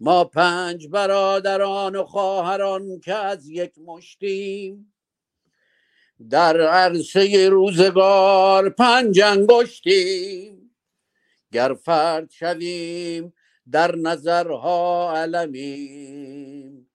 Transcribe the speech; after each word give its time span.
ما 0.00 0.24
پنج 0.24 0.88
برادران 0.88 1.96
و 1.96 2.04
خواهران 2.04 3.00
که 3.00 3.14
از 3.14 3.48
یک 3.48 3.78
مشتیم. 3.78 4.94
در 6.30 6.60
عرصه 6.60 7.48
روزگار 7.48 8.70
پنج 8.70 9.20
انگشتیم. 9.20 10.76
گر 11.52 11.74
فرد 11.74 12.30
شویم 12.30 13.32
در 13.70 13.96
نظرها 13.96 15.12
علمیم. 15.16 16.90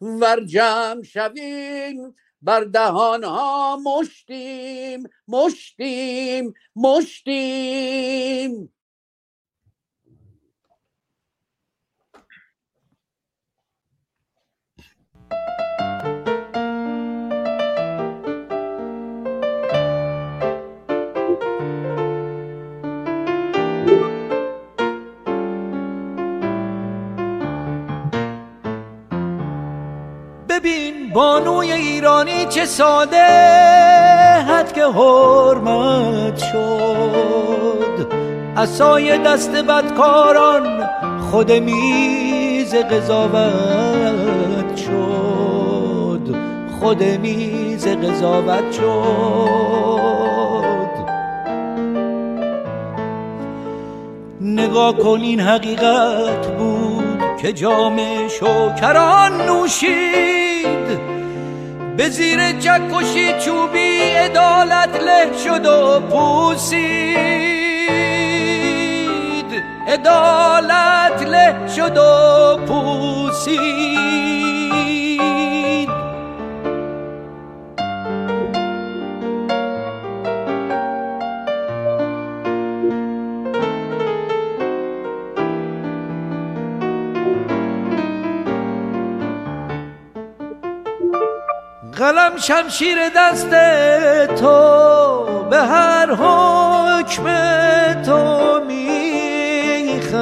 ور 0.00 0.44
جمع 0.44 1.02
شویم 1.02 2.14
بر 2.42 2.64
دهانها 2.64 3.76
مشتیم 3.76 5.08
مشتیم 5.28 6.54
مشتیم. 6.76 8.72
بانوی 31.16 31.72
ایرانی 31.72 32.46
چه 32.46 32.64
ساده 32.64 33.26
حد 34.48 34.72
که 34.72 34.84
حرمت 34.84 36.38
شد. 36.38 38.12
اسای 38.56 39.18
دست 39.18 39.50
بدکاران 39.50 40.88
خود 41.30 41.52
میز 41.52 42.74
قضاوت 42.74 44.76
شد. 44.76 46.36
خود 46.80 47.02
میز 47.02 47.86
قضاوت 47.86 48.72
شد. 48.72 48.86
نگاه 54.40 54.96
کن 54.96 55.20
این 55.20 55.40
حقیقت 55.40 56.46
بود 56.58 57.20
که 57.42 57.52
جام 57.52 58.00
شکران 58.28 59.46
نوشید. 59.46 60.45
به 61.96 62.08
زیر 62.08 62.52
چکشی 62.52 63.32
چوبی 63.44 64.00
عدالت 64.00 65.00
له 65.02 65.30
شد 65.44 65.66
و 65.66 66.00
پوسید. 66.00 67.16
عدالت 69.88 71.22
له 71.22 71.54
شد 71.76 71.96
و 71.96 72.56
پوسید. 72.66 74.55
قلم 92.06 92.36
شمشیر 92.36 92.98
دست 93.16 93.50
تو 94.40 95.24
به 95.50 95.56
هر 95.56 96.14
حکم 96.14 97.24
تو 98.02 98.60
میخندم. 98.66 100.14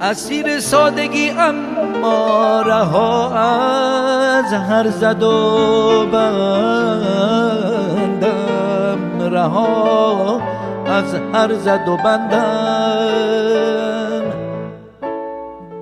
اسیر 0.00 0.60
سادگی 0.60 1.30
اما 1.30 2.62
رها 2.62 3.34
از 3.34 4.52
هر 4.52 4.90
زد 4.90 5.22
و 5.22 6.06
بندم. 6.12 6.38
رها 9.30 10.40
از 10.86 11.14
هر 11.34 11.54
زد 11.54 11.88
و 11.88 11.96
بندم. 11.96 13.95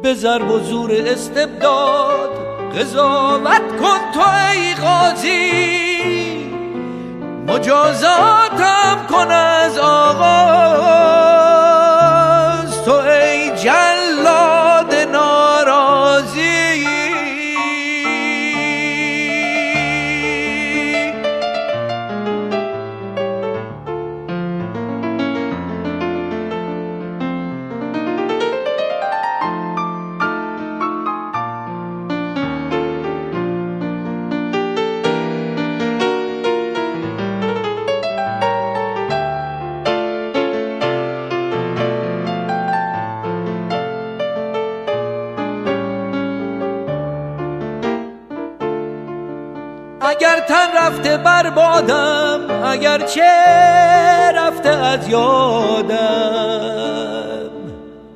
به 0.04 0.14
ضرب 0.14 0.50
و 0.50 0.58
زور 0.58 0.92
استبداد. 0.92 2.30
قضاوت 2.78 3.62
کن 3.80 3.98
تو 4.14 4.20
ای 4.20 4.74
قاضی. 4.74 6.50
مجازاتم 7.46 9.06
کن 9.10 9.30
از 9.30 9.78
آغاز. 9.78 11.23
رفته 51.44 51.50
بربادم 51.50 52.64
اگر 52.64 52.98
چه 52.98 53.22
رفته 54.36 54.68
از 54.68 55.08
یادم. 55.08 55.94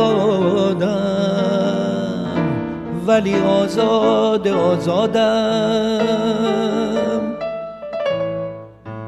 ولی 3.07 3.35
آزاد 3.43 4.49
آزادم. 4.49 5.99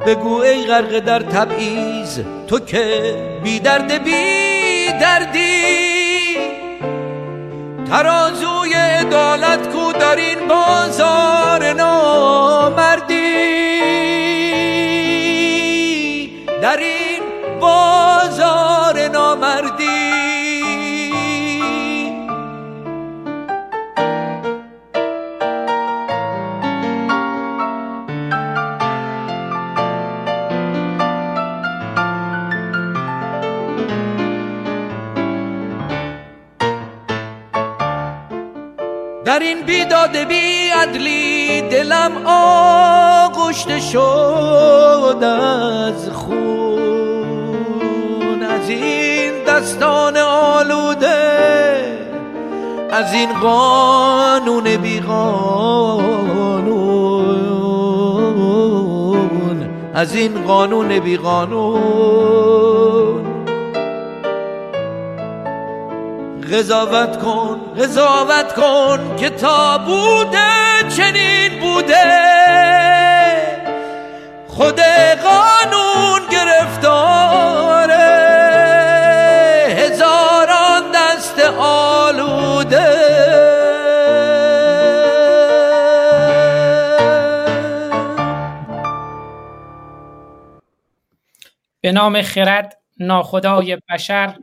بگو 0.07 0.41
ای 0.41 0.67
غرق 0.67 0.99
در 0.99 1.21
تبعیض 1.21 2.21
تو 2.47 2.59
که 2.59 3.15
بی 3.45 3.61
درد 3.61 4.05
بی 4.05 4.87
دردی. 5.01 5.84
ترازوی 7.89 8.73
عدالت 8.73 9.69
کو 9.69 9.93
در 9.93 10.17
این 10.17 10.49
بازار 10.49 11.73
نامردی 11.73 13.14
در 39.35 39.41
این 39.41 39.63
بیداد 39.63 40.17
بی 40.17 40.69
عدلی 40.69 41.63
دلم 41.63 42.13
آغشته 42.27 43.81
شد 43.81 45.23
از 45.23 46.11
خون 46.11 46.33
از 48.43 48.69
این 48.69 49.45
دستان 49.47 50.17
آلوده 50.17 51.99
از 52.91 53.15
این 53.15 53.33
قانون 53.33 54.77
بی 54.77 55.01
قانون 55.01 56.65
از 59.95 60.15
این 60.15 60.43
قانون 60.47 60.99
بی 60.99 61.17
قانون 61.17 61.83
قضاوت 66.53 67.23
کن 67.23 67.64
قضاوت 67.79 68.55
کن 68.55 69.17
که 69.17 69.31
تا 69.31 69.79
بوده 69.79 70.89
چنین 70.97 71.61
بوده. 71.61 72.05
خود 74.49 74.81
قانون 75.23 76.29
گرفتاره. 76.31 78.05
هزاران 79.69 80.83
دست 80.95 81.41
آلوده. 81.59 82.95
به 91.81 91.93
نام 91.93 92.23
خرد 92.23 92.79
ناخدای 93.01 93.79
بشر 93.91 94.35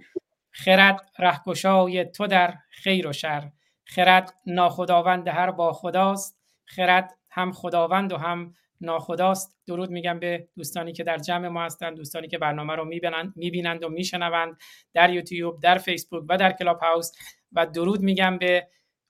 خرد 0.66 1.10
رهگشای 1.20 2.06
تو 2.06 2.28
در 2.28 2.54
خیر 2.70 3.08
و 3.08 3.14
شر. 3.14 3.52
خرد 3.86 4.34
ناخداوند 4.46 5.28
هر 5.28 5.52
با 5.52 5.74
خداست. 5.74 6.40
خرد 6.66 7.18
هم 7.30 7.52
خداوند 7.52 8.14
و 8.14 8.18
هم 8.18 8.54
ناخداست. 8.82 9.58
درود 9.68 9.90
میگم 9.90 10.20
به 10.20 10.48
دوستانی 10.58 10.94
که 10.94 11.04
در 11.04 11.18
جمع 11.18 11.48
ما 11.48 11.64
هستند 11.64 11.98
دوستانی 11.98 12.28
که 12.28 12.38
برنامه 12.38 12.76
رو 12.76 12.86
می‌بینند 13.36 13.84
و 13.84 13.90
میشنوند 13.90 14.58
در 14.94 15.10
یوتیوب 15.10 15.60
در 15.62 15.78
فیسبوک 15.78 16.24
و 16.30 16.38
در 16.38 16.52
کلاب 16.52 16.80
هاوس 16.80 17.12
و 17.52 17.66
درود 17.66 18.02
میگم 18.02 18.38
به 18.38 18.68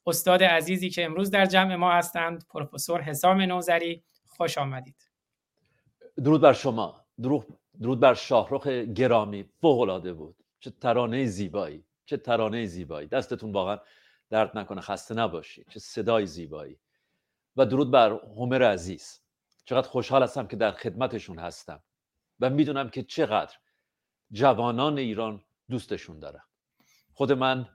استاد 0.07 0.43
عزیزی 0.43 0.89
که 0.89 1.05
امروز 1.05 1.31
در 1.31 1.45
جمع 1.45 1.75
ما 1.75 1.91
هستند 1.91 2.45
پروفسور 2.49 3.01
حسام 3.01 3.41
نوزری 3.41 4.03
خوش 4.25 4.57
آمدید. 4.57 5.09
درود 6.23 6.41
بر 6.41 6.53
شما. 6.53 6.95
درود 7.81 7.99
بر 7.99 8.13
شاهرخ 8.13 8.67
گرامی. 8.67 9.45
فوق 9.61 10.13
بود. 10.13 10.40
چه 10.61 10.69
ترانه 10.69 11.25
زیبایی 11.25 11.85
چه 12.05 12.17
ترانه 12.17 12.65
زیبایی. 12.65 13.07
دستتون 13.07 13.51
واقعا 13.51 13.79
درد 14.29 14.57
نکنه 14.57 14.81
خسته 14.81 15.13
نباشید 15.15 15.67
چه 15.69 15.79
صدای 15.79 16.25
زیبایی. 16.25 16.79
و 17.55 17.65
درود 17.65 17.91
بر 17.91 18.11
هومر 18.11 18.63
عزیز. 18.63 19.19
چقدر 19.65 19.87
خوشحال 19.87 20.23
هستم 20.23 20.47
که 20.47 20.55
در 20.55 20.71
خدمتشون 20.71 21.39
هستم 21.39 21.83
و 22.39 22.49
می‌دونم 22.49 22.89
که 22.89 23.03
چقدر 23.03 23.55
جوانان 24.31 24.97
ایران 24.97 25.43
دوستشون 25.69 26.19
دارم 26.19 26.43
خود 27.13 27.31
من 27.31 27.69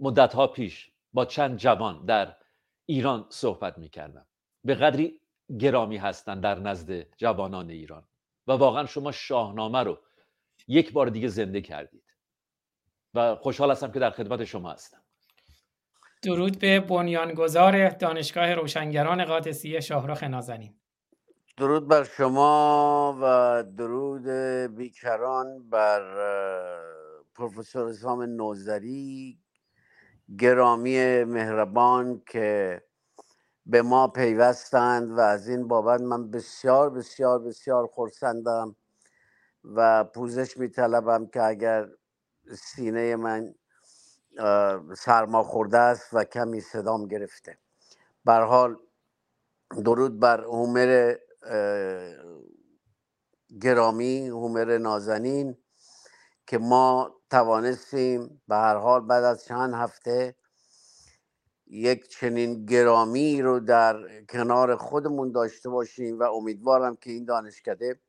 مدت 0.00 0.34
ها 0.34 0.46
پیش 0.46 0.90
با 1.12 1.24
چند 1.24 1.58
جوان 1.58 2.04
در 2.04 2.36
ایران 2.86 3.26
صحبت 3.28 3.78
می‌کردم. 3.78 4.26
به 4.64 4.74
قدری 4.74 5.20
گرامی 5.60 5.96
هستند 5.96 6.42
در 6.42 6.58
نزد 6.58 7.16
جوانان 7.16 7.70
ایران. 7.70 8.04
و 8.46 8.52
واقعا 8.52 8.86
شما 8.86 9.12
شاهنامه 9.12 9.78
رو 9.78 9.98
یک 10.68 10.92
بار 10.92 11.06
دیگه 11.06 11.28
زنده 11.28 11.60
کردید. 11.60 12.04
و 13.14 13.36
خوشحال 13.36 13.70
هستم 13.70 13.92
که 13.92 13.98
در 13.98 14.10
خدمت 14.10 14.44
شما 14.44 14.72
هستم. 14.72 15.02
درود 16.22 16.58
به 16.58 16.80
بنیانگذار 16.80 17.88
دانشگاه 17.88 18.54
روشنگران 18.54 19.24
قادسیه 19.24 19.80
شاهرخ 19.80 20.22
نازنین. 20.22 20.74
درود 21.56 21.88
بر 21.88 22.04
شما 22.04 23.18
و 23.22 23.64
درود 23.76 24.28
بیکران 24.76 25.68
بر 25.70 26.02
پروفسور 27.34 27.88
اسلام 27.88 28.22
نوزری 28.22 29.38
گرامی 30.38 31.24
مهربان 31.24 32.22
که 32.26 32.82
به 33.66 33.82
ما 33.82 34.08
پیوستند 34.08 35.10
و 35.10 35.20
از 35.20 35.48
این 35.48 35.68
بابت 35.68 36.00
من 36.00 36.30
بسیار 36.30 36.90
بسیار 36.90 37.38
بسیار 37.38 37.86
خورسندم 37.86 38.76
و 39.76 40.04
پوزش 40.04 40.56
میطلبم 40.58 41.26
که 41.26 41.42
اگر 41.44 41.88
سینه 42.58 43.16
من 43.16 43.54
سرما 44.96 45.42
خورده 45.42 45.78
است 45.78 46.08
و 46.14 46.24
کمی 46.24 46.60
صدام 46.60 47.08
گرفته. 47.08 47.58
حال 48.26 48.76
درود 49.84 50.20
بر 50.20 50.40
هومر 50.44 51.16
گرامی 53.62 54.28
هومر 54.28 54.78
نازنین 54.78 55.56
که 56.46 56.58
ما 56.58 57.16
توانستیم 57.30 58.42
به 58.48 58.56
هر 58.56 58.76
حال 58.76 59.06
بعد 59.06 59.24
از 59.24 59.44
چند 59.44 59.74
هفته 59.74 60.36
یک 61.66 62.08
چنین 62.08 62.66
گرامی 62.66 63.42
رو 63.42 63.60
در 63.60 64.24
کنار 64.26 64.76
خودمون 64.76 65.32
داشته 65.32 65.68
باشیم 65.70 66.20
و 66.20 66.22
امیدوارم 66.22 66.96
که 66.96 67.10
این 67.10 67.24
دانشکده 67.24 68.00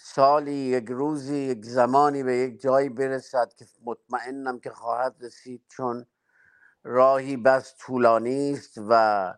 سالی 0.00 0.52
یک 0.52 0.86
روزی 0.88 1.36
یک 1.36 1.64
زمانی 1.64 2.22
به 2.22 2.36
یک 2.36 2.60
جایی 2.60 2.88
برسد 2.88 3.52
که 3.54 3.66
مطمئنم 3.84 4.60
که 4.60 4.70
خواهد 4.70 5.16
رسید 5.20 5.62
چون 5.68 6.06
راهی 6.84 7.36
بس 7.36 7.74
طولانی 7.78 8.52
است 8.52 8.78
و 8.88 9.34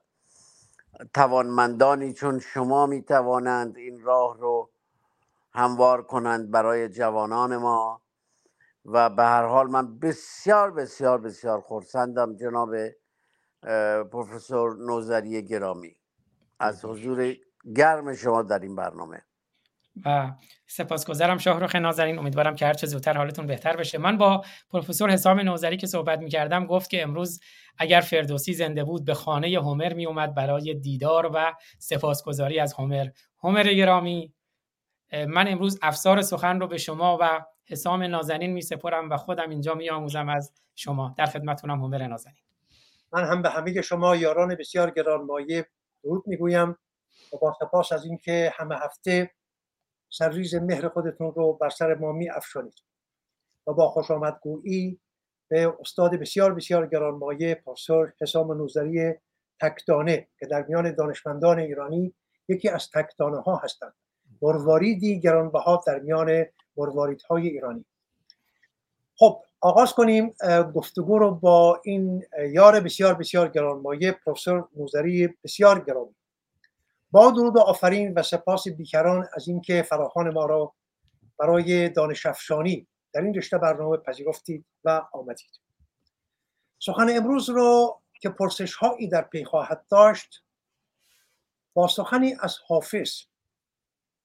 توانمندانی 1.15 2.13
چون 2.13 2.39
شما 2.39 2.87
می 2.87 3.03
توانند 3.03 3.77
این 3.77 4.03
راه 4.03 4.39
رو 4.39 4.71
هموار 5.53 6.03
کنند 6.03 6.51
برای 6.51 6.89
جوانان 6.89 7.57
ما. 7.57 8.03
و 8.85 9.11
به 9.11 9.23
هر 9.23 9.47
حال 9.47 9.71
من 9.71 9.99
بسیار 9.99 10.71
بسیار 10.71 11.19
بسیار 11.21 11.61
خورسندم 11.61 12.37
جناب 12.37 12.71
پروفسور 14.13 14.77
نوزری 14.77 15.43
گرامی. 15.43 15.97
از 16.61 16.85
حضور 16.85 17.35
گرم 17.77 18.15
شما 18.15 18.43
در 18.43 18.59
این 18.59 18.77
برنامه. 18.77 19.23
و 20.05 20.33
سپاسگزارم 20.67 21.39
شاهرخ 21.39 21.75
نازنین. 21.75 22.19
امیدوارم 22.19 22.55
که 22.55 22.67
هرچه 22.67 22.87
زودتر 22.87 23.17
حالتون 23.17 23.47
بهتر 23.47 23.77
بشه. 23.77 23.99
من 23.99 24.19
با 24.19 24.45
پروفسور 24.71 25.11
حسام 25.11 25.41
نوزری 25.41 25.77
که 25.77 25.87
صحبت 25.87 26.19
می‌کردم 26.19 26.67
گفت 26.67 26.91
که 26.91 27.03
امروز 27.03 27.41
اگر 27.79 28.01
فردوسی 28.01 28.53
زنده 28.53 28.85
بود 28.85 29.05
به 29.05 29.15
خانه 29.15 29.59
هومر 29.59 29.93
می 29.93 30.07
اومد 30.07 30.35
برای 30.35 30.75
دیدار 30.75 31.31
و 31.35 31.55
سپاسگزاری 31.79 32.61
از 32.61 32.73
هومر. 32.73 33.07
هومر 33.43 33.63
گرامی 33.63 34.35
من 35.29 35.49
امروز 35.49 35.79
افسار 35.83 36.23
سخن 36.23 36.61
رو 36.61 36.67
به 36.67 36.79
شما 36.79 37.19
و 37.21 37.45
حسام 37.69 38.03
نازنین 38.03 38.53
می 38.53 38.63
سپرم 38.63 39.11
و 39.11 39.17
خودم 39.17 39.51
اینجا 39.51 39.75
می 39.75 39.91
آموزم 39.91 40.29
از 40.29 40.53
شما. 40.75 41.15
در 41.19 41.27
خدمتونم 41.27 41.81
هومر 41.81 42.07
نازنین. 42.07 42.37
من 43.13 43.25
هم 43.25 43.43
به 43.43 43.51
همه 43.51 43.83
شما 43.83 44.17
یاران 44.17 44.55
بسیار 44.55 44.91
گرانمایه 44.91 45.67
درود 46.05 46.23
می‌گویم 46.27 46.69
و 47.33 47.37
با 47.41 47.57
سپاس 47.61 47.93
از 47.93 48.05
اینکه 48.05 48.53
همه 48.57 48.77
هفته 48.77 49.31
سرریز 50.11 50.55
مهر 50.55 50.89
خودتون 50.89 51.33
رو 51.35 51.53
بر 51.53 51.69
سر 51.69 51.95
ما 51.95 52.13
می 52.13 52.31
افشانید 52.31 52.75
و 53.67 53.73
با 53.73 53.91
خوش 53.91 54.11
آمدگویی 54.11 55.01
به 55.49 55.75
استاد 55.81 56.15
بسیار 56.15 56.55
بسیار 56.55 56.87
گرانمایه 56.87 57.55
پاسور 57.55 58.13
حسام 58.21 58.53
نوزری 58.53 59.15
تکدانه 59.61 60.29
که 60.39 60.47
در 60.47 60.63
میان 60.69 60.95
دانشمندان 60.95 61.59
ایرانی 61.59 62.15
یکی 62.49 62.69
از 62.69 62.91
تکدانه 62.91 63.41
ها 63.41 63.57
هستند. 63.57 63.95
مرواریدی 64.43 65.21
گرانبها 65.21 65.85
در 65.87 65.99
میان 65.99 66.47
مرواریدهای 66.77 67.49
ایرانی. 67.49 67.85
خب 69.17 69.43
آغاز 69.61 69.93
کنیم 69.93 70.35
گفتگو 70.75 71.19
رو 71.19 71.31
با 71.31 71.81
این 71.85 72.25
یار 72.51 72.81
بسیار 72.81 73.15
بسیار 73.15 73.49
گرانمایه 73.49 74.13
پروفسور 74.13 74.69
نوزری 74.77 75.29
بسیار 75.45 75.81
گرامی. 75.81 76.15
با 77.11 77.31
درود 77.31 77.57
و 77.57 77.61
آفرین 77.61 78.15
و 78.15 78.23
سپاس 78.23 78.69
بیکران 78.69 79.29
از 79.35 79.49
اینکه 79.49 79.83
فراخان 79.83 80.31
ما 80.31 80.47
را 80.47 80.75
برای 81.39 81.89
دانش 81.89 82.27
افشانی 82.27 82.87
در 83.13 83.21
این 83.21 83.35
رشته 83.35 83.59
برنامه 83.59 83.97
پذیرفتید 83.97 84.67
و 84.85 85.03
آمدید. 85.13 85.61
سخن 86.79 87.07
امروز 87.11 87.49
رو 87.49 88.01
که 88.21 88.29
پرسش 88.29 88.75
هایی 88.75 89.09
در 89.09 89.23
پی 89.23 89.45
خواهد 89.45 89.85
داشت 89.91 90.43
با 91.75 91.89
سخنی 91.89 92.37
از 92.41 92.57
حافظ 92.67 93.11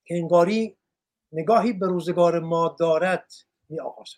که 0.06 0.16
انگاری 0.16 0.78
نگاهی 1.32 1.74
به 1.74 1.88
روزگار 1.88 2.40
ما 2.40 2.76
دارد 2.80 3.34
می 3.70 3.80
آغازد. 3.80 4.18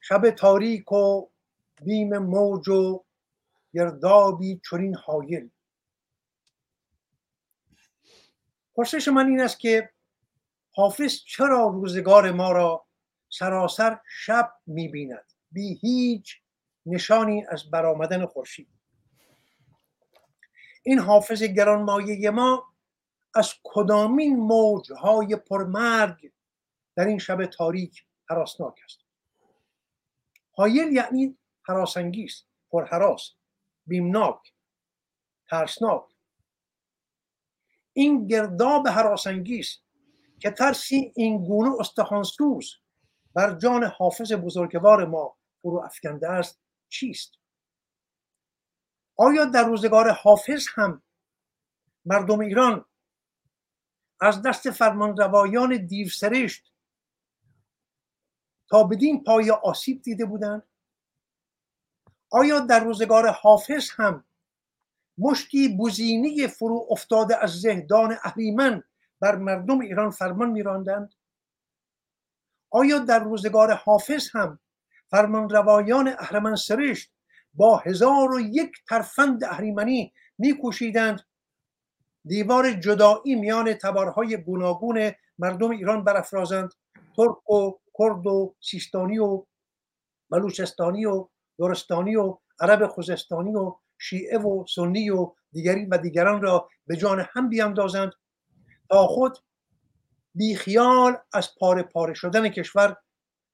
شب 0.00 0.30
تاریک 0.30 0.92
و 0.92 1.28
بیم 1.82 2.18
موج 2.18 2.68
و 2.68 3.04
گردابی 3.74 4.60
چنین 4.70 4.94
حایل 4.94 5.50
پرسش 8.76 9.08
من 9.08 9.26
این 9.26 9.40
است 9.40 9.60
که 9.60 9.90
حافظ 10.70 11.24
چرا 11.24 11.66
روزگار 11.66 12.30
ما 12.30 12.52
را 12.52 12.86
سراسر 13.28 14.00
شب 14.08 14.52
می‌بیند؟ 14.66 15.32
بی 15.50 15.74
هیچ 15.74 16.40
نشانی 16.86 17.44
از 17.48 17.70
برآمدن 17.70 18.26
خورشید. 18.26 18.68
این 20.82 20.98
حافظ 20.98 21.42
گرانمایه 21.42 22.30
ما 22.30 22.64
از 23.34 23.54
کدامین 23.62 24.36
موجهای 24.36 25.36
پرمرگ 25.36 26.32
در 26.96 27.04
این 27.04 27.18
شب 27.18 27.46
تاریک 27.46 28.04
حراسناک 28.28 28.74
است؟ 28.84 28.98
حایل 30.52 30.92
یعنی 30.92 31.38
حراسانگیز 31.62 32.42
پرحراس 32.70 33.30
بیمناک 33.86 34.52
ترسناک 35.50 36.15
این 37.96 38.26
گرداب 38.26 38.88
حراسانگیز 38.88 39.78
که 40.40 40.50
ترسی 40.50 41.12
این 41.16 41.44
گونه 41.44 41.70
استخوانسوز 41.80 42.74
بر 43.34 43.54
جان 43.54 43.84
حافظ 43.84 44.32
بزرگوار 44.32 45.06
ما 45.06 45.36
فرو 45.62 45.82
افکنده 45.84 46.30
است 46.30 46.60
چیست؟ 46.88 47.32
آیا 49.16 49.44
در 49.44 49.64
روزگار 49.64 50.10
حافظ 50.10 50.66
هم 50.74 51.02
مردم 52.04 52.40
ایران 52.40 52.84
از 54.20 54.42
دست 54.42 54.70
فرمانروایان 54.70 55.86
دیوسرشت 55.86 56.72
تا 58.68 58.84
بدین 58.84 59.24
پای 59.24 59.50
آسیب 59.50 60.02
دیده 60.02 60.24
بودند؟ 60.24 60.62
آیا 62.30 62.60
در 62.60 62.84
روزگار 62.84 63.28
حافظ 63.28 63.90
هم 63.90 64.24
مشتی 65.18 65.76
بزینی 65.76 66.46
فرو 66.46 66.86
افتاده 66.90 67.42
از 67.42 67.50
زهدان 67.60 68.16
اهریمن 68.22 68.82
بر 69.20 69.36
مردم 69.36 69.80
ایران 69.80 70.10
فرمان 70.10 70.50
میراندند. 70.50 71.14
آیا 72.70 72.98
در 72.98 73.18
روزگار 73.18 73.72
حافظ 73.72 74.28
هم 74.32 74.58
فرمان 75.10 75.48
روایان 75.48 76.08
اهرمن 76.08 76.56
سرشت 76.56 77.12
با 77.54 77.76
هزار 77.76 78.34
و 78.34 78.40
یک 78.40 78.72
ترفند 78.88 79.44
اهریمنی 79.44 80.12
میکوشیدند؟ 80.38 81.20
دیوار 82.26 82.72
جدایی 82.72 83.34
میان 83.34 83.74
تبارهای 83.74 84.36
گوناگون 84.36 85.12
مردم 85.38 85.70
ایران 85.70 86.04
برافرازند. 86.04 86.70
ترک 87.16 87.50
و 87.50 87.72
کرد 87.98 88.26
و 88.26 88.54
سیستانی 88.60 89.18
و 89.18 89.46
بلوچستانی 90.30 91.06
و 91.06 91.28
دورستانی 91.58 92.16
و 92.16 92.38
عرب 92.60 92.86
خوزستانی 92.86 93.54
و 93.54 93.74
شیعه 93.98 94.38
و 94.38 94.64
سنی 94.66 95.10
و 95.10 95.32
دیگری 95.52 95.84
و 95.84 95.98
دیگران 95.98 96.42
را 96.42 96.68
به 96.86 96.96
جان 96.96 97.26
هم 97.32 97.48
بیاندازند 97.48 98.12
تا 98.88 99.06
خود 99.06 99.38
بیخیال 100.34 101.16
از 101.32 101.54
پاره 101.58 101.82
پاره 101.82 102.14
شدن 102.14 102.48
کشور 102.48 102.96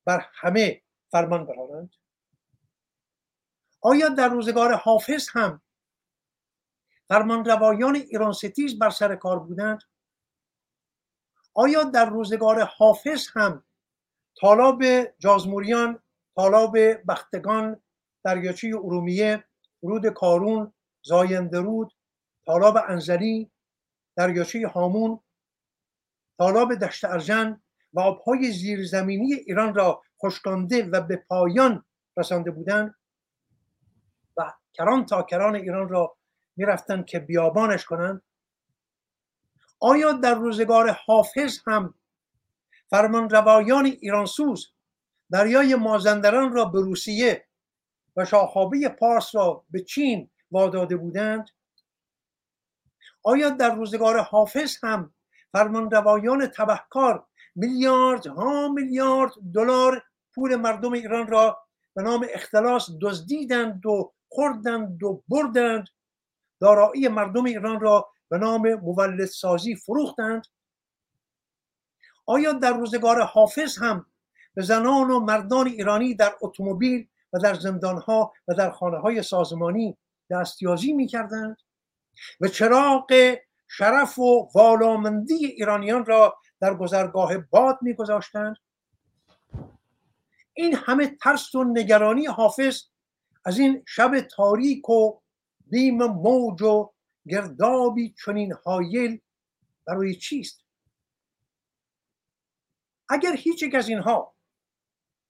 بر 0.05 0.27
همه 0.35 0.83
فرمان 1.11 1.47
برارند 1.47 1.91
آیا 3.81 4.09
در 4.09 4.29
روزگار 4.29 4.75
حافظ 4.75 5.29
هم 5.33 5.63
فرمانروایان 7.09 7.95
ایران 7.97 8.33
ستیز 8.33 8.79
بر 8.79 8.91
سر 8.91 9.17
کار 9.17 9.39
بودند؟ 9.39 9.83
آیا 11.55 11.83
در 11.85 12.11
روزگار 12.11 12.63
حافظ 12.63 13.29
هم 13.35 13.65
طالاب 14.41 14.83
جازموریان 15.19 16.03
طالاب 16.37 16.77
بختگان 17.09 17.83
دریاچه 18.25 18.69
ارومیه 18.69 19.45
رود 19.83 20.07
کارون 20.07 20.73
زایندرود 21.03 21.93
طالاب 22.47 22.77
انزلی 22.89 23.51
دریاچه 24.17 24.69
هامون 24.69 25.21
طالاب 26.39 26.75
دشت 26.75 27.05
ارجن 27.05 27.63
و 27.93 28.01
آبهای 28.01 28.53
زیرزمینی 28.53 29.35
ایران 29.35 29.75
را 29.75 30.03
خشکانده 30.25 30.85
و 30.85 31.01
به 31.01 31.17
پایان 31.17 31.85
رسانده 32.17 32.51
بودند 32.51 32.95
و 34.37 34.53
کران 34.75 35.07
تا 35.07 35.23
کران 35.23 35.55
ایران 35.57 35.89
را 35.89 36.17
می‌رفتند 36.57 37.07
که 37.07 37.19
بیابانش 37.19 37.85
کنند. 37.85 38.23
آیا 39.81 40.13
در 40.13 40.35
روزگار 40.35 40.91
حافظ 40.91 41.59
هم 41.67 41.95
فرمان 42.91 43.31
روایان 43.31 43.87
ایرانسوز 43.87 44.73
دریای 45.31 45.75
مازندران 45.75 46.53
را 46.53 46.65
به 46.65 46.81
روسیه 46.81 47.47
و 48.17 48.25
شاخابه 48.25 48.89
پارس 48.89 49.35
را 49.35 49.65
به 49.71 49.81
چین 49.81 50.31
واداده 50.51 50.97
بودند 50.97 51.51
آیا 53.23 53.51
در 53.51 53.75
روزگار 53.75 54.19
حافظ 54.19 54.77
هم 54.83 55.15
فرمان 55.53 55.91
روایان 55.91 56.47
تبهکار 56.47 57.27
میلیارد 57.55 58.27
ها 58.27 58.69
میلیارد 58.69 59.33
دلار 59.55 60.03
پول 60.35 60.57
مردم 60.57 60.93
ایران 60.93 61.27
را 61.27 61.59
به 61.95 62.03
نام 62.03 62.27
اختلاس 62.35 62.91
دزدیدند 63.03 63.87
و 63.87 64.13
خوردند 64.29 65.03
و 65.03 65.23
بردند 65.29 65.89
دارایی 66.61 67.09
مردم 67.09 67.45
ایران 67.45 67.81
را 67.81 68.11
به 68.29 68.39
نام 68.39 68.75
مولدسازی 68.75 69.77
فروختند؟ 69.77 70.43
آیا 72.27 72.53
در 72.53 72.73
روزگار 72.73 73.21
حافظ 73.21 73.79
هم 73.79 74.07
به 74.55 74.63
زنان 74.63 75.11
و 75.11 75.21
مردان 75.21 75.67
ایرانی 75.67 76.15
در 76.15 76.35
اتومبیل 76.41 77.09
و 77.33 77.39
در 77.39 77.55
زندانها 77.55 78.33
و 78.49 78.55
در 78.55 78.71
خانه 78.71 78.99
های 78.99 79.23
سازمانی 79.23 79.99
دستیازی 80.31 80.93
می 80.93 81.07
کردند 81.07 81.57
و 82.41 82.49
چراغ 82.49 83.37
شرف 83.69 84.19
و 84.19 84.51
والامندی 84.55 85.47
ایرانیان 85.47 86.05
را 86.05 86.39
در 86.61 86.75
گذرگاه 86.75 87.39
باد 87.39 87.79
می 87.83 87.95
گذاشتند 87.95 88.57
این 90.55 90.75
همه 90.75 91.07
ترس 91.07 91.55
و 91.55 91.65
نگرانی 91.65 92.27
حافظ 92.27 92.83
از 93.45 93.59
این 93.59 93.85
شب 93.89 94.21
تاریک 94.21 94.91
و 94.91 95.21
بیم 95.67 96.05
موج 96.05 96.63
و 96.63 96.93
گردابی 97.29 98.15
چنین 98.25 98.53
حایل 98.65 99.21
برای 99.87 100.15
چیست؟ 100.15 100.65
اگر 103.09 103.37
هیچ 103.37 103.63
یک 103.63 103.75
از 103.75 103.89
اینها 103.89 104.35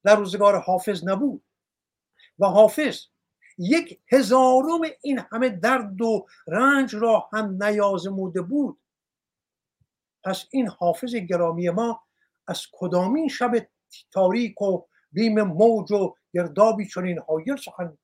در 0.04 0.16
روزگار 0.16 0.60
حافظ 0.60 1.04
نبود 1.04 1.44
و 2.42 2.46
حافظ 2.46 3.06
یک 3.58 4.00
هزارم 4.12 4.80
این 5.02 5.18
همه 5.18 5.48
درد 5.48 6.02
و 6.02 6.26
رنج 6.46 6.94
را 6.94 7.28
هم 7.32 7.62
نیازموده 7.64 8.42
بود. 8.42 8.80
پس 10.24 10.46
این 10.50 10.68
حافظ 10.68 11.14
گرامی 11.14 11.70
ما 11.70 12.02
از 12.46 12.66
کدامین 12.72 13.28
شب 13.28 13.68
تاریک 14.12 14.62
و 14.62 14.82
بیم 15.12 15.42
موج 15.42 15.92
و 15.92 16.14
گردابی 16.34 16.88
چنین 16.88 17.18
حایل 17.18 17.56
سخن 17.56 17.98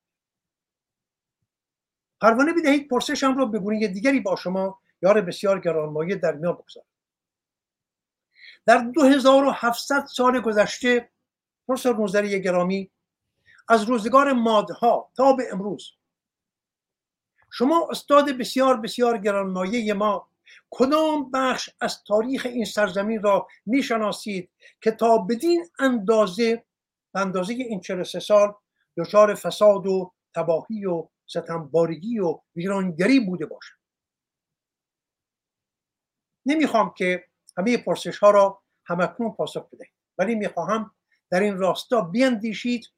پروانه 2.21 2.53
بدهید 2.53 2.89
پرسشم 2.89 3.39
را 3.39 3.47
به 3.47 3.59
گونه 3.59 3.89
دیگری 3.89 4.21
با 4.21 4.37
شما 4.37 4.81
یار 5.03 5.21
بسیار 5.21 5.61
گرانمایه 5.61 6.17
در 6.17 6.33
میان 6.33 6.55
بگذارم. 6.55 6.87
در 8.67 8.79
2700 8.79 10.07
سال 10.07 10.41
گذشته 10.41 11.11
پروفسور 11.69 11.97
نوزری 11.97 12.43
گرامی 12.43 12.91
از 13.69 13.83
روزگار 13.83 14.33
مادها 14.33 15.13
تا 15.17 15.33
به 15.33 15.45
امروز. 15.53 15.91
شما 17.53 17.89
استاد 17.91 18.31
بسیار 18.31 18.81
بسیار 18.81 19.19
گرانمایه 19.19 19.95
ما 19.95 20.31
کدام 20.71 21.31
بخش 21.31 21.71
از 21.81 22.05
تاریخ 22.05 22.47
این 22.47 22.65
سرزمین 22.65 23.23
را 23.23 23.49
می‌شناسید 23.67 24.51
که 24.81 24.91
تا 24.91 25.19
بدین 25.19 25.67
اندازه 25.79 26.65
به 27.13 27.21
اندازه 27.21 27.55
این 27.55 27.81
43 27.81 28.21
سال 28.21 28.55
دچار 28.97 29.35
فساد 29.35 29.87
و 29.87 30.13
تباهی 30.35 30.85
و 30.85 31.09
ستمبارگی 31.27 32.19
و 32.19 32.41
ویرانگری 32.57 33.21
بوده 33.21 33.47
باشد؟ 33.47 33.75
نمی‌خوام 36.47 36.95
که 36.97 37.25
همه 37.59 37.77
پرسش 37.77 38.19
ها 38.19 38.31
را 38.31 38.63
همکنون 38.85 39.33
پاسخ 39.33 39.71
بدهید 39.73 39.93
ولی 40.19 40.35
می‌خواهم 40.35 40.95
در 41.31 41.41
این 41.41 41.59
راستا 41.59 42.01
بیاندیشید 42.01 42.87
و 42.87 42.98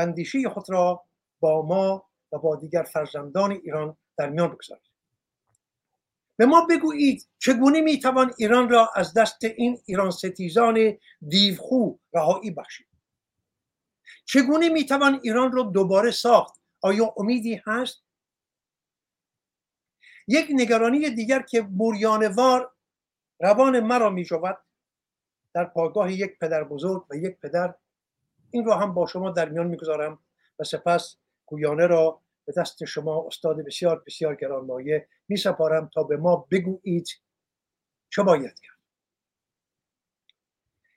اندیشه 0.00 0.48
خود 0.48 0.70
را 0.70 1.04
با 1.40 1.62
ما 1.62 2.08
و 2.32 2.38
با 2.38 2.56
دیگر 2.56 2.82
فرزندان 2.82 3.52
ایران 3.52 3.96
در 4.16 4.28
میان 4.28 4.48
بگذارید. 4.48 4.90
به 6.36 6.46
ما 6.46 6.66
بگویید 6.70 7.28
چگونه 7.38 7.80
می‌توان 7.80 8.32
ایران 8.38 8.68
را 8.68 8.90
از 8.96 9.14
دست 9.14 9.44
این 9.44 9.78
ایران 9.86 10.10
ستیزان 10.10 10.98
دیوخو 11.28 11.94
رهایی 12.12 12.50
بخشید؟ 12.50 12.86
چگونه 14.24 14.68
می‌توان 14.68 15.20
ایران 15.22 15.52
را 15.52 15.62
دوباره 15.62 16.10
ساخت؟ 16.10 16.60
آیا 16.80 17.14
امیدی 17.16 17.62
هست؟ 17.66 18.02
یک 20.28 20.46
نگرانی 20.50 21.10
دیگر 21.10 21.42
که 21.42 21.62
موریانوار 21.62 22.72
روان 23.40 23.80
مرا 23.80 24.10
می 24.10 24.26
در 25.54 25.64
پاگاه 25.64 26.12
یک 26.12 26.38
پدر 26.38 26.64
بزرگ 26.64 27.06
و 27.10 27.16
یک 27.16 27.36
پدر 27.40 27.74
این 28.50 28.64
را 28.64 28.78
هم 28.78 28.94
با 28.94 29.06
شما 29.06 29.30
در 29.30 29.48
میان 29.48 29.66
می‌گذارم 29.66 30.18
و 30.58 30.64
سپس 30.64 31.16
گویانه 31.46 31.86
را 31.86 32.20
به 32.44 32.52
دست 32.56 32.84
شما 32.84 33.26
استاد 33.26 33.64
بسیار 33.64 34.02
بسیار 34.06 34.34
گرانمایه 34.34 35.08
می 35.28 35.36
سپارم 35.36 35.90
تا 35.94 36.02
به 36.02 36.16
ما 36.16 36.46
بگویید 36.50 37.08
چه 38.10 38.22
باید 38.22 38.60
کرد. 38.60 38.80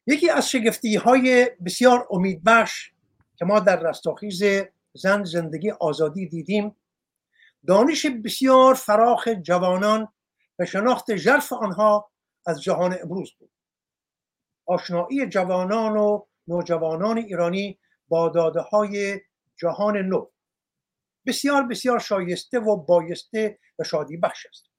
یکی 0.08 0.30
از 0.30 0.50
شگفتی 0.50 0.96
های 0.96 1.52
بسیار 1.66 2.08
امیدبخش 2.12 2.92
که 3.36 3.46
ما 3.46 3.60
در 3.60 3.80
رستاخیز 3.80 4.44
زن 4.94 5.24
زندگی 5.24 5.72
آزادی 5.72 6.28
دیدیم 6.28 6.76
دانش 7.68 8.06
بسیار 8.06 8.74
فراخ 8.74 9.28
جوانان 9.28 10.08
و 10.60 10.66
شناخت 10.66 11.16
ژرف 11.16 11.54
آنها 11.54 12.12
از 12.46 12.62
جهان 12.62 12.98
امروز 13.02 13.34
بود. 13.40 13.50
آشنایی 14.66 15.28
جوانان 15.28 15.98
و 15.98 16.26
نوجوانان 16.48 17.18
ایرانی 17.18 17.80
با 18.08 18.30
داده 18.30 18.62
های 18.62 19.22
جهان 19.58 19.98
نو 19.98 20.30
بسیار 21.26 21.64
بسیار 21.64 22.00
شایسته 22.00 22.60
و 22.60 22.76
بایسته 22.76 23.60
و 23.80 23.84
شادی 23.84 24.18
بخش 24.18 24.46
است 24.46 24.70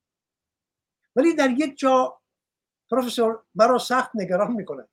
ولی 1.16 1.34
در 1.34 1.50
یک 1.50 1.78
جا 1.78 2.20
پروفسور 2.90 3.42
مرا 3.54 3.78
سخت 3.78 4.10
نگران 4.14 4.52
می 4.52 4.64
کند 4.64 4.88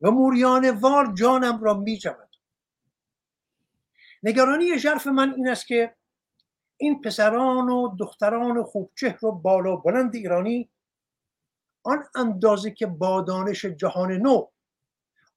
و 0.00 0.10
موریان 0.10 0.70
وار 0.70 1.14
جانم 1.14 1.64
را 1.64 1.74
می. 1.74 2.00
نگرانی 4.22 4.78
ژرف 4.78 5.06
من 5.06 5.34
این 5.34 5.48
است 5.48 5.66
که 5.66 5.96
این 6.76 7.00
پسران 7.00 7.68
و 7.68 7.96
دختران 7.98 8.62
خوبچهر 8.62 9.24
و 9.24 9.32
بالا 9.32 9.76
بلند 9.76 10.14
ایرانی 10.14 10.70
آن 11.82 12.04
اندازه 12.14 12.70
که 12.70 12.86
با 12.86 13.20
دانش 13.20 13.64
جهان 13.64 14.12
نو 14.12 14.46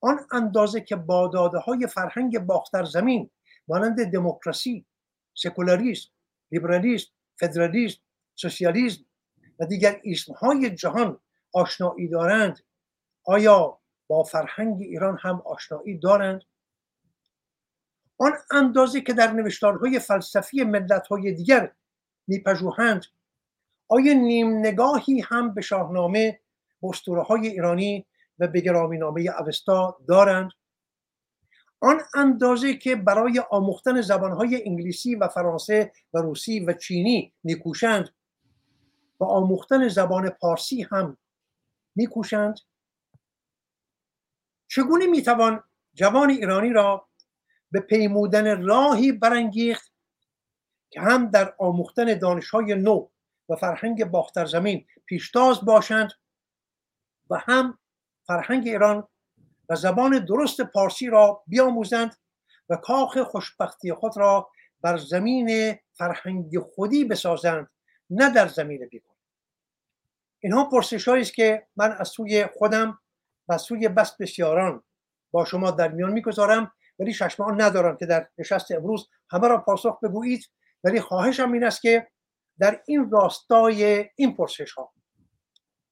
آن 0.01 0.19
اندازه 0.31 0.81
که 0.81 0.95
با 0.95 1.27
داده 1.27 1.87
فرهنگ 1.87 2.39
باختر 2.39 2.83
زمین 2.83 3.29
مانند 3.67 4.03
دموکراسی 4.11 4.85
سکولاریسم 5.33 6.09
لیبرالیسم 6.51 7.11
فدرالیسم 7.39 8.01
سوسیالیسم 8.35 9.05
و 9.59 9.65
دیگر 9.65 10.01
اسم 10.05 10.33
های 10.33 10.69
جهان 10.69 11.19
آشنایی 11.53 12.07
دارند 12.07 12.59
آیا 13.25 13.79
با 14.07 14.23
فرهنگ 14.23 14.81
ایران 14.81 15.17
هم 15.21 15.41
آشنایی 15.45 15.97
دارند؟ 15.97 16.41
آن 18.17 18.31
اندازه 18.51 19.01
که 19.01 19.13
در 19.13 19.31
نوشتارهای 19.31 19.99
فلسفی 19.99 20.63
ملتهای 20.63 21.31
دیگر 21.31 21.73
میپژوهند 22.27 23.05
آیا 23.89 24.13
نیم 24.13 24.57
نگاهی 24.57 25.21
هم 25.21 25.53
به 25.53 25.61
شاهنامه 25.61 26.39
و 26.83 27.13
های 27.13 27.47
ایرانی 27.47 28.05
و 28.39 28.47
به 28.47 28.61
گرامی 28.61 28.97
نامه 28.97 29.21
اوستا 29.39 29.97
دارند. 30.07 30.51
آن 31.79 32.01
اندازه 32.15 32.73
که 32.73 32.95
برای 32.95 33.39
آموختن 33.51 34.01
زبانهای 34.01 34.63
انگلیسی 34.65 35.15
و 35.15 35.27
فرانسه 35.27 35.91
و 36.13 36.17
روسی 36.17 36.59
و 36.59 36.73
چینی 36.73 37.33
میکوشند 37.43 38.09
و 39.19 39.23
آموختن 39.23 39.87
زبان 39.87 40.29
پارسی 40.29 40.81
هم 40.81 41.17
میکوشند. 41.95 42.59
چگونه 44.67 45.05
می‌توان 45.05 45.63
جوان 45.93 46.29
ایرانی 46.29 46.69
را 46.69 47.07
به 47.71 47.79
پیمودن 47.79 48.61
راهی 48.61 49.11
برانگیخت 49.11 49.91
که 50.89 51.01
هم 51.01 51.29
در 51.29 51.55
آموختن 51.59 52.19
دانشهای 52.19 52.75
نو 52.75 53.07
و 53.49 53.55
فرهنگ 53.55 54.05
باختر 54.05 54.45
زمین 54.45 54.85
پیشتاز 55.05 55.65
باشند 55.65 56.11
و 57.29 57.37
هم 57.37 57.77
فرهنگ 58.31 58.67
ایران 58.67 59.07
و 59.69 59.75
زبان 59.75 60.25
درست 60.25 60.61
پارسی 60.61 61.07
را 61.07 61.43
بیاموزند 61.47 62.15
و 62.69 62.75
کاخ 62.75 63.17
خوشبختی 63.17 63.93
خود 63.93 64.17
را 64.17 64.49
بر 64.81 64.97
زمین 64.97 65.79
فرهنگ 65.93 66.59
خودی 66.59 67.05
بسازند 67.05 67.69
نه 68.09 68.29
در 68.29 68.47
زمین 68.47 68.87
بیگانه 68.87 69.17
اینها 70.39 70.69
پرسش 70.69 71.07
است 71.07 71.33
که 71.33 71.67
من 71.75 71.91
از 71.91 72.07
سوی 72.07 72.45
خودم 72.45 72.99
و 73.47 73.57
سوی 73.57 73.87
بس 73.87 74.17
بسیاران 74.17 74.83
با 75.31 75.45
شما 75.45 75.71
در 75.71 75.87
میان 75.87 76.11
می‌گذارم 76.11 76.71
ولی 76.99 77.13
ششمان 77.13 77.61
ندارم 77.61 77.97
که 77.97 78.05
در 78.05 78.29
نشست 78.37 78.71
امروز 78.71 79.09
همه 79.31 79.47
را 79.47 79.57
پاسخ 79.57 79.99
بگویید 80.03 80.49
ولی 80.83 81.01
خواهشم 81.01 81.51
این 81.51 81.63
است 81.63 81.81
که 81.81 82.07
در 82.59 82.81
این 82.85 83.09
راستای 83.11 84.09
این 84.15 84.35
پرسش 84.35 84.71
ها 84.71 84.93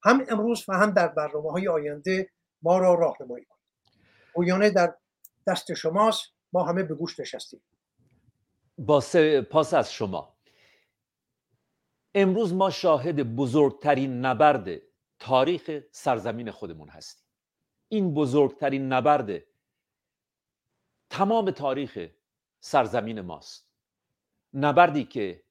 هم 0.04 0.26
امروز 0.30 0.66
و 0.68 0.74
هم 0.74 0.92
در 0.92 1.08
برنامه 1.08 1.52
های 1.52 1.68
آینده 1.68 2.30
ما 2.62 2.78
را 2.78 2.94
راهنمایی 2.94 3.46
کنید. 3.46 3.60
اویانه 4.34 4.70
در 4.70 4.96
دست 5.48 5.74
شماست 5.74 6.24
ما 6.54 6.64
همه 6.64 6.84
به 6.84 6.96
گوش 6.96 7.20
نشستیم. 7.20 7.62
با 8.78 9.04
پاس 9.50 9.74
از 9.74 9.94
شما. 9.94 10.36
امروز 12.16 12.54
ما 12.54 12.70
شاهد 12.70 13.36
بزرگترین 13.36 14.26
نبرد 14.26 14.82
تاریخ 15.20 15.80
سرزمین 15.92 16.52
خودمون 16.52 16.90
هستیم. 16.90 17.26
این 17.88 18.14
بزرگترین 18.14 18.94
نبرد 18.94 19.44
تمام 21.10 21.52
تاریخ 21.52 22.10
سرزمین 22.60 23.22
ماست. 23.22 23.70
نبردی 24.54 25.06
که 25.06 25.44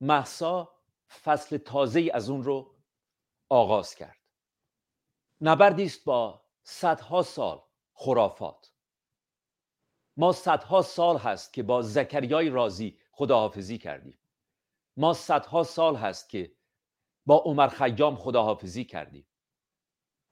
محسا 0.00 0.72
فصل 1.22 1.56
تازه 1.56 2.10
از 2.14 2.30
اون 2.30 2.42
رو 2.42 2.71
آغاز 3.52 3.94
کرد. 3.94 4.18
نبردی 5.40 5.84
است 5.84 6.04
با 6.04 6.40
صدها 6.62 7.22
سال 7.22 7.62
خرافات. 7.94 8.72
ما 10.16 10.32
صدها 10.32 10.82
سال 10.82 11.16
هست 11.16 11.52
که 11.52 11.62
با 11.62 11.82
زکریای 11.82 12.48
رازی 12.50 12.98
خداحافظی 13.12 13.78
کردیم. 13.78 14.18
ما 14.96 15.14
صدها 15.14 15.62
سال 15.62 15.96
هست 15.96 16.28
که 16.28 16.52
با 17.26 17.36
عمر 17.36 17.68
خیام 17.68 18.16
خداحافظی 18.16 18.84
کردیم. 18.84 19.26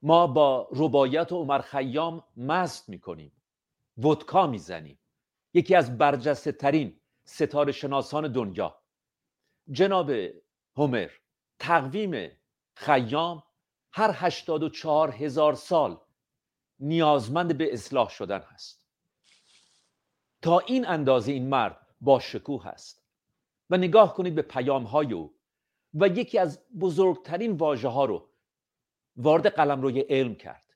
ما 0.01 0.27
با 0.27 0.67
ربایت 0.71 1.31
عمر 1.31 1.59
خیام 1.61 2.23
مست 2.37 2.89
می‌کنیم. 2.89 3.31
ودکا 3.97 4.47
می‌زنیم. 4.47 4.99
یکی 5.53 5.75
از 5.75 5.97
برجسته 5.97 6.51
ترین 6.51 6.99
ستاره 7.23 7.71
شناسان 7.71 8.31
دنیا. 8.31 8.81
جناب 9.71 10.11
هومر 10.77 11.09
تقویم 11.59 12.40
خیام 12.73 13.43
هر 13.91 14.11
هشتاد 14.13 14.63
و 14.63 14.69
چهار 14.69 15.11
هزار 15.11 15.55
سال 15.55 15.99
نیازمند 16.79 17.57
به 17.57 17.73
اصلاح 17.73 18.09
شدن 18.09 18.39
هست. 18.39 18.87
تا 20.41 20.59
این 20.59 20.87
اندازه 20.87 21.31
این 21.31 21.49
مرد 21.49 21.87
با 22.01 22.19
شکوه 22.19 22.63
هست. 22.63 23.03
و 23.69 23.77
نگاه 23.77 24.13
کنید 24.13 24.35
به 24.35 24.41
پیام 24.41 24.83
های 24.83 25.13
او 25.13 25.35
و 25.93 26.07
یکی 26.07 26.37
از 26.37 26.59
بزرگترین 26.79 27.51
واژه 27.51 27.87
ها 27.87 28.05
رو 28.05 28.29
وارد 29.15 29.47
قلم 29.47 29.81
روی 29.81 29.99
علم 29.99 30.35
کرد. 30.35 30.73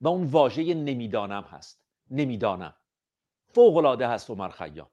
و 0.00 0.08
اون 0.08 0.26
واژه 0.26 0.74
نمی‌دانم 0.74 1.42
هست. 1.42 1.84
نمی‌دانم. 2.10 2.74
فوق 3.48 3.76
العاده 3.76 4.08
هست 4.08 4.30
عمر 4.30 4.48
خیام. 4.48 4.90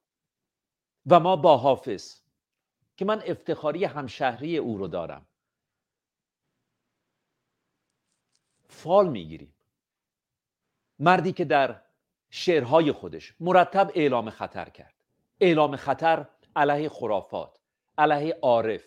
و 1.05 1.19
ما 1.19 1.35
با 1.35 1.57
حافظ 1.57 2.21
که 2.97 3.05
من 3.05 3.23
افتخاری 3.25 3.85
همشهری 3.85 4.57
او 4.57 4.77
رو 4.77 4.87
دارم. 4.87 5.27
فال 8.71 9.09
می‌گیریم. 9.09 9.55
مردی 10.99 11.33
که 11.33 11.45
در 11.45 11.81
شعرهای 12.29 12.91
خودش 12.91 13.35
مرتب 13.39 13.91
اعلام 13.95 14.29
خطر 14.29 14.69
کرد. 14.69 14.95
اعلام 15.39 15.75
خطر 15.75 16.27
علیه 16.55 16.89
خرافات 16.89 17.59
علیه 17.97 18.39
عارف 18.41 18.83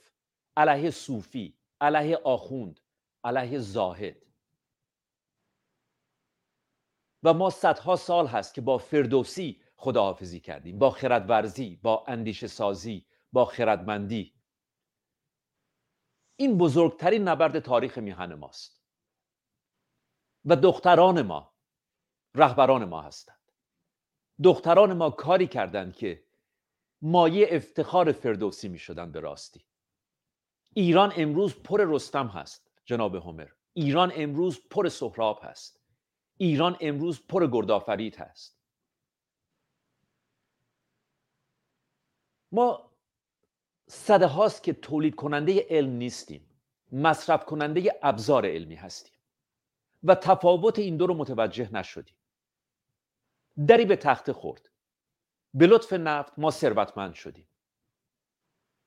علیه 0.57 0.91
صوفی 0.91 1.59
علیه 1.81 2.17
آخوند 2.17 2.81
علیه 3.25 3.59
زاهد. 3.59 4.17
و 7.23 7.35
ما 7.35 7.51
صدها 7.51 7.97
سال 7.97 8.27
هست 8.27 8.55
که 8.55 8.61
با 8.61 8.79
فردوسی 8.79 9.61
خداحافظی 9.77 10.41
کردیم 10.41 10.79
با 10.79 10.91
خردورزی 10.91 11.77
با 11.83 12.05
اندیشه 12.09 12.47
سازی 12.47 13.07
با 13.33 13.45
خردمندی. 13.45 14.35
این 16.37 16.59
بزرگترین 16.59 17.29
نبرد 17.29 17.59
تاریخ 17.59 17.99
میهن 17.99 18.35
ماست. 18.35 18.74
و 20.45 20.57
دختران 20.57 21.23
ما 21.23 21.53
رهبران 22.35 22.85
ما 22.85 23.03
هستند. 23.03 23.41
دختران 24.43 24.93
ما 24.93 25.11
کاری 25.11 25.47
کردند 25.47 25.97
که 25.97 26.25
مایه 27.03 27.49
افتخار 27.51 28.13
فردوسی 28.13 28.69
می 28.69 28.79
شدن 28.79 29.13
به 29.13 29.21
راستی. 29.21 29.65
ایران 30.75 31.13
امروز 31.17 31.55
پر 31.55 31.85
رستم 31.85 32.27
هست 32.27 32.71
جناب 32.85 33.15
هومر. 33.15 33.49
ایران 33.73 34.13
امروز 34.15 34.61
پر 34.71 34.89
سهراب 34.89 35.41
هست. 35.43 35.81
ایران 36.37 36.77
امروز 36.81 37.27
پر 37.27 37.47
گردآفرید 37.47 38.17
هست. 38.17 38.59
ما 42.53 42.91
صده 43.87 44.27
هاست 44.27 44.63
که 44.63 44.73
تولید 44.73 45.15
کننده 45.15 45.67
علم 45.71 45.91
نیستیم. 45.91 46.51
مصرف 46.93 47.45
کننده 47.45 47.99
ابزار 48.03 48.47
علمی 48.47 48.75
هستیم. 48.75 49.14
و 50.05 50.15
تفاوت 50.15 50.79
این 50.79 50.97
دو 50.97 51.07
رو 51.07 51.15
متوجه 51.15 51.73
نشدیم. 51.73 52.17
دری 53.69 53.85
به 53.85 53.97
تخت 53.97 54.33
خورد. 54.33 54.71
به 55.55 55.67
لطف 55.67 55.93
نفت 55.93 56.33
ما 56.39 56.51
ثروتمند 56.51 57.15
شدیم. 57.15 57.47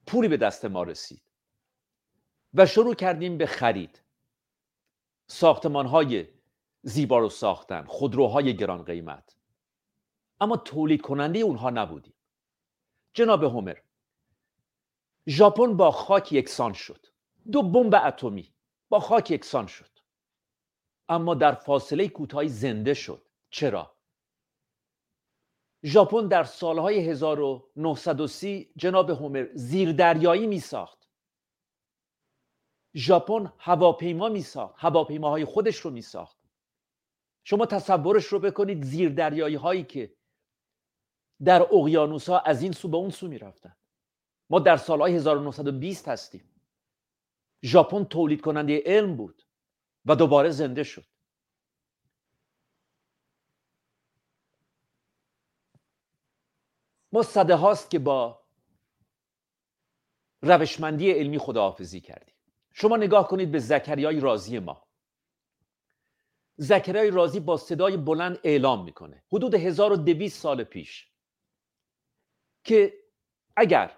پولی 0.08 0.28
به 0.28 0.38
دست 0.38 0.66
ما 0.66 0.84
رسید. 0.84 1.22
و 2.54 2.66
شروع 2.66 2.96
کردیم 2.96 3.38
به 3.38 3.46
خرید. 3.46 4.02
ساختمان 5.28 5.86
های 5.86 6.28
زیبا 6.82 7.20
رو 7.20 7.30
ساختن 7.30 7.86
خودروهای 7.86 8.56
گران 8.56 8.84
قیمت. 8.84 9.36
اما 10.42 10.58
تولید 10.58 11.02
کننده 11.02 11.40
اونها 11.40 11.70
نبودیم. 11.70 12.14
جناب 13.14 13.44
هومر 13.44 13.78
ژاپن 15.28 15.78
با 15.78 15.92
خاک 15.92 16.34
یکسان 16.34 16.74
شد. 16.74 17.06
دو 17.52 17.64
بمب 17.64 17.96
اتمی 17.96 18.54
با 18.90 19.00
خاک 19.00 19.32
یکسان 19.32 19.68
شد. 19.68 19.97
اما 21.10 21.36
در 21.36 21.52
فاصله 21.52 22.08
کوتاهی 22.08 22.50
زنده 22.50 22.94
شد. 22.94 23.28
چرا؟ 23.50 23.98
ژاپن 25.84 26.28
در 26.28 26.44
سالهای 26.44 27.00
1930 27.00 28.72
جناب 28.76 29.10
هومر 29.10 29.48
زیردریایی 29.54 30.48
می 30.48 30.60
ساخت 30.60 31.10
ژاپن 32.96 33.54
هواپیما 33.58 34.30
می 34.30 34.42
ساخت 34.42 34.76
هواپیماهای 34.78 35.46
خودش 35.46 35.78
رو 35.78 35.92
می 35.92 36.02
ساخت 36.02 36.38
شما 37.44 37.66
تصورش 37.66 38.26
رو 38.26 38.40
بکنید 38.40 38.84
زیردریایی 38.84 39.56
هایی 39.56 39.84
که 39.84 40.14
در 41.44 41.62
اقیانوس 41.62 42.30
ها 42.30 42.40
از 42.40 42.62
این 42.62 42.72
سو 42.72 42.88
به 42.88 42.98
اون 42.98 43.10
سو 43.10 43.28
می 43.28 43.38
رفتن 43.38 43.76
ما 44.50 44.60
در 44.60 44.78
سالهای 44.78 45.16
1920 45.16 46.08
هستیم. 46.08 46.62
ژاپن 47.64 48.04
تولید 48.04 48.42
کننده 48.42 48.84
علم 48.86 49.16
بود. 49.18 49.47
و 50.08 50.16
دوباره 50.16 50.50
زنده 50.50 50.84
شد. 50.84 51.06
ما 57.12 57.24
صده 57.24 57.56
هاست 57.56 57.90
که 57.90 58.00
با 58.00 58.44
روشمندی 60.42 61.12
علمی 61.12 61.38
خداحافظی 61.38 62.02
کردیم. 62.02 62.36
شما 62.74 62.98
نگاه 62.98 63.28
کنید 63.28 63.52
به 63.52 63.60
زکریای 63.60 64.20
رازی 64.20 64.60
ما. 64.60 64.88
زکریای 66.58 67.12
رازی 67.12 67.40
با 67.40 67.58
صدای 67.58 67.98
بلند 67.98 68.40
اعلام 68.44 68.84
می‌کنه. 68.84 69.24
حدود 69.34 69.56
1200 69.56 70.42
سال 70.42 70.64
پیش 70.64 71.12
که 72.64 72.94
اگر 73.56 73.98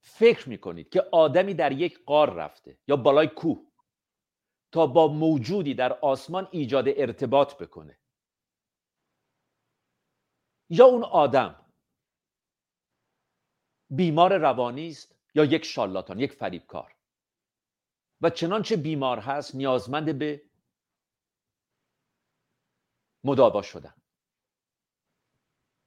فکر 0.00 0.48
می‌کنید 0.48 0.88
که 0.88 1.00
آدمی 1.12 1.54
در 1.54 1.72
یک 1.72 2.04
قار 2.04 2.34
رفته 2.34 2.78
یا 2.88 2.96
بالای 2.96 3.28
کوه 3.28 3.67
تا 4.72 4.86
با 4.86 5.08
موجودی 5.08 5.74
در 5.74 5.92
آسمان 5.92 6.48
ایجاد 6.50 6.84
ارتباط 6.88 7.54
بکنه. 7.54 7.98
یا 10.70 10.86
اون 10.86 11.04
آدم 11.04 11.66
بیمار 13.90 14.38
روانی 14.38 14.88
است 14.88 15.14
یا 15.34 15.44
یک 15.44 15.64
شالاتان 15.64 16.20
یک 16.20 16.32
فریبکار. 16.32 16.96
و 18.20 18.30
چنانچه 18.30 18.76
بیمار 18.76 19.18
هست 19.18 19.54
نیازمند 19.54 20.18
به 20.18 20.42
مداوا 23.24 23.62
شدن. 23.62 23.94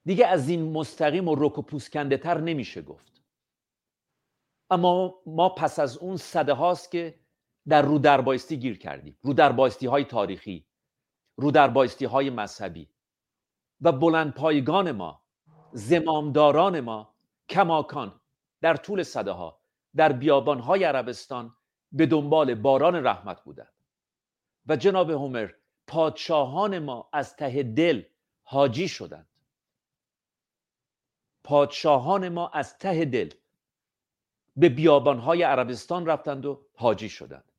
دیگه 0.05 0.27
از 0.27 0.49
این 0.49 0.71
مستقیم 0.71 1.27
و 1.27 1.35
رک 1.35 1.57
و 1.57 1.61
پوسکنده 1.61 2.17
تر 2.17 2.37
نمیشه 2.37 2.81
گفت. 2.81 3.23
اما 4.69 5.21
ما 5.25 5.49
پس 5.49 5.79
از 5.79 5.97
اون 5.97 6.17
صده 6.17 6.53
هاست 6.53 6.91
که 6.91 7.20
در 7.67 7.81
رو 7.81 7.99
دربایستی 7.99 8.57
گیر 8.57 8.77
کردیم. 8.77 9.17
رو 9.21 9.33
دربایستی 9.33 9.87
های 9.87 10.03
تاریخی 10.03 10.65
رو 11.37 11.51
دربایستی 11.51 12.05
های 12.05 12.29
مذهبی. 12.29 12.89
و 13.81 13.91
بلند 13.91 14.33
پایگان 14.33 14.91
ما 14.91 15.21
زمامداران 15.71 16.79
ما 16.79 17.15
کماکان 17.49 18.21
در 18.61 18.75
طول 18.75 19.03
صده 19.03 19.31
ها 19.31 19.61
در 19.95 20.11
بیابان 20.11 20.59
های 20.59 20.83
عربستان 20.83 21.55
به 21.91 22.05
دنبال 22.05 22.55
باران 22.55 22.95
رحمت 22.95 23.43
بودند. 23.43 23.73
و 24.67 24.75
جناب 24.75 25.09
هومر 25.09 25.51
پادشاهان 25.87 26.79
ما 26.79 27.09
از 27.13 27.35
ته 27.35 27.63
دل 27.63 28.03
حاجی 28.43 28.87
شدند. 28.87 29.27
پادشاهان 31.43 32.29
ما 32.29 32.47
از 32.47 32.77
ته 32.77 33.05
دل 33.05 33.29
به 34.57 34.69
بیابانهای 34.69 35.43
عربستان 35.43 36.05
رفتند 36.05 36.45
و 36.45 36.65
حاجی 36.75 37.09
شدند. 37.09 37.50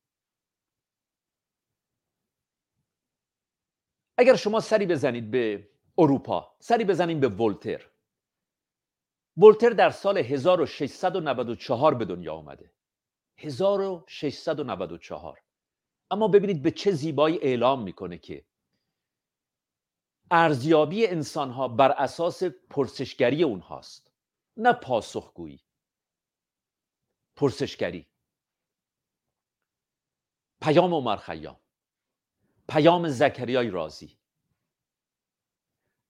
اگر 4.18 4.37
شما 4.37 4.61
سری 4.61 4.87
بزنید 4.87 5.31
به 5.31 5.68
اروپا 5.98 6.57
سری 6.61 6.85
بزنید 6.85 7.20
به 7.20 7.29
ولتر. 7.29 7.90
ولتر 9.37 9.70
در 9.70 9.90
سال 9.90 10.18
1694 10.18 11.94
به 11.94 12.05
دنیا 12.05 12.35
آمده 12.35 12.72
1694 13.38 15.42
اما 16.11 16.29
ببینید 16.29 16.62
به 16.62 16.70
چه 16.70 16.92
زیبایی 16.92 17.38
اعلام 17.42 17.83
می‌کنه 17.83 18.18
که 18.18 18.44
ارزیابی 20.31 21.07
انسان 21.07 21.51
ها 21.51 21.68
بر 21.68 21.90
اساس 21.90 22.44
پرسشگری 22.44 23.42
اونهاست. 23.42 24.12
نه 24.57 24.72
پاسخگویی. 24.72 25.61
پرسشگری. 27.37 28.07
پیام 30.62 30.94
عمر 30.94 31.16
خیام. 31.16 31.62
پیام 32.68 33.09
زکریای 33.09 33.70
رازی 33.70 34.18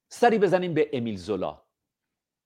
سری 0.09 0.39
بزنیم 0.39 0.73
به 0.73 0.89
امیل 0.93 1.15
زولا. 1.15 1.61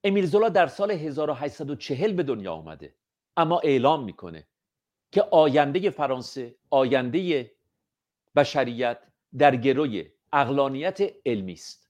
امیل 0.03 0.25
زولا 0.25 0.49
در 0.49 0.67
سال 0.67 0.91
1840 0.91 2.13
به 2.13 2.23
دنیا 2.23 2.53
آمده 2.53 2.95
اما 3.37 3.59
اعلام 3.59 4.03
می‌کنه 4.03 4.47
که 5.11 5.21
آینده 5.21 5.89
فرانسه 5.89 6.55
آینده 6.69 7.51
بشریت 8.35 8.99
در 9.37 9.55
گروی 9.55 10.11
اقلانیت 10.33 10.99
علمی 11.25 11.53
است. 11.53 11.89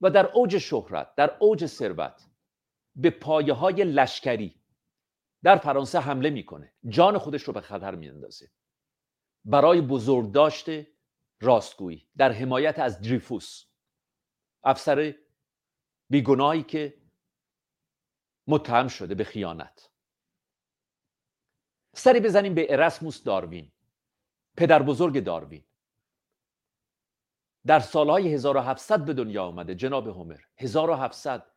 و 0.00 0.10
در 0.10 0.26
اوج 0.26 0.58
شهرت 0.58 1.14
در 1.14 1.36
اوج 1.40 1.66
ثروت 1.66 2.26
به 2.96 3.10
پایه 3.10 3.52
های 3.52 3.84
لشکری 3.84 4.54
در 5.42 5.56
فرانسه 5.56 6.00
حمله 6.00 6.30
می‌کنه. 6.30 6.72
جان 6.88 7.18
خودش 7.18 7.42
رو 7.42 7.52
به 7.52 7.60
خطر 7.60 7.94
میاندازه. 7.94 8.50
برای 9.44 9.80
بزرگ 9.80 10.32
داشته 10.32 10.86
راستگویی 11.40 12.08
در 12.16 12.32
حمایت 12.32 12.78
از 12.78 13.00
دریفوس. 13.00 13.64
افسر 14.64 15.14
بیگناهی 16.10 16.62
که 16.62 17.02
متهم 18.46 18.88
شده 18.88 19.14
به 19.14 19.24
خیانت. 19.24 19.90
سری 21.94 22.20
بزنیم 22.20 22.54
به 22.54 22.66
ارسموس 22.70 23.22
داروین 23.22 23.72
پدر 24.56 24.82
بزرگ 24.82 25.24
داروین. 25.24 25.64
در 27.66 27.80
سالهای 27.80 28.34
1700 28.34 29.04
به 29.04 29.14
دنیا 29.14 29.44
آمده 29.44 29.74
جناب 29.74 30.08
هومر. 30.08 30.40
1700 30.56 31.50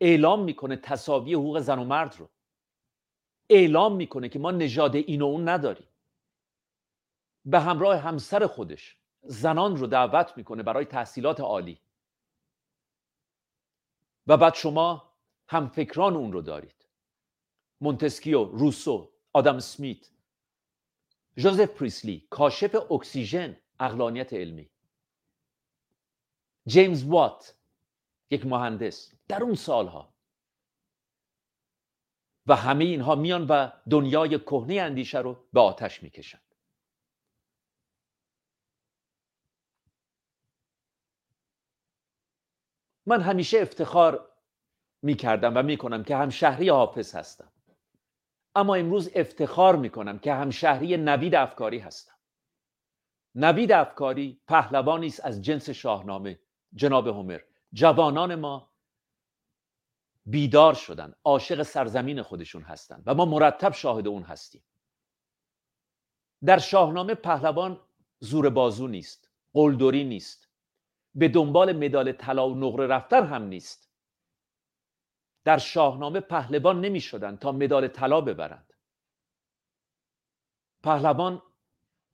اعلام 0.00 0.44
می‌کنه 0.44 0.76
تصاوی 0.76 1.34
حقوق 1.34 1.60
زن 1.60 1.78
و 1.78 1.84
مرد 1.84 2.16
رو. 2.18 2.30
اعلام 3.50 3.96
می‌کنه 3.96 4.28
که 4.28 4.38
ما 4.38 4.50
نژاد 4.50 4.96
این 4.96 5.22
و 5.22 5.24
اون 5.24 5.48
نداریم. 5.48 5.89
به 7.44 7.60
همراه 7.60 7.96
همسر 7.96 8.46
خودش. 8.46 8.96
زنان 9.22 9.76
رو 9.76 9.86
دعوت 9.86 10.32
می‌کنه 10.36 10.62
برای 10.62 10.84
تحصیلات 10.84 11.40
عالی. 11.40 11.80
و 14.26 14.36
بعد 14.36 14.54
شما 14.54 15.12
هم 15.48 15.68
فکران 15.68 16.16
اون 16.16 16.32
رو 16.32 16.42
دارید. 16.42 16.86
مونتسکیو 17.80 18.44
روسو 18.44 19.10
آدام 19.32 19.58
اسمیت 19.58 20.10
جوزف 21.36 21.70
پریستلی 21.70 22.26
کاشف 22.30 22.92
اکسیژن 22.92 23.56
عقلانیت 23.80 24.32
علمی. 24.32 24.70
جیمز 26.66 27.04
وات 27.04 27.54
یک 28.30 28.46
مهندس 28.46 29.12
در 29.28 29.42
اون 29.42 29.54
سالها. 29.54 30.14
و 32.46 32.56
همه 32.56 32.84
اینها 32.84 33.14
میان 33.14 33.46
و 33.46 33.70
دنیای 33.90 34.38
کهنه 34.38 34.80
اندیشه 34.80 35.18
رو 35.18 35.44
به 35.52 35.60
آتش 35.60 36.02
می‌کشند 36.02 36.49
من 43.10 43.20
همیشه 43.20 43.58
افتخار 43.60 44.32
می‌کردم 45.02 45.56
و 45.56 45.62
می‌کنم 45.62 46.04
که 46.04 46.16
هم 46.16 46.30
شهری 46.30 46.68
حافظ 46.68 47.14
هستم. 47.14 47.52
اما 48.54 48.74
امروز 48.74 49.10
افتخار 49.14 49.76
می‌کنم 49.76 50.18
که 50.18 50.34
همشهری 50.34 50.96
نوید 50.96 51.34
افکاری 51.34 51.78
هستم. 51.78 52.14
نوید 53.34 53.72
افکاری 53.72 54.40
پهلوانی 54.46 55.06
است 55.06 55.24
از 55.24 55.42
جنس 55.42 55.70
شاهنامه. 55.70 56.40
جناب 56.74 57.06
هومر 57.06 57.40
جوانان 57.72 58.34
ما 58.34 58.70
بیدار 60.26 60.74
شدن 60.74 61.14
عاشق 61.24 61.62
سرزمین 61.62 62.22
خودشون 62.22 62.62
هستند 62.62 63.02
و 63.06 63.14
ما 63.14 63.24
مرتب 63.24 63.72
شاهد 63.72 64.06
اون 64.06 64.22
هستیم. 64.22 64.64
در 66.44 66.58
شاهنامه 66.58 67.14
پهلوان 67.14 67.80
زور 68.20 68.50
بازو 68.50 68.86
نیست 68.86 69.30
قلدری 69.52 70.04
نیست. 70.04 70.49
به 71.14 71.28
دنبال 71.28 71.72
مدال 71.84 72.12
طلا 72.12 72.50
و 72.50 72.54
نقره 72.54 72.86
رفتن 72.86 73.26
هم 73.26 73.42
نیست. 73.42 73.90
در 75.44 75.58
شاهنامه 75.58 76.20
پهلوان 76.20 76.80
نمی 76.80 77.00
شدن 77.00 77.36
تا 77.36 77.52
مدال 77.52 77.88
طلا 77.88 78.20
ببرند. 78.20 78.72
پهلوان 80.82 81.42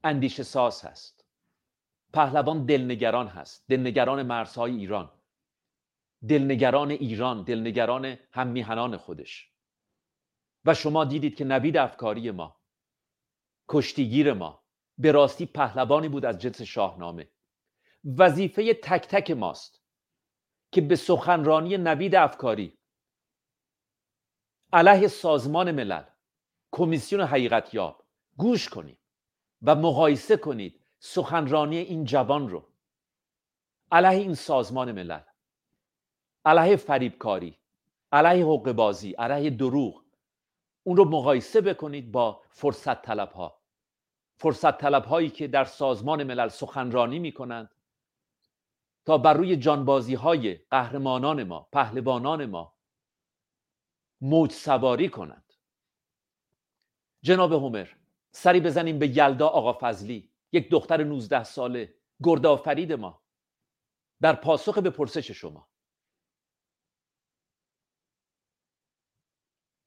اندیشه 0.04 0.42
ساز 0.42 0.84
هست. 0.84 1.24
پهلوان 2.12 2.66
دلنگران 2.66 3.26
هست. 3.28 3.64
دلنگران 3.68 4.22
مرزهای 4.22 4.76
ایران. 4.76 5.12
دلنگران 6.28 6.90
ایران 6.90 7.42
دلنگران 7.42 8.18
هم 8.32 8.46
میهنان 8.46 8.96
خودش. 8.96 9.52
و 10.64 10.74
شما 10.74 11.04
دیدید 11.04 11.36
که 11.36 11.44
نوید 11.44 11.76
افکاری 11.76 12.30
ما 12.30 12.60
کشتیگیر 13.68 14.32
ما 14.32 14.64
به 14.98 15.12
راستی 15.12 15.46
پهلوانی 15.46 16.08
بود 16.08 16.24
از 16.24 16.38
جنس 16.38 16.62
شاهنامه. 16.62 17.28
وظیفه 18.18 18.74
تک 18.74 19.08
تک 19.08 19.30
ماست 19.30 19.82
که 20.72 20.80
به 20.80 20.96
سخنرانی 20.96 21.76
نوید 21.76 22.14
افکاری 22.14 22.78
علیه 24.72 25.08
سازمان 25.08 25.72
ملل 25.72 26.04
کمیسیون 26.72 27.20
حقیقت 27.20 27.74
یاب 27.74 28.04
گوش 28.36 28.68
کنید 28.68 28.98
و 29.62 29.74
مقایسه 29.74 30.36
کنید 30.36 30.80
سخنرانی 30.98 31.76
این 31.76 32.04
جوان 32.04 32.48
رو. 32.48 32.68
علیه 33.92 34.20
این 34.20 34.34
سازمان 34.34 34.92
ملل 34.92 35.20
علیه 36.44 36.76
فریبکاری 36.76 37.58
علیه 38.12 38.44
حقوق 38.44 38.72
بازی 38.72 39.12
علیه 39.12 39.50
دروغ 39.50 40.04
اون 40.82 40.96
رو 40.96 41.04
مقایسه 41.04 41.60
بکنید 41.60 42.12
با 42.12 42.42
فرصت 42.48 43.02
طلب 43.02 43.32
ها 43.32 43.60
فرصت 44.36 44.78
طلب 44.78 45.04
هایی 45.04 45.30
که 45.30 45.48
در 45.48 45.64
سازمان 45.64 46.24
ملل 46.24 46.48
سخنرانی 46.48 47.18
می 47.18 47.32
کنند 47.32 47.75
تا 49.06 49.18
بر 49.18 49.34
روی 49.34 49.56
جانبازی 49.56 50.14
های 50.14 50.54
قهرمانان 50.54 51.42
ما 51.42 51.68
پهلوانان 51.72 52.46
ما 52.46 52.76
موج 54.20 54.50
سواری 54.52 55.08
کنند 55.08 55.52
جناب 57.22 57.52
هومر 57.52 57.88
سری 58.32 58.60
بزنیم 58.60 58.98
به 58.98 59.08
یلدا 59.08 59.48
آقا 59.48 59.78
فضلی 59.80 60.30
یک 60.52 60.70
دختر 60.70 61.04
19 61.04 61.44
ساله 61.44 61.94
گردآفرید 62.22 62.92
ما. 62.92 63.22
در 64.20 64.34
پاسخ 64.34 64.78
به 64.78 64.90
پرسش 64.90 65.30
شما. 65.30 65.68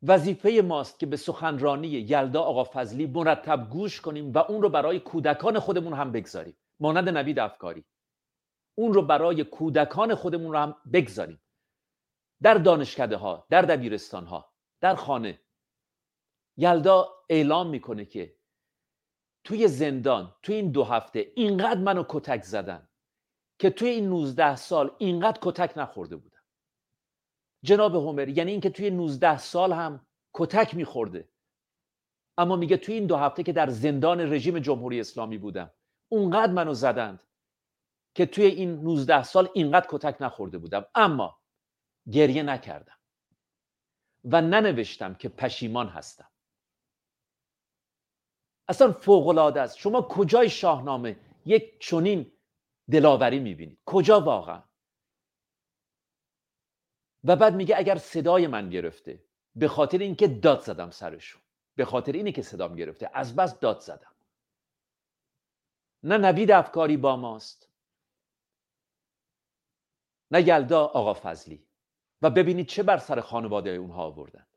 وظیفه 0.03 0.61
ماست 0.65 0.99
که 0.99 1.05
به 1.05 1.17
سخنرانی 1.17 1.87
یلدا 1.87 2.41
آقا 2.41 2.63
فضلی 2.63 3.05
مرتب 3.05 3.69
گوش 3.69 4.01
کنیم 4.01 4.31
و 4.31 4.37
اون 4.37 4.61
رو 4.61 4.69
برای 4.69 4.99
کودکان 4.99 5.59
خودمون 5.59 5.93
هم 5.93 6.11
بگذاریم. 6.11 6.57
مانند 6.79 7.09
نوید 7.09 7.39
افکاری. 7.39 7.85
اون 8.79 8.93
رو 8.93 9.01
برای 9.01 9.43
کودکان 9.43 10.15
خودمون 10.15 10.51
رو 10.51 10.57
هم 10.57 10.75
بگذاریم. 10.93 11.41
در 12.41 12.53
دانشکده 12.53 13.17
ها 13.17 13.47
در 13.49 13.61
دبیرستان 13.61 14.25
ها 14.25 14.53
در 14.81 14.95
خانه. 14.95 15.39
یلدا 16.57 17.09
اعلام 17.29 17.69
می‌کنه 17.69 18.05
که 18.05 18.35
توی 19.43 19.67
زندان 19.67 20.35
توی 20.43 20.55
این 20.55 20.71
دو 20.71 20.83
هفته 20.83 21.31
اینقدر 21.35 21.79
منو 21.79 22.03
کتک 22.09 22.43
زدن 22.43 22.89
که 23.59 23.69
توی 23.69 23.89
این 23.89 24.09
19 24.09 24.55
سال 24.55 24.91
اینقدر 24.97 25.39
کتک 25.41 25.77
نخورده 25.77 26.15
بودم. 26.15 26.43
جناب 27.63 27.95
هومر 27.95 28.29
یعنی 28.29 28.51
اینکه 28.51 28.69
توی 28.69 28.89
19 28.89 29.37
سال 29.37 29.73
هم 29.73 30.05
کتک 30.33 30.75
میخورده. 30.75 31.29
اما 32.37 32.55
میگه 32.55 32.77
توی 32.77 32.95
این 32.95 33.05
دو 33.05 33.15
هفته 33.15 33.43
که 33.43 33.53
در 33.53 33.69
زندان 33.69 34.33
رژیم 34.33 34.59
جمهوری 34.59 34.99
اسلامی 34.99 35.37
بودم 35.37 35.71
اونقدر 36.11 36.53
منو 36.53 36.73
زدند 36.73 37.23
که 38.13 38.25
توی 38.25 38.45
این 38.45 38.81
19 38.81 39.23
سال 39.23 39.49
اینقدر 39.53 39.87
کتک 39.89 40.21
نخورده 40.21 40.57
بودم. 40.57 40.85
اما 40.95 41.39
گریه 42.11 42.43
نکردم 42.43 42.97
و 44.25 44.41
ننوشتم 44.41 45.13
که 45.13 45.29
پشیمان 45.29 45.87
هستم. 45.87 46.29
اصلا 48.67 48.91
فوق 48.91 49.27
العاده 49.27 49.61
است. 49.61 49.77
شما 49.77 50.01
کجای 50.01 50.49
شاهنامه 50.49 51.19
یک 51.45 51.79
چنین 51.79 52.31
دلاوری 52.91 53.39
می‌بینید؟ 53.39 53.79
کجا 53.85 54.21
واقعا؟ 54.21 54.63
و 57.23 57.35
بعد 57.35 57.55
میگه 57.55 57.77
اگر 57.77 57.95
صدای 57.97 58.47
من 58.47 58.69
گرفته 58.69 59.23
به 59.55 59.67
خاطر 59.67 59.97
اینکه 59.97 60.27
داد 60.27 60.61
زدم 60.61 60.89
سرشون. 60.89 61.41
به 61.75 61.85
خاطر 61.85 62.11
اینه 62.11 62.31
که 62.31 62.41
صدام 62.41 62.75
گرفته. 62.75 63.09
از 63.13 63.35
بس 63.35 63.59
داد 63.59 63.79
زدم. 63.79 64.15
نه 66.03 66.17
نوید 66.17 66.51
افکاری 66.51 66.97
با 66.97 67.15
ماست. 67.15 67.68
نه 70.31 70.47
یلدا 70.47 70.85
آقا 70.85 71.13
فضلی. 71.13 71.65
و 72.21 72.29
ببینید 72.29 72.67
چه 72.67 72.83
بر 72.83 72.97
سر 72.97 73.21
خانواده 73.21 73.69
اونها 73.69 74.03
آوردن. 74.03 74.47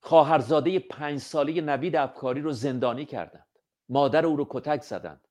خواهرزاده 0.00 0.78
پنج 0.78 1.18
ساله 1.18 1.60
نوید 1.60 1.96
افکاری 1.96 2.40
رو 2.40 2.52
زندانی 2.52 3.04
کردند. 3.04 3.58
مادر 3.88 4.26
او 4.26 4.36
رو 4.36 4.46
کتک 4.50 4.82
زدند. 4.82 5.28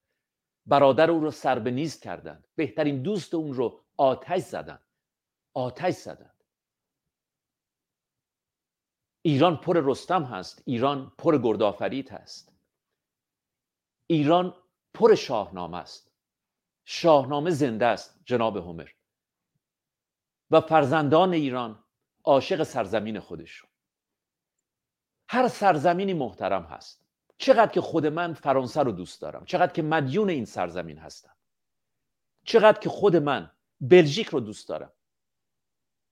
برادر 0.65 1.11
او 1.11 1.19
رو 1.19 1.31
سر 1.31 1.59
به 1.59 1.71
نیست 1.71 2.01
کردند. 2.01 2.47
بهترین 2.55 3.01
دوست 3.01 3.33
اون 3.33 3.53
رو 3.53 3.83
آتش 3.97 4.41
زدند. 4.41 4.85
آتش 5.53 5.93
زدند. 5.93 6.43
ایران 9.21 9.57
پر 9.57 9.81
رستم 9.83 10.23
هست. 10.23 10.63
ایران 10.65 11.13
پر 11.17 11.37
گردآفرید 11.37 12.09
هست. 12.09 12.53
ایران 14.07 14.55
پر 14.93 15.15
شاهنامه 15.15 15.77
است. 15.77 16.06
شاهنامه 16.89 17.51
زنده 17.51 17.85
است 17.85 18.19
جناب 18.25 18.57
همر 18.57 18.89
و 20.51 20.61
فرزندان 20.61 21.33
ایران 21.33 21.83
عاشق 22.23 22.63
سرزمین 22.63 23.19
خودشون. 23.19 23.69
هر 25.29 25.47
سرزمینی 25.47 26.13
محترم 26.13 26.63
هست. 26.63 27.05
چقدر 27.37 27.71
که 27.71 27.81
خود 27.81 28.05
من 28.05 28.33
فرانسه 28.33 28.83
رو 28.83 28.91
دوست 28.91 29.21
دارم. 29.21 29.45
چقدر 29.45 29.71
که 29.71 29.81
مدیون 29.81 30.29
این 30.29 30.45
سرزمین 30.45 30.97
هستم. 30.97 31.35
چقدر 32.43 32.79
که 32.79 32.89
خود 32.89 33.15
من 33.15 33.51
بلژیک 33.81 34.27
رو 34.27 34.39
دوست 34.39 34.69
دارم. 34.69 34.91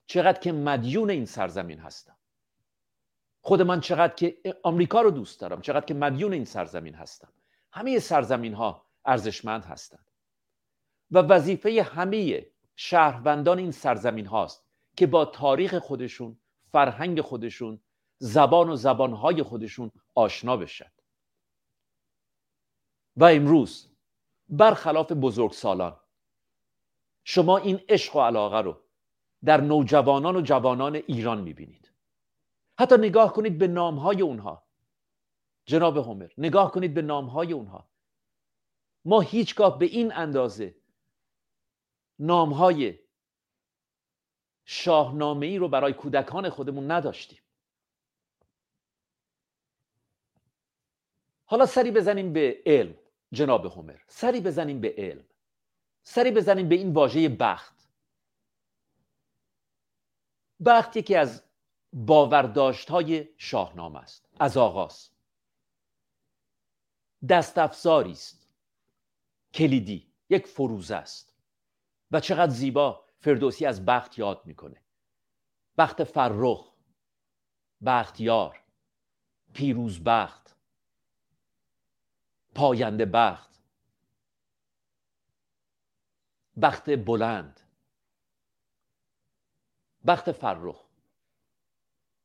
چقدر 0.07 0.39
که 0.39 0.51
مدیون 0.51 1.09
این 1.09 1.25
سرزمین 1.25 1.79
هستم. 1.79 2.17
خود 3.41 3.61
من 3.61 3.79
چقدر 3.79 4.15
که 4.15 4.37
آمریکا 4.63 5.01
رو 5.01 5.11
دوست 5.11 5.39
دارم. 5.39 5.61
چقدر 5.61 5.85
که 5.85 5.93
مدیون 5.93 6.33
این 6.33 6.45
سرزمین 6.45 6.95
هستم. 6.95 7.33
همه 7.71 7.99
سرزمین 7.99 8.53
ها 8.53 8.85
ارزشمند 9.05 9.65
هستند 9.65 10.04
و 11.11 11.19
وظیفه 11.19 11.83
همه 11.83 12.45
شهروندان 12.75 13.59
این 13.59 13.71
سرزمین 13.71 14.25
هاست 14.25 14.65
که 14.97 15.07
با 15.07 15.25
تاریخ 15.25 15.75
خودشون 15.75 16.37
فرهنگ 16.71 17.21
خودشون 17.21 17.79
زبان 18.17 18.69
و 18.69 18.75
زبانهای 18.75 19.43
خودشون 19.43 19.91
آشنا 20.15 20.57
بشن. 20.57 20.91
و 23.17 23.23
امروز 23.25 23.89
برخلاف 24.49 25.11
بزرگسالان 25.11 25.99
شما 27.23 27.57
این 27.57 27.81
عشق 27.89 28.15
و 28.15 28.21
علاقه 28.21 28.61
رو 28.61 28.77
در 29.45 29.61
نوجوانان 29.61 30.35
و 30.35 30.41
جوانان 30.41 30.95
ایران 30.95 31.41
می‌بینید. 31.41 31.91
حتی 32.79 32.95
نگاه 32.97 33.33
کنید 33.33 33.57
به 33.57 33.67
نامهای 33.67 34.21
اونها. 34.21 34.63
جناب 35.65 35.97
همر 35.97 36.31
نگاه 36.37 36.71
کنید 36.71 36.93
به 36.93 37.01
نامهای 37.01 37.53
اونها. 37.53 37.89
ما 39.05 39.21
هیچگاه 39.21 39.79
به 39.79 39.85
این 39.85 40.13
اندازه 40.13 40.75
نامهای 42.19 42.99
شاهنامه 44.65 45.45
ای 45.45 45.57
رو 45.57 45.67
برای 45.67 45.93
کودکان 45.93 46.49
خودمون 46.49 46.91
نداشتیم. 46.91 47.39
حالا 51.45 51.65
سری 51.65 51.91
بزنیم 51.91 52.33
به 52.33 52.61
علم 52.65 52.95
جناب 53.31 53.65
همر 53.65 53.97
سری 54.07 54.41
بزنیم 54.41 54.81
به 54.81 54.95
علم. 54.97 55.25
سری 56.03 56.31
بزنیم 56.31 56.69
به 56.69 56.75
این 56.75 56.93
واژه 56.93 57.29
بخت. 57.29 57.89
بخت 60.65 60.97
یکی 60.97 61.15
از 61.15 61.43
باورداشت 61.93 62.89
های 62.89 63.29
شاهنامه 63.37 63.99
است 63.99 64.29
از 64.39 64.57
آغاز. 64.57 65.09
دست 67.29 67.57
است. 67.57 68.47
کلیدی 69.53 70.11
یک 70.29 70.47
فروزه 70.47 70.95
است. 70.95 71.34
و 72.11 72.19
چقدر 72.19 72.51
زیبا 72.51 73.05
فردوسی 73.19 73.65
از 73.65 73.85
بخت 73.85 74.19
یاد 74.19 74.41
می‌کنه. 74.45 74.81
بخت 75.77 76.03
فرخ 76.03 76.73
بختیار 77.85 78.63
پیروز 79.53 80.03
بخت 80.03 80.55
پاینده 82.55 83.05
بخت 83.05 83.61
بخت 86.61 86.89
بلند 86.89 87.59
بخت 90.07 90.31
فرخ. 90.31 90.85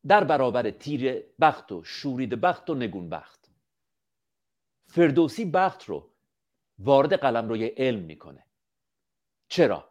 در 0.06 0.24
برابر 0.24 0.70
تیر 0.70 1.24
بخت 1.40 1.72
و 1.72 1.84
شورید 1.84 2.40
بخت 2.40 2.70
و 2.70 2.74
نگون 2.74 3.08
بخت. 3.08 3.50
فردوسی 4.86 5.44
بخت 5.44 5.84
رو 5.84 6.10
وارد 6.78 7.12
قلم 7.12 7.48
روی 7.48 7.66
علم 7.66 8.00
می‌کنه. 8.00 8.46
چرا؟ 9.50 9.90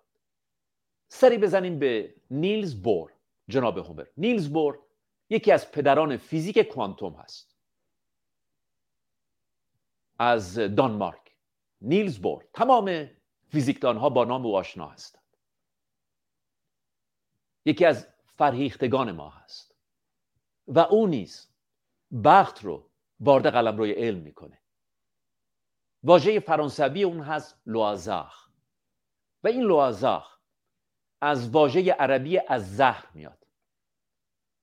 سری 1.08 1.38
بزنیم 1.38 1.80
به 1.80 2.15
نیلز 2.32 2.82
بور 2.82 3.13
جناب 3.48 3.78
هومر. 3.78 4.06
نیلز 4.17 4.54
بور 4.54 4.80
یکی 5.30 5.52
از 5.52 5.72
پدران 5.72 6.17
فیزیک 6.17 6.60
کوانتوم 6.60 7.13
هست. 7.13 7.56
از 10.19 10.56
دانمارک. 10.56 11.36
نیلز 11.82 12.19
بور. 12.19 12.45
تمام 12.54 13.10
فیزیکدان 13.50 13.98
ها 13.98 14.10
با 14.10 14.26
نام 14.26 14.45
او 14.45 14.58
آشنا 14.58 14.88
هستند. 14.89 15.24
یکی 17.65 17.86
از 17.86 18.08
فرهیختگان 18.38 19.12
ما 19.12 19.30
هست. 19.30 19.76
و 20.67 20.80
او 20.80 21.08
نیز 21.08 21.48
بخت 22.24 22.63
رو 22.63 22.89
وارد 23.19 23.48
قلم 23.48 23.78
روی 23.78 23.91
علم 23.91 24.19
می‌کنه. 24.19 24.58
واژه 26.04 26.39
فرانسوی 26.39 27.04
اون 27.04 27.19
هست 27.19 27.62
لوازاخ 27.65 28.49
و 29.43 29.47
این 29.47 29.62
لوازاخ 29.62 30.39
از 31.21 31.49
واژه 31.49 31.91
عربی 31.91 32.39
از 32.47 32.75
زهر 32.75 33.08
میاد. 33.13 33.47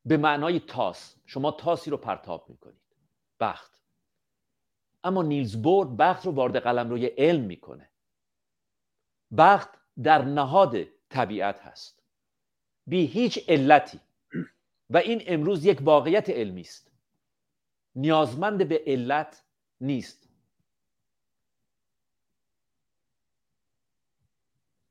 به 0.05 0.17
معنای 0.17 0.61
تاس. 0.61 1.17
شما 1.27 1.51
تاسی 1.51 1.91
رو 1.91 1.97
پرتاب 1.97 2.51
می‌کنید. 2.51 2.97
بخت. 3.41 3.83
اما 5.05 5.23
نیلز 5.23 5.63
بورد 5.63 5.97
بخت 5.97 6.27
رو 6.27 6.33
وارد 6.33 6.57
قلم 6.57 6.91
روی 6.91 7.07
علم 7.07 7.45
می‌کنه. 7.45 7.91
بخت 9.37 9.71
در 10.03 10.25
نهاد 10.25 10.77
طبیعت 11.09 11.61
هست. 11.61 12.03
بی 12.87 13.07
هیچ 13.07 13.45
علتی. 13.49 14.01
و 14.91 14.97
این 14.97 15.23
امروز 15.27 15.65
یک 15.65 15.79
واقعیت 15.83 16.31
علمی 16.31 16.61
است. 16.61 16.93
نیازمند 17.95 18.69
به 18.69 18.83
علت 18.87 19.45
نیست. 19.81 20.26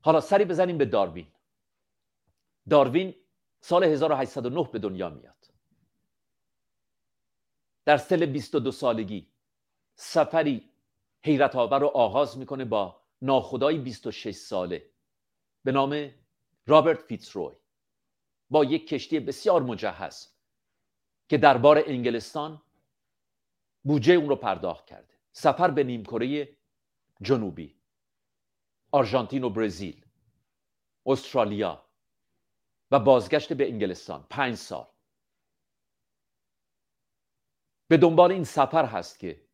حالا 0.06 0.22
سری 0.22 0.46
بزنیم 0.46 0.78
به 0.78 0.86
داروین. 0.86 1.28
داروین 2.70 3.16
سال 3.62 3.84
1809 3.84 4.70
به 4.72 4.80
دنیا 4.80 5.10
میاد. 5.10 5.46
در 7.86 7.98
سل 7.98 8.26
22 8.26 8.72
سالگی 8.72 9.28
سفری 9.96 10.70
حیرت 11.22 11.56
آور 11.56 11.80
رو 11.80 11.88
آغاز 11.88 12.38
می‌کنه 12.38 12.66
با 12.66 13.02
ناخدای 13.22 13.78
26 13.78 14.36
ساله 14.36 14.90
به 15.64 15.72
نام 15.72 16.12
رابرت 16.68 17.02
فیتزروی 17.02 17.56
با 18.50 18.64
یک 18.64 18.88
کشتی 18.88 19.20
بسیار 19.20 19.62
مجهز 19.62 20.28
که 21.30 21.38
دربار 21.38 21.84
انگلستان 21.86 22.62
بودجه 23.84 24.14
اون 24.14 24.30
رو 24.30 24.36
پرداخت 24.36 24.86
کرده. 24.86 25.14
سفر 25.32 25.72
به 25.72 25.84
نیمکره 25.84 26.58
جنوبی. 27.22 27.75
آرژانتین 28.96 29.44
و 29.44 29.50
برزیل 29.50 30.06
استرالیا 31.06 31.86
و 32.92 33.00
بازگشت 33.00 33.54
به 33.54 33.70
انگلستان. 33.70 34.26
پنج 34.30 34.56
سال. 34.56 34.88
به 37.88 37.98
دنبال 37.98 38.32
این 38.32 38.44
سفر 38.44 38.86
هست 38.86 39.20
که 39.20 39.48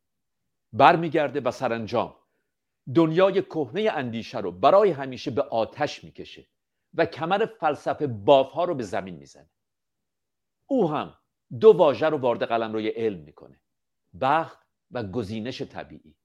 برمیگرده 0.72 1.40
و 1.40 1.50
سرانجام 1.50 2.16
دنیای 2.94 3.42
کهنه 3.42 3.90
اندیشه 3.90 4.38
رو 4.38 4.52
برای 4.52 4.90
همیشه 4.90 5.30
به 5.30 5.42
آتش 5.42 6.04
می‌کشه 6.04 6.48
و 6.94 7.06
کمر 7.06 7.46
فلسفه 7.46 8.06
بافها 8.06 8.64
رو 8.64 8.74
به 8.74 8.82
زمین 8.82 9.16
می‌زنه. 9.16 9.50
او 10.66 10.90
هم 10.90 11.18
دو 11.60 11.72
واژه 11.72 12.06
رو 12.06 12.18
وارد 12.18 12.42
قلمروی 12.42 12.88
علم 12.88 13.20
می‌کنه. 13.20 13.60
بخت 14.20 14.66
و 14.90 15.02
گزینش 15.02 15.62
طبیعی. 15.62 16.16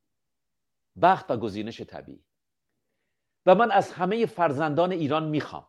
بخت 1.02 1.32
و 1.32 1.38
گزینش 1.38 1.82
طبیعی. 1.82 2.27
و 3.48 3.56
من 3.56 3.72
از 3.72 3.92
همه 3.92 4.26
فرزندان 4.26 4.92
ایران 4.92 5.30
می‌خوام. 5.30 5.68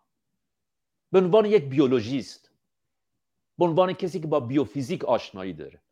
به 1.12 1.18
عنوان 1.18 1.44
یک 1.44 1.64
بیولوژیست 1.64 2.50
به 3.58 3.64
عنوان 3.64 3.92
کسی 3.92 4.20
که 4.20 4.26
با 4.26 4.40
بیوفیزیک 4.40 5.04
آشنایی 5.04 5.52
داره. 5.52 5.82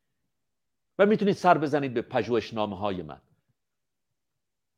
و 0.98 1.06
می‌تونید 1.06 1.34
سر 1.34 1.58
بزنید 1.58 1.94
به 1.94 2.02
پژوهشنامه 2.02 2.78
های 2.78 3.02
من. 3.02 3.20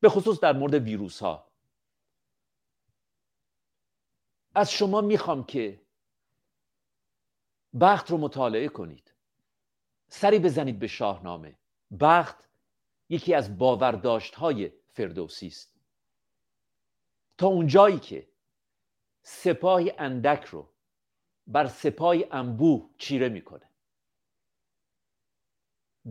به 0.01 0.09
خصوص 0.09 0.41
در 0.41 0.53
مورد 0.53 0.75
ویروس 0.75 1.23
ها 1.23 1.49
از 4.55 4.73
شما 4.73 5.01
می‌خوام 5.01 5.45
که 5.45 5.81
بخت 7.81 8.11
رو 8.11 8.19
مطالعه 8.19 8.69
کنید. 8.69 9.15
سری 10.09 10.39
بزنید 10.39 10.79
به 10.79 10.87
شاهنامه. 10.87 11.59
بخت 12.01 12.37
یکی 13.09 13.35
از 13.35 13.59
باورداشت 13.59 14.35
های 14.35 14.73
فردوسی 14.89 15.47
است. 15.47 15.78
تا 17.39 17.47
اونجایی 17.47 17.99
که 17.99 18.29
سپاهی 19.23 19.93
اندک 19.99 20.45
رو 20.45 20.69
بر 21.47 21.67
سپاهی 21.67 22.25
انبوه 22.31 22.91
چیره 22.99 23.29
می‌کنه. 23.29 23.71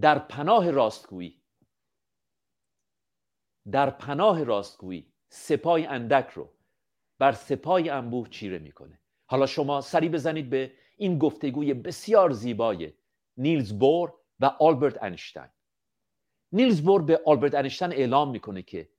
در 0.02 0.20
پناه 0.20 0.72
راستگویی 0.72 1.42
در 3.72 3.90
پناه 3.90 4.44
راستگویی 4.44 5.13
سپاهی 5.30 5.86
اندک 5.86 6.30
رو 6.30 6.54
بر 7.20 7.32
سپاهی 7.32 7.90
انبوه 7.90 8.30
چیره 8.30 8.60
می‌کنه. 8.60 9.00
حالا 9.26 9.46
شما 9.46 9.82
سری 9.82 10.10
بزنید 10.10 10.50
به 10.50 10.74
این 10.98 11.18
گفتگوی 11.18 11.74
بسیار 11.74 12.32
زیبای 12.32 12.94
نیلز 13.38 13.80
بور 13.80 14.13
و 14.40 14.46
آلبرت 14.46 15.04
انشتین. 15.04 15.50
نیلز 16.52 16.82
بور 16.82 17.02
به 17.02 17.22
آلبرت 17.26 17.56
انشتین 17.56 17.92
اعلام 17.92 18.32
می‌کنه 18.32 18.62
که 18.62 18.90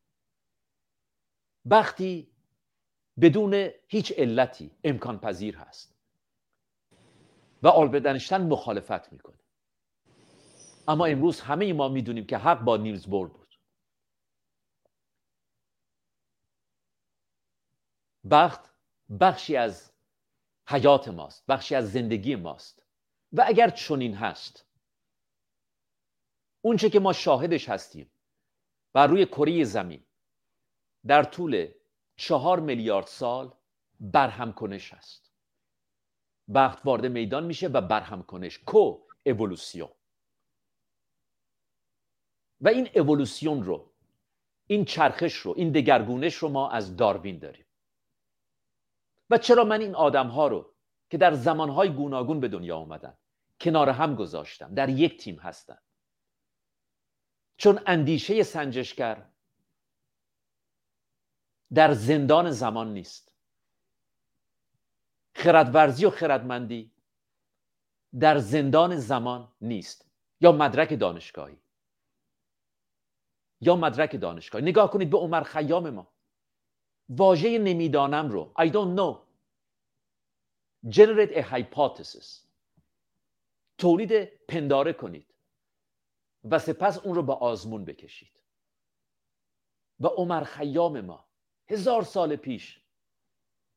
وقتی 1.65 2.33
بدون 3.21 3.71
هیچ 3.89 4.13
علتی 4.17 4.71
امکان 4.85 5.19
پذیر 5.21 5.57
هست. 5.57 5.95
و 7.63 7.69
آلبرت 7.69 8.07
انشتین 8.07 8.39
مخالفت 8.39 9.13
می‌کنه. 9.13 9.39
اما 10.89 11.07
امروز 11.07 11.41
همه 11.41 11.73
ما 11.73 11.89
می‌دونیم 11.89 12.27
که 12.27 12.39
حق 12.39 12.61
با 12.61 12.77
نیلز 12.77 13.07
بور 13.07 13.29
بود. 13.29 13.55
بخت 18.31 18.71
بخشی 19.21 19.57
از 19.57 19.93
حیات 20.69 21.09
ماست 21.09 21.47
بخشی 21.47 21.75
از 21.75 21.93
زندگی 21.93 22.37
ماست. 22.37 22.83
و 23.33 23.45
اگر 23.47 23.71
چنین 23.71 24.15
هست 24.15 24.67
اونچه 26.61 26.91
که 26.91 27.01
ما 27.01 27.13
شاهدش 27.13 27.69
هستیم 27.69 28.11
بر 28.93 29.07
روی 29.07 29.27
کره 29.27 29.65
زمین 29.65 30.05
در 31.09 31.23
طول 31.23 31.69
چهار 32.17 32.61
میلیارد 32.61 33.07
سال 33.07 33.55
برهم 34.01 34.53
کنش 34.53 34.95
هست. 34.95 35.33
بخت 36.55 36.87
وارد 36.87 37.07
میدان 37.07 37.45
میشه 37.45 37.69
و 37.69 37.81
برهم 37.81 38.23
کنش. 38.23 38.59
کو 38.59 38.99
اولوسیون 39.27 39.91
و 42.61 42.69
این 42.69 42.89
اولوسیون 42.95 43.63
رو 43.63 43.93
این 44.67 44.85
چرخش 44.85 45.35
رو 45.35 45.55
این 45.57 45.73
دگرگونش 45.73 46.35
رو 46.35 46.49
ما 46.49 46.71
از 46.71 46.97
داروین 46.97 47.39
داریم. 47.39 47.67
و 49.31 49.39
چرا 49.39 49.65
من 49.65 49.81
این 49.81 49.95
آدم 49.95 50.27
ها 50.27 50.49
رو 50.49 50.75
که 51.11 51.19
در 51.19 51.35
زمانهای 51.35 51.93
گوناگون 51.93 52.41
به 52.41 52.49
دنیا 52.49 52.77
آمدن 52.77 53.17
کنار 53.61 53.89
هم 53.89 54.15
گذاشتم 54.15 54.75
در 54.75 54.89
یک 54.89 55.21
تیم 55.21 55.37
هستن. 55.37 55.79
چون 57.57 57.81
اندیشه 57.87 58.43
سنجشگر 58.43 59.31
در 61.75 61.93
زندان 61.95 62.51
زمان 62.51 62.93
نیست. 62.93 63.33
خردورزی 65.35 66.05
و 66.05 66.11
خردمندی 66.11 66.93
در 68.21 68.39
زندان 68.39 68.97
زمان 68.97 69.53
نیست. 69.61 70.05
یا 70.41 70.53
مدرک 70.53 71.01
دانشگاهی. 71.01 71.57
یا 73.61 73.77
مدرک 73.77 74.21
دانشگاهی. 74.21 74.65
نگاه 74.65 74.91
کنید 74.91 75.11
به 75.11 75.19
عمر 75.19 75.43
خیام 75.43 75.91
ما. 75.91 76.09
واژه 77.09 77.59
نمی‌دانم 77.59 78.29
رو. 78.29 78.53
I 78.59 78.67
don't 78.67 78.99
know. 78.99 79.19
Generate 80.91 81.33
a 81.33 81.43
hypothesis. 81.43 82.27
تولید 83.79 84.25
پنداره 84.25 84.93
کنید. 84.93 85.35
و 86.45 86.59
سپس 86.59 86.99
اون 86.99 87.15
رو 87.15 87.23
به 87.23 87.33
آزمون 87.33 87.85
بکشید. 87.85 88.43
و 90.01 90.07
عمر 90.07 90.45
خیام 90.45 91.01
ما 91.01 91.28
هزار 91.69 92.03
سال 92.03 92.37
پیش 92.37 92.81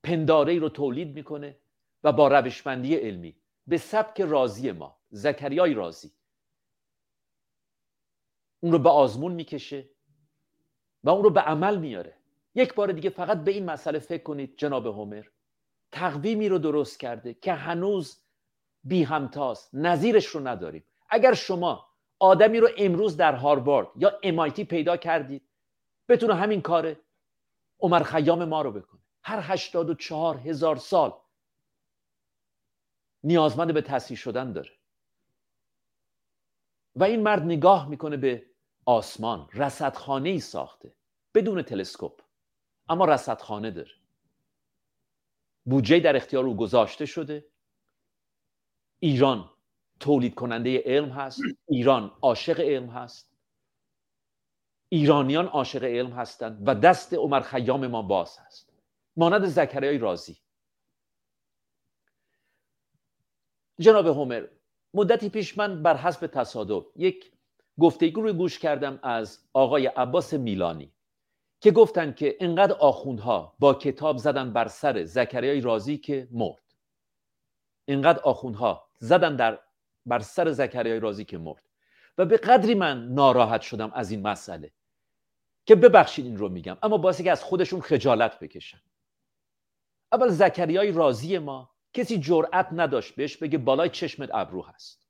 پنداره 0.04 0.60
رو 0.60 0.70
تولید 0.70 1.16
می‌کنه 1.16 1.58
و 2.04 2.12
با 2.12 2.28
روشمندی 2.28 2.96
علمی 2.96 3.36
به 3.68 3.78
سبک 3.78 4.22
رازی 4.22 4.72
ما 4.72 5.00
زکریای 5.10 5.74
رازی 5.74 6.12
اون 8.60 8.72
رو 8.72 8.80
به 8.80 8.90
آزمون 8.90 9.32
می‌کشه 9.32 9.90
و 11.04 11.10
اون 11.10 11.24
رو 11.24 11.30
به 11.30 11.42
عمل 11.42 11.78
میاره 11.78 12.18
یک 12.56 12.74
بار 12.74 12.92
دیگه 12.92 13.10
فقط 13.10 13.44
به 13.44 13.52
این 13.52 13.66
مسئله 13.66 14.00
فکر 14.00 14.24
کنید 14.24 14.58
جناب 14.58 14.86
هومر. 14.86 15.26
تقویمی 15.92 16.50
رو 16.50 16.58
درست 16.58 17.00
کرده 17.00 17.34
که 17.34 17.54
هنوز 17.54 18.24
بی 18.84 19.04
همتاست 19.04 19.70
نظیرش 19.74 20.26
رو 20.26 20.48
نداریم. 20.48 20.84
اگر 21.10 21.34
شما 21.34 21.88
آدمی 22.20 22.60
رو 22.60 22.70
امروز 22.78 23.18
در 23.18 23.34
هاروارد 23.34 23.88
یا 23.96 24.20
MIT 24.24 24.60
پیدا 24.60 24.98
کردید 24.98 25.44
بتونه 26.10 26.36
همین 26.36 26.62
کار 26.62 26.96
عمر 27.82 28.04
خیام 28.04 28.46
ما 28.46 28.62
رو 28.62 28.72
بکنه. 28.72 29.02
هر 29.24 29.40
84 29.40 30.38
هزار 30.38 30.76
سال 30.76 31.14
نیازمند 33.24 33.74
به 33.74 33.82
تصحیح 33.82 34.18
شدن 34.18 34.54
داره. 34.54 34.72
و 36.96 37.04
این 37.04 37.24
مرد 37.24 37.44
نگاه 37.44 37.90
می‌کنه 37.90 38.18
به 38.18 38.46
آسمان. 38.86 39.50
رصدخانه 39.54 40.30
ای 40.30 40.40
ساخته 40.40 40.96
بدون 41.34 41.62
تلسکوپ. 41.62 42.22
اما 42.90 43.06
رصدخانه 43.06 43.72
داره. 43.72 43.92
بودجه 45.66 46.00
در 46.00 46.16
اختیار 46.16 46.46
او 46.46 46.58
گذاشته 46.58 47.06
شده. 47.06 47.46
ایران 49.00 49.50
تولید 50.00 50.36
کننده 50.36 50.84
علم 50.86 51.10
هست. 51.10 51.42
ایران 51.68 52.12
عاشق 52.22 52.60
علم 52.60 52.90
هست. 52.90 53.31
ایرانیان 54.94 55.46
عاشق 55.46 55.84
علم 55.84 56.12
هستند 56.12 56.64
و 56.68 56.76
دست 56.76 57.14
عمر 57.14 57.40
خیام 57.40 57.88
ما 57.88 58.02
باز 58.02 58.38
هست 58.38 58.70
مانند 59.18 59.46
زکریای 59.46 59.98
رازی. 59.98 60.38
جناب 63.80 64.08
هومر 64.08 64.48
مدتی 64.94 65.30
پیش 65.30 65.58
من 65.58 65.84
بر 65.84 65.98
حسب 65.98 66.28
تصادف 66.28 66.86
یک 66.96 67.32
گفتگو 67.80 68.22
رو 68.22 68.34
گوش 68.34 68.60
کردم 68.60 69.00
از 69.04 69.40
آقای 69.54 69.88
عباس 69.88 70.34
میلانی 70.34 70.92
که 71.62 71.72
گفتن 71.72 72.14
که 72.14 72.38
انقدر 72.40 72.74
آخوندها 72.74 73.56
با 73.60 73.74
کتاب 73.74 74.18
زدن 74.18 74.54
بر 74.54 74.68
سر 74.68 75.04
زکریای 75.04 75.62
رازی 75.62 75.98
که 75.98 76.28
مرد. 76.32 76.76
انقدر 77.88 78.20
آخوندها 78.20 78.88
زدن 79.00 79.36
در 79.36 79.60
بر 80.06 80.20
سر 80.20 80.52
زکریای 80.52 81.00
رازی 81.00 81.26
که 81.26 81.38
مرد. 81.38 81.64
و 82.18 82.26
به 82.26 82.38
قدری 82.38 82.76
من 82.76 83.08
ناراحت 83.08 83.62
شدم 83.62 83.92
از 83.94 84.12
این 84.12 84.28
مسئله. 84.28 84.72
که 85.66 85.76
ببخشید 85.76 86.26
این 86.26 86.38
رو 86.38 86.50
میگم 86.50 86.78
اما 86.84 86.98
باعث 86.98 87.22
که 87.22 87.32
از 87.32 87.44
خودشون 87.44 87.82
خجالت 87.82 88.40
بکشن. 88.40 88.82
اول 90.12 90.30
زکریای 90.30 90.92
رازی 90.92 91.38
ما 91.38 91.76
کسی 91.94 92.20
جرأت 92.20 92.68
نداشت 92.72 93.16
بهش 93.16 93.38
بگه 93.38 93.58
بالای 93.58 93.90
چشمت 93.90 94.30
ابرو 94.34 94.62
هست. 94.62 95.08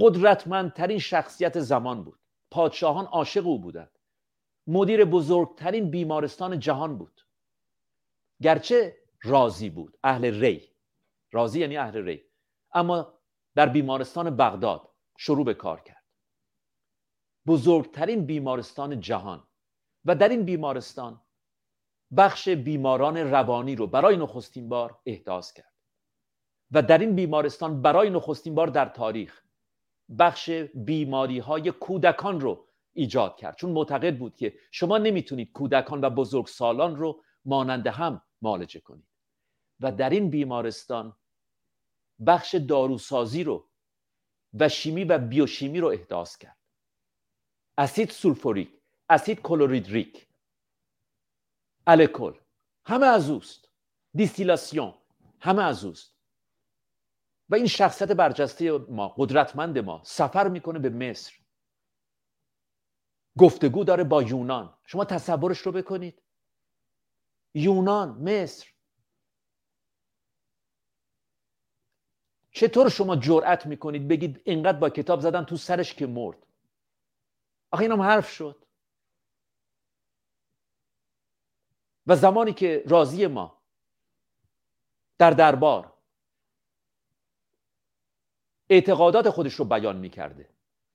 قدرتمندترین 0.00 0.98
شخصیت 0.98 1.60
زمان 1.60 2.04
بود. 2.04 2.20
پادشاهان 2.50 3.04
عاشق 3.04 3.46
او 3.46 3.58
بودند. 3.58 3.98
مدیر 4.66 5.04
بزرگترین 5.04 5.90
بیمارستان 5.90 6.58
جهان 6.58 6.98
بود. 6.98 7.26
گرچه 8.42 8.96
راضی 9.22 9.70
بود 9.70 9.98
اهل 10.04 10.40
ری. 10.40 10.68
راضی 11.32 11.60
یعنی 11.60 11.76
اهل 11.76 12.04
ری. 12.04 12.24
اما 12.74 13.14
در 13.54 13.68
بیمارستان 13.68 14.36
بغداد 14.36 14.90
شروع 15.18 15.44
به 15.44 15.54
کار 15.54 15.80
کرد. 15.80 15.97
بزرگترین 17.48 18.26
بیمارستان 18.26 19.00
جهان. 19.00 19.44
و 20.04 20.14
در 20.14 20.28
این 20.28 20.44
بیمارستان 20.44 21.20
بخش 22.16 22.48
بیماران 22.48 23.16
روانی 23.16 23.76
رو 23.76 23.86
برای 23.86 24.16
نخستین 24.16 24.68
بار 24.68 24.98
احداث 25.06 25.52
کرد. 25.52 25.72
و 26.70 26.82
در 26.82 26.98
این 26.98 27.14
بیمارستان 27.14 27.82
برای 27.82 28.10
نخستین 28.10 28.54
بار 28.54 28.66
در 28.66 28.88
تاریخ 28.88 29.42
بخش 30.18 30.50
بیماری 30.74 31.38
های 31.38 31.70
کودکان 31.70 32.40
رو 32.40 32.66
ایجاد 32.92 33.36
کرد. 33.36 33.56
چون 33.56 33.70
معتقد 33.72 34.18
بود 34.18 34.36
که 34.36 34.54
شما 34.70 34.98
نمی‌تونید 34.98 35.52
کودکان 35.52 36.00
و 36.00 36.10
بزرگ 36.10 36.46
سالان 36.46 36.96
رو 36.96 37.22
مانند 37.44 37.86
هم 37.86 38.22
معالجه 38.42 38.80
کنید. 38.80 39.08
و 39.80 39.92
در 39.92 40.10
این 40.10 40.30
بیمارستان 40.30 41.16
بخش 42.26 42.54
داروسازی 42.54 43.44
رو 43.44 43.68
و 44.54 44.68
شیمی 44.68 45.04
و 45.04 45.18
بیوشیمی 45.18 45.80
رو 45.80 45.88
احداث 45.88 46.36
کرد. 46.36 46.57
اسید 47.78 48.10
سولفوریک 48.10 48.80
اسید 49.08 49.42
کلوریدریک 49.42 50.28
الکل 51.86 52.32
همه 52.84 53.06
از 53.06 53.30
اوست. 53.30 53.68
دیستیلاسیون 54.14 54.94
همه 55.40 55.62
از 55.62 55.84
اوست. 55.84 56.14
و 57.48 57.54
این 57.54 57.66
شخصیت 57.66 58.12
برجسته 58.12 58.78
ما 58.78 59.08
قدرتمند 59.08 59.78
ما 59.78 60.02
سفر 60.04 60.48
می‌کنه 60.48 60.78
به 60.78 60.90
مصر. 60.90 61.34
گفتگو 63.38 63.84
داره 63.84 64.04
با 64.04 64.22
یونان. 64.22 64.78
شما 64.86 65.04
تصورش 65.04 65.58
رو 65.58 65.72
بکنید. 65.72 66.22
یونان 67.54 68.08
مصر. 68.08 68.68
چطور 72.50 72.88
شما 72.88 73.16
جرأت 73.16 73.66
می‌کنید 73.66 74.08
بگید 74.08 74.40
اینقدر 74.44 74.78
با 74.78 74.90
کتاب 74.90 75.20
زدن 75.20 75.44
تو 75.44 75.56
سرش 75.56 75.94
که 75.94 76.06
مرد؟ 76.06 76.47
آخه 77.70 77.82
اینم 77.82 78.02
حرف 78.02 78.30
شد. 78.30 78.64
و 82.06 82.16
زمانی 82.16 82.52
که 82.52 82.82
راضی 82.86 83.26
ما 83.26 83.62
در 85.18 85.30
دربار 85.30 85.92
اعتقادات 88.70 89.30
خودش 89.30 89.54
رو 89.54 89.64
بیان 89.64 89.96
می‌کرده. 89.96 90.48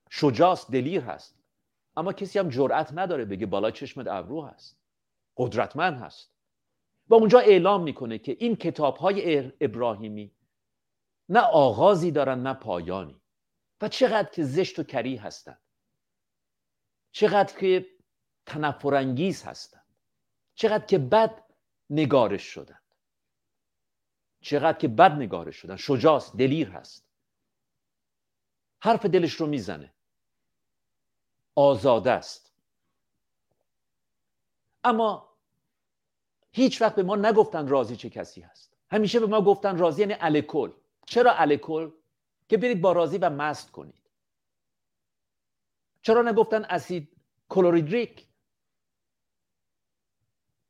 شجاست 0.09 0.71
دلیر 0.71 1.01
هست. 1.01 1.39
اما 1.97 2.13
کسی 2.13 2.39
هم 2.39 2.49
جرأت 2.49 2.93
نداره 2.93 3.25
بگه 3.25 3.45
بالای 3.45 3.71
چشمت 3.71 4.07
ابرو 4.07 4.45
هست. 4.45 4.77
قدرتمند 5.37 6.01
هست. 6.01 6.33
و 7.07 7.13
اونجا 7.13 7.39
اعلام 7.39 7.83
می‌کنه 7.83 8.17
که 8.17 8.37
این 8.39 8.55
کتاب 8.55 8.97
های 8.97 9.51
ابراهیمی 9.61 10.31
نه 11.29 11.39
آغازی 11.39 12.11
دارن 12.11 12.39
نه 12.39 12.53
پایانی. 12.53 13.21
و 13.81 13.87
چقدر 13.89 14.29
که 14.29 14.43
زشت 14.43 14.79
و 14.79 14.83
کری 14.83 15.15
هستند 15.15 15.62
چقدر 17.13 17.59
که 17.59 17.85
تنفرانگیز 18.45 19.43
هستند. 19.43 19.83
چقدر 20.55 20.85
که 20.85 20.97
بد 20.97 21.43
نگارش 21.89 22.43
شدند. 22.43 22.81
چقدر 24.41 24.77
که 24.77 24.87
بد 24.87 25.11
نگارش 25.11 25.55
شدن 25.55 25.75
شجاست 25.75 26.37
دلیر 26.37 26.69
هست. 26.69 27.05
حرف 28.79 29.05
دلش 29.05 29.33
رو 29.33 29.47
می‌زنه. 29.47 29.93
آزاده 31.55 32.11
است. 32.11 32.53
اما 34.83 35.29
هیچ 36.51 36.81
وقت 36.81 36.95
به 36.95 37.03
ما 37.03 37.15
نگفتن 37.15 37.67
راضی 37.67 37.95
چه 37.95 38.09
کسی 38.09 38.41
هست. 38.41 38.73
همیشه 38.91 39.19
به 39.19 39.25
ما 39.25 39.41
گفتن 39.41 39.77
راضی 39.77 40.01
یعنی 40.01 40.15
الکل. 40.19 40.71
چرا 41.05 41.33
الکل؟ 41.33 41.91
که 42.49 42.57
برید 42.57 42.81
با 42.81 42.91
راضی 42.91 43.17
و 43.17 43.29
مست 43.29 43.71
کنید. 43.71 44.02
چرا 46.03 46.21
نگفتن 46.21 46.65
اسید 46.65 47.15
کلوریدریک؟ 47.49 48.27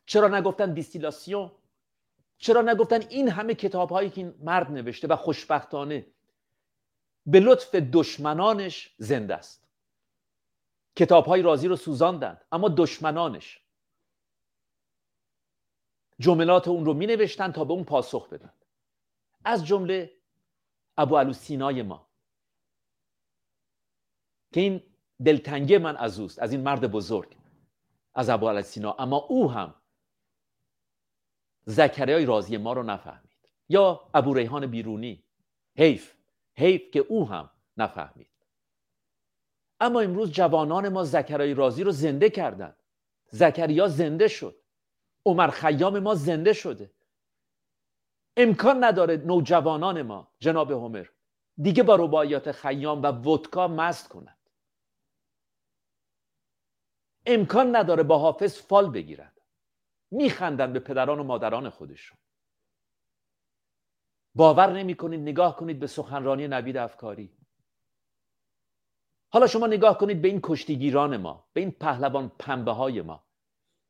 چرا 0.06 0.28
نگفتن 0.28 0.74
دیستیلاسیون؟ 0.74 1.52
چرا 2.38 2.62
نگفتن 2.62 3.02
این 3.10 3.30
همه 3.30 3.56
کتاب 3.56 3.90
هایی 3.90 4.10
که 4.10 4.22
این 4.22 4.36
مرد 4.40 4.72
نوشته 4.72 5.08
و 5.08 5.16
خوشبختانه 5.16 6.08
به 7.26 7.40
لطف 7.40 7.76
دشمنانش 7.76 8.96
زنده 8.98 9.36
است؟ 9.36 9.68
کتاب 10.96 11.26
های 11.26 11.42
رازی 11.42 11.68
رو 11.68 11.76
سوزاندند 11.76 12.46
اما 12.52 12.70
دشمنانش. 12.78 13.60
جملات 16.20 16.68
اون 16.68 16.86
رو 16.86 16.94
می 16.94 17.06
نوشتن 17.06 17.52
تا 17.52 17.66
به 17.66 17.74
اون 17.74 17.84
پاسخ 17.84 18.30
بدن. 18.30 18.54
از 19.46 19.66
جمله 19.66 20.18
ابو 20.98 21.18
علو 21.18 21.84
ما 21.84 22.10
که 24.52 24.62
این 24.62 24.93
دلتنگی 25.26 25.78
من 25.78 25.98
از 25.98 26.20
اوست 26.20 26.40
از 26.40 26.52
این 26.52 26.62
مرد 26.62 26.92
بزرگ 26.92 27.36
از 28.16 28.30
ابو 28.30 28.62
سینا. 28.62 28.96
اما 29.00 29.18
او 29.18 29.52
هم 29.52 29.74
زکریای 31.66 32.26
رازی 32.26 32.58
ما 32.58 32.74
رو 32.74 32.84
نفهمید. 32.84 33.50
یا 33.70 34.02
ابو 34.14 34.34
ریحان 34.34 34.68
بیرونی 34.68 35.24
حیف 35.78 36.14
حیف 36.54 36.92
که 36.92 37.00
او 37.00 37.30
هم 37.30 37.50
نفهمید. 37.78 38.28
اما 39.80 40.00
امروز 40.00 40.32
جوانان 40.32 40.90
ما 40.90 41.04
زکرای 41.04 41.54
رازی 41.54 41.84
رو 41.84 41.92
زنده 41.92 42.30
کردند 42.30 42.76
زکریا 43.30 43.88
زنده 43.88 44.28
شد. 44.28 44.56
عمر 45.26 45.48
خیام 45.48 46.00
ما 46.00 46.16
زنده 46.16 46.54
شده. 46.54 46.92
امکان 48.38 48.84
نداره 48.84 49.18
نوجوانان 49.18 50.02
ما 50.02 50.28
جناب 50.40 50.72
همر 50.72 51.06
دیگه 51.62 51.84
با 51.84 51.96
رباعیات 51.96 52.52
خیام 52.52 53.04
و 53.04 53.06
ودکا 53.06 53.68
مست 53.68 54.10
کنند 54.10 54.43
امکان 57.26 57.76
نداره 57.76 58.04
با 58.04 58.18
حافظ 58.18 58.62
فال 58.62 58.90
بگیرند 58.90 59.42
میخندن 60.12 60.74
به 60.74 60.80
پدران 60.80 61.20
و 61.20 61.24
مادران 61.24 61.70
خودشون. 61.70 62.18
باور 64.36 64.74
نمی 64.74 64.96
کنید 64.96 65.20
نگاه 65.20 65.58
کنید 65.58 65.80
به 65.80 65.88
سخنرانی 65.88 66.48
نوید 66.48 66.78
افکاری. 66.78 67.38
حالا 69.30 69.48
شما 69.48 69.68
نگاه 69.68 69.98
کنید 69.98 70.22
به 70.22 70.28
این 70.28 70.40
کشتیگیران 70.44 71.18
ما 71.18 71.48
به 71.54 71.62
این 71.62 71.72
پهلوان 71.72 72.32
پنبه 72.40 72.72
های 72.72 73.02
ما 73.02 73.24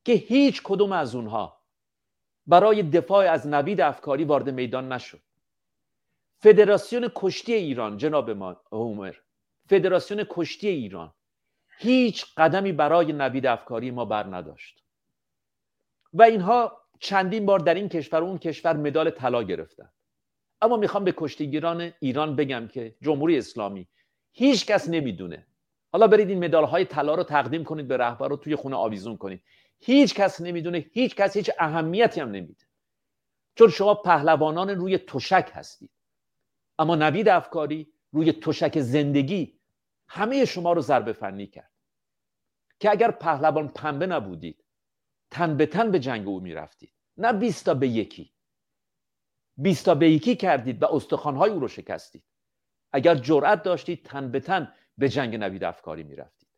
که 0.06 0.14
هیچ 0.14 0.62
کدوم 0.64 0.92
از 0.92 1.16
اونها 1.16 1.64
برای 2.48 2.84
دفاع 2.84 3.32
از 3.32 3.48
نوید 3.48 3.82
افکاری 3.82 4.24
وارد 4.24 4.50
میدان 4.50 4.92
نشد. 4.92 5.22
فدراسیون 6.38 7.12
کشتی 7.16 7.54
ایران 7.54 7.98
جناب 7.98 8.30
ما 8.30 8.62
عمر. 8.72 9.16
فدراسیون 9.70 10.26
کشتی 10.30 10.68
ایران. 10.68 11.14
هیچ 11.78 12.26
قدمی 12.38 12.72
برای 12.72 13.14
نوید 13.14 13.46
افکاری 13.46 13.92
ما 13.92 14.06
بر 14.06 14.36
نداشت. 14.36 14.84
و 16.14 16.24
اینها 16.24 16.82
چندین 17.00 17.46
بار 17.46 17.60
در 17.60 17.74
این 17.74 17.90
کشور 17.90 18.22
و 18.22 18.26
اون 18.26 18.38
کشور 18.38 18.78
مدال 18.78 19.10
طلا 19.10 19.44
گرفتن. 19.44 19.90
اما 20.62 20.78
می‌خوام 20.78 21.04
به 21.04 21.14
کشتیگیران 21.18 21.94
ایران 22.00 22.36
بگم 22.36 22.68
که 22.68 22.96
جمهوری 23.02 23.38
اسلامی 23.38 23.88
هیچ 24.32 24.66
کس 24.66 24.90
نمی‌دونه. 24.90 25.48
حالا 25.92 26.08
برید 26.08 26.30
این 26.30 26.46
مدال 26.46 26.64
های 26.64 26.86
طلا 26.86 27.16
رو 27.16 27.24
تقدیم 27.24 27.64
کنید 27.64 27.88
به 27.88 27.98
رهبر 27.98 28.28
رو 28.28 28.38
توی 28.38 28.56
خونه 28.56 28.76
آویزون 28.76 29.18
کنید. 29.18 29.44
هیچ 29.80 30.16
کس 30.16 30.42
نمی‌دونه 30.42 30.86
هیچ 30.94 31.16
کس 31.16 31.38
هیچ 31.38 31.52
اهمیتی 31.60 32.22
هم 32.22 32.32
نمیده. 32.32 32.66
چون 33.56 33.70
شما 33.70 33.94
پهلوانان 33.94 34.70
روی 34.70 34.98
تشک 34.98 35.52
هستید. 35.54 35.90
اما 36.80 36.96
نوید 36.96 37.30
افکاری 37.30 37.88
روی 38.12 38.32
تشک 38.32 38.80
زندگی 38.80 39.60
همه 40.16 40.46
شما 40.46 40.74
رو 40.74 40.82
ضربه 40.82 41.14
فنی 41.14 41.48
کرد. 41.48 41.72
که 42.80 42.92
اگر 42.92 43.12
پهلوان 43.12 43.68
پنبه 43.68 44.08
نبودید 44.08 44.64
تن 45.32 45.58
به 45.58 45.66
تن 45.66 45.92
به 45.92 46.00
جنگ 46.00 46.28
او 46.28 46.40
می‌رفتید. 46.40 46.94
نه 47.18 47.34
بیستا 47.34 47.74
به 47.74 47.88
یکی. 47.88 48.34
بیستا 49.58 49.96
به 49.96 50.10
یکی 50.10 50.36
کردید 50.36 50.84
و 50.84 50.86
استخوانهای 50.86 51.52
او 51.52 51.60
رو 51.60 51.68
شکستید. 51.68 52.24
اگر 52.92 53.16
جرأت 53.16 53.64
داشتید 53.64 54.06
تن 54.06 54.32
به 54.32 54.40
تن 54.40 54.74
به 54.98 55.10
جنگ 55.10 55.36
نوید 55.36 55.64
افکاری 55.64 56.04
می‌رفتید. 56.04 56.50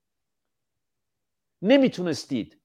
نمی‌تونستید 1.61 2.61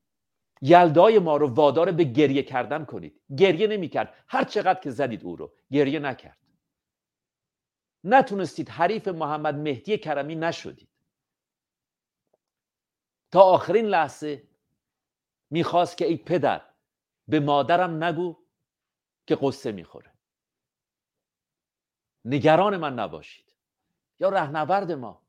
یلدای 0.62 1.18
ما 1.18 1.36
رو 1.36 1.55
وادار 1.55 1.93
به 1.93 2.05
گریه 2.05 2.43
کردن 2.43 2.84
کنید. 2.84 3.20
گریه 3.36 3.66
نمی‌کرد. 3.66 4.14
هر 4.28 4.45
چقدر 4.45 4.80
که 4.80 4.91
زدید 4.91 5.24
او 5.24 5.36
رو 5.36 5.53
گریه 5.72 5.99
نکرد. 5.99 6.39
نتونستید 8.05 8.69
حریف 8.69 9.09
محمد 9.09 9.55
مهدی 9.55 9.99
کرمی 9.99 10.35
نشدید. 10.35 10.89
تا 13.31 13.43
آخرین 13.43 13.85
لحظه 13.87 14.49
می‌خواست 15.51 15.97
که 15.97 16.05
ای 16.07 16.17
پدر 16.17 16.63
به 17.29 17.41
مادرم 17.41 18.05
نگو 18.05 18.37
که 19.27 19.39
قصه 19.43 19.73
می‌خوره. 19.73 20.13
نگران 22.25 22.77
من 22.77 22.95
نباشید. 22.95 23.55
یا 24.21 24.29
رهنورد 24.29 24.93
ما 24.93 25.23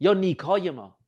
یا 0.00 0.14
نیکای 0.14 0.70
ما. 0.70 0.98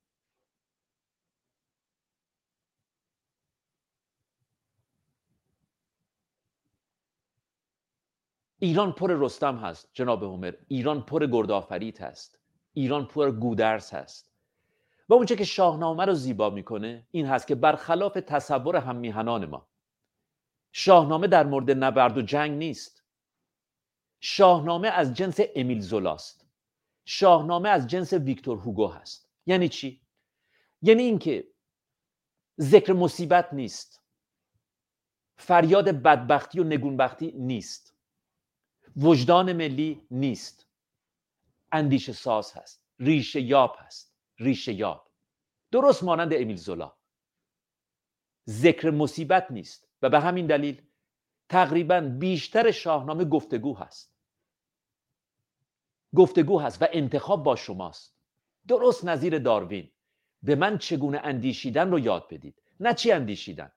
ایران 8.59 8.92
پر 8.92 9.11
رستم 9.12 9.57
هست 9.57 9.90
جناب 9.92 10.22
هومر 10.22 10.54
ایران 10.68 11.02
پر 11.02 11.26
گردآفرید 11.26 11.98
هست. 11.98 12.38
ایران 12.72 13.07
پر 13.07 13.30
گودرس 13.30 13.94
هست. 13.94 14.32
و 15.09 15.14
اونچه 15.14 15.36
که 15.36 15.44
شاهنامه 15.44 16.04
رو 16.04 16.14
زیبا 16.14 16.50
می‌کنه 16.50 17.07
این 17.11 17.26
هست 17.26 17.46
که 17.46 17.54
برخلاف 17.54 18.12
تصور 18.12 18.76
هم 18.76 18.96
میهنان 18.96 19.46
ما 19.46 19.68
شاهنامه 20.72 21.26
در 21.26 21.46
مورد 21.46 21.70
نبرد 21.70 22.18
و 22.18 22.22
جنگ 22.22 22.59
نیست. 22.59 23.04
شاهنامه 24.20 24.88
از 24.88 25.14
جنس 25.14 25.40
امیل 25.54 25.80
زولاست 25.80 26.46
شاهنامه 27.04 27.68
از 27.68 27.86
جنس 27.86 28.12
ویکتور 28.12 28.59
هوگو 28.59 28.86
هست. 28.86 29.28
یعنی 29.46 29.68
چی؟ 29.68 30.00
یعنی 30.82 31.02
اینکه 31.02 31.48
ذکر 32.61 32.92
مصیبت 32.92 33.52
نیست. 33.52 34.02
فریاد 35.36 35.88
بدبختی 35.88 36.61
و 36.61 36.64
نگونبختی 36.64 37.32
نیست. 37.32 37.95
وجدان 38.97 39.53
ملی 39.53 40.07
نیست. 40.11 40.66
اندیشه 41.72 42.12
ساز 42.12 42.53
هست. 42.53 42.84
ریشه 42.99 43.40
یاب 43.40 43.76
هست. 43.78 44.16
ریشه 44.38 44.72
یاب. 44.72 45.11
درست 45.72 46.05
مانند 46.05 46.34
امیل 46.34 46.57
زولا. 46.57 46.97
ذکر 48.49 48.90
مصیبت 48.90 49.51
نیست. 49.51 49.88
و 50.03 50.11
به 50.11 50.20
همین 50.20 50.47
دلیل 50.47 50.82
تقریبا 51.49 52.01
بیشتر 52.01 52.70
شاهنامه 52.70 53.24
گفتگو 53.24 53.76
هست. 53.76 54.16
گفتگو 56.14 56.61
هست 56.61 56.82
و 56.82 56.86
انتخاب 56.92 57.42
با 57.42 57.57
شماست. 57.57 58.16
درست 58.68 59.05
نظیر 59.05 59.38
داروین. 59.38 59.92
به 60.42 60.55
من 60.55 60.78
چگونه 60.78 61.20
اندیشیدن 61.24 61.90
رو 61.90 61.99
یاد 61.99 62.28
بدید؟ 62.30 62.62
نه 62.80 62.94
چی 62.94 63.12
اندیشیدن؟ 63.12 63.72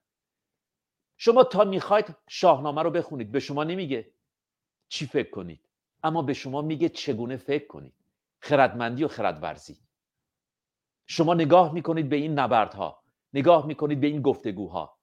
شما 1.17 1.43
تا 1.43 1.63
می‌خواید 1.63 2.15
شاهنامه 2.28 2.84
رو 2.84 2.91
بخونید. 2.91 3.32
به 3.32 3.39
شما 3.39 3.63
نمیگه. 3.63 4.13
چی 4.89 5.07
فکر 5.07 5.29
کنید؟ 5.29 5.69
اما 6.03 6.21
به 6.21 6.33
شما 6.33 6.61
میگه 6.61 6.89
چگونه 6.89 7.37
فکر 7.37 7.67
کنید؟ 7.67 7.93
خردمندی 8.39 9.03
و 9.03 9.07
خردورزی. 9.07 9.77
شما 11.07 11.33
نگاه 11.33 11.73
می‌کنید 11.73 12.09
به 12.09 12.15
این 12.15 12.39
نبردها 12.39 13.03
نگاه 13.33 13.65
می‌کنید 13.65 13.99
به 13.99 14.07
این 14.07 14.21
گفتگوها. 14.21 14.99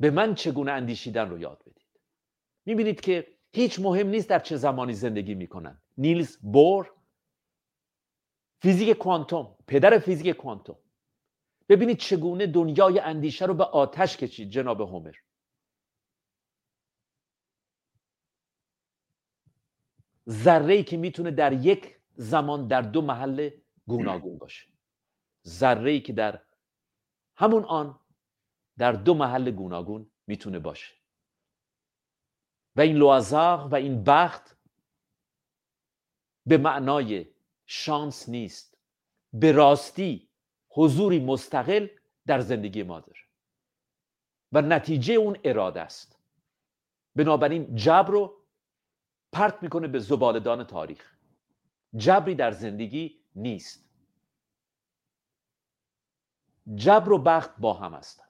به 0.00 0.10
من 0.10 0.34
چگونه 0.34 0.72
اندیشیدن 0.72 1.30
رو 1.30 1.38
یاد 1.38 1.62
بدید؟ 1.66 2.00
می‌بینید 2.64 3.00
که 3.00 3.38
هیچ 3.52 3.80
مهم 3.80 4.08
نیست 4.08 4.28
در 4.28 4.38
چه 4.38 4.56
زمانی 4.56 4.92
زندگی 4.92 5.34
می‌کنن. 5.34 5.82
نیلز 5.98 6.38
بور 6.42 6.92
فیزیک 8.62 8.98
کوانتوم 8.98 9.56
پدر 9.66 9.98
فیزیک 9.98 10.36
کوانتوم. 10.36 10.78
ببینید 11.68 11.98
چگونه 11.98 12.46
دنیای 12.46 12.98
اندیشه 12.98 13.46
رو 13.46 13.54
به 13.54 13.64
آتش 13.64 14.16
کشید 14.16 14.50
جناب 14.50 14.80
هومر. 14.80 15.14
ذره 20.28 20.82
که 20.82 20.96
می‌تونه 20.96 21.30
در 21.30 21.52
یک 21.52 21.96
زمان 22.16 22.68
در 22.68 22.82
دو 22.82 23.02
محل 23.02 23.50
گوناگون 23.86 24.38
باشه. 24.38 24.68
ذره 25.46 26.00
که 26.00 26.12
در 26.12 26.42
همون 27.36 27.64
آن 27.64 28.00
در 28.78 28.92
دو 28.92 29.14
محل 29.14 29.50
گوناگون 29.50 30.10
می‌تونه 30.26 30.58
باشه. 30.58 30.94
و 32.76 32.80
این 32.80 32.96
لوازاق 32.96 33.72
و 33.72 33.74
این 33.74 34.04
بخت 34.04 34.56
به 36.46 36.58
معنای 36.58 37.26
شانس 37.66 38.28
نیست. 38.28 38.78
به 39.32 39.52
راستی 39.52 40.28
حضوری 40.68 41.20
مستقل 41.20 41.88
در 42.26 42.40
زندگی 42.40 42.82
ما 42.82 43.00
داره. 43.00 43.20
و 44.52 44.62
نتیجه 44.62 45.14
اون 45.14 45.38
اراده 45.44 45.80
است. 45.80 46.18
بنابراین 47.14 47.74
جبر 47.74 48.10
رو 48.10 48.41
پرت 49.32 49.62
می‌کنه 49.62 49.88
به 49.88 49.98
زبالدان 49.98 50.64
تاریخ. 50.64 51.16
جبری 51.96 52.34
در 52.34 52.50
زندگی 52.50 53.20
نیست. 53.34 53.88
جبر 56.74 57.12
و 57.12 57.18
بخت 57.18 57.56
با 57.58 57.74
هم 57.74 57.94
هستند. 57.94 58.28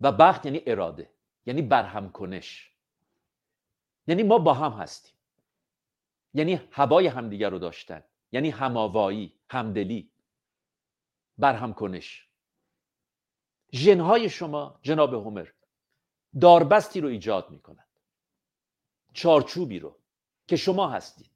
و 0.00 0.12
بخت 0.12 0.46
یعنی 0.46 0.62
اراده 0.66 1.10
یعنی 1.46 1.62
برهم 1.62 2.12
کنش 2.12 2.72
یعنی 4.06 4.22
ما 4.22 4.38
با 4.38 4.54
هم 4.54 4.72
هستیم. 4.72 5.14
یعنی 6.34 6.60
هوای 6.72 7.06
همدیگر 7.06 7.50
رو 7.50 7.58
داشتن. 7.58 8.02
یعنی 8.32 8.50
هماوایی 8.50 9.40
همدلی 9.50 10.10
برهم 11.38 11.74
کنش 11.74 12.28
ژنهای 13.72 14.30
شما 14.30 14.78
جناب 14.82 15.14
هومر 15.14 15.48
داربستی 16.40 17.00
رو 17.00 17.08
ایجاد 17.08 17.50
می‌کنند. 17.50 17.86
چارچوبی 19.12 19.78
رو 19.78 19.98
که 20.46 20.56
شما 20.56 20.88
هستید. 20.88 21.30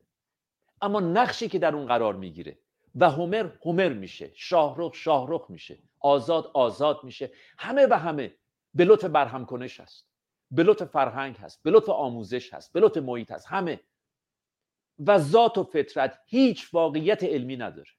اما 0.83 1.01
نقشی 1.01 1.49
که 1.49 1.59
در 1.59 1.75
اون 1.75 1.87
قرار 1.87 2.15
می‌گیره 2.15 2.59
و 2.95 3.11
هومر 3.11 3.51
هومر 3.65 3.89
میشه 3.89 4.31
شاهرخ 4.35 4.95
شاهرخ 4.95 5.51
میشه 5.51 5.79
آزاد 6.01 6.51
آزاد 6.55 7.05
میشه 7.05 7.33
همه 7.59 7.87
و 7.91 7.99
همه 7.99 8.35
به 8.75 8.85
لطف 8.85 9.05
برهم 9.05 9.47
کنش 9.47 9.81
هست 9.81 10.11
به 10.51 10.63
لطف 10.63 10.87
فرهنگ 10.87 11.37
هست 11.37 11.63
به 11.63 11.71
لطف 11.71 11.89
آموزش 11.89 12.55
هست 12.55 12.73
به 12.73 12.81
لطف 12.81 12.97
محیط 12.97 13.31
هست 13.31 13.47
همه. 13.47 13.81
و 14.99 15.19
ذات 15.19 15.59
و 15.59 15.65
فطرت 15.65 16.19
هیچ 16.27 16.75
واقعیت 16.75 17.25
علمی 17.25 17.57
نداره. 17.57 17.91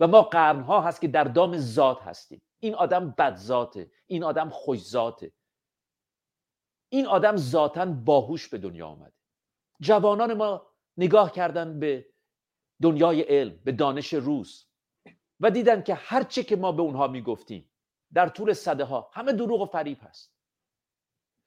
و 0.00 0.06
ما 0.06 0.22
قرنها 0.22 0.80
هست 0.80 1.00
که 1.00 1.08
در 1.08 1.24
دام 1.24 1.56
ذات 1.56 2.02
هستیم. 2.02 2.42
این 2.58 2.74
آدم 2.74 3.10
بد 3.10 3.36
ذاته 3.36 3.90
این 4.06 4.24
آدم 4.24 4.48
خوش 4.48 4.78
ذاته 4.78 5.32
این 6.90 7.06
آدم 7.06 7.36
ذاتا 7.36 7.86
باهوش 7.86 8.48
به 8.48 8.58
دنیا 8.58 8.86
آمده. 8.86 9.12
جوانان 9.80 10.34
ما 10.34 10.66
نگاه 10.96 11.32
کردن 11.32 11.80
به 11.80 12.06
دنیای 12.82 13.20
علم 13.20 13.60
به 13.64 13.72
دانش 13.72 14.12
روز 14.12 14.66
و 15.40 15.50
دیدن 15.50 15.82
که 15.82 15.94
هرچه 15.94 16.42
که 16.42 16.56
ما 16.56 16.72
به 16.72 16.82
اونها 16.82 17.08
می‌گفتیم 17.08 17.70
در 18.12 18.28
طول 18.28 18.52
صده 18.52 18.84
ها 18.84 19.10
همه 19.12 19.32
دروغ 19.32 19.60
و 19.60 19.66
فریب 19.66 19.98
هست. 20.00 20.34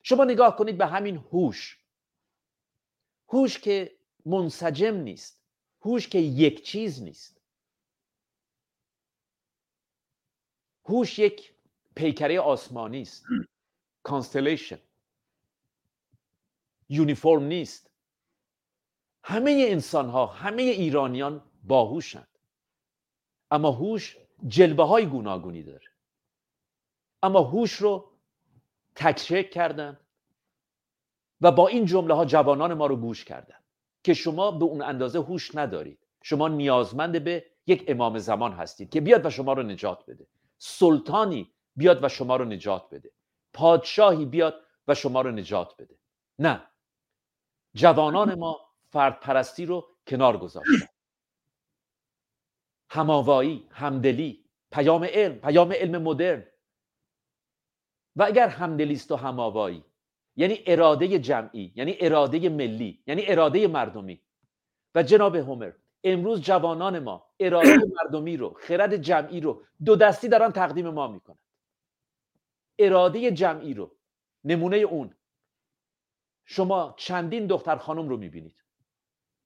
شما 0.04 0.24
نگاه 0.24 0.56
کنید 0.56 0.78
به 0.78 0.86
همین 0.86 1.18
هوش. 1.18 1.84
هوش 3.30 3.60
که 3.60 3.98
منسجم 4.26 4.96
نیست. 4.96 5.44
هوش 5.82 6.08
که 6.08 6.20
یک 6.20 6.66
چیز 6.66 7.04
نیست. 7.04 7.42
هوش 10.86 11.20
یک 11.20 11.54
پیکره 11.96 12.40
آسمانی 12.40 13.02
است. 13.02 13.26
کانستلیشن 14.04 14.80
یونیفرم 16.90 17.44
نیست. 17.44 17.90
همه 19.24 19.66
انسان 19.70 20.10
ها 20.10 20.26
همه 20.26 20.62
ایرانیان 20.62 21.44
باهوشند. 21.64 22.28
اما 23.52 23.72
هوش 23.72 24.18
جلوه 24.48 24.88
های 24.88 25.06
گوناگونی 25.06 25.64
داره. 25.64 25.88
اما 27.24 27.40
هوش 27.40 27.74
رو 27.74 28.12
تکشک 28.96 29.52
کردن 29.52 30.00
و 31.42 31.52
با 31.52 31.68
این 31.68 31.86
جمله 31.86 32.14
ها 32.14 32.26
جوانان 32.26 32.74
ما 32.74 32.86
رو 32.86 32.96
گوش 32.96 33.26
کردن 33.26 33.58
که 34.04 34.14
شما 34.14 34.52
به 34.52 34.66
اون 34.66 34.82
اندازه 34.82 35.20
هوش 35.20 35.56
ندارید. 35.56 36.00
شما 36.24 36.48
نیازمند 36.48 37.24
به 37.24 37.46
یک 37.68 37.86
امام 37.88 38.18
زمان 38.18 38.54
هستید 38.54 38.90
که 38.90 39.02
بیاد 39.02 39.26
و 39.26 39.30
شما 39.30 39.54
رو 39.54 39.64
نجات 39.64 40.06
بده. 40.06 40.28
سلطانی 40.58 41.52
بیاد 41.76 42.04
و 42.04 42.10
شما 42.10 42.36
رو 42.36 42.46
نجات 42.46 42.90
بده. 42.92 43.12
پادشاهی 43.54 44.26
بیاد 44.26 44.62
و 44.88 44.96
شما 44.96 45.22
رو 45.22 45.32
نجات 45.32 45.76
بده. 45.78 45.96
نه. 46.40 46.62
جوانان 47.76 48.36
ما 48.36 48.60
فرد 48.90 49.20
پرستی 49.20 49.66
رو 49.66 49.88
کنار 50.08 50.38
گذاشتن. 50.38 50.88
هماوایی 52.90 53.68
همدلی 53.72 54.46
پیام 54.72 55.04
علم 55.04 55.36
پیام 55.36 55.74
علم 55.74 56.02
مدرن. 56.02 56.46
و 58.16 58.24
اگر 58.24 58.48
همدلیست 58.48 59.12
و 59.12 59.16
هماوایی 59.16 59.84
یعنی 60.36 60.60
اراده 60.68 61.20
جمعی 61.20 61.74
یعنی 61.76 61.98
اراده 62.00 62.50
ملی 62.50 63.04
یعنی 63.08 63.24
اراده 63.28 63.68
مردمی. 63.68 64.22
و 64.96 65.04
جناب 65.04 65.36
هومر 65.36 65.72
امروز 66.04 66.42
جوانان 66.42 67.00
ما 67.00 67.30
اراده 67.40 67.78
مردمی 68.04 68.38
رو 68.38 68.54
خرد 68.60 68.96
جمعی 68.98 69.40
رو 69.42 69.64
دو 69.86 69.96
دستی 69.96 70.28
دارن 70.28 70.52
تقدیم 70.52 70.90
ما 70.90 71.08
می‌کنن. 71.08 71.38
اراده 72.80 73.32
جمعی 73.32 73.74
رو 73.74 73.92
نمونه 74.44 74.78
اون 74.78 75.16
شما 76.46 76.96
چندین 76.98 77.48
دختر 77.48 77.76
خانم 77.76 78.10
رو 78.10 78.18
می‌بینید. 78.18 78.64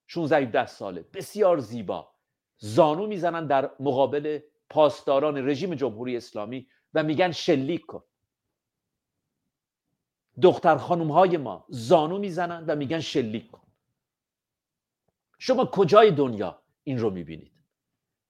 16 0.07 0.37
17 0.37 0.65
ساله 0.65 1.05
بسیار 1.13 1.59
زیبا. 1.59 2.11
زانو 2.57 3.07
می‌زنن 3.07 3.47
در 3.47 3.71
مقابل 3.79 4.39
پاسداران 4.69 5.49
رژیم 5.49 5.75
جمهوری 5.75 6.17
اسلامی 6.17 6.67
و 6.93 7.03
میگن 7.03 7.31
شلیک 7.31 7.85
کن. 7.85 8.03
دختر 10.41 10.77
خانوم 10.77 11.11
های 11.11 11.37
ما 11.37 11.65
زانو 11.69 12.17
می‌زنن 12.17 12.65
و 12.65 12.75
میگن 12.75 12.99
شلیک 12.99 13.51
کن. 13.51 13.67
شما 15.39 15.65
کجای 15.65 16.11
دنیا 16.11 16.61
این 16.83 16.99
رو 16.99 17.09
می‌بینید؟ 17.09 17.53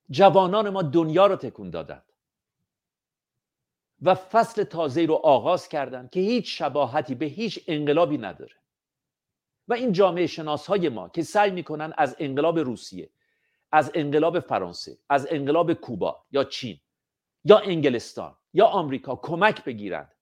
جوانان 0.09 0.69
ما 0.69 0.81
دنیا 0.81 1.27
رو 1.27 1.35
تکون 1.35 1.69
دادند 1.69 2.06
و 4.01 4.15
فصل 4.15 4.63
تازه 4.63 5.05
رو 5.05 5.13
آغاز 5.13 5.69
کردن 5.69 6.09
که 6.11 6.19
هیچ 6.19 6.59
شباهتی 6.59 7.15
به 7.15 7.25
هیچ 7.25 7.63
انقلابی 7.67 8.17
نداره. 8.17 8.55
و 9.67 9.73
این 9.73 9.91
جامعه 9.91 10.27
شناس 10.27 10.67
های 10.67 10.89
ما 10.89 11.09
که 11.09 11.23
سعی 11.23 11.51
می‌کنن 11.51 11.93
از 11.97 12.15
انقلاب 12.19 12.59
روسیه 12.59 13.09
از 13.71 13.91
انقلاب 13.93 14.39
فرانسه 14.39 14.97
از 15.09 15.27
انقلاب 15.31 15.73
کوبا 15.73 16.25
یا 16.31 16.43
چین 16.43 16.79
یا 17.43 17.59
انگلستان 17.59 18.37
یا 18.53 18.65
آمریکا 18.65 19.15
کمک 19.15 19.63
بگیرند. 19.63 20.15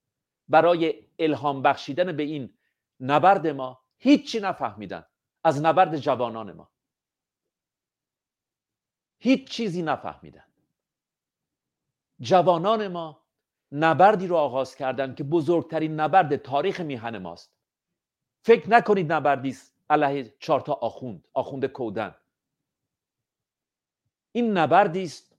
برای 0.48 1.08
الهام 1.20 1.62
بخشیدن 1.62 2.16
به 2.16 2.24
این 2.24 2.58
نبرد 3.00 3.48
ما 3.48 3.84
هیچی 3.98 4.40
نفهمیدن 4.40 5.06
از 5.44 5.62
نبرد 5.62 5.98
جوانان 5.98 6.52
ما. 6.52 6.72
هیچ 9.20 9.50
چیزی 9.50 9.82
نفهمیدن. 9.82 10.46
جوانان 12.20 12.88
ما 12.88 13.25
نبردی 13.78 14.28
رو 14.28 14.36
آغاز 14.36 14.76
کردن 14.76 15.16
که 15.16 15.24
بزرگترین 15.24 16.00
نبرد 16.00 16.36
تاریخ 16.36 16.80
میهن 16.80 17.18
ماست. 17.18 17.56
فکر 18.46 18.70
نکنید 18.70 19.12
نبردی 19.12 19.50
است 19.50 19.76
علیه 19.90 20.36
چهار 20.40 20.60
تا 20.62 20.74
آخوند 20.74 21.28
آخوند 21.34 21.66
کودن. 21.66 22.16
این 24.32 24.58
نبردی 24.58 25.04
است 25.04 25.38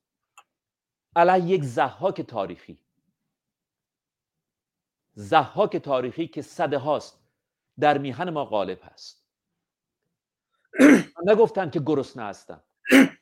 علیه 1.17 1.45
یک 1.45 1.65
زحاک 1.65 2.21
تاریخی. 2.21 2.79
زحاک 5.15 5.77
تاریخی 5.77 6.29
که 6.29 6.43
صده 6.43 6.79
هاست 6.79 7.21
در 7.79 7.99
میهن 7.99 8.31
ما 8.31 8.45
غالب 8.45 8.81
هست. 8.83 9.27
نگفتن 11.31 11.71
که 11.71 11.81
گرسنه 11.81 12.23
هستم. 12.23 12.63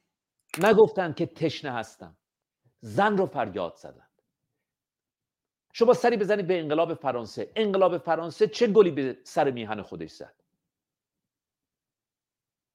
نگفتن 0.67 1.13
که 1.13 1.27
تشنه 1.27 1.73
هستم. 1.73 2.17
زن 2.81 3.17
رو 3.17 3.27
فریاد 3.27 3.77
زدن 3.77 4.04
شما 5.77 5.95
سری 5.95 6.17
بزنید 6.17 6.47
به 6.47 6.59
انقلاب 6.61 6.95
فرانسه. 6.95 7.51
انقلاب 7.57 7.99
فرانسه 7.99 8.47
چه 8.47 8.67
گلی 8.67 8.91
به 8.91 9.19
سر 9.23 9.51
میهن 9.51 9.83
خودش 9.83 10.11
زد؟ 10.11 10.35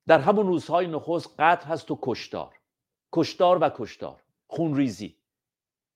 در 0.07 0.19
همون 0.19 0.47
روزهای 0.47 0.87
نخست 0.87 1.35
قتل 1.39 1.65
هست 1.65 1.91
و 1.91 1.99
کشتار. 2.01 2.55
کشتار 3.13 3.57
و 3.61 3.69
کشتار. 3.69 4.23
خونریزی. 4.47 5.17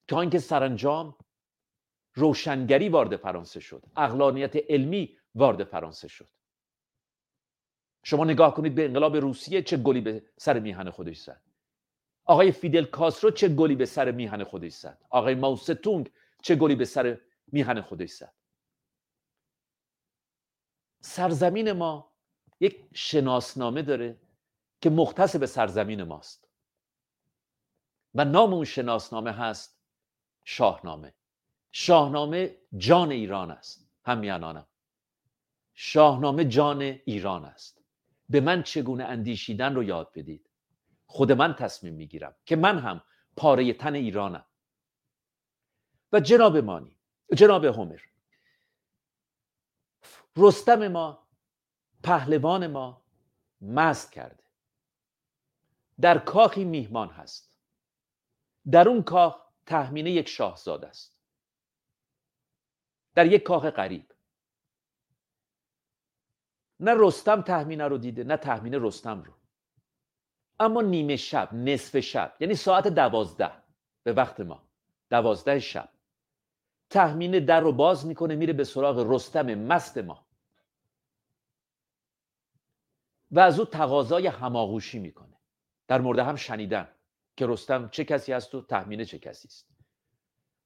تا 0.07 0.21
اینکه 0.21 0.39
سرانجام 0.39 1.15
روشنگری 2.13 2.89
وارد 2.89 3.15
فرانسه 3.15 3.59
شد. 3.59 3.83
اقلانیت 3.97 4.55
علمی 4.55 5.17
وارد 5.35 5.63
فرانسه 5.63 6.07
شد. 6.07 6.29
شما 8.03 8.25
نگاه 8.25 8.53
کنید 8.53 8.75
به 8.75 8.85
انقلاب 8.85 9.15
روسیه 9.15 9.61
چه 9.61 9.77
گلی 9.77 10.01
به 10.01 10.23
سر 10.37 10.59
میهن 10.59 10.89
خودش 10.89 11.17
زد. 11.17 11.41
آقای 12.25 12.51
فیدل 12.51 12.85
کاسترو 12.85 13.31
چه 13.31 13.49
گلی 13.49 13.75
به 13.75 13.85
سر 13.85 14.11
میهن 14.11 14.43
خودش 14.43 14.71
زد؟ 14.73 14.97
آقای 15.09 15.35
ماوستونگ 15.35 16.11
چه 16.43 16.55
گلی 16.55 16.75
به 16.75 16.85
سر 16.85 17.21
میهن 17.47 17.81
خودش 17.81 18.09
زد 18.09 18.33
سرزمین 21.01 21.71
ما 21.71 22.13
یک 22.59 22.85
شناسنامه 22.93 23.81
داره 23.81 24.21
که 24.81 24.89
مختص 24.89 25.35
به 25.35 25.47
سرزمین 25.47 26.03
ماست. 26.03 26.47
و 28.15 28.25
نام 28.25 28.53
اون 28.53 28.65
شناسنامه 28.65 29.31
هست 29.31 29.79
شاهنامه. 30.43 31.13
شاهنامه 31.71 32.57
جان 32.77 33.11
ایران 33.11 33.51
است. 33.51 33.89
همیانانم 34.05 34.67
شاهنامه 35.73 36.45
جان 36.45 36.81
ایران 36.81 37.45
است. 37.45 37.83
به 38.29 38.41
من 38.41 38.63
چگونه 38.63 39.03
اندیشیدن 39.03 39.75
رو 39.75 39.83
یاد 39.83 40.11
بدید. 40.15 40.49
خود 41.05 41.31
من 41.31 41.55
تصمیم 41.55 41.93
می‌گیرم 41.93 42.35
که 42.45 42.55
من 42.55 42.79
هم 42.79 43.03
پاره 43.37 43.73
تن 43.73 43.95
ایرانم. 43.95 44.45
و 46.13 46.19
جناب 46.19 46.57
مانی 46.57 46.95
جناب 47.35 47.65
همر 47.65 48.01
رستم 50.37 50.87
ما 50.87 51.27
پهلوان 52.03 52.67
ما 52.67 53.05
مست 53.61 54.11
کرده. 54.11 54.43
در 56.01 56.17
کاخی 56.17 56.63
میهمان 56.63 57.09
هست. 57.09 57.57
در 58.71 58.89
اون 58.89 59.03
کاخ 59.03 59.41
تحمینه 59.65 60.11
یک 60.11 60.27
شاهزاده 60.27 60.87
است. 60.87 61.17
در 63.15 63.25
یک 63.25 63.43
کاخ 63.43 63.65
غریب. 63.65 64.11
نه 66.79 66.93
رستم 66.97 67.41
تحمینه 67.41 67.87
رو 67.87 67.97
دیده 67.97 68.23
نه 68.23 68.37
تحمینه 68.37 68.77
رستم 68.81 69.23
رو. 69.23 69.33
اما 70.59 70.81
نیمه 70.81 71.15
شب 71.15 71.53
نصف 71.53 71.99
شب 71.99 72.37
یعنی 72.39 72.55
ساعت 72.55 72.87
دوازده 72.87 73.63
به 74.03 74.13
وقت 74.13 74.39
ما. 74.39 74.67
دوازده 75.09 75.59
شب. 75.59 75.92
تحمینه 76.93 77.39
در 77.39 77.59
رو 77.59 77.71
باز 77.71 78.05
می‌کنه 78.05 78.35
میره 78.35 78.53
به 78.53 78.63
سراغ 78.63 79.13
رستم 79.13 79.53
مست 79.55 79.97
ما. 79.97 80.25
و 83.31 83.39
از 83.39 83.59
او 83.59 83.65
تقاضای 83.65 84.27
هماغوشی 84.27 84.99
می‌کنه. 84.99 85.37
در 85.87 86.01
مورد 86.01 86.19
هم 86.19 86.35
شنیدن 86.35 86.87
که 87.37 87.47
رستم 87.47 87.89
چه 87.89 88.05
کسی 88.05 88.33
است 88.33 88.55
و 88.55 88.61
تحمینه 88.61 89.05
چه 89.05 89.19
کسی 89.19 89.47
است. 89.47 89.67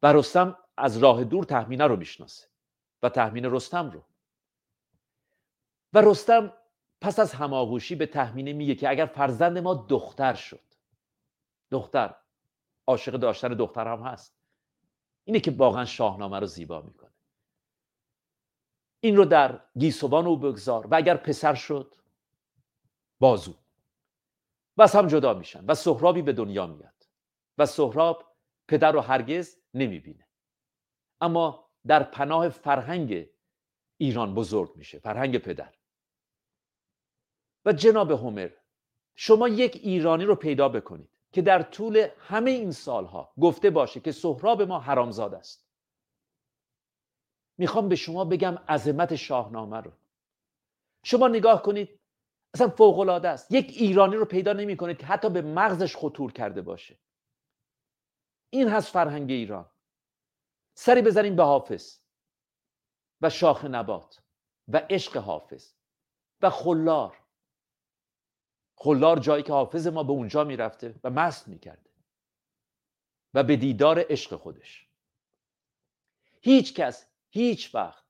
و 0.04 0.14
رستم 0.14 0.58
از 0.78 0.98
راه 0.98 1.24
دور 1.24 1.44
تحمینه 1.44 1.84
رو 1.84 1.96
می‌شناسه 1.96 2.48
و 3.04 3.10
تحمینه 3.10 3.48
رستم 3.52 3.92
رو. 3.92 4.04
و 5.94 6.02
رستم 6.02 6.54
پس 7.02 7.20
از 7.20 7.34
هماغوشی 7.34 7.96
به 7.96 8.06
تحمینه 8.06 8.54
میگه 8.54 8.76
که 8.76 8.90
اگر 8.90 9.06
فرزند 9.06 9.58
ما 9.58 9.86
دختر 9.90 10.34
شد 10.34 10.74
دختر 11.72 12.16
عاشق 12.88 13.14
داشتن 13.14 13.48
دختر 13.48 13.88
هم 13.88 14.00
هست. 14.00 14.37
اینه 15.28 15.40
که 15.40 15.52
واقعا 15.52 15.86
شاهنامه 15.86 16.40
رو 16.40 16.46
زیبا 16.46 16.82
می‌کنه. 16.82 17.14
این 19.00 19.16
رو 19.16 19.26
در 19.26 19.62
گیسوان 19.78 20.28
او 20.28 20.38
بگذار 20.38 20.88
و 20.88 20.96
اگر 20.96 21.18
پسر 21.18 21.54
شد 21.54 21.96
بازو. 23.20 23.54
و 24.78 24.82
از 24.82 24.96
هم 24.96 25.08
جدا 25.08 25.34
میشن 25.34 25.66
و 25.66 25.76
سهرابی 25.76 26.22
به 26.22 26.34
دنیا 26.34 26.68
میاد 26.68 27.08
و 27.58 27.66
سهراب 27.66 28.36
پدر 28.68 28.92
رو 28.92 29.00
هرگز 29.00 29.58
نمی‌بینه. 29.74 30.28
اما 31.22 31.70
در 31.88 32.04
پناه 32.04 32.50
فرهنگ 32.50 33.30
ایران 33.98 34.36
بزرگ 34.36 34.76
میشه 34.76 35.00
فرهنگ 35.00 35.38
پدر. 35.38 35.74
و 37.66 37.74
جناب 37.74 38.12
هومر 38.12 38.50
شما 39.16 39.48
یک 39.48 39.76
ایرانی 39.76 40.26
رو 40.26 40.36
پیدا 40.36 40.70
بکنید. 40.70 41.16
که 41.32 41.42
در 41.42 41.64
طول 41.64 42.08
همه 42.20 42.52
این 42.52 42.72
سالها 42.72 43.34
گفته 43.42 43.70
باشه 43.70 44.00
که 44.00 44.12
سهراب 44.12 44.62
ما 44.62 44.80
حرامزاد 44.80 45.34
است. 45.34 45.68
می‌خوام 47.58 47.90
به 47.90 47.96
شما 47.96 48.26
بگم 48.26 48.56
عظمت 48.70 49.16
شاهنامه 49.16 49.78
رو. 49.78 49.92
شما 51.04 51.28
نگاه 51.28 51.62
کنید 51.62 52.00
اصلا 52.54 52.70
فوق 52.70 53.00
العاده 53.00 53.30
است. 53.30 53.52
یک 53.52 53.66
ایرانی 53.70 54.16
رو 54.16 54.26
پیدا 54.26 54.54
نمی 54.54 54.78
کنید 54.78 54.98
که 54.98 55.06
حتی 55.06 55.30
به 55.30 55.42
مغزش 55.42 55.96
خطور 55.96 56.32
کرده 56.32 56.62
باشه. 56.62 57.00
این 58.50 58.68
هست 58.68 58.92
فرهنگ 58.92 59.32
ایران. 59.32 59.70
سری 60.78 61.02
بزنیم 61.02 61.36
به 61.36 61.44
حافظ 61.44 62.00
و 63.22 63.30
شاخ 63.30 63.66
نبات 63.66 64.22
و 64.68 64.78
عشق 64.90 65.18
حافظ 65.18 65.74
و 66.42 66.50
خلار. 66.50 67.27
خلار 68.80 69.20
جایی 69.20 69.44
که 69.44 69.54
حافظ 69.54 69.88
ما 69.88 70.04
به 70.04 70.12
اونجا 70.12 70.44
می‌رفته 70.44 70.96
و 71.04 71.10
مست 71.10 71.48
می‌کرده 71.48 71.90
و 73.34 73.44
به 73.44 73.56
دیدار 73.56 74.06
عشق 74.10 74.36
خودش. 74.36 74.88
هیچ 76.42 76.74
کس 76.74 77.08
هیچ 77.30 77.76
وقت 77.76 78.04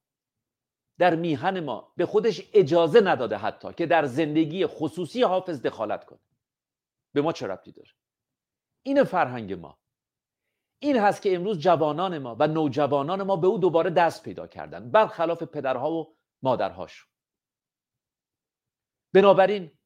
در 0.97 1.15
میهن 1.15 1.59
ما 1.59 1.93
به 1.95 2.05
خودش 2.05 2.49
اجازه 2.53 3.01
نداده 3.01 3.37
حتی 3.37 3.73
که 3.73 3.85
در 3.85 4.05
زندگی 4.05 4.65
خصوصی 4.65 5.23
حافظ 5.23 5.61
دخالت 5.61 6.05
کنه. 6.05 6.19
به 7.13 7.21
ما 7.21 7.33
چه 7.33 7.47
ربطی 7.47 7.71
داره؟ 7.71 7.89
این 8.83 9.03
فرهنگ 9.03 9.53
ما. 9.53 9.79
این 10.79 10.97
هست 10.97 11.21
که 11.21 11.35
امروز 11.35 11.59
جوانان 11.59 12.17
ما 12.17 12.35
و 12.39 12.47
نوجوانان 12.47 13.23
ما 13.23 13.35
به 13.35 13.47
او 13.47 13.57
دوباره 13.57 13.89
دست 13.89 14.23
پیدا 14.23 14.47
کردن. 14.47 14.91
برخلاف 14.91 15.43
پدرها 15.43 15.91
و 15.91 16.17
مادرهاشون. 16.41 17.09
بنابراین 19.13 19.76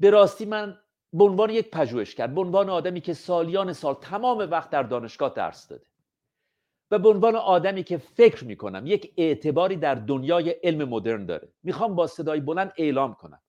به 0.00 0.10
راستی 0.10 0.44
من 0.44 0.78
به 1.12 1.24
عنوان 1.24 1.50
یک 1.50 1.70
پژوهشگر 1.70 2.26
به 2.26 2.40
عنوان 2.40 2.70
آدمی 2.70 3.00
که 3.00 3.14
سالیان 3.14 3.72
سال 3.72 3.94
تمام 3.94 4.38
وقت 4.38 4.70
در 4.70 4.82
دانشگاه 4.82 5.32
درس 5.34 5.68
داده 5.68 5.86
و 6.90 6.98
به 6.98 7.08
عنوان 7.08 7.36
آدمی 7.36 7.82
که 7.82 7.98
فکر 7.98 8.44
می‌کنم 8.44 8.86
یک 8.86 9.12
اعتباری 9.16 9.76
در 9.76 9.94
دنیای 9.94 10.50
علم 10.50 10.88
مدرن 10.88 11.26
داره. 11.26 11.52
می‌خوام 11.62 11.94
با 11.94 12.06
صدای 12.06 12.40
بلند 12.40 12.72
اعلام 12.76 13.14
کنم 13.14 13.40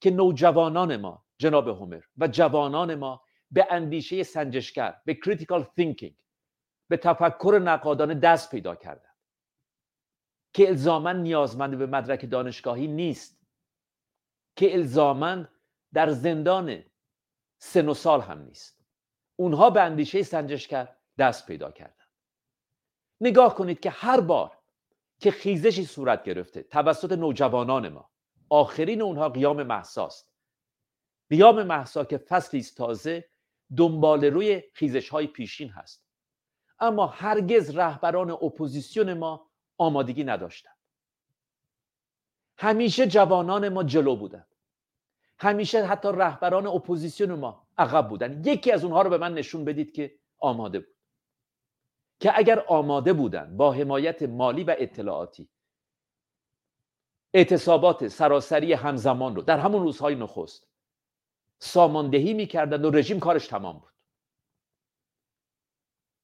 که 0.00 0.10
نوجوانان 0.10 0.96
ما 0.96 1.24
جناب 1.38 1.68
هومر 1.68 2.00
و 2.18 2.28
جوانان 2.28 2.94
ما 2.94 3.22
به 3.50 3.66
اندیشه 3.70 4.22
سنجشگر 4.22 4.94
به 5.04 5.14
کریتیکال 5.14 5.64
thinking 5.80 6.12
به 6.88 6.96
تفکر 6.96 7.60
نقادانه 7.64 8.14
دست 8.14 8.50
پیدا 8.50 8.74
کردن 8.74 9.10
که 10.52 10.68
الزامن 10.68 11.22
نیازمند 11.22 11.78
به 11.78 11.86
مدرک 11.86 12.30
دانشگاهی 12.30 12.86
نیست 12.86 13.40
که 14.56 14.74
الزامن 14.74 15.48
در 15.96 16.10
زندان 16.10 16.84
سن 17.58 17.88
و 17.88 17.94
سال 17.94 18.20
هم 18.20 18.42
نیست. 18.42 18.80
اونها 19.36 19.70
به 19.70 19.82
اندیشه 19.82 20.22
سنجشگر 20.22 20.96
دست 21.18 21.46
پیدا 21.46 21.70
کردن 21.70 22.04
نگاه 23.20 23.54
کنید 23.54 23.80
که 23.80 23.90
هر 23.90 24.20
بار 24.20 24.58
که 25.20 25.30
خیزشی 25.30 25.84
صورت 25.84 26.24
گرفته 26.24 26.62
توسط 26.62 27.12
نوجوانان 27.12 27.88
ما 27.88 28.10
آخرین 28.48 29.02
اونها 29.02 29.28
قیام 29.28 29.62
محساست 29.62 30.32
قیام 31.30 31.62
محسا 31.62 32.04
که 32.04 32.18
فصلی 32.18 32.62
تازه 32.62 33.28
دنبال 33.76 34.24
روی 34.24 34.62
خیزش 34.72 35.08
های 35.08 35.26
پیشین 35.26 35.70
هست. 35.70 36.06
اما 36.78 37.06
هرگز 37.06 37.70
رهبران 37.70 38.30
اپوزیسیون 38.30 39.14
ما 39.14 39.50
آمادگی 39.78 40.24
نداشتند. 40.24 40.76
همیشه 42.58 43.06
جوانان 43.06 43.68
ما 43.68 43.84
جلو 43.84 44.16
بودند. 44.16 44.55
همیشه 45.38 45.86
حتی 45.86 46.08
رهبران 46.08 46.66
اپوزیسیون 46.66 47.32
ما 47.32 47.66
عقب 47.78 48.08
بودن. 48.08 48.42
یکی 48.44 48.72
از 48.72 48.84
اونها 48.84 49.02
رو 49.02 49.10
به 49.10 49.18
من 49.18 49.34
نشون 49.34 49.64
بدید 49.64 49.92
که 49.92 50.18
آماده 50.38 50.78
بود. 50.80 50.96
که 52.20 52.38
اگر 52.38 52.64
آماده 52.68 53.12
بودن 53.12 53.56
با 53.56 53.72
حمایت 53.72 54.22
مالی 54.22 54.64
و 54.64 54.74
اطلاعاتی 54.78 55.48
اعتصابات 57.34 58.08
سراسری 58.08 58.72
همزمان 58.72 59.36
رو 59.36 59.42
در 59.42 59.58
همون 59.58 59.82
روزهای 59.82 60.14
نخست 60.14 60.68
ساماندهی 61.58 62.34
می‌کردند 62.34 62.84
و 62.84 62.90
رژیم 62.90 63.20
کارش 63.20 63.46
تمام 63.46 63.78
بود. 63.78 63.92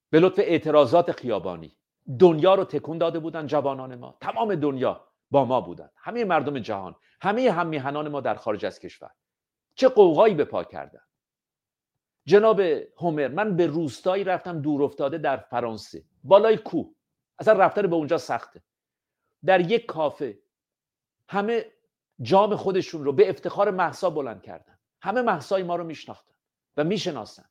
به 0.09 0.19
لطف 0.19 0.39
اعتراضات 0.39 1.11
خیابانی 1.11 1.77
دنیا 2.19 2.55
رو 2.55 2.63
تکون 2.63 2.97
داده 2.97 3.19
بودن 3.19 3.47
جوانان 3.47 3.95
ما. 3.95 4.17
تمام 4.21 4.55
دنیا 4.55 5.07
با 5.31 5.45
ما 5.45 5.61
بودن. 5.61 5.89
همه 5.95 6.25
مردم 6.25 6.59
جهان 6.59 6.95
همه 7.23 7.51
هممیهنان 7.51 8.07
ما 8.07 8.21
در 8.21 8.35
خارج 8.35 8.65
از 8.65 8.79
کشور. 8.79 9.11
چه 9.75 9.87
قوقایی 9.87 10.35
به 10.35 10.45
پا 10.45 10.63
کردن. 10.63 11.01
جناب 12.25 12.59
هومر 12.97 13.27
من 13.27 13.55
به 13.55 13.67
روستایی 13.67 14.23
رفتم 14.23 14.61
دور 14.61 14.83
افتاده 14.83 15.17
در 15.17 15.37
فرانسه. 15.37 16.03
بالای 16.23 16.57
کوه. 16.57 16.93
اصلا 17.39 17.53
رفتن 17.53 17.81
به 17.87 17.95
اونجا 17.95 18.17
سخته. 18.17 18.63
در 19.45 19.71
یک 19.71 19.85
کافه. 19.85 20.39
همه 21.29 21.65
جام 22.21 22.55
خودشون 22.55 23.03
رو 23.03 23.13
به 23.13 23.29
افتخار 23.29 23.71
محسا 23.71 24.09
بلند 24.09 24.41
کردن. 24.41 24.79
همه 25.01 25.21
محسای 25.21 25.63
ما 25.63 25.75
رو 25.75 25.83
میشناختن 25.83 26.33
و 26.77 26.83
می‌شناسن. 26.83 27.49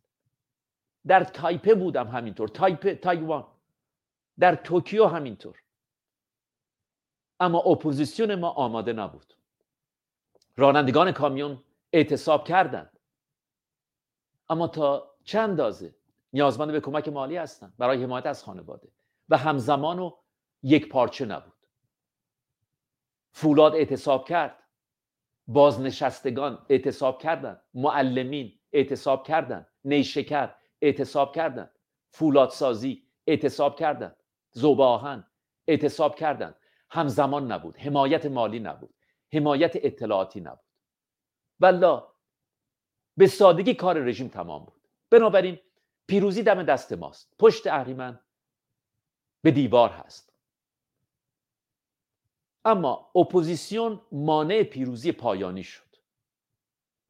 در 1.07 1.25
تایپه 1.25 1.75
بودم 1.75 2.09
همینطور. 2.09 2.49
تایپه 2.49 2.95
تایوان. 2.95 3.47
در 4.39 4.55
توکیو 4.55 5.07
همینطور. 5.07 5.63
اما 7.41 7.59
اپوزیسیون 7.59 8.35
ما 8.35 8.51
آماده 8.51 8.93
نبود. 8.93 9.35
رانندگان 10.57 11.13
کامیون 11.13 11.65
اعتصاب 11.93 12.49
کردند. 12.49 12.99
اما 14.49 14.69
تا 14.69 15.11
چند 15.25 15.51
اندازه 15.51 15.95
نیازمند 16.33 16.73
به 16.73 16.81
کمک 16.81 17.09
مالی 17.09 17.37
هستند؟ 17.37 17.75
برای 17.79 18.03
حمایت 18.03 18.27
از 18.27 18.45
خانواده. 18.45 18.89
و 19.29 19.37
همزمان 19.37 19.99
و 19.99 20.13
یک 20.63 20.89
پارچه 20.89 21.25
نبود. 21.25 21.53
فولاد 23.33 23.75
اعتصاب 23.75 24.29
کرد. 24.29 24.59
بازنشستگان 25.47 26.67
اعتصاب 26.69 27.23
کردند. 27.23 27.63
معلمین 27.75 28.53
اعتصاب 28.73 29.27
کردند. 29.27 29.67
نیشکر 29.85 30.55
اعتصاب 30.83 31.35
کردند. 31.35 31.71
فولادسازی 32.11 33.03
اعتصاب 33.27 33.79
کردند. 33.79 34.17
زوب 34.51 34.81
آهن 34.81 35.27
اعتصاب 35.69 36.15
کردند. 36.15 36.57
همزمان 36.91 37.53
نبود. 37.53 37.77
حمایت 37.77 38.27
مالی 38.27 38.61
نبود. 38.61 38.95
حمایت 39.33 39.73
اطلاعاتی 39.75 40.41
نبود. 40.41 40.59
والله 41.61 42.03
به 43.17 43.27
سادگی 43.27 43.75
کار 43.75 43.99
رژیم 43.99 44.29
تمام 44.29 44.65
بود. 44.65 44.89
بنابراین 45.11 45.59
پیروزی 46.07 46.43
دم 46.43 46.63
دست 46.63 46.93
ماست. 46.93 47.35
پشت 47.39 47.67
اهریمن 47.67 48.21
به 49.43 49.51
دیوار 49.51 49.91
هست. 49.91 50.33
اما 52.65 53.11
اپوزیسیون 53.15 54.01
مانع 54.13 54.63
پیروزی 54.63 55.13
پایانی 55.13 55.63
شد. 55.63 55.97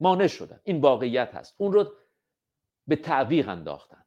مانع 0.00 0.26
شدن. 0.26 0.60
این 0.64 0.80
واقعیت 0.80 1.34
هست. 1.34 1.54
اون 1.58 1.72
رو 1.72 1.92
به 2.86 2.96
تعویق 2.96 3.48
انداختن 3.48 4.04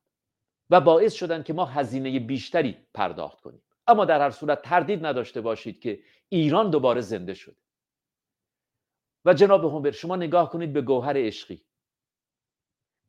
و 0.69 0.81
باعث 0.81 1.13
شدن 1.13 1.43
که 1.43 1.53
ما 1.53 1.65
هزینه 1.65 2.19
بیشتری 2.19 2.77
پرداخت 2.93 3.41
کنیم. 3.41 3.61
اما 3.87 4.05
در 4.05 4.21
هر 4.21 4.31
صورت 4.31 4.61
تردید 4.61 5.05
نداشته 5.05 5.41
باشید 5.41 5.79
که 5.79 6.03
ایران 6.29 6.69
دوباره 6.69 7.01
زنده 7.01 7.33
شده. 7.33 7.64
و 9.25 9.33
جناب 9.33 9.65
همبر 9.65 9.91
شما 9.91 10.15
نگاه 10.15 10.49
کنید 10.49 10.73
به 10.73 10.81
گوهر 10.81 11.13
عشقی. 11.17 11.65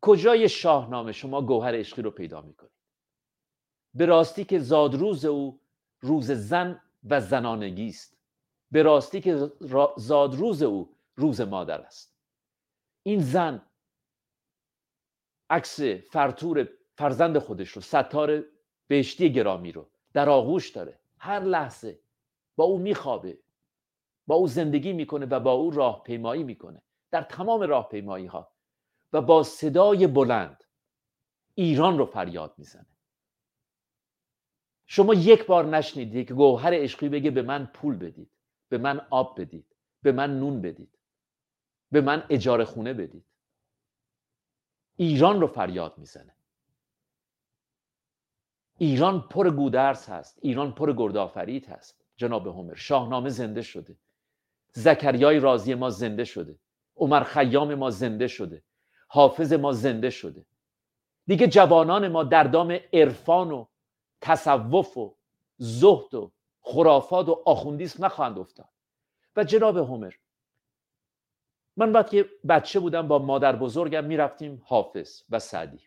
کجای 0.00 0.48
شاهنامه 0.48 1.12
شما 1.12 1.42
گوهر 1.42 1.74
عشقی 1.74 2.02
رو 2.02 2.10
پیدا 2.10 2.40
می‌کنید؟ 2.40 2.72
به 3.94 4.06
راستی 4.06 4.44
که 4.44 4.58
زادروز 4.58 5.24
او 5.24 5.60
روز 6.00 6.30
زن 6.30 6.82
و 7.10 7.20
زنانگی 7.20 7.88
است. 7.88 8.16
به 8.70 8.82
راستی 8.82 9.20
که 9.20 9.52
زادروز 9.96 10.62
او 10.62 10.96
روز 11.16 11.40
مادر 11.40 11.80
است. 11.80 12.16
این 13.02 13.20
زن 13.20 13.62
عکس 15.50 15.80
فرتور 15.80 16.68
فرزند 16.94 17.38
خودش 17.38 17.68
رو 17.68 17.82
ستار 17.82 18.44
بهشتی 18.86 19.32
گرامی 19.32 19.72
رو 19.72 19.88
در 20.12 20.28
آغوش 20.28 20.70
داره. 20.70 20.98
هر 21.18 21.40
لحظه 21.40 21.98
با 22.56 22.64
او 22.64 22.78
میخوابه. 22.78 23.38
با 24.26 24.34
او 24.34 24.46
زندگی 24.48 24.92
می‌کنه 24.92 25.26
و 25.26 25.40
با 25.40 25.52
او 25.52 25.70
راهپیمایی 25.70 26.44
می‌کنه. 26.44 26.82
در 27.10 27.22
تمام 27.22 27.62
راهپیمایی 27.62 28.26
ها 28.26 28.52
و 29.12 29.22
با 29.22 29.42
صدای 29.42 30.06
بلند 30.06 30.64
ایران 31.54 31.98
رو 31.98 32.06
فریاد 32.06 32.54
می‌زنه. 32.58 32.86
شما 34.86 35.14
یک 35.14 35.46
بار 35.46 35.64
نشنیدید 35.64 36.28
که 36.28 36.34
گوهر 36.34 36.70
عشقی 36.74 37.08
بگه 37.08 37.30
به 37.30 37.42
من 37.42 37.66
پول 37.66 37.96
بدید 37.96 38.30
به 38.68 38.78
من 38.78 39.06
آب 39.10 39.40
بدید 39.40 39.76
به 40.02 40.12
من 40.12 40.40
نون 40.40 40.60
بدید 40.60 40.98
به 41.92 42.00
من 42.00 42.26
اجاره 42.30 42.64
خونه 42.64 42.94
بدید. 42.94 43.24
ایران 44.96 45.40
رو 45.40 45.46
فریاد 45.46 45.98
می‌زنه. 45.98 46.34
ایران 48.78 49.28
پر 49.28 49.50
گودرس 49.50 50.08
هست. 50.08 50.38
ایران 50.42 50.72
پر 50.72 50.92
گردآفرید 50.92 51.66
هست. 51.66 52.04
جناب 52.16 52.46
همر 52.46 52.74
شاهنامه 52.74 53.30
زنده 53.30 53.62
شده. 53.62 53.96
زکریای 54.76 55.40
رازی 55.40 55.74
ما 55.74 55.90
زنده 55.90 56.24
شده. 56.24 56.58
عمر 56.96 57.22
خیام 57.22 57.74
ما 57.74 57.90
زنده 57.90 58.28
شده. 58.28 58.62
حافظ 59.08 59.52
ما 59.52 59.72
زنده 59.72 60.10
شده. 60.10 60.46
دیگه 61.26 61.46
جوانان 61.46 62.08
ما 62.08 62.24
در 62.24 62.44
دام 62.44 62.78
عرفان 62.92 63.50
و 63.50 63.66
تصوف 64.20 64.96
و 64.96 65.16
زهد 65.56 66.14
و 66.14 66.32
خرافات 66.60 67.28
و 67.28 67.42
آخوندیسم 67.46 68.04
نخواهند 68.04 68.38
افتاد. 68.38 68.68
و 69.36 69.44
جناب 69.44 69.76
همر 69.76 70.14
من 71.76 71.92
وقتی 71.92 72.24
بچه 72.48 72.80
بودم 72.80 73.08
با 73.08 73.18
مادر 73.18 73.56
بزرگم 73.56 74.04
می‌رفتیم 74.04 74.62
حافظ 74.64 75.22
و 75.30 75.38
سعدی. 75.38 75.80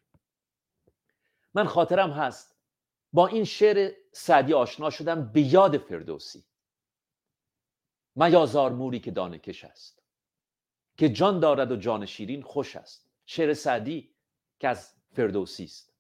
من 1.54 1.66
خاطرم 1.66 2.12
هست 2.12 2.56
با 3.14 3.28
این 3.28 3.44
شعر 3.44 3.92
سعدی 4.12 4.54
آشنا 4.54 4.90
شدم 4.90 5.32
به 5.32 5.42
یاد 5.42 5.78
فردوسی. 5.78 6.44
میازار 8.20 8.72
موری 8.72 9.00
که 9.00 9.12
دانه 9.12 9.40
کش 9.40 9.64
است 9.64 10.04
که 10.98 11.10
جان 11.10 11.40
دارد 11.40 11.72
و 11.72 11.76
جان 11.76 12.06
شیرین 12.06 12.42
خوش 12.42 12.76
است. 12.76 13.10
شعر 13.26 13.54
سعدی 13.54 14.16
که 14.60 14.68
از 14.68 14.94
فردوسی 15.12 15.64
است. 15.64 15.94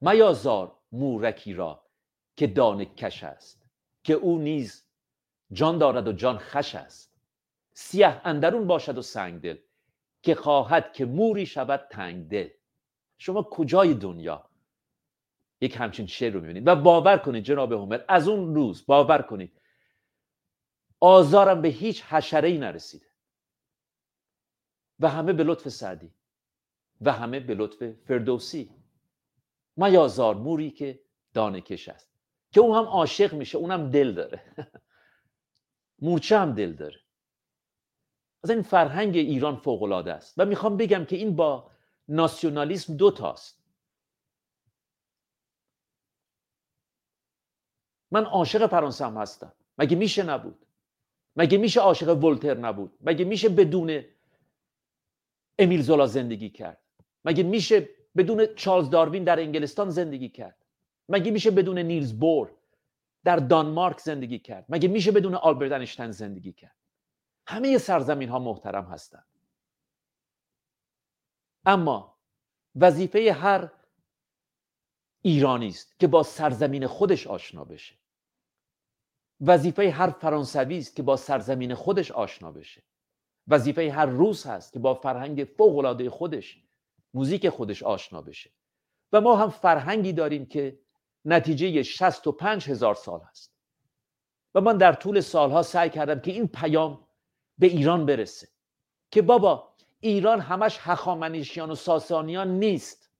میازار 0.00 0.76
مورکی 0.92 1.52
را 1.54 1.84
که 2.36 2.46
دانه 2.46 2.84
کش 2.84 3.24
است 3.24 3.66
که 4.04 4.14
او 4.14 4.38
نیز 4.38 4.84
جان 5.52 5.78
دارد 5.78 6.08
و 6.08 6.12
جان 6.12 6.38
خش 6.38 6.74
است. 6.74 7.14
سیه 7.72 8.20
اندرون 8.24 8.66
باشد 8.66 8.98
و 8.98 9.02
سنگ 9.02 9.40
دل 9.40 9.56
که 10.22 10.34
خواهد 10.34 10.92
که 10.92 11.04
موری 11.04 11.46
شود 11.46 11.88
تنگ 11.90 12.28
دل 12.28 12.48
شما 13.18 13.42
کجای 13.42 13.94
دنیا؟ 13.94 14.50
یک 15.60 15.76
همچین 15.76 16.06
شعر 16.06 16.32
رو 16.32 16.40
می‌بینید. 16.40 16.66
و 16.66 16.76
باور 16.76 17.18
کنید 17.18 17.44
جناب 17.44 17.72
همر 17.72 18.04
از 18.08 18.28
اون 18.28 18.54
روز 18.54 18.86
باور 18.86 19.22
کنید 19.22 19.57
آزارم 21.00 21.62
به 21.62 21.68
هیچ 21.68 22.02
حشره 22.02 22.48
ای 22.48 22.58
نرسیده. 22.58 23.06
و 25.00 25.08
همه 25.08 25.32
به 25.32 25.44
لطف 25.44 25.68
سعدی. 25.68 26.14
و 27.00 27.12
همه 27.12 27.40
به 27.40 27.54
لطف 27.54 27.90
فردوسی. 27.92 28.74
میازار 29.76 30.34
موری 30.34 30.70
که 30.70 31.00
دانه 31.34 31.60
کش 31.60 31.88
است. 31.88 32.10
که 32.52 32.60
اون 32.60 32.76
هم 32.76 32.84
عاشق 32.84 33.34
میشه 33.34 33.58
اونم 33.58 33.90
دل 33.90 34.12
داره. 34.12 34.54
مورچه 36.02 36.38
هم 36.38 36.54
دل 36.54 36.72
داره. 36.72 37.00
از 38.44 38.50
این 38.50 38.62
فرهنگ 38.62 39.16
ایران 39.16 39.56
فوق 39.56 39.82
العاده 39.82 40.12
است. 40.12 40.34
و 40.36 40.44
می‌خوام 40.44 40.76
بگم 40.76 41.04
که 41.04 41.16
این 41.16 41.36
با 41.36 41.70
ناسیونالیسم 42.08 42.96
دو 42.96 43.10
تاست. 43.10 43.62
من 48.10 48.24
عاشق 48.24 48.66
فرانسه 48.66 49.06
هم 49.06 49.16
هستم. 49.16 49.52
مگه 49.78 49.96
میشه 49.96 50.22
نبود؟ 50.22 50.67
مگه 51.38 51.58
میشه 51.58 51.80
عاشق 51.80 52.24
ولتر 52.24 52.54
نبود؟ 52.54 52.98
مگه 53.00 53.24
میشه 53.24 53.48
بدون 53.48 54.04
امیل 55.58 55.82
زولا 55.82 56.06
زندگی 56.06 56.50
کرد؟ 56.50 56.78
مگه 57.24 57.42
میشه 57.42 57.88
بدون 58.16 58.46
چارلز 58.54 58.90
داروین 58.90 59.24
در 59.24 59.40
انگلستان 59.40 59.90
زندگی 59.90 60.28
کرد؟ 60.28 60.56
مگه 61.08 61.30
میشه 61.30 61.50
بدون 61.50 61.78
نیلز 61.78 62.12
بور 62.12 62.50
در 63.24 63.36
دانمارک 63.36 64.00
زندگی 64.00 64.38
کرد؟ 64.38 64.64
مگه 64.68 64.88
میشه 64.88 65.12
بدون 65.12 65.34
آلبرت 65.34 65.72
انشتن 65.72 66.10
زندگی 66.10 66.52
کرد؟ 66.52 66.76
همه 67.46 67.78
سرزمین 67.78 68.28
ها 68.28 68.38
محترم 68.38 68.84
هستند 68.84 69.26
اما 71.66 72.18
وظیفه 72.76 73.32
هر 73.32 73.72
ایرانی 75.22 75.68
است 75.68 76.00
که 76.00 76.06
با 76.06 76.22
سرزمین 76.22 76.86
خودش 76.86 77.26
آشنا 77.26 77.64
بشه. 77.64 77.94
وظیفه 79.40 79.90
هر 79.90 80.10
فرانسوی 80.10 80.78
است 80.78 80.96
که 80.96 81.02
با 81.02 81.16
سرزمین 81.16 81.74
خودش 81.74 82.10
آشنا 82.10 82.52
بشه. 82.52 82.82
وظیفه 83.48 83.92
هر 83.92 84.06
روس 84.06 84.46
هست 84.46 84.72
که 84.72 84.78
با 84.78 84.94
فرهنگ 84.94 85.44
فوق 85.44 86.08
خودش 86.08 86.62
موزیک 87.14 87.48
خودش 87.48 87.82
آشنا 87.82 88.22
بشه. 88.22 88.50
و 89.12 89.20
ما 89.20 89.36
هم 89.36 89.50
فرهنگی 89.50 90.12
داریم 90.12 90.46
که 90.46 90.78
نتیجه 91.24 91.82
65 91.82 92.70
هزار 92.70 92.94
سال 92.94 93.20
هست. 93.20 93.52
و 94.54 94.60
من 94.60 94.76
در 94.76 94.92
طول 94.92 95.20
سالها 95.20 95.62
سعی 95.62 95.90
کردم 95.90 96.20
که 96.20 96.30
این 96.30 96.48
پیام 96.48 97.08
به 97.58 97.66
ایران 97.66 98.06
برسه 98.06 98.48
که 99.10 99.22
بابا 99.22 99.74
ایران 100.00 100.40
همش 100.40 100.78
هخامنشیان 100.80 101.70
و 101.70 101.74
ساسانیان 101.74 102.58
نیست. 102.58 103.10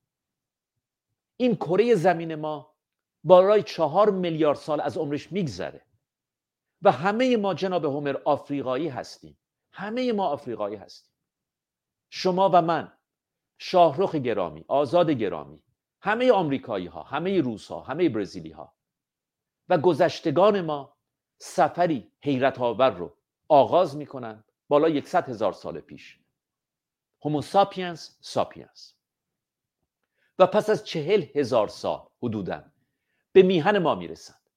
این 1.37 1.55
کره 1.55 1.95
زمین 1.95 2.35
ما 2.35 2.75
بالای 3.23 3.63
چهار 3.63 4.11
میلیارد 4.11 4.57
سال 4.57 4.81
از 4.81 4.97
عمرش 4.97 5.31
میگذره. 5.31 5.81
و 6.81 6.91
همه 6.91 7.37
ما 7.37 7.53
جناب 7.53 7.85
همر 7.85 8.17
آفریقایی 8.25 8.87
هستیم. 8.87 9.39
همه 9.71 10.11
ما 10.11 10.27
آفریقایی 10.27 10.75
هستیم. 10.75 11.13
شما 12.09 12.49
و 12.53 12.61
من 12.61 12.91
شاهرخ 13.57 14.15
گرامی 14.15 14.65
آزاد 14.67 15.09
گرامی 15.09 15.63
همه 16.01 16.31
آمریکایی 16.31 16.87
ها 16.87 17.03
همه 17.03 17.41
روس 17.41 17.67
ها 17.67 17.81
همه 17.81 18.09
برزیلی 18.09 18.51
ها 18.51 18.75
و 19.69 19.77
گذشتگان 19.77 20.61
ما 20.61 20.97
سفری 21.37 22.11
حیرت 22.19 22.59
آور 22.59 22.89
رو 22.89 23.17
آغاز 23.47 23.97
می‌کنن 23.97 24.43
بالا 24.67 24.89
یکصد 24.89 25.29
هزار 25.29 25.53
سال 25.53 25.79
پیش. 25.79 26.19
هومو 27.21 27.41
ساپینس 27.41 28.17
ساپینس 28.21 28.95
و 30.39 30.47
پس 30.47 30.69
از 30.69 30.85
چهل 30.85 31.25
هزار 31.35 31.67
سال 31.67 32.09
حدودا 32.23 32.71
به 33.31 33.43
میهن 33.43 33.77
ما 33.77 33.95
می‌رسند 33.95 34.49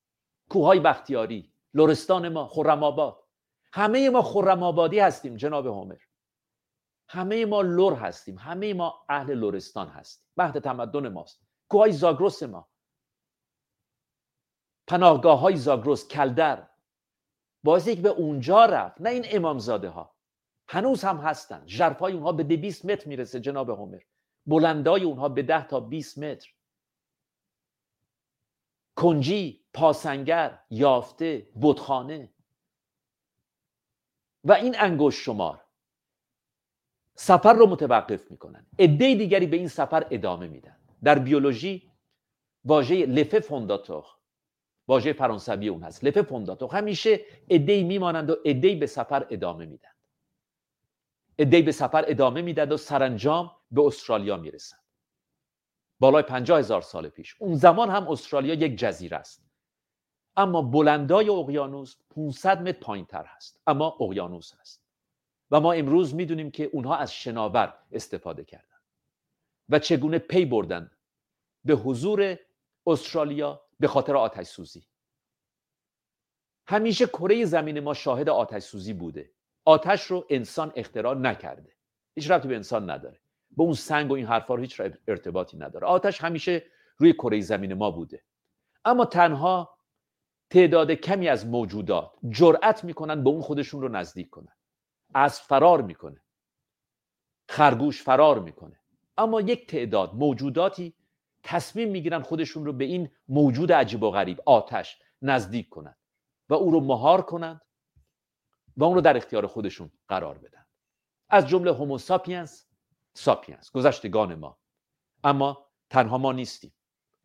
کوههای 0.49 0.81
بختیاری 0.81 1.52
لرستان 1.75 2.29
ما 2.29 2.47
خرم 2.47 2.83
آباد. 2.83 3.23
همه 3.73 4.11
ما 4.11 4.23
خرم 4.23 4.63
آبادی 4.63 4.99
هستیم 4.99 5.37
جناب 5.37 5.67
هومر 5.67 5.99
همه 7.09 7.47
ما 7.47 7.63
لر 7.63 7.95
هستیم 7.95 8.39
همه 8.39 8.75
ما 8.75 9.05
اهل 9.09 9.35
لرستان 9.35 9.89
هستیم. 9.89 10.27
مهد 10.37 10.59
تمدن 10.59 11.09
ماست. 11.09 11.43
کوهای 11.69 11.93
زاگرس 11.93 12.43
ما. 12.43 12.69
پناهگاه 14.87 15.39
های 15.39 15.57
زاگرس 15.57 16.09
کلدر. 16.09 16.69
بازی 17.65 17.97
که 17.97 18.03
به 18.03 18.09
اونجا 18.09 18.65
رفت 18.65 19.01
نه 19.01 19.11
این 19.11 19.25
امامزاده 19.31 19.89
ها 19.89 20.15
هنوز 20.69 21.05
هم 21.05 21.17
هستن. 21.17 21.67
ژرفای 21.67 22.13
اونها 22.13 22.33
به 22.33 22.45
200 22.45 22.85
متر 22.85 23.09
می‌رسه 23.09 23.41
جناب 23.41 23.71
همر 23.71 24.01
بلندای 24.47 25.05
اونها 25.05 25.29
به 25.29 25.43
10 25.43 25.67
تا 25.67 25.81
20 25.81 26.19
متر. 26.19 26.53
کنجی 28.97 29.62
پاسنگر 29.75 30.59
یافته 30.71 31.49
بودخانه 31.55 32.33
و 34.45 34.53
این 34.53 34.75
انگشت 34.79 35.21
شمار. 35.21 35.65
سفر 37.15 37.53
رو 37.53 37.67
متوقف 37.67 38.31
می‌کنن. 38.31 38.67
عده 38.79 39.15
دیگری 39.15 39.47
به 39.47 39.57
این 39.57 39.69
سفر 39.69 40.07
ادامه 40.11 40.49
میدن. 40.49 40.77
در 41.05 41.19
بیولوژی 41.19 41.93
واژه 42.65 43.07
لفه 43.07 43.41
فونداتور 43.41 44.05
واژه 44.89 45.13
فرانسوی 45.13 45.69
اون 45.69 45.83
هست. 45.83 46.05
لفه 46.05 46.23
فونداتور 46.23 46.71
همیشه 46.71 47.21
عده 47.51 47.83
میمانند 47.83 48.31
و 48.31 48.37
عده 48.45 48.75
به 48.75 48.87
سفر 48.87 49.27
ادامه 49.31 49.67
میدن. 49.67 49.93
عده 51.39 51.63
به 51.63 51.73
سفر 51.73 52.05
ادامه 52.09 52.43
میدن 52.43 52.73
و 52.73 52.77
سرانجام 52.77 53.57
به 53.71 53.83
استرالیا 53.83 54.37
می‌رسن. 54.37 54.77
بالای 56.01 56.23
پنجاه 56.23 56.59
هزار 56.59 56.83
سال 56.83 57.09
پیش. 57.09 57.37
اون 57.39 57.55
زمان 57.55 57.91
هم 57.91 58.09
استرالیا 58.09 58.55
یک 58.55 58.77
جزیره 58.77 59.17
است. 59.17 59.52
اما 60.37 60.63
بلندای 60.63 61.29
اقیانوس 61.31 61.97
500 62.11 62.63
متر 62.63 62.81
پایین 62.81 63.07
تر 63.07 63.25
هست. 63.25 63.61
اما 63.67 63.97
اقیانوس 64.01 64.53
هست. 64.61 64.83
و 65.51 65.61
ما 65.61 65.73
امروز 65.73 66.15
می‌دونیم 66.15 66.51
که 66.51 66.65
اونها 66.73 66.97
از 66.97 67.13
شناور 67.15 67.75
استفاده 67.93 68.45
کردن. 68.45 68.79
و 69.69 69.79
چگونه 69.79 70.19
پی 70.19 70.45
بردن 70.45 70.91
به 71.65 71.75
حضور 71.75 72.39
استرالیا 72.87 73.63
به 73.81 73.89
خاطر 73.89 74.17
آتش 74.17 74.47
سوزی. 74.47 74.87
همیشه 76.67 77.07
کره 77.07 77.45
زمین 77.45 77.81
ما 77.81 77.95
شاهد 77.95 78.29
آتش 78.29 78.63
سوزی 78.63 78.93
بوده. 78.93 79.31
آتش 79.65 80.03
رو 80.03 80.27
انسان 80.31 80.73
اختراع 80.77 81.15
نکرده. 81.15 81.73
هیچ 82.15 82.31
ربطی 82.31 82.49
به 82.49 82.57
انسان 82.57 82.91
نداره. 82.91 83.21
به 83.57 83.63
اون 83.63 83.75
سنگ 83.75 84.11
و 84.11 84.15
این 84.15 84.27
حرفا 84.27 84.55
رو 84.55 84.61
هیچ 84.61 84.83
ارتباطی 85.09 85.57
نداره. 85.57 85.87
آتش 85.87 86.21
همیشه 86.21 86.65
روی 86.99 87.13
کره 87.13 87.41
زمین 87.41 87.75
ما 87.75 87.91
بوده. 87.91 88.23
اما 88.85 89.05
تنها 89.05 89.72
تعداد 90.53 90.91
کمی 90.91 91.29
از 91.29 91.47
موجودات 91.47 92.13
جرأت 92.31 92.85
می‌کنن 92.85 93.25
به 93.25 93.31
اون 93.31 93.43
خودشون 93.43 93.83
رو 93.83 93.89
نزدیک 93.89 94.31
کنن. 94.31 94.57
اسب 95.15 95.41
فرار 95.41 95.83
می‌کنه. 95.83 96.23
خرگوش 97.49 98.03
فرار 98.03 98.39
می‌کنه. 98.39 98.81
اما 99.19 99.41
یک 99.41 99.67
تعداد 99.67 100.15
موجوداتی 100.15 100.95
تصمیم 101.43 101.91
می‌گیرن 101.91 102.23
خودشون 102.23 102.65
رو 102.65 102.73
به 102.73 102.85
این 102.85 103.11
موجود 103.29 103.73
عجیب 103.73 104.03
و 104.03 104.11
غریب 104.11 104.41
آتش 104.47 104.99
نزدیک 105.23 105.69
کنند 105.69 105.97
و 106.49 106.55
او 106.55 106.71
رو 106.71 106.81
مهار 106.81 107.23
کنند 107.23 107.61
و 108.77 108.85
اون 108.85 108.95
رو 108.95 109.01
در 109.01 109.17
اختیار 109.17 109.47
خودشون 109.47 109.91
قرار 110.09 110.39
بدن. 110.39 110.67
از 111.29 111.49
جمله 111.49 111.73
Homo 111.73 111.99
sapiens 111.99 112.67
sapiens 113.15 113.73
گذشتگان 113.73 114.35
ما. 114.35 114.59
اما 115.25 115.67
تنها 115.91 116.19
ما 116.19 116.33
نیستیم. 116.33 116.73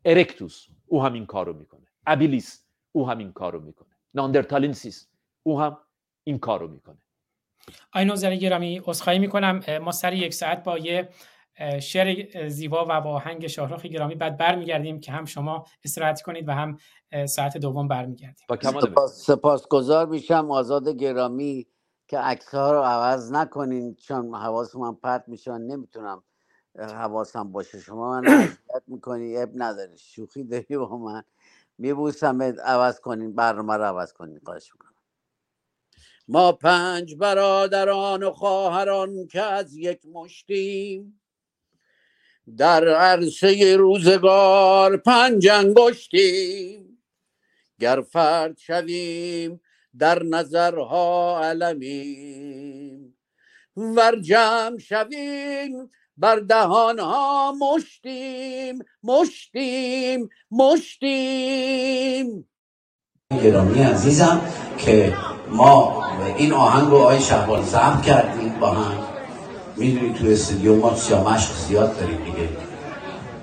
Erectus 0.05 0.67
او 0.85 1.03
هم 1.03 1.13
این 1.13 1.25
کارو 1.25 1.53
می‌کنه. 1.53 1.87
Habilis 2.05 2.66
او 2.91 3.09
هم 3.09 3.17
این 3.17 3.31
کارو 3.31 3.59
می‌کنه. 3.61 3.87
Neanderthalensis 4.13 5.07
او 5.43 5.61
هم 5.61 5.77
این 6.23 6.39
کارو 6.39 6.67
می‌کنه. 6.67 6.97
آقای 7.93 8.05
نوزری 8.05 8.35
گرامی 8.35 8.81
عذرخواهی 8.85 9.19
می‌کنم. 9.19 9.61
ما 9.81 9.91
سر 9.91 10.13
یک 10.13 10.33
ساعت 10.33 10.63
با 10.63 10.77
یه 10.77 11.09
شعر 11.81 12.49
زیبا 12.49 12.85
و 12.89 13.01
با 13.01 13.09
آهنگ 13.09 13.47
شاهرخ 13.47 13.85
گرامی 13.85 14.15
بعد 14.15 14.37
برمیگردیم 14.37 14.99
که 14.99 15.11
هم 15.11 15.25
شما 15.25 15.65
استراحت 15.83 16.21
کنید 16.21 16.47
و 16.47 16.51
هم 16.51 16.77
ساعت 17.25 17.57
دوم 17.57 17.87
برمیگردیم. 17.87 18.45
سپاس 18.61 19.25
سپاسگزار 19.25 20.05
میشم 20.05 20.51
آزاد 20.51 20.89
گرامی 20.89 21.67
که 22.07 22.17
عکس 22.17 22.55
ها 22.55 22.71
رو 22.71 22.79
عوض 22.81 23.31
نکنین 23.31 23.95
چون 23.95 24.35
حواس 24.35 24.75
من 24.75 24.95
پرت 24.95 25.23
میشه 25.27 25.57
نمی‌تونم 25.57 26.23
حواسم 26.79 27.51
باشه. 27.51 27.79
شما 27.79 28.21
من 28.21 28.27
اذیت 28.33 28.83
می‌کنی 28.87 29.37
اب 29.37 29.49
نداره. 29.55 29.95
شوخی 29.95 30.43
داری 30.43 30.77
با 30.77 30.97
من. 30.97 31.23
میبوسم 31.77 32.41
عوض 32.63 32.99
کنین 32.99 33.35
برنامه 33.35 33.73
رو 33.73 33.83
عوض 33.83 34.13
کنین 34.13 34.39
خواهش 34.45 34.71
می‌کنم. 34.73 34.93
ما 36.27 36.51
پنج 36.51 37.15
برادران 37.15 38.23
و 38.23 38.31
خواهران 38.31 39.27
که 39.27 39.41
از 39.41 39.75
یک 39.75 40.05
مشتیم 40.05 41.21
در 42.57 42.87
عرصه 42.87 43.77
روزگار 43.77 44.97
پنج 44.97 45.47
انگشتیم. 45.47 47.03
گر 47.79 48.01
فرد 48.01 48.57
شویم 48.57 49.61
در 49.97 50.23
نظرها 50.23 51.39
علمیم. 51.43 53.17
ور 53.77 54.19
جمع 54.21 54.77
شویم 54.77 55.91
بر 56.17 56.35
دهانها 56.35 57.51
مشتیم 57.51 58.79
مشتیم 59.03 60.29
مشتیم. 60.51 62.49
گرامی 63.43 63.83
عزیزم 63.83 64.41
که 64.77 65.13
ما 65.49 66.03
این 66.37 66.53
آهنگ 66.53 66.91
رو 66.91 66.97
آی 66.97 67.21
شهبال 67.21 67.63
ضبط 67.63 68.01
کردیم 68.01 68.59
با 68.59 68.71
هم. 68.71 68.97
می‌دونی 69.75 70.13
تو 70.13 70.27
استودیو 70.27 70.75
ما 70.75 70.95
سیامشق 70.95 71.55
زیاد 71.67 71.99
داریم 71.99 72.23
دیگه. 72.23 72.49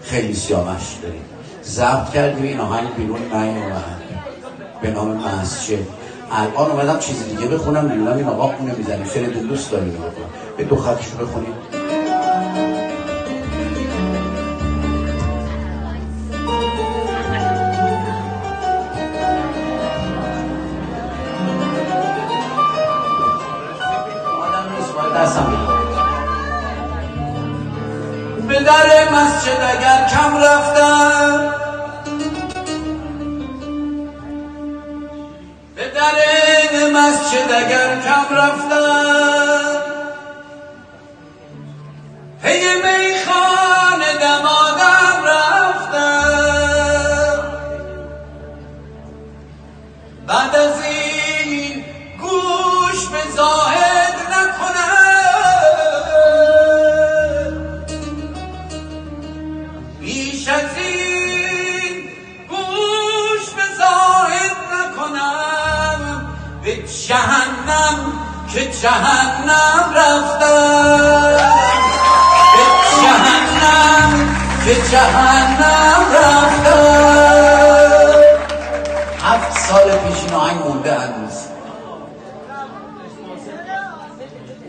خیلی 0.03 0.35
سیامشق 0.35 1.01
داریم. 1.03 1.25
ضبط 1.63 2.11
کردیم 2.11 2.45
این 2.45 2.61
آهنگ 2.61 2.95
بیرون 2.95 3.21
نیومد. 3.21 4.03
به 4.83 4.91
نام 4.91 5.09
مسجد. 5.09 5.87
الان 6.31 6.71
اومدم 6.71 6.99
چیز 6.99 7.29
دیگه 7.29 7.47
بخونم 7.47 7.85
می‌دونم 7.85 8.17
این 8.17 8.27
آقا 8.27 8.57
خونه 8.57 8.75
می‌زنیم 8.75 9.47
دوست 9.49 9.71
داریم 9.71 10.03
به 10.57 10.65
دو 10.65 10.77
خطشو 10.77 11.17
بخونیم 11.17 11.55
در 28.65 29.09
مسجد 29.13 29.61
اگر 29.61 30.09
کم 30.09 30.37
رفتم 30.37 31.55
به 35.77 35.83
در 35.91 36.91
مسجد 36.93 37.53
اگر 37.53 38.01
کم 38.01 38.37
رفتم 38.37 39.55
پی 42.43 43.14
جهنم 66.87 68.13
که 68.53 68.71
جهنم 68.71 69.95
رفتم 69.97 71.37
به 72.55 72.65
جهنم 73.03 74.37
که 74.65 74.75
جهنم 74.91 76.03
رفتم 76.15 77.25
هفت 79.23 79.59
سال 79.59 79.91
پیش 79.91 80.25
این 80.25 80.35
آهنگ 80.35 80.67
مونده 80.67 80.95
هنوز. 80.95 81.33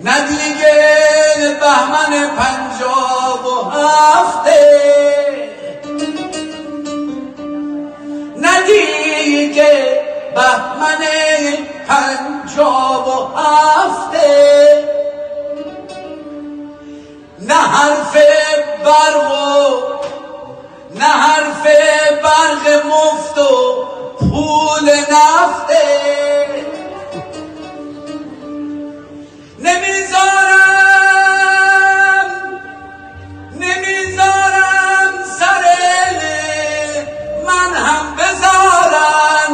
نه 0.04 0.28
دیگه 0.28 1.60
بهمن 1.60 2.30
پنجاب 2.38 3.46
و 3.46 3.70
هفته. 3.70 4.60
نه 8.38 8.62
دیگه 8.68 9.95
بهمن 10.36 11.02
پنجاب 11.88 13.08
و 13.08 13.38
هفته. 13.38 14.86
نه 17.40 17.54
حرف 17.54 18.18
برق 18.86 19.32
و 19.32 19.84
نه 20.96 21.06
حرف 21.06 21.68
برق 22.24 22.86
مفت 22.86 23.38
و 23.38 23.86
پول 24.20 24.90
نفته. 24.92 25.86
نمی‌ذارم 29.60 30.66
نمی‌ذارم 33.60 35.14
سر 35.40 35.64
من 37.46 37.74
هم 37.76 38.16
بذارم 38.16 39.54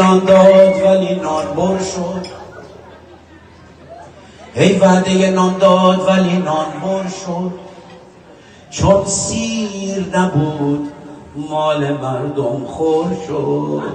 نان 0.00 0.24
داد 0.24 0.82
ولی 0.82 1.14
نان 1.14 1.46
بر 1.54 1.78
شد. 1.78 2.26
ای 4.54 4.78
وعده 4.78 5.30
نان 5.30 5.58
داد 5.58 6.08
ولی 6.08 6.36
نان 6.36 6.66
بر 6.82 7.08
شد. 7.08 7.52
چون 8.70 9.06
سیر 9.06 10.18
نبود 10.18 10.92
مال 11.36 11.92
مردم 11.92 12.64
خور 12.64 13.06
شد. 13.26 13.92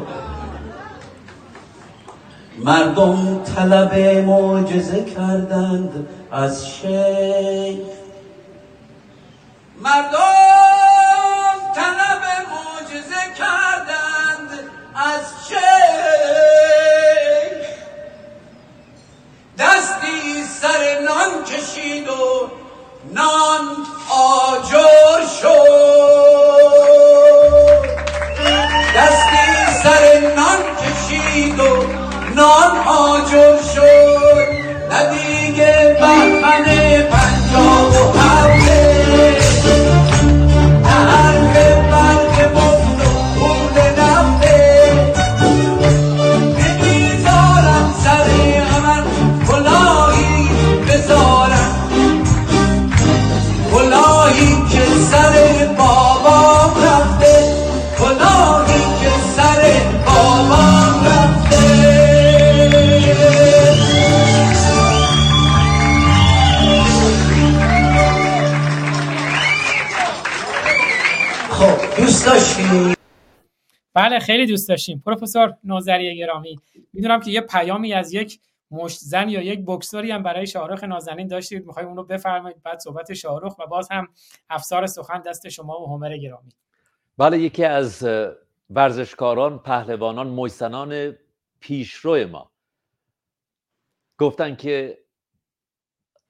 مردم 2.57 3.43
طلب 3.43 3.95
معجزه 4.25 5.05
کردند 5.05 6.07
از 6.31 6.67
شیخ. 6.67 7.79
مردم 9.81 11.55
طلب 11.75 12.23
معجزه 12.51 13.23
کردند 13.37 14.49
از 14.95 15.47
شیخ. 15.49 15.74
دستی 19.59 20.43
سر 20.61 20.99
نان 20.99 21.43
کشید 21.43 22.07
و 22.07 22.49
نان 23.13 23.85
آجر 24.09 25.25
شد. 25.41 26.75
دستی 28.95 29.47
سر 29.83 30.03
نان 30.35 30.59
کشید 30.81 31.59
و 31.59 31.83
نان 32.35 32.77
آجر 32.87 33.57
شد. 33.75 34.37
نه 34.91 35.15
دیگه 35.15 35.97
بهمن 35.99 36.65
بله 73.93 74.19
خیلی 74.19 74.45
دوست 74.45 74.69
داشتیم. 74.69 75.03
پروفسور 75.05 75.57
نوذری 75.63 76.17
گرامی 76.17 76.59
می‌دونم 76.93 77.19
که 77.19 77.31
یه 77.31 77.41
پیامی 77.41 77.93
از 77.93 78.13
یک 78.13 78.39
مشت 78.71 78.99
زن 78.99 79.29
یا 79.29 79.41
یک 79.41 79.63
بکسوری 79.67 80.11
هم 80.11 80.23
برای 80.23 80.47
شاهرخ 80.47 80.83
نازنین 80.83 81.27
داشتید. 81.27 81.65
می‌خوایم 81.65 81.87
اون 81.87 81.97
رو 81.97 82.03
بفرمایید 82.03 82.63
بعد 82.63 82.79
صحبت 82.79 83.13
شاهرخ 83.13 83.59
و 83.59 83.67
باز 83.67 83.87
هم 83.91 84.07
افسار 84.49 84.87
سخن 84.87 85.21
دست 85.21 85.49
شما 85.49 85.81
و 85.81 85.87
همر 85.87 86.17
گرامی. 86.17 86.51
بله 87.17 87.39
یکی 87.39 87.65
از 87.65 88.07
ورزشکاران 88.69 89.59
پهلوانان 89.59 90.27
مجسنان 90.27 91.15
پیشرو 91.59 92.27
ما. 92.27 92.51
گفتن 94.17 94.55
که 94.55 94.97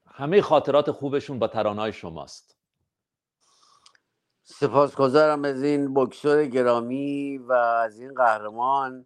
همه 0.08 0.42
خاطرات 0.42 0.92
خوبشون 0.92 1.40
با 1.40 1.48
ترانه‌های 1.48 1.94
شماست. 1.94 2.55
سپاسگزارم 4.48 5.46
از 5.46 5.64
این 5.64 5.94
بکسور 5.94 6.46
گرامی 6.46 7.38
و 7.38 7.54
از 7.54 8.00
این 8.00 8.14
قهرمان. 8.14 9.06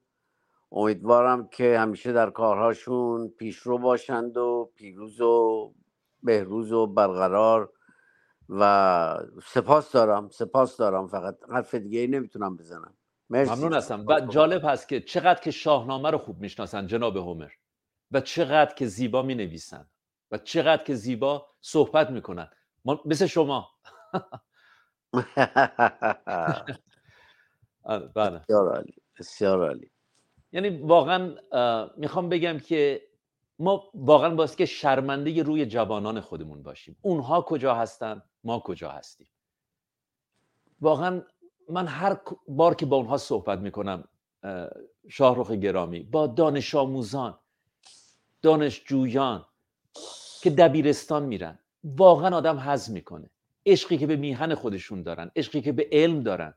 امیدوارم 0.71 1.47
که 1.47 1.79
همیشه 1.79 2.11
در 2.11 2.29
کارهاشون 2.29 3.29
پیشرو 3.29 3.77
باشند 3.77 4.37
و 4.37 4.71
پیروز 4.75 5.21
و 5.21 5.73
بهروز 6.23 6.71
و 6.71 6.87
برقرار 6.87 7.71
و 8.49 9.23
سپاس 9.45 9.91
دارم 9.91 10.29
سپاس 10.29 10.77
دارم. 10.77 11.07
فقط 11.07 11.37
حرف 11.49 11.75
دیگه 11.75 11.99
ای 11.99 12.07
نمی‌تونم 12.07 12.57
بزنم. 12.57 12.93
مرسی. 13.29 13.51
ممنون 13.51 13.73
هستم. 13.73 14.05
و 14.07 14.19
جالب 14.19 14.61
هست 14.65 14.87
که 14.87 15.01
چقدر 15.01 15.39
که 15.39 15.51
شاهنامه 15.51 16.11
رو 16.11 16.17
خوب 16.17 16.41
می‌شناسن 16.41 16.87
جناب 16.87 17.17
هومر 17.17 17.49
و 18.11 18.21
چقدر 18.21 18.73
که 18.73 18.85
زیبا 18.85 19.21
می 19.21 19.35
نویسن 19.35 19.89
و 20.31 20.37
چقدر 20.37 20.83
که 20.83 20.95
زیبا 20.95 21.47
صحبت 21.61 22.09
می‌کنن. 22.09 22.49
مثل 23.05 23.25
شما. 23.25 23.67
بله. 28.15 28.39
بسیار 28.39 28.75
عالی 28.75 28.93
بسیار 29.19 29.67
عالی. 29.67 29.91
یعنی 30.51 30.69
واقعا 30.69 31.35
می‌خوام 31.97 32.29
بگم 32.29 32.59
که 32.59 33.01
ما 33.59 33.83
واقعا 33.93 34.35
باید 34.35 34.55
که 34.55 34.65
شرمنده 34.65 35.43
روی 35.43 35.65
جوانان 35.65 36.21
خودمون 36.21 36.63
باشیم. 36.63 36.97
اونها 37.01 37.41
کجا 37.41 37.75
هستن؟ 37.75 38.21
ما 38.43 38.59
کجا 38.59 38.91
هستیم؟ 38.91 39.27
واقعا 40.81 41.21
من 41.69 41.87
هر 41.87 42.17
بار 42.47 42.75
که 42.75 42.85
با 42.85 42.97
اونها 42.97 43.17
صحبت 43.17 43.59
می‌کنم 43.59 44.03
شاهرخ 45.09 45.51
گرامی 45.51 46.03
با 46.03 46.27
دانش 46.27 46.75
آموزان 46.75 47.39
دانشجویان 48.41 49.45
که 50.41 50.49
دبیرستان 50.49 51.23
میرن 51.23 51.59
واقعا 51.83 52.37
آدم 52.37 52.59
حز 52.59 52.91
می‌کنه. 52.91 53.29
عشقی 53.69 53.97
که 53.97 54.07
به 54.07 54.15
میهن 54.15 54.55
خودشون 54.55 55.03
دارن 55.03 55.31
عشقی 55.35 55.61
که 55.61 55.71
به 55.71 55.89
علم 55.91 56.23
دارن 56.23 56.53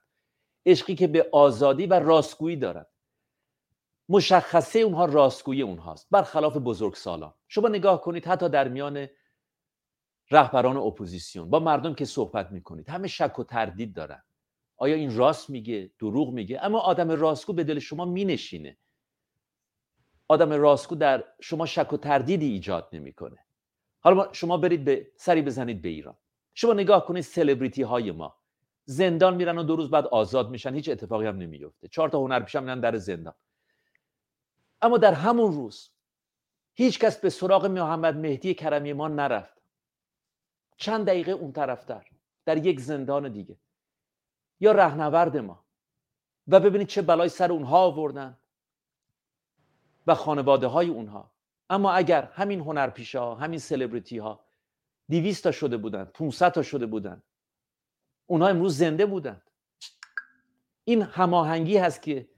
عشقی 0.67 0.95
که 0.95 1.07
به 1.07 1.29
آزادی 1.33 1.87
و 1.87 1.95
راستگویی 1.95 2.57
دارن. 2.57 2.87
مشخصه 4.09 4.79
اونها 4.79 5.05
راستگویی 5.05 5.63
اونهاست. 5.63 6.09
برخلاف 6.11 6.57
بزرگسالان. 6.57 7.35
شما 7.49 7.69
نگاه 7.69 8.01
کنید 8.01 8.27
حتی 8.27 8.49
در 8.49 8.69
میان 8.69 9.07
رهبران 10.31 10.77
اپوزیسیون 10.77 11.51
با 11.51 11.59
مردم 11.61 11.95
که 11.95 12.05
صحبت 12.05 12.53
می‌کنید 12.53 12.89
همه 12.89 13.09
شک 13.09 13.39
و 13.39 13.45
تردید 13.45 13.95
دارن. 13.95 14.23
آیا 14.77 14.95
این 14.95 15.17
راست 15.17 15.51
میگه؟ 15.51 15.93
دروغ 15.99 16.33
میگه؟ 16.33 16.65
اما 16.65 16.79
آدم 16.79 17.11
راستگو 17.11 17.53
به 17.53 17.65
دل 17.65 17.79
شما 17.79 18.05
مینشینه. 18.05 18.79
آدم 20.29 20.53
راستگو 20.53 20.95
در 20.95 21.25
شما 21.41 21.67
شک 21.67 21.93
و 21.93 21.97
تردیدی 21.97 22.47
ایجاد 22.47 22.89
نمی‌کنه. 22.93 23.39
حالا 24.01 24.17
ما- 24.17 24.33
شما 24.33 24.57
برید 24.57 24.85
به 24.85 25.13
سری 25.17 25.43
بزنید 25.43 25.83
به 25.83 25.89
ایران. 25.89 26.17
شما 26.55 26.73
نگاه 26.73 27.07
کنید 27.07 27.23
سلبریتی 27.23 27.83
های 27.83 28.11
ما. 28.11 28.37
زندان 28.85 29.35
میرن 29.35 29.59
و 29.59 29.63
دو 29.63 29.77
روز 29.77 29.91
بعد 29.91 30.07
آزاد 30.07 30.51
میشن 30.51 30.75
هیچ 30.75 30.89
اتفاقی 30.89 31.27
هم 31.27 31.39
نمیفته 31.39 31.89
چهار 31.89 32.09
تا 32.09 32.19
هنرپیشه 32.19 32.61
میرن 32.61 32.81
در 32.81 32.97
زندان. 32.97 33.35
اما 34.83 34.99
در 34.99 35.15
همون 35.15 35.53
روز 35.53 35.91
هیچ 36.75 36.99
کس 36.99 37.19
به 37.19 37.31
سراغ 37.31 37.67
محمد 37.67 38.17
مهدی 38.17 38.55
کرمی 38.55 38.93
ما 38.93 39.09
نرفت. 39.09 39.63
چند 40.77 41.07
دقیقه 41.07 41.33
اون 41.33 41.53
طرفتر 41.53 42.07
در 42.45 42.57
یک 42.67 42.81
زندان 42.81 43.33
دیگه. 43.33 43.57
یا 44.61 44.73
رهنورد 44.73 45.37
ما. 45.37 45.65
و 46.49 46.61
ببینید 46.61 46.89
چه 46.89 47.03
بلای 47.03 47.29
سر 47.29 47.53
اونها 47.53 47.79
آوردن 47.79 48.39
و 50.07 50.15
خانواده 50.15 50.67
های 50.67 50.89
اونها. 50.89 51.33
اما 51.71 51.93
اگر 51.93 52.23
همین 52.23 52.61
هنرپیشه 52.61 53.19
ها 53.19 53.35
همین 53.35 53.59
سلبریتی 53.59 54.19
ها 54.19 54.45
200 55.11 55.45
تا 55.45 55.53
شده 55.53 55.77
بودن 55.77 56.05
500 56.05 56.53
تا 56.53 56.63
شده 56.63 56.87
بودن. 56.87 57.23
اونها 58.27 58.49
امروز 58.49 58.79
زنده 58.79 59.07
بودند 59.07 59.51
این 60.85 61.03
هماهنگی 61.03 61.77
هست 61.77 62.03
که 62.03 62.29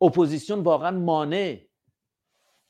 اپوزیسیون 0.00 0.60
واقعا 0.60 0.90
مانع 0.90 1.66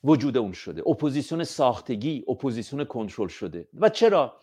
وجود 0.03 0.37
اون 0.37 0.51
شده. 0.51 0.83
اپوزیسیون 0.87 1.43
ساختگی 1.43 2.25
اپوزیسیون 2.27 2.83
کنترل 2.83 3.27
شده. 3.27 3.67
و 3.73 3.89
چرا؟ 3.89 4.41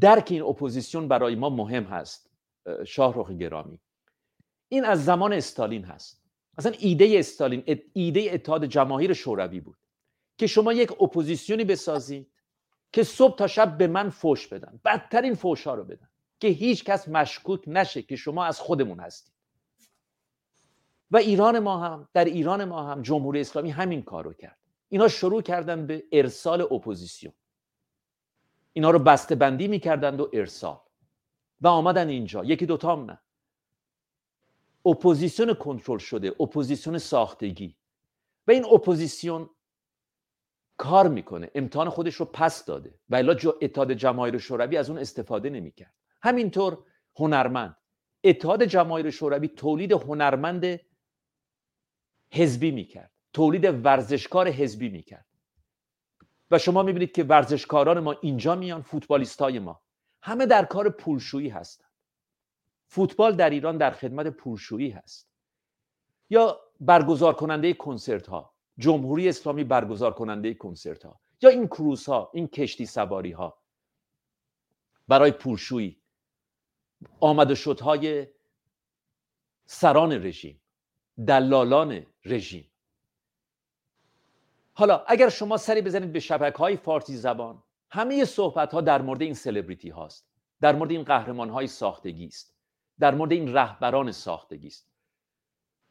درک 0.00 0.28
این 0.30 0.42
اپوزیسیون 0.42 1.08
برای 1.08 1.34
ما 1.34 1.50
مهم 1.50 1.84
هست 1.84 2.30
اه، 2.66 2.84
شاهرخ 2.84 3.30
گرامی. 3.30 3.80
این 4.68 4.84
از 4.84 5.04
زمان 5.04 5.32
استالین 5.32 5.84
هست. 5.84 6.22
اصلا 6.58 6.72
ایده 6.78 7.14
استالین 7.18 7.82
ایده 7.92 8.30
اتحاد 8.32 8.64
جماهیر 8.64 9.12
شوروی 9.12 9.60
بود 9.60 9.78
که 10.38 10.46
شما 10.46 10.72
یک 10.72 11.02
اپوزیسیونی 11.02 11.64
بسازید 11.64 12.32
که 12.92 13.02
صبح 13.02 13.36
تا 13.36 13.46
شب 13.46 13.78
به 13.78 13.86
من 13.86 14.10
فوش 14.10 14.46
بدن. 14.46 14.80
بدترین 14.84 15.34
فوش 15.34 15.66
ها 15.66 15.74
رو 15.74 15.84
بدن. 15.84 16.08
که 16.40 16.48
هیچ 16.48 16.84
کس 16.84 17.08
مشکوک 17.08 17.64
نشه 17.66 18.02
که 18.02 18.16
شما 18.16 18.44
از 18.44 18.60
خودمون 18.60 19.00
هستید. 19.00 19.32
و 21.10 21.16
ایران 21.16 21.58
ما 21.58 21.78
هم 21.78 22.08
در 22.12 22.24
ایران 22.24 22.64
ما 22.64 22.82
هم 22.82 23.02
جمهوری 23.02 23.40
اسلامی 23.40 23.70
همین 23.70 24.02
کار 24.02 24.24
رو 24.24 24.32
کرد. 24.32 24.58
اینا 24.88 25.08
شروع 25.08 25.42
کردن 25.42 25.86
به 25.86 26.04
ارسال 26.12 26.60
اپوزیسیون. 26.60 27.32
اینا 28.72 28.90
رو 28.90 28.98
بسته 28.98 29.34
بندی 29.34 29.68
می‌کردند 29.68 30.20
و 30.20 30.30
ارسال. 30.32 30.80
و 31.60 31.68
آمدن 31.68 32.08
اینجا. 32.08 32.44
یکی 32.44 32.66
دوتا 32.66 32.92
هم 32.92 33.04
نه. 33.04 33.18
اپوزیسیون 34.86 35.54
کنترل 35.54 35.98
شده 35.98 36.34
اپوزیسیون 36.40 36.98
ساختگی. 36.98 37.76
و 38.46 38.50
این 38.50 38.64
اپوزیسیون 38.64 39.50
کار 40.80 41.08
می‌کنه 41.08 41.50
امتحان 41.54 41.88
خودش 41.88 42.14
رو 42.14 42.24
پس 42.24 42.64
داده. 42.64 42.94
و 43.10 43.16
الا 43.16 43.36
اتحاد 43.62 43.92
جماهیر 43.92 44.38
شوروی 44.38 44.76
از 44.76 44.90
اون 44.90 44.98
استفاده 44.98 45.50
نمی‌کرد. 45.50 45.94
همینطور 46.22 46.78
هنرمند. 47.16 47.76
اتحاد 48.24 48.64
جماهیر 48.64 49.10
شوروی 49.10 49.48
تولید 49.48 49.92
هنرمند 49.92 50.80
حزبی 52.32 52.70
می‌کرد. 52.70 53.10
تولید 53.32 53.84
ورزشکار 53.84 54.48
حزبی 54.48 54.88
می‌کرد. 54.88 55.26
و 56.50 56.58
شما 56.58 56.82
می‌بینید 56.82 57.12
که 57.12 57.24
ورزشکاران 57.24 58.00
ما 58.00 58.12
اینجا 58.12 58.54
میان 58.54 58.82
فوتبالیست 58.82 59.42
های 59.42 59.58
ما. 59.58 59.80
همه 60.22 60.46
در 60.46 60.64
کار 60.64 60.88
پولشویی 60.88 61.48
هستند 61.48 61.90
فوتبال 62.86 63.36
در 63.36 63.50
ایران 63.50 63.76
در 63.76 63.90
خدمت 63.90 64.26
پولشویی 64.26 64.90
هست. 64.90 65.30
یا 66.30 66.60
برگزار 66.80 67.34
کننده 67.34 67.74
کنسرت 67.74 68.26
ها 68.26 68.54
جمهوری 68.80 69.28
اسلامی 69.28 69.64
برگزار 69.64 70.14
کننده 70.14 70.54
کنسرت 70.54 71.04
ها 71.04 71.20
یا 71.42 71.50
این 71.50 71.66
کروز 71.66 72.06
ها 72.06 72.30
این 72.34 72.48
کشتی 72.48 72.86
سواری 72.86 73.32
ها. 73.32 73.58
برای 75.08 75.30
پولشویی. 75.30 76.00
آمد 77.20 77.50
و 77.50 78.26
سران 79.66 80.12
رژیم 80.12 80.60
دلالان 81.26 82.06
رژیم. 82.24 82.70
حالا 84.72 85.04
اگر 85.08 85.28
شما 85.28 85.56
سری 85.56 85.82
بزنید 85.82 86.12
به 86.12 86.20
شبکه 86.20 86.58
های 86.58 86.76
فارسی 86.76 87.16
زبان 87.16 87.62
همه 87.90 88.24
صحبت 88.24 88.72
ها 88.72 88.80
در 88.80 89.02
مورد 89.02 89.22
این 89.22 89.34
سلبریتی 89.34 89.88
هاست. 89.88 90.26
در 90.60 90.74
مورد 90.74 90.90
این 90.90 91.04
قهرمان 91.04 91.50
های 91.50 91.66
ساختگی 91.66 92.26
است. 92.26 92.54
در 92.98 93.14
مورد 93.14 93.32
این 93.32 93.54
رهبران 93.54 94.12
ساختگی 94.12 94.66
است. 94.66 94.90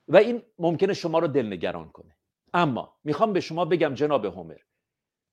و 0.07 0.17
این 0.17 0.43
ممکنه 0.59 0.93
شما 0.93 1.19
رو 1.19 1.27
دلنگران 1.27 1.89
کنه. 1.89 2.15
اما 2.53 2.95
می‌خوام 3.03 3.33
به 3.33 3.39
شما 3.39 3.65
بگم 3.65 3.93
جناب 3.93 4.25
هومر 4.25 4.57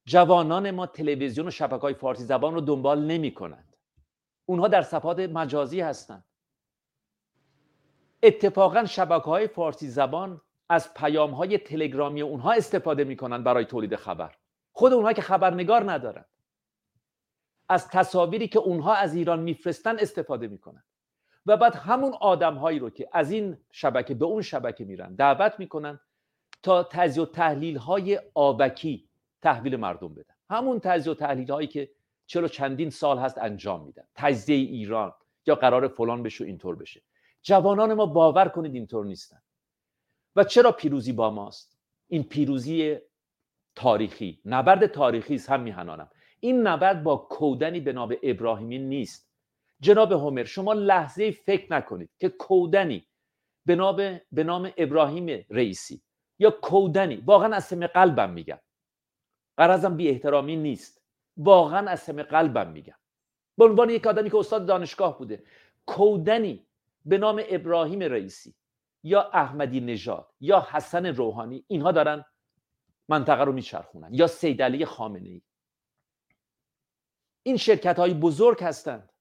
جوانان 0.05 0.71
ما 0.71 0.87
تلویزیون 0.87 1.47
و 1.47 1.51
شبکه 1.51 1.83
های 1.83 1.95
فارسی 1.95 2.25
زبان 2.25 2.55
رو 2.55 2.61
دنبال 2.61 3.05
نمی 3.05 3.35
کنند 3.35 3.77
اونها 4.47 4.69
در 4.69 4.83
صفحات 4.83 5.19
مجازی 5.19 5.81
هستند. 5.81 6.25
اتفاقا 8.23 8.85
شبکه 8.85 9.25
های 9.25 9.47
فارسی 9.47 9.89
زبان 9.89 10.41
از 10.69 10.95
پیام 10.95 11.31
های 11.31 11.59
تلگرامی 11.59 12.23
اونها 12.23 12.53
استفاده 12.53 13.05
می‌کنن 13.05 13.45
برای 13.45 13.65
تولید 13.65 13.97
خبر. 13.97 14.35
خود 14.73 14.93
اونها 14.93 15.13
که 15.13 15.23
خبرنگار 15.23 15.93
ندارن 15.93 16.25
از 17.69 17.89
تصاویری 17.89 18.49
که 18.49 18.59
اونها 18.59 18.95
از 18.95 19.15
ایران 19.15 19.41
میفرستن 19.41 19.99
استفاده 19.99 20.49
می‌کنن 20.49 20.85
و 21.47 21.57
بعد 21.57 21.75
همون 21.75 22.15
آدم 22.21 22.55
هایی 22.55 22.79
رو 22.79 22.91
که 22.91 23.09
از 23.13 23.31
این 23.31 23.59
شبکه 23.71 24.15
به 24.15 24.25
اون 24.25 24.43
شبکه 24.43 24.85
میرن 24.85 25.15
دعوت 25.15 25.55
می‌کنن 25.59 26.01
تا 26.67 26.83
تجزیه 26.83 27.23
و 27.23 27.27
تحلیل 27.27 27.77
های 27.77 28.21
آبکی 28.35 29.09
تحویل 29.43 29.77
مردم 29.77 30.15
بدن. 30.15 30.35
همون 30.51 30.81
تجزیه 30.81 31.13
و 31.13 31.15
تحلیل 31.15 31.51
هایی 31.51 31.69
که 31.69 31.91
چلو 32.27 32.49
چندین 32.49 32.91
سال 32.91 33.19
هست 33.19 33.39
انجام 33.39 33.85
میدن. 33.85 34.05
تجزیه 34.15 34.57
ایران 34.57 35.13
یا 35.47 35.55
قرار 35.55 35.89
فلان 35.89 36.23
بشه 36.23 36.45
اینطور 36.45 36.77
بشه. 36.77 37.03
جوانان 37.43 37.95
ما 37.95 38.07
باور 38.07 38.49
کنید 38.49 38.75
اینطور 38.75 39.05
نیستن. 39.05 39.43
و 40.37 40.45
چرا 40.45 40.73
پیروزی 40.73 41.13
با 41.13 41.31
ماست؟ 41.31 41.79
این 42.09 42.23
پیروزی 42.23 42.97
تاریخی 43.75 44.41
نبرد 44.45 44.87
تاریخی 44.87 45.35
است 45.35 45.51
هم 45.51 45.61
میهنانم. 45.61 46.11
این 46.41 46.67
نبرد 46.67 47.03
با 47.03 47.17
کودنی 47.17 47.81
به 47.81 47.93
نام 47.93 48.17
ابراهیمی 48.23 48.79
نیست. 48.79 49.31
جناب 49.81 50.13
هومر 50.13 50.45
شما 50.45 50.73
لحظه 50.73 51.31
فکر 51.31 51.73
نکنید 51.73 52.11
که 52.19 52.29
کودنی 52.29 53.07
به 53.67 53.75
نام 53.75 54.21
به 54.33 54.45
نام 54.45 54.73
ابراهیم 54.77 55.45
رئیسی 55.51 56.03
یا 56.39 56.51
کودنی. 56.51 57.17
واقعا 57.17 57.57
از 57.57 57.65
سم 57.65 57.87
قلبم 57.87 58.31
میگم. 58.31 58.59
قرضم 59.57 59.97
بی 59.97 60.09
احترامی 60.09 60.57
نیست. 60.57 61.03
واقعا 61.37 61.91
از 61.91 62.01
سم 62.01 62.23
قلبم 62.23 62.71
میگم. 62.71 62.97
به 63.59 63.65
عنوان 63.65 63.91
یک 63.91 64.07
آدمی 64.07 64.31
که 64.31 64.37
استاد 64.37 64.67
دانشگاه 64.67 65.19
بوده. 65.19 65.45
کودنی 65.87 66.67
به 67.05 67.19
نام 67.19 67.43
ابراهیم 67.49 68.01
رئیسی 68.01 68.55
یا 69.03 69.23
احمدی 69.23 69.81
نژاد 69.81 70.33
یا 70.41 70.69
حسن 70.71 71.07
روحانی 71.07 71.65
اینها 71.69 71.93
دارن 71.93 72.25
منطقه 73.09 73.45
رو 73.45 73.53
میچرخونن. 73.53 74.15
یا 74.15 74.27
سید 74.27 74.63
علی 74.63 74.85
خامنه 74.85 75.29
ای 75.29 75.43
این 77.43 77.57
شرکت 77.57 77.99
های 77.99 78.15
بزرگ 78.15 78.63
هستند. 78.63 79.13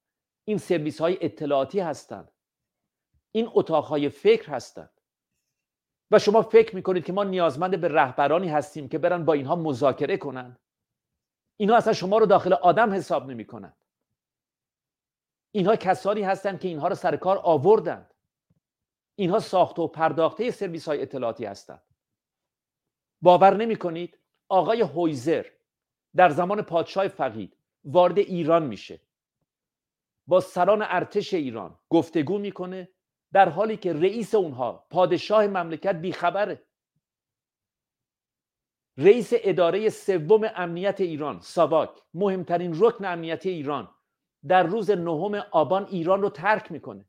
این 0.46 0.58
سرویس 0.58 1.02
های 1.02 1.18
اطلاعاتی 1.22 1.80
هستند. 1.80 2.32
این 3.32 3.50
اتاق 3.54 3.86
های 3.86 4.10
فکر 4.10 4.50
هستند. 4.50 4.95
و 6.12 6.20
شما 6.20 6.42
فکر 6.42 6.76
می‌کنید 6.76 7.06
که 7.06 7.14
ما 7.14 7.24
نیازمند 7.24 7.82
به 7.82 7.88
رهبرانی 7.88 8.50
هستیم 8.50 8.90
که 8.90 8.98
برن 8.98 9.26
با 9.26 9.34
اینها 9.34 9.56
مذاکره 9.56 10.18
کنن. 10.18 10.58
اینها 11.58 11.78
اصلا 11.78 11.94
شما 11.94 12.18
رو 12.18 12.26
داخل 12.26 12.54
آدم 12.54 12.94
حساب 12.94 13.32
نمی‌کنن. 13.32 13.74
اینها 15.52 15.76
کسانی 15.76 16.22
هستند 16.22 16.60
که 16.60 16.68
اینها 16.68 16.88
رو 16.88 16.96
سر 16.96 17.16
کار 17.16 17.40
آوردند 17.44 18.14
اینها 19.16 19.40
ساخته 19.40 19.82
و 19.82 19.88
پرداخته 19.88 20.52
سرویس 20.52 20.88
های 20.88 21.02
اطلاعاتی 21.02 21.46
هستند 21.46 21.82
باور 23.22 23.58
نمی 23.58 23.76
کنید 23.76 24.20
آقای 24.50 24.82
هویزر 24.82 25.46
در 26.16 26.30
زمان 26.30 26.62
پادشاه 26.62 27.08
فقید 27.08 27.58
وارد 27.84 28.20
ایران 28.20 28.64
میشه. 28.64 29.02
با 30.28 30.40
سران 30.40 30.82
ارتش 30.82 31.34
ایران 31.34 31.80
گفتگو 31.90 32.38
می‌کنه 32.38 32.90
در 33.34 33.50
حالی 33.50 33.78
که 33.78 33.94
رئیس 33.94 34.36
اونها 34.36 34.88
پادشاه 34.90 35.48
مملکت 35.48 35.96
بیخبره. 35.96 36.66
رئیس 38.98 39.30
اداره 39.34 39.90
سوم 39.90 40.42
امنیت 40.56 41.02
ایران 41.02 41.40
ساواک 41.42 41.90
مهمترین 42.14 42.74
رکن 42.80 43.06
امنیتی 43.06 43.50
ایران 43.50 43.90
در 44.48 44.64
روز 44.64 44.92
نهم 44.92 45.36
آبان 45.52 45.86
ایران 45.86 46.22
رو 46.22 46.30
ترک 46.30 46.72
می‌کنه. 46.72 47.06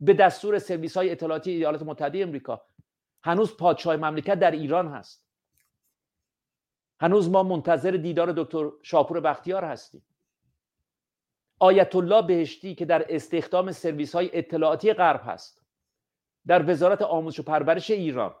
به 0.00 0.14
دستور 0.14 0.58
سرویس 0.58 0.96
های 0.96 1.10
اطلاعاتی 1.10 1.50
ایالات 1.50 1.82
متحده 1.82 2.18
امریکا 2.18 2.62
هنوز 3.24 3.56
پادشاه 3.56 3.96
مملکت 3.96 4.38
در 4.38 4.50
ایران 4.50 4.88
هست. 4.88 5.26
هنوز 7.00 7.30
ما 7.30 7.42
منتظر 7.42 7.90
دیدار 7.90 8.32
دکتر 8.32 8.70
شاپور 8.82 9.20
بختیار 9.20 9.64
هستیم. 9.64 10.06
آیت 11.58 11.96
الله 11.96 12.22
بهشتی 12.22 12.74
که 12.74 12.84
در 12.84 13.14
استخدام 13.14 13.72
سرویس 13.72 14.14
های 14.14 14.38
اطلاعاتی 14.38 14.92
غرب 14.92 15.20
هست. 15.24 15.62
در 16.46 16.70
وزارت 16.70 17.02
آموزش 17.02 17.40
و 17.40 17.42
پرورش 17.42 17.90
ایران. 17.90 18.34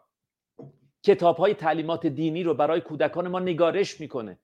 کتاب 1.02 1.36
های 1.36 1.54
تعلیمات 1.54 2.06
دینی 2.06 2.42
رو 2.42 2.54
برای 2.54 2.80
کودکان 2.80 3.28
ما 3.28 3.40
نگارش 3.40 4.00
می‌کنه. 4.00 4.38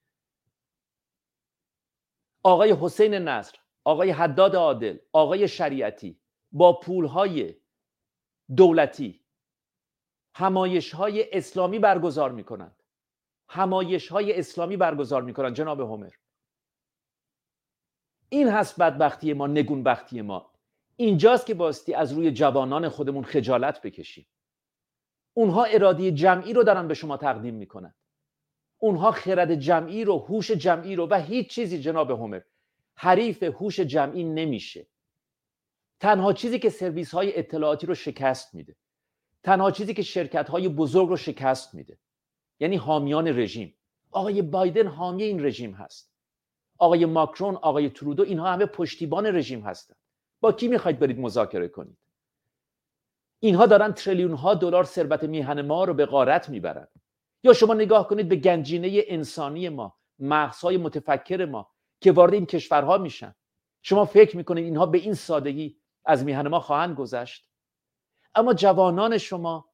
آقای 2.42 2.76
حسین 2.80 3.14
نصر 3.14 3.58
آقای 3.84 4.10
حداد 4.10 4.56
عادل 4.56 4.98
آقای 5.12 5.48
شریعتی 5.48 6.20
با 6.52 6.80
پول 6.80 7.04
های 7.04 7.54
دولتی 8.56 9.20
همایش 10.34 10.94
های 10.94 11.38
اسلامی 11.38 11.78
برگزار 11.78 12.32
می‌کنند. 12.32 12.82
همایش 13.48 14.08
های 14.08 14.38
اسلامی 14.38 14.76
برگزار 14.76 15.22
می‌کنند 15.22 15.54
جناب 15.54 15.80
همر 15.80 16.10
این 18.32 18.48
هست 18.48 18.80
بدبختی 18.80 19.32
ما 19.32 19.46
نگون 19.46 19.82
بختی 19.82 20.20
ما. 20.22 20.50
اینجاست 20.96 21.46
که 21.46 21.54
باستی 21.54 21.94
از 21.94 22.12
روی 22.12 22.30
جوانان 22.30 22.88
خودمون 22.88 23.24
خجالت 23.24 23.82
بکشیم. 23.82 24.26
اونها 25.34 25.64
ارادی 25.64 26.12
جمعی 26.12 26.52
رو 26.52 26.62
دارن 26.62 26.88
به 26.88 26.94
شما 26.94 27.16
تقدیم 27.16 27.54
می‌کنن. 27.54 27.94
اونها 28.78 29.10
خرد 29.10 29.54
جمعی 29.54 30.04
رو 30.04 30.18
هوش 30.18 30.50
جمعی 30.50 30.96
رو 30.96 31.06
و 31.06 31.20
هیچ 31.20 31.48
چیزی 31.48 31.80
جناب 31.80 32.10
همر 32.10 32.40
حریف 32.94 33.42
هوش 33.42 33.80
جمعی 33.80 34.24
نمیشه. 34.24 34.86
تنها 36.00 36.32
چیزی 36.32 36.58
که 36.58 36.70
سرویس 36.70 37.14
های 37.14 37.38
اطلاعاتی 37.38 37.86
رو 37.86 37.94
شکست 37.94 38.54
میده. 38.54 38.76
تنها 39.42 39.70
چیزی 39.70 39.94
که 39.94 40.02
شرکت 40.02 40.48
های 40.50 40.68
بزرگ 40.68 41.08
رو 41.08 41.16
شکست 41.16 41.74
میده. 41.74 41.98
یعنی 42.60 42.76
حامیان 42.76 43.28
رژیم. 43.28 43.74
آقای 44.10 44.42
بایدن 44.42 44.86
حامی 44.86 45.22
این 45.22 45.44
رژیم 45.44 45.74
هست. 45.74 46.11
آقای 46.82 47.06
ماکرون 47.06 47.56
آقای 47.56 47.90
ترودو 47.90 48.22
اینها 48.22 48.52
همه 48.52 48.66
پشتیبان 48.66 49.26
رژیم 49.26 49.60
هستند 49.60 49.96
با 50.40 50.52
کی 50.52 50.68
می‌خواید 50.68 50.98
برید 50.98 51.18
مذاکره 51.18 51.68
کنید؟ 51.68 51.98
اینها 53.40 53.66
دارن 53.66 53.92
تریلیون 53.92 54.32
ها 54.32 54.54
دلار 54.54 54.84
ثروت 54.84 55.24
میهن 55.24 55.62
ما 55.62 55.84
رو 55.84 55.94
به 55.94 56.06
غارت 56.06 56.48
می‌برند 56.48 56.88
یا 57.44 57.52
شما 57.52 57.74
نگاه 57.74 58.08
کنید 58.08 58.28
به 58.28 58.36
گنجینه 58.36 59.02
انسانی 59.06 59.68
ما 59.68 59.98
مغزهای 60.18 60.76
متفکر 60.76 61.44
ما 61.44 61.70
که 62.00 62.12
وارد 62.12 62.34
این 62.34 62.46
کشورها 62.46 62.98
میشن. 62.98 63.34
شما 63.82 64.04
فکر 64.04 64.36
می‌کنید 64.36 64.64
اینها 64.64 64.86
به 64.86 64.98
این 64.98 65.14
سادگی 65.14 65.80
از 66.04 66.24
میهن 66.24 66.48
ما 66.48 66.60
خواهند 66.60 66.96
گذشت؟ 66.96 67.48
اما 68.34 68.54
جوانان 68.54 69.18
شما 69.18 69.70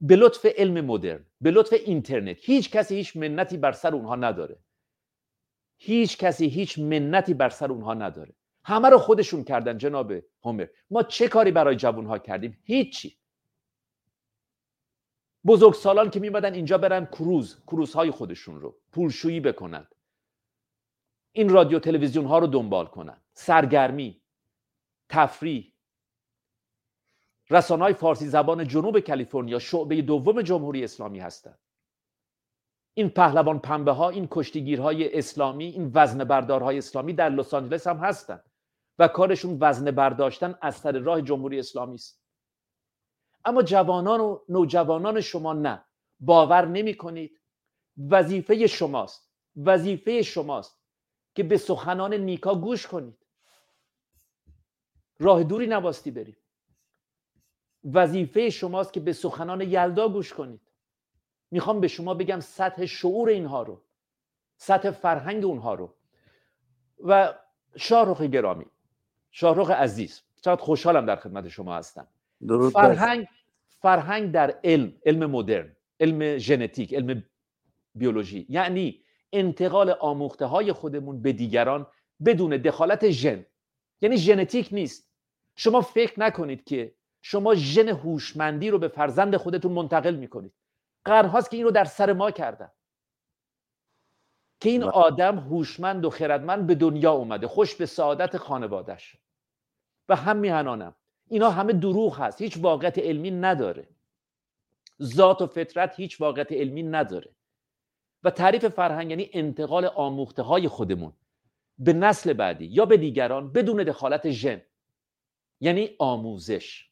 به 0.00 0.16
لطف 0.16 0.46
علم 0.56 0.84
مدرن 0.84 1.26
به 1.40 1.50
لطف 1.50 1.72
اینترنت 1.72 2.36
هیچ 2.40 2.70
کسی 2.70 2.96
هیچ 2.96 3.16
منتی 3.16 3.56
بر 3.56 3.72
سر 3.72 3.94
اونها 3.94 4.16
نداره. 4.16 4.58
هیچ 5.84 6.18
کسی 6.18 6.46
هیچ 6.46 6.78
منتی 6.78 7.34
بر 7.34 7.48
سر 7.48 7.72
اونها 7.72 7.94
نداره. 7.94 8.34
همه 8.64 8.88
رو 8.88 8.98
خودشون 8.98 9.44
کردن 9.44 9.78
جناب 9.78 10.12
همر 10.44 10.66
ما 10.90 11.02
چه 11.02 11.28
کاری 11.28 11.50
برای 11.50 11.76
جوانها 11.76 12.18
کردیم؟ 12.18 12.58
هیچی. 12.62 13.16
بزرگ 15.46 15.74
سالان 15.74 16.10
که 16.10 16.20
میمدن 16.20 16.54
اینجا 16.54 16.78
برن 16.78 17.06
کروز 17.06 17.62
کروزهای 17.66 18.10
خودشون 18.10 18.60
رو 18.60 18.76
پولشویی 18.92 19.40
بکنند 19.40 19.94
این 21.32 21.48
رادیو 21.48 21.78
تلویزیون 21.78 22.24
ها 22.24 22.38
رو 22.38 22.46
دنبال 22.46 22.86
کنند 22.86 23.22
سرگرمی 23.32 24.22
تفریح. 25.08 25.72
رسانه 27.50 27.82
های 27.82 27.94
فارسی 27.94 28.26
زبان 28.26 28.68
جنوب 28.68 29.00
کالیفرنیا 29.00 29.58
شعبه 29.58 30.02
دوم 30.02 30.42
جمهوری 30.42 30.84
اسلامی 30.84 31.20
هستند 31.20 31.58
این 32.94 33.10
پهلوان 33.10 33.58
پنبه 33.58 33.92
ها 33.92 34.08
این 34.08 34.28
کشتیگیرهای 34.30 35.18
اسلامی 35.18 35.64
این 35.64 35.90
وزن 35.94 36.24
بردارهای 36.24 36.78
اسلامی 36.78 37.12
در 37.12 37.28
لس 37.28 37.54
آنجلس 37.54 37.86
هم 37.86 37.96
هستند 37.96 38.44
و 38.98 39.08
کارشون 39.08 39.58
وزن 39.60 39.90
برداشتن 39.90 40.58
از 40.62 40.76
سر 40.76 40.98
راه 40.98 41.22
جمهوری 41.22 41.58
اسلامی 41.58 41.94
است. 41.94 42.24
اما 43.44 43.62
جوانان 43.62 44.20
و 44.20 44.40
نوجوانان 44.48 45.20
شما 45.20 45.52
نه. 45.52 45.84
باور 46.20 46.64
نمی 46.66 46.94
کنید 46.94 47.40
وظیفه 48.10 48.66
شماست. 48.66 49.34
وظیفه 49.56 50.22
شماست 50.22 50.80
که 51.34 51.42
به 51.42 51.56
سخنان 51.56 52.14
نیکا 52.14 52.54
گوش 52.54 52.86
کنید. 52.86 53.26
راه 55.18 55.44
دوری 55.44 55.66
نباستی 55.66 56.10
برید 56.10 56.38
وظیفه 57.84 58.50
شماست 58.50 58.92
که 58.92 59.00
به 59.00 59.12
سخنان 59.12 59.60
یلدا 59.60 60.08
گوش 60.08 60.32
کنید. 60.32 60.63
می‌خوام 61.54 61.80
به 61.80 61.88
شما 61.88 62.14
بگم 62.14 62.40
سطح 62.40 62.86
شعور 62.86 63.28
اینها 63.28 63.62
رو 63.62 63.80
سطح 64.56 64.90
فرهنگ 64.90 65.44
اونها 65.44 65.74
رو. 65.74 65.94
و 67.04 67.34
شاهرخ 67.76 68.22
گرامی 68.22 68.66
شاهرخ 69.30 69.70
عزیز 69.70 70.22
چقدر 70.40 70.62
خوشحالم 70.62 71.06
در 71.06 71.16
خدمت 71.16 71.48
شما 71.48 71.76
هستم. 71.76 72.06
فرهنگ 72.70 73.26
فرهنگ 73.68 74.32
در 74.32 74.60
علم 74.64 74.92
علم 75.06 75.30
مدرن 75.30 75.76
علم 76.00 76.38
ژنتیک 76.38 76.94
علم 76.94 77.24
بیولوژی. 77.94 78.46
یعنی 78.48 79.02
انتقال 79.32 79.90
آموخته 79.90 80.44
های 80.44 80.72
خودمون 80.72 81.22
به 81.22 81.32
دیگران 81.32 81.86
بدون 82.24 82.50
دخالت 82.50 83.10
ژن. 83.10 83.46
یعنی 84.00 84.16
ژنتیک 84.16 84.68
نیست. 84.72 85.10
شما 85.56 85.80
فکر 85.80 86.20
نکنید 86.20 86.64
که 86.64 86.94
شما 87.22 87.54
ژن 87.54 87.88
هوشمندی 87.88 88.70
رو 88.70 88.78
به 88.78 88.88
فرزند 88.88 89.36
خودتون 89.36 89.72
منتقل 89.72 90.14
می‌کنید. 90.14 90.52
قرنهاست 91.04 91.50
که 91.50 91.56
این 91.56 91.64
رو 91.64 91.70
در 91.70 91.84
سر 91.84 92.12
ما 92.12 92.30
کردن. 92.30 92.70
که 94.60 94.70
این 94.70 94.82
آدم 94.82 95.38
هوشمند 95.38 96.04
و 96.04 96.10
خردمند 96.10 96.66
به 96.66 96.74
دنیا 96.74 97.12
اومده 97.12 97.48
خوش 97.48 97.74
به 97.74 97.86
سعادت 97.86 98.36
خانوادش 98.36 99.16
و 100.08 100.16
هم 100.16 100.36
میهنانم 100.36 100.94
اینا 101.28 101.50
همه 101.50 101.72
دروغ 101.72 102.20
هست 102.20 102.42
هیچ 102.42 102.58
واقعیت 102.58 102.98
علمی 102.98 103.30
نداره. 103.30 103.88
ذات 105.02 105.42
و 105.42 105.46
فطرت 105.46 106.00
هیچ 106.00 106.20
واقعیت 106.20 106.52
علمی 106.52 106.82
نداره. 106.82 107.34
و 108.22 108.30
تعریف 108.30 108.68
فرهنگ 108.68 109.10
یعنی 109.10 109.30
انتقال 109.32 109.84
آموخته 109.84 110.42
های 110.42 110.68
خودمون. 110.68 111.12
به 111.78 111.92
نسل 111.92 112.32
بعدی 112.32 112.64
یا 112.64 112.86
به 112.86 112.96
دیگران 112.96 113.52
بدون 113.52 113.84
دخالت 113.84 114.30
ژن. 114.30 114.62
یعنی 115.60 115.96
آموزش. 115.98 116.90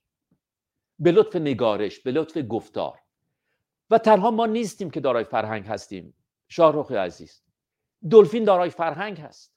به 0.99 1.13
لطف 1.13 1.37
نگارش 1.37 2.01
به 2.01 2.13
لطف 2.13 2.39
گفتار. 2.49 3.02
و 3.93 3.99
تنها 3.99 4.31
ما 4.31 4.47
نیستیم 4.47 4.91
که 4.91 5.01
دارای 5.01 5.25
فرهنگ 5.25 5.67
هستیم. 5.67 6.15
شاهرخ 6.49 6.93
عزیز. 6.93 7.43
دلفین 8.11 8.45
دارای 8.45 8.71
فرهنگ 8.71 9.21
هست. 9.21 9.53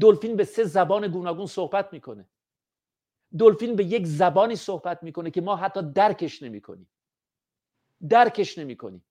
دلفین 0.00 0.36
به 0.36 0.44
سه 0.44 0.64
زبان 0.64 1.08
گوناگون 1.08 1.46
صحبت 1.46 1.92
می‌کنه. 1.92 2.28
دلفین 3.38 3.76
به 3.76 3.84
یک 3.84 4.06
زبانی 4.06 4.56
صحبت 4.56 5.02
می‌کنه 5.02 5.30
که 5.30 5.40
ما 5.40 5.56
حتی 5.56 5.92
درکش 5.92 6.42
نمی‌کنیم. 6.42 6.88
درکش 8.08 8.58
نمی‌کنیم. 8.58 9.04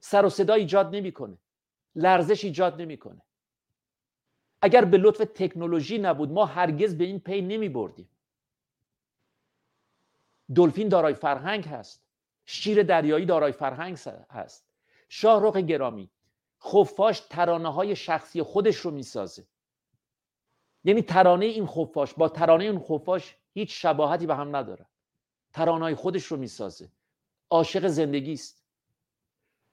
سر 0.00 0.24
و 0.24 0.28
صدا 0.28 0.54
ایجاد 0.54 0.94
نمی‌کنه. 0.94 1.38
لرزش 1.94 2.44
ایجاد 2.44 2.80
نمی‌کنه. 2.80 3.22
اگر 4.62 4.84
به 4.84 4.98
لطف 4.98 5.18
تکنولوژی 5.34 5.98
نبود 5.98 6.30
ما 6.30 6.46
هرگز 6.46 6.98
به 6.98 7.04
این 7.04 7.20
پی 7.20 7.42
نمی 7.42 7.68
بردیم 7.68 8.08
دلفین 10.54 10.88
دارای 10.88 11.14
فرهنگ 11.14 11.64
هست. 11.64 12.05
شیر 12.46 12.82
دریایی 12.82 13.26
دارای 13.26 13.52
فرهنگ 13.52 13.98
هست. 14.30 14.66
شاهرخ 15.08 15.56
گرامی. 15.56 16.10
خفاش 16.64 17.20
ترانه 17.20 17.72
های 17.72 17.96
شخصی 17.96 18.42
خودش 18.42 18.76
رو 18.76 18.90
می‌سازه. 18.90 19.46
یعنی 20.84 21.02
ترانه 21.02 21.46
این 21.46 21.66
خفاش 21.66 22.14
با 22.14 22.28
ترانه 22.28 22.64
این 22.64 22.78
خفاش 22.78 23.36
هیچ 23.54 23.82
شباهتی 23.82 24.26
به 24.26 24.34
هم 24.34 24.56
نداره. 24.56 24.86
ترانه 25.52 25.94
خودش 25.94 26.24
رو 26.24 26.36
می‌سازه. 26.36 26.88
عاشق 27.50 27.86
زندگی 27.86 28.32
است. 28.32 28.64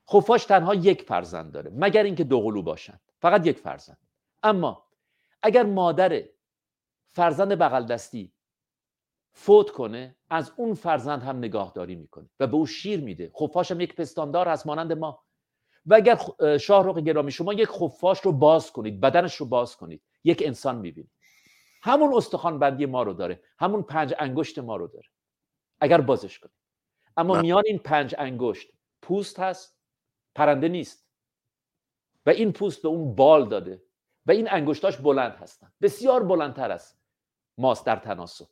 خفاش 0.09 0.45
تنها 0.45 0.75
یک 0.75 1.01
فرزند 1.01 1.51
داره 1.51 1.71
مگر 1.75 2.03
اینکه 2.03 2.23
دوقلو 2.23 2.61
باشند 2.61 3.01
فقط 3.19 3.47
یک 3.47 3.59
فرزند. 3.59 3.97
اما 4.43 4.85
اگر 5.41 5.63
مادر 5.63 6.23
فرزند 7.11 7.51
بغل 7.51 7.85
دستی 7.85 8.31
فوت 9.33 9.71
کنه 9.71 10.15
از 10.29 10.51
اون 10.57 10.73
فرزند 10.73 11.23
هم 11.23 11.37
نگاهداری 11.37 11.95
می‌کنه 11.95 12.29
و 12.39 12.47
به 12.47 12.55
او 12.55 12.65
شیر 12.65 12.99
میده. 12.99 13.31
خفاش 13.39 13.71
هم 13.71 13.81
یک 13.81 13.95
پستاندار 13.95 14.47
هست 14.47 14.67
مانند 14.67 14.93
ما. 14.93 15.23
و 15.85 15.93
اگر 15.93 16.19
شاهرخ 16.57 16.97
گرامی 16.97 17.31
شما 17.31 17.53
یک 17.53 17.67
خفاش 17.67 18.19
رو 18.21 18.31
باز 18.31 18.71
کنید 18.71 18.99
بدنش 18.99 19.35
رو 19.35 19.45
باز 19.45 19.77
کنید 19.77 20.03
یک 20.23 20.43
انسان 20.45 20.75
می‌بینید. 20.75 21.11
همون 21.81 22.13
استخوان 22.13 22.59
بندی 22.59 22.85
ما 22.85 23.03
رو 23.03 23.13
داره 23.13 23.43
همون 23.59 23.83
پنج 23.83 24.13
انگشت 24.19 24.59
ما 24.59 24.75
رو 24.75 24.87
داره 24.87 25.07
اگر 25.79 26.01
بازش 26.01 26.39
کنید. 26.39 26.55
اما 27.17 27.41
میان 27.41 27.63
این 27.65 27.79
پنج 27.79 28.15
انگشت 28.17 28.71
پوست 29.01 29.39
هست 29.39 29.79
پرنده 30.35 30.67
نیست. 30.67 31.07
و 32.25 32.29
این 32.29 32.51
پوست 32.51 32.81
به 32.81 32.87
اون 32.87 33.15
بال 33.15 33.49
داده 33.49 33.83
و 34.25 34.31
این 34.31 34.51
انگشتاش 34.51 34.97
بلند 34.97 35.31
هستن. 35.31 35.73
بسیار 35.81 36.23
بلندتر 36.23 36.71
است 36.71 36.99
ماست 37.57 37.85
در 37.85 37.95
تناسب. 37.95 38.47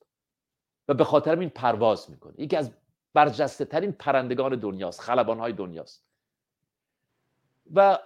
و 0.91 0.93
به 0.93 1.03
خاطر 1.03 1.39
این 1.39 1.49
پرواز 1.49 2.09
می‌کنه. 2.09 2.33
یکی 2.37 2.55
از 2.55 2.71
برجسته 3.13 3.65
ترین 3.65 3.91
پرندگان 3.91 4.55
دنیاست 4.55 5.01
خلبان 5.01 5.39
های 5.39 5.53
دنیاست. 5.53 6.03
و 7.75 7.99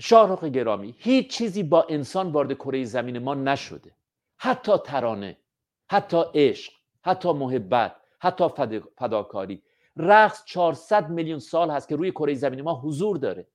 شاهرخ 0.00 0.44
گرامی 0.44 0.94
هیچ 0.98 1.30
چیزی 1.30 1.62
با 1.62 1.86
انسان 1.88 2.32
وارد 2.32 2.52
کره 2.52 2.84
زمین 2.84 3.18
ما 3.18 3.34
نشده. 3.34 3.94
حتی 4.36 4.78
ترانه 4.78 5.36
حتی 5.86 6.22
عشق 6.34 6.72
حتی 7.02 7.32
محبت 7.32 7.96
حتی 8.18 8.80
فداکاری. 8.98 9.62
رقص 9.96 10.44
400 10.44 11.10
میلیون 11.10 11.38
سال 11.38 11.70
هست 11.70 11.88
که 11.88 11.96
روی 11.96 12.10
کره 12.10 12.34
زمین 12.34 12.62
ما 12.62 12.74
حضور 12.74 13.16
داره. 13.16 13.46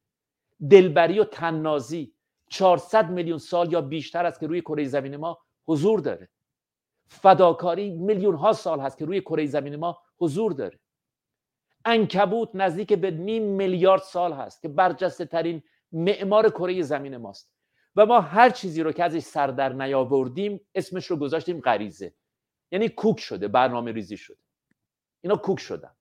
دلبری 0.70 1.20
و 1.20 1.24
تننازی 1.24 2.14
400 2.50 3.10
میلیون 3.10 3.38
سال 3.38 3.72
یا 3.72 3.82
بیشتر 3.82 4.26
است 4.26 4.40
که 4.40 4.48
روی 4.48 4.62
کره 4.62 4.86
زمین 4.86 5.16
ما 5.18 5.38
حضور 5.68 6.00
داره. 6.00 6.30
فداکاری 7.10 7.90
میلیون 7.90 8.36
ها 8.36 8.54
سال 8.54 8.80
هست 8.80 8.98
که 8.98 9.06
روی 9.06 9.22
کره 9.22 9.46
زمین 9.46 9.76
ما 9.76 10.02
حضور 10.18 10.54
داره. 10.54 10.80
انکبوت 11.86 12.50
نزدیک 12.54 12.94
به 12.94 13.12
نیم 13.12 13.44
میلیارد 13.44 14.02
سال 14.02 14.34
هست 14.34 14.62
که 14.62 14.68
برجسته 14.68 15.26
ترین 15.26 15.64
معمار 15.92 16.50
کره 16.50 16.82
زمین 16.82 17.18
ماست. 17.18 17.52
و 17.96 18.06
ما 18.06 18.22
هر 18.22 18.50
چیزی 18.50 18.84
رو 18.84 18.92
که 18.92 19.04
ازش 19.04 19.20
سر 19.20 19.48
در 19.48 19.74
نیاوردیم 19.74 20.60
اسمش 20.76 21.06
رو 21.06 21.18
گذاشتیم 21.18 21.60
غریزه. 21.60 22.14
یعنی 22.72 22.90
کوک 22.90 23.20
شده 23.20 23.48
برنامه 23.48 23.92
ریزی 23.92 24.18
شده. 24.18 24.38
اینا 25.22 25.36
کوک 25.36 25.60
شدن. 25.60 25.92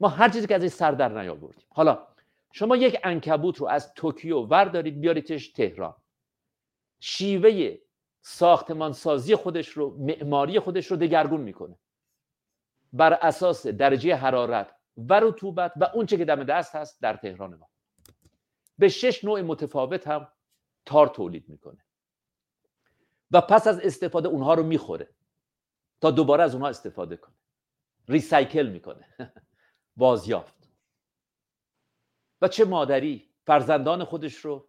ما 0.00 0.08
هر 0.08 0.28
چیزی 0.28 0.46
که 0.46 0.54
ازش 0.54 0.68
سر 0.68 0.92
در 0.92 1.22
نیاوردیم. 1.22 1.66
حالا 1.68 2.06
شما 2.52 2.76
یک 2.76 3.00
انکبوت 3.04 3.56
رو 3.56 3.66
از 3.66 3.94
توکیو 3.94 4.40
وردارید 4.40 5.00
بیاریدش 5.00 5.48
تهران. 5.48 5.94
شیوه 7.00 7.78
ساختمان 8.22 8.92
سازی 8.92 9.36
خودش 9.36 9.68
رو 9.68 9.96
معماری 9.98 10.60
خودش 10.60 10.86
رو 10.86 10.96
دگرگون 10.96 11.40
می‌کنه. 11.40 11.78
بر 12.92 13.12
اساس 13.12 13.66
درجه 13.66 14.14
حرارت 14.14 14.74
و 14.96 15.20
رطوبت 15.20 15.72
و 15.76 15.84
اونچه 15.94 16.16
که 16.16 16.24
دم 16.24 16.44
دست 16.44 16.74
هست 16.74 17.02
در 17.02 17.16
تهران 17.16 17.54
ما. 17.54 17.68
به 18.78 18.88
شش 18.88 19.24
نوع 19.24 19.40
متفاوت 19.40 20.06
هم 20.06 20.28
تار 20.86 21.06
تولید 21.06 21.48
می‌کنه. 21.48 21.84
و 23.30 23.40
پس 23.40 23.66
از 23.66 23.80
استفاده 23.80 24.28
اونها 24.28 24.54
رو 24.54 24.62
می‌خوره 24.62 25.08
تا 26.00 26.10
دوباره 26.10 26.44
از 26.44 26.54
اونها 26.54 26.68
استفاده 26.68 27.16
کنه. 27.16 27.34
ریسایکل 28.08 28.66
می‌کنه. 28.66 29.14
بازیافت. 29.96 30.70
و 32.42 32.48
چه 32.48 32.64
مادری 32.64 33.30
فرزندان 33.46 34.04
خودش 34.04 34.34
رو 34.34 34.68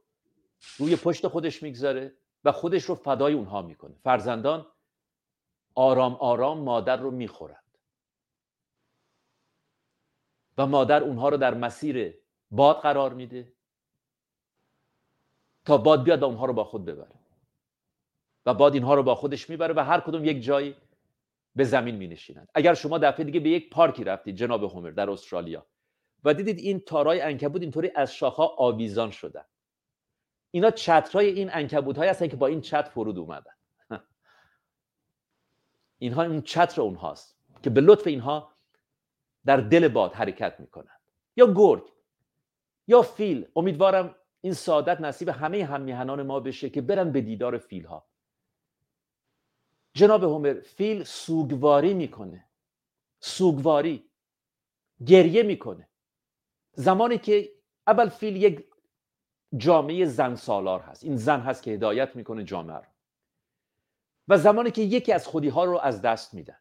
روی 0.78 0.96
پشت 0.96 1.28
خودش 1.28 1.64
می‌گذاره 1.64 2.18
و 2.44 2.52
خودش 2.52 2.84
رو 2.84 2.96
فدای 2.96 3.34
اونها 3.34 3.62
می‌کنه. 3.62 3.96
فرزندان 4.04 4.66
آرام 5.76 6.16
آرام 6.16 6.60
مادر 6.60 6.98
رو 6.98 7.12
می‌خورند. 7.12 7.64
و 10.58 10.66
مادر 10.66 11.04
اونها 11.04 11.30
رو 11.30 11.38
در 11.38 11.54
مسیر 11.54 12.20
باد 12.52 12.82
قرار 12.82 13.14
میده 13.14 13.54
تا 15.66 15.78
باد 15.78 16.04
بیاد 16.04 16.22
و 16.22 16.26
اونها 16.26 16.46
رو 16.46 16.54
با 16.54 16.64
خود 16.64 16.86
ببره. 16.86 17.16
و 18.46 18.54
باد 18.54 18.74
اینها 18.74 18.94
رو 18.94 19.04
با 19.04 19.16
خودش 19.16 19.50
می‌بره 19.50 19.74
و 19.74 19.80
هر 19.80 20.00
کدوم 20.00 20.26
یک 20.26 20.44
جایی 20.44 20.76
به 21.56 21.64
زمین 21.64 21.96
می 21.96 22.08
نشینند 22.08 22.50
اگر 22.56 22.74
شما 22.74 22.98
دفعه 22.98 23.26
دیگه 23.26 23.40
به 23.40 23.50
یک 23.50 23.70
پارکی 23.70 24.04
رفتید 24.04 24.36
جناب 24.36 24.64
هومر 24.64 24.90
در 24.90 25.10
استرالیا 25.10 25.66
و 26.24 26.34
دیدید 26.34 26.58
این 26.58 26.80
تارای 26.80 27.22
انکبوت 27.22 27.62
اینطوری 27.62 27.92
از 27.96 28.16
شاخها 28.16 28.48
آویزان 28.48 29.12
شدن. 29.12 29.46
اینا 30.52 30.72
چترهای 30.72 31.28
این 31.28 31.50
انکبوت 31.54 31.98
های 31.98 32.08
هستن 32.08 32.28
که 32.28 32.36
با 32.36 32.48
این 32.48 32.62
چتر 32.62 32.90
فرود 32.90 33.18
اومدن. 33.18 33.54
اینها 35.98 36.24
این 36.24 36.42
چتر 36.42 36.82
اونهاست 36.82 37.40
که 37.64 37.70
به 37.70 37.82
لطف 37.82 38.08
اینها 38.08 38.54
در 39.46 39.58
دل 39.58 39.88
باد 39.88 40.14
حرکت 40.14 40.60
می‌کنن. 40.60 41.00
یا 41.36 41.54
گرگ 41.54 41.84
یا 42.88 43.02
فیل. 43.02 43.48
امیدوارم 43.56 44.16
این 44.42 44.54
سعادت 44.54 45.02
نصیب 45.02 45.30
همه 45.30 45.66
هم 45.66 46.22
ما 46.22 46.40
بشه 46.40 46.70
که 46.70 46.82
برن 46.82 47.12
به 47.12 47.22
دیدار 47.22 47.58
فیل 47.58 47.86
ها 47.86 48.06
جناب 49.94 50.24
هومر 50.24 50.54
فیل 50.54 51.04
سوگواری 51.04 51.94
می‌کنه. 51.94 52.46
سوگواری 53.20 54.10
گریه 55.06 55.44
می‌کنه. 55.44 55.90
زمانی 56.74 57.18
که 57.18 57.52
اول 57.88 58.10
فیل 58.10 58.36
یک 58.36 58.69
جامعه 59.58 60.06
زن 60.06 60.36
سالار 60.36 60.80
هست. 60.80 61.04
این 61.04 61.18
زن 61.18 61.40
هست 61.40 61.64
که 61.64 61.72
هدایت 61.72 62.16
می‌کنه 62.16 62.44
جامعه 62.44 62.78
رو. 62.78 62.84
و 64.28 64.38
زمانی 64.38 64.72
که 64.72 64.82
یکی 64.82 65.14
از 65.14 65.28
خودی 65.28 65.50
ها 65.50 65.64
رو 65.64 65.78
از 65.78 66.02
دست 66.02 66.34
میدن. 66.34 66.58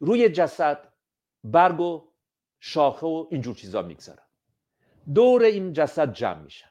روی 0.00 0.28
جسد 0.28 0.92
برگ 1.44 1.80
و 1.80 2.08
شاخه 2.60 3.06
و 3.06 3.26
اینجور 3.30 3.54
چیزا 3.54 3.82
می‌گذارن. 3.82 4.22
دور 5.14 5.42
این 5.42 5.72
جسد 5.72 6.12
جمع 6.12 6.38
میشن. 6.42 6.68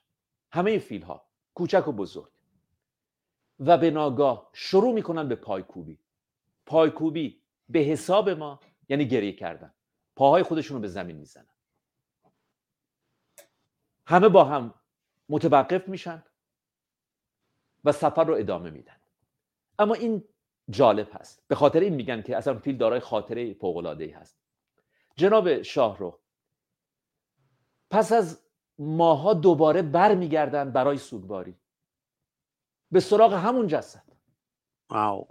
همه 0.51 0.79
فیل 0.79 1.01
ها 1.01 1.25
کوچک 1.53 1.87
و 1.87 1.91
بزرگ. 1.91 2.31
و 3.59 3.77
به 3.77 3.91
ناگاه 3.91 4.49
شروع 4.53 4.93
می‌کنن 4.93 5.27
به 5.27 5.35
پایکوبی. 5.35 5.99
پایکوبی 6.65 7.41
به 7.69 7.79
حساب 7.79 8.29
ما 8.29 8.59
یعنی 8.89 9.07
گریه 9.07 9.33
کردن. 9.33 9.73
پاهای 10.15 10.43
خودشون 10.43 10.75
رو 10.75 10.81
به 10.81 10.87
زمین 10.87 11.17
می‌زنن. 11.17 11.52
همه 14.05 14.29
با 14.29 14.43
هم 14.43 14.73
متوقف 15.29 15.87
میشن 15.87 16.23
و 17.83 17.91
سفر 17.91 18.23
رو 18.23 18.33
ادامه 18.33 18.69
میدن. 18.69 18.99
اما 19.79 19.93
این 19.93 20.23
جالب 20.69 21.09
هست. 21.13 21.43
به 21.47 21.55
خاطر 21.55 21.79
این 21.79 21.93
میگن 21.95 22.21
که 22.21 22.37
اصلا 22.37 22.59
فیل 22.59 22.77
دارای 22.77 22.99
خاطره 22.99 23.53
فوق 23.53 23.77
العاده 23.77 24.17
هست. 24.17 24.37
جناب 25.15 25.61
شاه 25.61 25.97
رو 25.97 26.19
پس 27.89 28.11
از 28.11 28.43
ماها 28.79 29.33
دوباره 29.33 29.81
برمیگردن 29.81 30.71
برای 30.71 30.97
سوگواری. 30.97 31.55
به 32.91 32.99
سراغ 32.99 33.33
همون 33.33 33.67
جسد. 33.67 34.03
واو. 34.89 35.27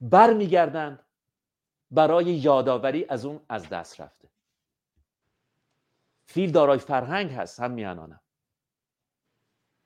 برمیگردند 0.00 1.06
برای 1.90 2.24
یادآوری 2.24 3.06
از 3.08 3.24
اون 3.24 3.40
از 3.48 3.68
دست 3.68 4.00
رفته. 4.00 4.25
فیل 6.26 6.52
دارای 6.52 6.78
فرهنگ 6.78 7.32
هست 7.32 7.60
هم 7.60 7.70
میانانم. 7.70 8.20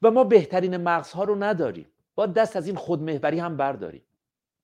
و 0.02 0.10
ما 0.10 0.24
بهترین 0.24 0.76
مغزها 0.76 1.24
رو 1.24 1.44
نداریم. 1.44 1.86
با 2.14 2.26
دست 2.26 2.56
از 2.56 2.66
این 2.66 2.76
خودمهوری 2.76 3.38
هم 3.38 3.56
برداریم. 3.56 4.02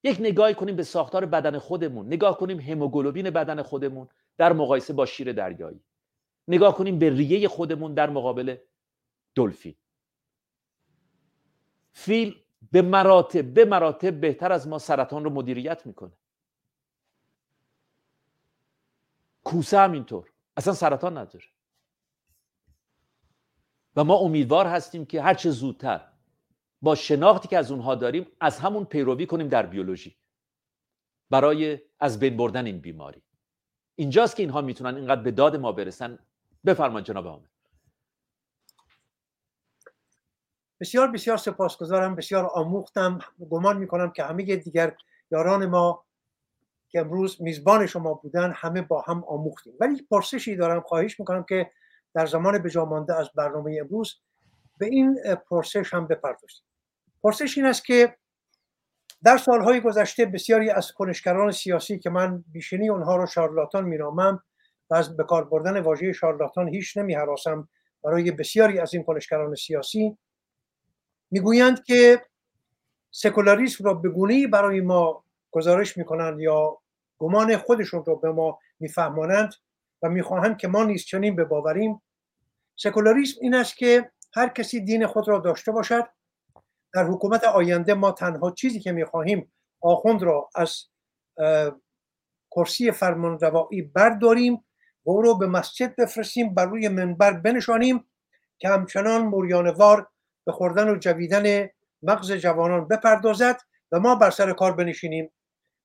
یک 0.05 0.17
نگاهی 0.21 0.55
کنیم 0.55 0.77
به 0.77 0.83
ساختار 0.83 1.27
بدن 1.27 1.59
خودمون 1.59 2.07
نگاه 2.07 2.39
کنیم 2.39 2.61
هموگلوبین 2.61 3.31
بدن 3.31 3.63
خودمون 3.63 4.09
در 4.37 4.53
مقایسه 4.53 4.93
با 4.93 5.07
شیر 5.07 5.33
دریایی. 5.33 5.81
نگاه 6.49 6.77
کنیم 6.77 6.99
به 6.99 7.11
ریه 7.11 7.49
خودمون 7.49 7.95
در 7.95 8.11
مقابل 8.11 8.57
دلفین. 9.35 9.75
فیل 11.93 12.43
به 12.73 12.83
مراتب 12.83 13.55
به 13.55 13.65
مراتب 13.65 14.21
بهتر 14.21 14.53
از 14.53 14.69
ما 14.69 14.79
سرطان 14.79 15.25
رو 15.25 15.31
مدیریت 15.31 15.87
می‌کنه. 15.87 16.13
کوسه 19.45 19.79
هم 19.79 19.93
اینطور. 19.93 20.33
اصلا 20.57 20.73
سرطان 20.73 21.19
نداره. 21.19 21.45
و 23.97 24.05
ما 24.05 24.15
امیدوار 24.15 24.67
هستیم 24.67 25.07
که 25.07 25.23
هرچه 25.23 25.51
زودتر 25.51 26.01
با 26.83 26.95
شناختی 26.95 27.49
که 27.49 27.59
از 27.59 27.71
اونها 27.71 27.95
داریم 27.95 28.27
از 28.41 28.59
همون 28.59 28.85
پیروی 28.85 29.27
کنیم 29.27 29.49
در 29.49 29.67
بیولوژی. 29.67 30.17
برای 31.31 31.79
از 32.01 32.21
بین 32.21 32.37
بردن 32.37 32.67
این 32.67 32.79
بیماری. 32.79 33.23
اینجاست 33.95 34.37
که 34.37 34.43
اینها 34.43 34.61
می‌تونن 34.61 34.97
اینقدر 34.97 35.23
به 35.23 35.31
داد 35.31 35.57
ما 35.57 35.73
برسن. 35.73 36.19
بفرمایید 36.67 37.07
جناب 37.07 37.27
حامد 37.27 37.49
بسیار 40.81 41.11
بسیار 41.11 41.37
سپاسگزارم 41.37 42.15
بسیار 42.15 42.47
آموختم. 42.47 43.19
گمان 43.51 43.77
می‌کنم 43.77 44.11
که 44.11 44.23
همه 44.23 44.57
دیگر 44.57 44.97
یاران 45.31 45.67
ما 45.67 46.05
که 46.89 47.01
امروز 47.01 47.43
میزبان 47.43 47.87
شما 47.87 48.15
بودن 48.15 48.53
همه 48.53 48.83
با 48.83 49.01
هم 49.01 49.25
آموختیم. 49.25 49.75
ولی 49.81 50.03
پرسشی 50.11 50.57
دارم 50.57 50.81
خواهش 50.81 51.21
می‌کنم 51.21 51.45
که 51.49 51.71
در 52.17 52.27
زمان 52.27 52.59
بجا 52.59 52.85
مانده 52.85 53.15
از 53.15 53.31
برنامه 53.35 53.79
امروز 53.81 54.21
به 54.79 54.87
این 54.87 55.19
پرسش 55.51 55.95
هم 55.95 56.07
بپردازیم. 56.07 56.65
پرسش 57.23 57.59
این 57.59 57.67
است 57.67 57.85
که 57.85 58.17
در 59.25 59.37
سالهای 59.37 59.81
گذشته 59.81 60.27
بسیاری 60.27 60.71
از 60.71 60.93
کنشگران 60.93 61.53
سیاسی 61.53 61.99
که 61.99 62.11
من 62.11 62.45
بیشینی 62.53 62.89
اونها 62.89 63.17
رو 63.17 63.27
شارلاتان 63.27 63.85
مینامم 63.85 64.43
و 64.91 64.95
از 64.95 65.17
به 65.17 65.25
کار 65.25 65.45
بردن 65.45 65.81
واژه 65.81 66.13
شارلاتان 66.13 66.69
هیچ 66.69 66.97
نمی 66.97 67.15
حراسم 67.15 67.69
برای 68.05 68.31
بسیاری 68.31 68.79
از 68.79 68.95
این 68.95 69.03
کنشگران 69.03 69.55
سیاسی 69.55 70.19
می‌گویند 71.31 71.85
که 71.85 72.23
سکولاریسم 73.11 73.85
را 73.85 73.95
به 73.95 74.47
برای 74.53 74.81
ما 74.81 75.25
گزارش 75.51 75.97
می‌کنند 75.97 76.41
یا 76.41 76.79
گمان 77.19 77.57
خودشون 77.57 78.05
رو 78.05 78.17
به 78.17 78.33
ما 78.33 78.59
میفهمانند 78.81 79.55
و 80.03 80.09
می‌خواهند 80.09 80.59
که 80.59 80.69
ما 80.69 80.85
نیز 80.85 81.05
چنین 81.05 81.37
بباوریم 81.37 82.03
سکولاریسم 82.77 83.39
این 83.41 83.55
است 83.55 83.77
که 83.77 84.11
هر 84.35 84.49
کسی 84.49 84.81
دین 84.81 85.07
خود 85.07 85.29
را 85.29 85.39
داشته 85.39 85.73
باشد. 85.73 86.09
در 86.95 87.05
حکومت 87.05 87.45
آینده 87.45 87.95
ما 87.95 88.13
تنها 88.13 88.51
چیزی 88.51 88.81
که 88.81 88.93
می‌خواهیم 88.93 89.53
آخوند 89.81 90.23
را 90.23 90.51
از 90.55 90.85
کرسی 92.51 92.91
فرمانروایی 92.91 93.83
برداریم 93.83 94.55
و 95.05 95.11
او 95.11 95.23
رو 95.23 95.39
به 95.39 95.47
مسجد 95.47 95.97
بفرستیم 95.97 96.55
بر 96.55 96.67
روی 96.67 96.89
منبر 96.89 97.33
بنشانیم 97.33 98.05
که 98.59 98.69
همچنان 98.69 99.23
موریانوار 99.23 100.09
به 100.45 100.53
خوردن 100.53 100.89
و 100.89 100.97
جویدن 100.97 101.69
مغز 102.03 102.33
جوانان 102.33 102.89
بپردازد 102.89 103.61
و 103.93 104.01
ما 104.01 104.15
بر 104.15 104.31
سر 104.31 104.53
کار 104.53 104.73
بنشینیم. 104.73 105.33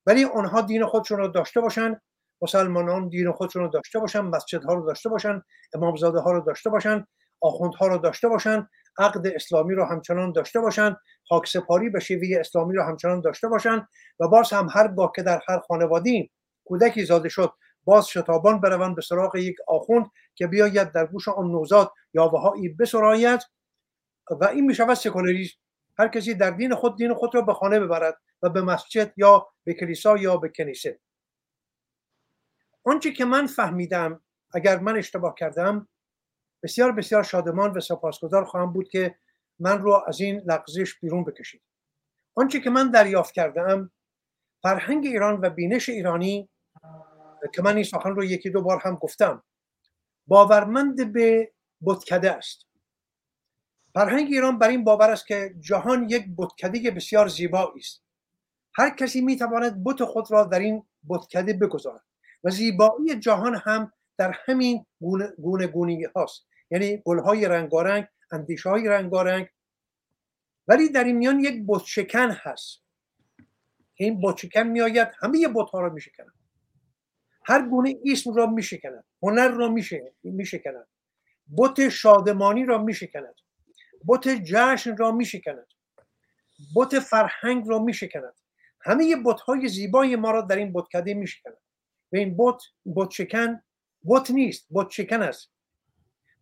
ولی 0.06 0.26
آنها 0.26 0.62
دین 0.62 0.86
خودشون 0.86 1.18
رو 1.18 1.28
داشته 1.28 1.62
باشن 1.62 2.02
مسلمانان 2.42 3.10
دین 3.10 3.32
خودشون 3.32 3.62
رو 3.62 3.68
داشته 3.68 4.00
باشن 4.00 4.20
مسجدها 4.20 4.74
رو 4.74 4.86
داشته 4.88 5.10
باشن 5.10 5.42
امامزاده 5.74 6.20
ها 6.20 6.32
رو 6.32 6.42
داشته 6.42 6.70
باشن 6.70 7.06
آخوندها 7.42 7.88
رو 7.88 7.98
داشته 7.98 8.28
باشن 8.28 8.68
عقد 8.98 9.28
اسلامی 9.28 9.76
رو 9.76 9.86
همچنان 9.86 10.32
داشته 10.32 10.60
باشن 10.60 10.96
خاک 11.30 11.48
سپاری 11.48 11.90
به 11.90 12.00
شیوه 12.00 12.40
اسلامی 12.40 12.76
رو 12.76 12.84
همچنان 12.84 13.22
داشته 13.22 13.48
باشن 13.48 13.88
و 14.20 14.28
باز 14.28 14.54
هم 14.54 14.68
هر 14.72 14.88
گاه 14.88 15.12
که 15.16 15.24
در 15.24 15.42
هر 15.48 15.60
خانوادی 15.60 16.32
کودکی 16.66 17.06
زاده 17.06 17.30
شد 17.30 17.54
باز 17.84 18.08
شتابان 18.08 18.62
بروند 18.62 18.96
به 18.96 19.02
سراغ 19.02 19.36
یک 19.36 19.56
آخوند 19.68 20.06
که 20.36 20.48
بیاید 20.48 20.92
در 20.92 21.06
گوش 21.06 21.28
آن 21.28 21.52
نوزاد 21.52 21.92
یاوههایی 22.14 22.70
بسراید 22.70 23.42
و 24.42 24.46
این 24.46 24.66
می 24.66 24.76
شود 24.76 24.94
سکولاریسم. 24.94 25.58
هر 26.00 26.08
کسی 26.08 26.34
در 26.34 26.52
دین 26.52 26.76
خود 26.76 26.98
دین 26.98 27.14
خود 27.14 27.36
را 27.36 27.42
به 27.42 27.54
خانه 27.54 27.80
ببرد 27.80 28.18
و 28.42 28.50
به 28.50 28.62
مسجد 28.62 29.14
یا 29.18 29.48
به 29.64 29.74
کلیسا 29.74 30.18
یا 30.18 30.38
به 30.38 30.50
کنیسه. 30.50 31.00
آنچه 32.84 33.12
که 33.12 33.26
من 33.26 33.48
فهمیدم 33.48 34.22
اگر 34.54 34.80
من 34.80 34.98
اشتباه 34.98 35.36
کردم 35.36 35.88
بسیار 36.64 36.92
بسیار 36.92 37.24
شادمان 37.24 37.72
و 37.72 37.80
سپاسگزار 37.80 38.46
خواهم 38.46 38.74
بود 38.74 38.90
که 38.90 39.16
من 39.60 39.82
رو 39.82 40.04
از 40.08 40.22
این 40.22 40.42
لغزش 40.46 41.00
بیرون 41.00 41.24
بکشید. 41.24 41.62
آنچه 42.36 42.60
که 42.60 42.70
من 42.70 42.92
دریافت 42.92 43.34
کردم 43.34 43.92
فرهنگ 44.62 45.06
ایران 45.06 45.40
و 45.42 45.50
بینش 45.50 45.90
ایرانی 45.90 46.50
که 47.54 47.62
من 47.62 47.76
این 47.76 47.84
سخن 47.84 48.10
رو 48.10 48.24
یکی 48.24 48.50
دو 48.50 48.62
بار 48.62 48.82
هم 48.86 48.96
گفتم 48.96 49.44
باورمند 50.28 51.14
به 51.14 51.52
بتکده 51.86 52.32
است. 52.32 52.68
فرهنگ 53.94 54.28
ایران 54.28 54.60
بر 54.60 54.70
این 54.70 54.84
باور 54.84 55.12
است 55.12 55.28
که 55.28 55.56
جهان 55.60 56.10
یک 56.10 56.26
بتکده 56.38 56.92
بسیار 56.92 57.28
زیبایی 57.28 57.80
است. 57.80 58.04
هر 58.76 58.90
کسی 58.90 59.22
می‌تواند 59.22 59.84
بت 59.84 60.04
خود 60.04 60.32
را 60.32 60.44
در 60.44 60.60
این 60.60 60.88
بتکده 61.10 61.54
بگذارد. 61.54 62.04
و 62.44 62.50
زیبایی 62.50 63.16
جهان 63.20 63.56
هم 63.56 63.94
در 64.18 64.36
همین 64.46 64.86
گونه, 65.38 65.68
گونی 65.68 66.04
هاست 66.04 66.48
یعنی 66.72 67.02
گلهای 67.06 67.48
رنگارنگ 67.48 68.08
اندیشه 68.32 68.70
های 68.70 68.88
رنگارنگ. 68.88 69.48
ولی 70.68 70.90
در 70.90 71.04
این 71.04 71.18
میان 71.18 71.40
یک 71.40 71.64
بت 71.68 71.84
شکن 71.84 72.32
هست. 72.32 72.82
که 73.96 74.04
این 74.04 74.22
بت 74.22 74.38
شکن 74.38 74.64
میآید 74.64 75.08
همه 75.20 75.48
بت 75.48 75.70
ها 75.70 75.80
را 75.82 75.90
میشکند. 75.90 76.34
هر 77.46 77.70
گونه 77.70 77.96
اسم 78.06 78.34
را 78.34 78.46
میشکند. 78.46 79.04
هنر 79.24 79.48
را 79.48 79.70
میشکند. 80.24 80.88
بت 81.58 81.90
شادمانی 81.90 82.66
را 82.66 82.78
میشکند. 82.78 83.36
بت 84.08 84.28
جشن 84.28 84.98
را 84.98 85.12
میشکند. 85.12 85.68
بت 86.76 87.00
فرهنگ 87.00 87.68
را 87.68 87.80
میشکند. 87.80 88.34
همه 88.82 89.16
بت 89.26 89.40
های 89.40 89.68
زیبای 89.68 90.16
ما 90.16 90.32
را 90.32 90.42
در 90.42 90.56
این 90.56 90.74
بتکده 90.74 91.14
میشکند. 91.14 91.58
و 92.14 92.16
این 92.18 92.38
بت 92.38 92.62
بت 92.96 93.10
شکن 93.10 93.62
بت 94.06 94.32
نیست 94.32 94.68
بت 94.72 94.90
شکن 94.90 95.22
است. 95.22 95.52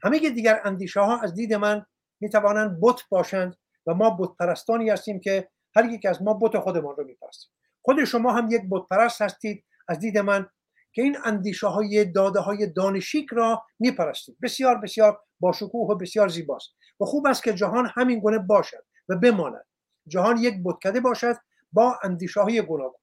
همه 0.04 0.20
دیگر 0.20 0.62
اندیشه 0.64 1.00
ها 1.00 1.22
از 1.22 1.34
دید 1.34 1.54
من 1.54 1.86
می 2.20 2.30
توانند 2.30 2.80
بت 2.82 3.02
باشند 3.10 3.56
و 3.88 3.94
ما 3.94 4.10
بت 4.10 4.30
پرستانی 4.40 4.90
هستیم 4.90 5.20
که 5.20 5.50
هر 5.76 5.86
یک 5.86 6.06
از 6.06 6.22
ما 6.22 6.34
بت 6.34 6.60
خودمان 6.60 6.96
رو 6.96 7.04
میپرستیم. 7.04 7.52
خود 7.82 8.04
شما 8.04 8.34
هم 8.34 8.52
یک 8.52 8.62
بت 8.70 8.88
پرست 8.90 9.22
هستید 9.22 9.66
از 9.88 10.00
دید 10.00 10.18
من 10.18 10.50
که 10.94 11.02
این 11.02 11.18
اندیشه 11.26 11.68
های 11.68 12.06
داده 12.06 12.40
های 12.40 12.68
دانشیک 12.68 13.28
را 13.32 13.64
میپرستید. 13.80 14.38
بسیار 14.42 14.78
بسیار 14.78 15.22
با 15.40 15.52
شکوه 15.52 15.92
و 15.92 15.96
بسیار 15.96 16.28
زیباست. 16.28 16.70
و 17.00 17.06
خوب 17.06 17.28
است 17.28 17.44
که 17.44 17.54
جهان 17.54 17.92
همین 17.96 18.20
گونه 18.20 18.40
باشد 18.40 18.86
و 19.10 19.16
بماند. 19.16 19.66
جهان 20.08 20.38
یک 20.38 20.54
بتکده 20.66 21.00
باشد 21.00 21.36
با 21.72 22.00
اندیشه 22.04 22.42
های 22.42 22.62
گوناگون. 22.62 23.00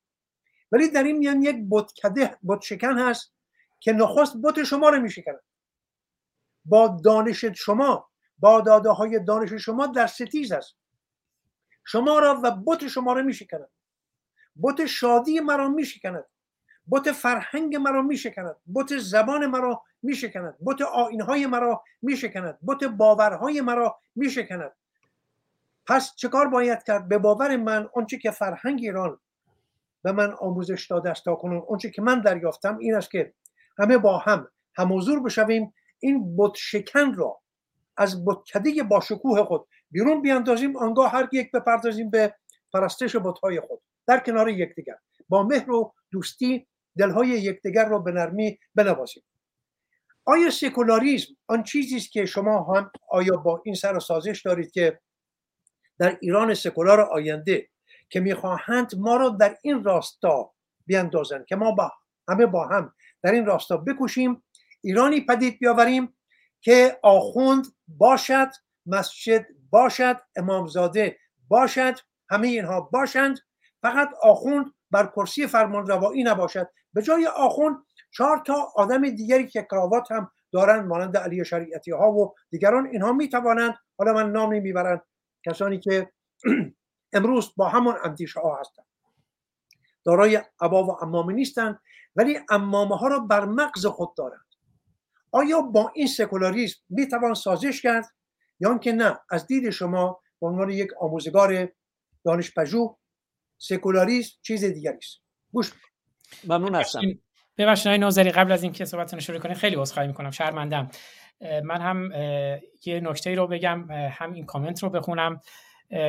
ولی 0.72 0.90
در 0.90 1.02
این 1.02 1.18
میان 1.18 1.42
یک 1.42 1.56
بتکده 1.70 2.38
بت 2.48 2.60
شکن 2.60 2.98
هست 2.98 3.32
که 3.80 3.92
نخست 3.92 4.36
بت 4.36 4.62
شما 4.62 4.88
رو 4.88 5.00
میشکند. 5.00 5.40
با 6.64 7.00
دانش 7.04 7.44
شما 7.44 8.08
با 8.38 8.60
داده 8.60 8.90
های 8.90 9.18
دانش 9.18 9.52
شما 9.52 9.86
در 9.86 10.06
ستیز 10.06 10.52
است. 10.52 10.76
شما 11.84 12.18
را 12.18 12.40
و 12.42 12.50
بت 12.50 12.88
شما 12.88 13.12
را 13.12 13.22
میشکند. 13.22 13.68
بت 14.62 14.86
شادی 14.86 15.40
مرا 15.40 15.68
میشکند. 15.68 16.24
بت 16.90 17.12
فرهنگ 17.12 17.76
مرا 17.76 18.02
میشکند. 18.02 18.56
بت 18.74 18.98
زبان 18.98 19.46
مرا 19.46 19.82
میشکند. 20.02 20.56
بت 20.66 20.82
آینهای 20.82 21.46
مرا 21.46 21.84
میشکند. 22.02 22.58
بت 22.66 22.84
باورهای 22.84 23.60
مرا 23.60 23.98
میشکند. 24.14 24.72
پس 25.86 26.14
چه 26.16 26.28
کار 26.28 26.48
باید 26.48 26.82
کرد؟ 26.82 27.08
به 27.08 27.18
باور 27.18 27.56
من 27.56 27.88
آنچه 27.94 28.18
که 28.18 28.30
فرهنگ 28.30 28.78
ایران 28.82 29.20
به 30.02 30.12
من 30.12 30.32
آموزش 30.40 30.86
داده 30.90 31.10
است 31.10 31.24
تا 31.24 31.34
کنون. 31.34 31.62
آنچه 31.70 31.90
که 31.90 32.02
من 32.02 32.20
دریافتم 32.20 32.78
این 32.78 32.94
است 32.94 33.10
که 33.10 33.34
همه 33.78 33.98
با 33.98 34.18
هم 34.18 34.48
هموزور 34.76 35.22
بشویم. 35.22 35.74
این 35.98 36.36
بت 36.36 36.52
شکن 36.56 37.14
را 37.14 37.40
از 37.96 38.24
بتکده 38.24 38.82
با 38.82 39.00
شکوه 39.00 39.44
خود 39.44 39.68
بیرون 39.90 40.22
بیاندازیم 40.22 40.76
آنگاه 40.76 41.12
هر 41.12 41.28
یک 41.32 41.50
بپردازیم 41.50 42.10
به 42.10 42.34
پرستش 42.72 43.16
بتهای 43.16 43.60
خود 43.60 43.82
در 44.06 44.20
کنار 44.20 44.48
یکدیگر. 44.48 44.96
با 45.28 45.42
مهر 45.42 45.70
و 45.70 45.94
دوستی 46.10 46.66
دلهای 46.98 47.28
یکدیگر 47.28 47.88
را 47.88 47.98
به 47.98 48.12
نرمی 48.12 48.58
بنوازیم. 48.74 49.22
آیا 50.24 50.50
سکولاریزم 50.50 51.34
آن 51.46 51.62
چیزی 51.62 51.96
است 51.96 52.12
که 52.12 52.26
شما 52.26 52.74
هم 52.74 52.90
آیا 53.08 53.36
با 53.36 53.62
این 53.64 53.74
سر 53.74 53.98
سازش 53.98 54.42
دارید 54.42 54.70
که 54.70 55.00
در 55.98 56.18
ایران 56.20 56.54
سکولار 56.54 57.00
آینده 57.00 57.68
که 58.08 58.20
می‌خواهند 58.20 58.90
ما 58.98 59.16
را 59.16 59.28
در 59.28 59.56
این 59.62 59.84
راستا 59.84 60.52
بیاندازند 60.86 61.46
که 61.46 61.56
ما 61.56 61.72
با 61.72 61.92
همه 62.28 62.46
با 62.46 62.66
هم 62.66 62.94
در 63.22 63.32
این 63.32 63.46
راستا 63.46 63.76
بکوشیم 63.76 64.42
ایرانی 64.80 65.20
پدید 65.20 65.58
بیاوریم 65.58 66.16
که 66.60 66.98
آخوند 67.02 67.66
باشد 67.88 68.48
مسجد 68.86 69.46
باشد 69.70 70.20
امامزاده 70.36 71.16
باشد 71.48 71.94
همه 72.30 72.48
اینها 72.48 72.80
باشند. 72.80 73.38
فقط 73.82 74.10
آخوند 74.22 74.66
بر 74.90 75.06
کرسی 75.06 75.46
فرمان 75.46 75.86
روایی 75.86 76.24
نباشد. 76.24 76.68
به 76.92 77.02
جای 77.02 77.26
آخوند 77.26 77.76
چهار 78.10 78.42
تا 78.46 78.72
آدم 78.76 79.10
دیگری 79.10 79.46
که 79.46 79.66
کراوات 79.70 80.12
هم 80.12 80.30
دارند 80.52 80.86
مانند 80.86 81.16
علی 81.16 81.44
شریعتی 81.44 81.90
ها 81.90 82.12
و 82.12 82.34
دیگران 82.50 82.86
اینها 82.86 83.12
می 83.12 83.28
توانند 83.28 83.74
حالا 83.98 84.12
من 84.12 84.32
نام 84.32 84.62
می‌برند 84.62 85.02
کسانی 85.46 85.80
که 85.80 86.12
امروز 87.12 87.52
با 87.56 87.68
همون 87.68 87.94
اندیشه 88.04 88.40
ها 88.40 88.60
هستند 88.60 88.86
دارای 90.04 90.42
عبا 90.60 90.84
و 90.84 91.04
امامه 91.04 91.32
نیستند 91.32 91.80
ولی 92.16 92.38
امامه 92.50 92.96
ها 92.96 93.08
را 93.08 93.18
بر 93.18 93.44
مغز 93.44 93.86
خود 93.86 94.16
دارند. 94.16 94.46
آیا 95.32 95.60
با 95.60 95.92
این 95.94 96.06
سکولاریسم 96.06 96.80
می 96.88 97.08
توان 97.08 97.34
سازش 97.34 97.82
کرد؟ 97.82 98.04
یا 98.60 98.78
که 98.78 98.92
نه 98.92 99.18
از 99.30 99.46
دید 99.46 99.70
شما 99.70 100.20
به 100.40 100.46
عنوان 100.46 100.70
یک 100.70 100.88
آموزگار 101.00 101.68
دانش 102.24 102.54
پژوه 102.54 102.96
سکولاریسم 103.58 104.36
چیز 104.42 104.64
دیگری 104.64 104.96
است. 104.96 105.20
گوش. 105.52 105.72
ممنون 106.44 106.74
هستم. 106.74 107.00
ببخشید. 107.58 107.88
آقای 107.88 107.98
نوزری 107.98 108.30
قبل 108.30 108.52
از 108.52 108.62
اینکه 108.62 108.84
صحبتتون 108.84 109.20
شروع 109.20 109.38
کنید 109.38 109.56
خیلی 109.56 109.76
عذرخواهی 109.76 110.08
می‌کنم. 110.08 110.30
شرمندم 110.30 110.90
من 111.64 111.80
هم 111.80 112.12
یه 112.86 113.00
نکته 113.00 113.34
رو 113.34 113.46
بگم 113.46 113.90
هم 113.90 114.32
این 114.32 114.46
کامنت 114.46 114.82
رو 114.82 114.90
بخونم. 114.90 115.40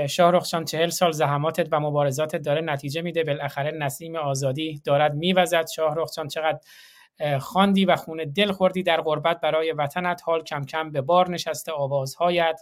شاهرخ 0.10 0.50
جان 0.50 0.66
چهل 0.66 0.90
سال 0.90 1.12
زحماتت 1.12 1.68
و 1.72 1.80
مبارزاتت 1.80 2.42
داره 2.42 2.62
نتیجه 2.62 3.02
میده. 3.02 3.24
بالاخره 3.24 3.72
نسیم 3.72 4.16
آزادی 4.16 4.82
دارد 4.86 5.14
میوزد. 5.14 5.68
شاهرخ 5.68 6.12
جان 6.16 6.28
چقدر 6.28 6.60
خواندی 7.40 7.86
و 7.86 7.96
خونه 7.96 8.26
دل 8.26 8.52
خوردی 8.52 8.84
در 8.84 9.02
غربت 9.02 9.42
برای 9.42 9.72
وطنت. 9.72 10.22
حال 10.26 10.44
کم 10.44 10.66
کم 10.66 10.92
به 10.92 11.02
بار 11.02 11.30
نشسته 11.30 11.72
آوازهایت. 11.72 12.62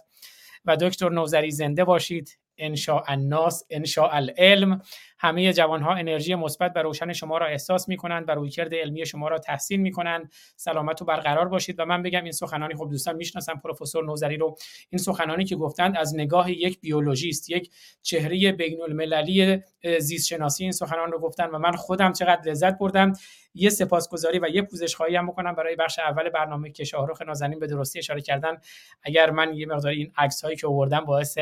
و 0.64 0.76
دکتر 0.76 1.08
نوزری 1.08 1.50
زنده 1.50 1.84
باشید. 1.84 2.38
انشاء 2.58 3.02
الناس 3.06 3.64
انشاء 3.70 4.08
العلم. 4.12 4.82
همه 5.18 5.52
جوان 5.52 5.82
ها 5.82 5.94
انرژی 5.94 6.34
مثبت 6.34 6.72
و 6.76 6.78
روشن 6.78 7.12
شما 7.12 7.38
را 7.38 7.46
احساس 7.46 7.88
می 7.88 7.96
کنند 7.96 8.28
و 8.28 8.32
رویکرد 8.32 8.74
علمی 8.74 9.06
شما 9.06 9.28
را 9.28 9.38
تحسین 9.38 9.80
می 9.80 9.92
کنند 9.92 10.32
سلامت 10.56 11.02
و 11.02 11.04
برقرار 11.04 11.48
باشید 11.48 11.80
و 11.80 11.84
من 11.84 12.02
بگم 12.02 12.22
این 12.22 12.32
سخنانی 12.32 12.74
خب 12.74 12.88
دوستان 12.90 13.16
می‌شناسن 13.16 13.54
پروفسور 13.54 14.04
نوزری 14.04 14.36
رو 14.36 14.56
این 14.90 14.98
سخنانی 14.98 15.44
که 15.44 15.56
گفتند 15.56 15.96
از 15.96 16.14
نگاه 16.14 16.50
یک 16.50 16.80
بیولوژیست 16.80 17.50
یک 17.50 17.70
چهره 18.02 18.52
بین 18.52 18.82
المللی 18.82 19.62
زیست 19.98 20.26
شناسی 20.26 20.62
این 20.62 20.72
سخنان 20.72 21.12
رو 21.12 21.18
گفتن 21.18 21.46
و 21.46 21.58
من 21.58 21.72
خودم 21.72 22.12
چقدر 22.12 22.50
لذت 22.50 22.78
بردم. 22.78 23.12
یه 23.54 23.70
سپاسگزاری 23.70 24.38
و 24.38 24.48
یه 24.48 24.62
پوزش 24.62 24.94
خواهی 24.94 25.16
هم 25.16 25.26
بکنم 25.26 25.54
برای 25.54 25.76
بخش 25.76 25.98
اول 25.98 26.28
برنامه 26.28 26.70
که 26.70 26.84
شاهرخ 26.84 27.22
نازنین 27.22 27.58
به 27.58 27.66
درستی 27.66 27.98
اشاره 27.98 28.20
کردن. 28.20 28.58
اگر 29.02 29.30
من 29.30 29.54
یه 29.54 29.66
مقدار 29.66 29.92
این 29.92 30.12
عکس 30.16 30.44
هایی 30.44 30.56
که 30.56 30.66
آوردم 30.66 31.00
باعث 31.00 31.38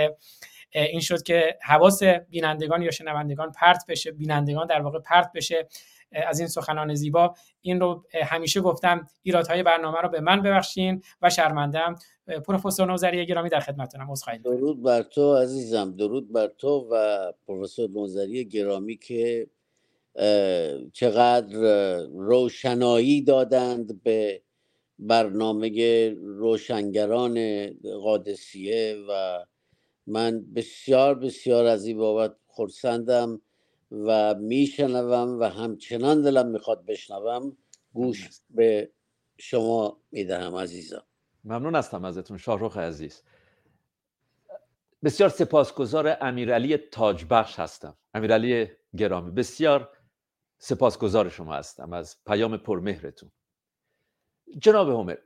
این 0.75 1.01
شد 1.01 1.23
که 1.23 1.59
حواس 1.63 2.03
بینندگان 2.03 2.83
یا 2.83 2.91
شنوندگان 2.91 3.53
پرت 3.53 3.85
بشه 3.89 4.13
بینندگان 4.13 4.67
در 4.67 4.81
واقع 4.81 4.99
پرت 4.99 5.31
بشه. 5.35 5.69
از 6.13 6.39
این 6.39 6.49
سخنان 6.49 6.95
زیبا 6.95 7.35
این 7.61 7.81
رو 7.81 8.05
همیشه 8.25 8.61
گفتم 8.61 9.07
ایرادهای 9.23 9.63
برنامه 9.63 9.99
رو 9.99 10.09
به 10.09 10.21
من 10.21 10.43
ببخشین 10.43 11.03
و 11.23 11.31
شرمندم 11.31 11.95
پروفسور 12.47 12.87
نوزری 12.87 13.27
گرامی 13.27 13.49
در 13.49 13.61
خدمتتونم. 13.61 14.11
عذرخواهی 14.11 14.39
درود 14.39 14.83
بر 14.83 15.03
تو 15.03 15.37
عزیزم. 15.37 15.97
درود 15.97 16.33
بر 16.33 16.47
تو 16.47 16.89
و 16.91 17.33
پروفسور 17.47 17.91
نوزری 17.91 18.45
گرامی 18.45 18.97
که 18.97 19.47
چقدر 20.93 21.57
روشنایی 22.07 23.23
دادند 23.23 24.03
به 24.03 24.43
برنامه 24.99 26.11
روشنگران 26.11 27.67
قادسیه 28.03 28.97
و 29.09 29.45
من 30.07 30.53
بسیار 30.55 31.15
بسیار 31.15 31.67
از 31.67 31.85
این 31.85 31.99
بابت 31.99 32.37
خرسندم 32.47 33.41
و 33.91 34.35
میشنوم 34.35 35.41
و 35.41 35.45
همچنان 35.45 36.23
دلم 36.23 36.47
می‌خواد 36.47 36.85
بشنوم. 36.87 37.57
گوش 37.93 38.31
به 38.51 38.93
شما 39.39 40.01
می‌دهم 40.13 40.55
عزیزم 40.57 41.03
ممنون 41.45 41.75
هستم 41.75 42.05
ازتون 42.05 42.39
شاهروخ 42.39 42.77
عزیز. 42.77 43.23
بسیار 45.05 45.29
سپاسگزار 45.29 46.17
امیرعلی 46.21 46.77
تاجبخش 46.77 47.59
هستم. 47.59 47.97
امیرعلی 48.15 48.69
گرامی 48.97 49.31
بسیار 49.31 49.89
سپاسگزار 50.59 51.29
شما 51.29 51.55
هستم 51.55 51.93
از 51.93 52.17
پیام 52.27 52.57
پرمهرتون. 52.57 53.31
جناب 54.59 54.89
همر 54.89 55.17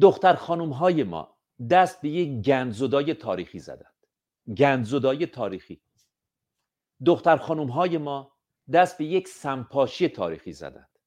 دختر 0.00 0.34
خانم 0.34 0.70
های 0.70 1.02
ما 1.02 1.37
دست 1.70 2.00
به 2.00 2.08
یک 2.08 2.44
گندزدای 2.44 3.14
تاریخی 3.14 3.58
زدند. 3.58 3.94
گندزدای 4.56 5.26
تاریخی. 5.26 5.82
دختر 7.06 7.36
خانم 7.36 7.66
های 7.66 7.98
ما 7.98 8.38
دست 8.72 8.98
به 8.98 9.04
یک 9.04 9.28
سمپاشی 9.28 10.08
تاریخی 10.08 10.52
زدند 10.52 10.98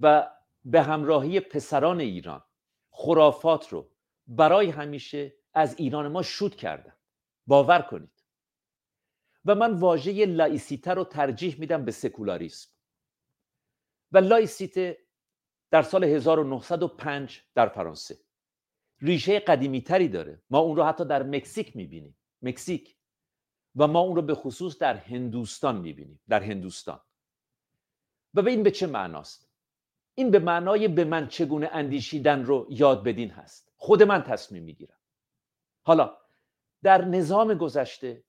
و 0.00 0.30
به 0.64 0.82
همراهی 0.82 1.40
پسران 1.40 2.00
ایران 2.00 2.42
خرافات 2.90 3.68
رو 3.68 3.90
برای 4.26 4.70
همیشه 4.70 5.36
از 5.54 5.78
ایران 5.78 6.08
ما 6.08 6.22
شوت 6.22 6.56
کردند. 6.56 6.98
باور 7.46 7.82
کنید. 7.82 8.24
و 9.44 9.54
من 9.54 9.74
واژه 9.74 10.26
laïcité 10.26 10.94
رو 10.94 11.04
ترجیح 11.04 11.60
میدم 11.60 11.84
به 11.84 11.92
سکولاریسم. 11.92 12.70
و 14.12 14.18
laïcité 14.18 15.06
در 15.70 15.82
سال 15.82 16.04
1905 16.04 17.42
در 17.54 17.68
فرانسه. 17.68 18.25
ریشه 19.02 19.38
قدیمی 19.38 19.80
تری 19.80 20.08
داره. 20.08 20.42
ما 20.50 20.58
اون 20.58 20.76
رو 20.76 20.84
حتی 20.84 21.04
در 21.04 21.22
مکزیک 21.22 21.76
می‌بینیم. 21.76 22.16
مکزیک. 22.42 22.96
و 23.76 23.86
ما 23.86 24.00
اون 24.00 24.16
رو 24.16 24.22
به 24.22 24.34
خصوص 24.34 24.78
در 24.78 24.96
هندوستان 24.96 25.76
می‌بینیم. 25.76 26.20
در 26.28 26.42
هندوستان. 26.42 27.00
و 28.34 28.42
به 28.42 28.50
این 28.50 28.62
به 28.62 28.70
چه 28.70 28.86
معناست. 28.86 29.48
این 30.14 30.30
به 30.30 30.38
معنای 30.38 30.88
به 30.88 31.04
من 31.04 31.28
چگونه 31.28 31.68
اندیشیدن 31.72 32.44
رو 32.44 32.66
یاد 32.70 33.04
بدین 33.04 33.30
هست. 33.30 33.72
خود 33.76 34.02
من 34.02 34.22
تصمیم 34.22 34.62
می‌گیرم. 34.62 34.98
حالا 35.82 36.16
در 36.82 37.04
نظام 37.04 37.54
گذشته 37.54 38.24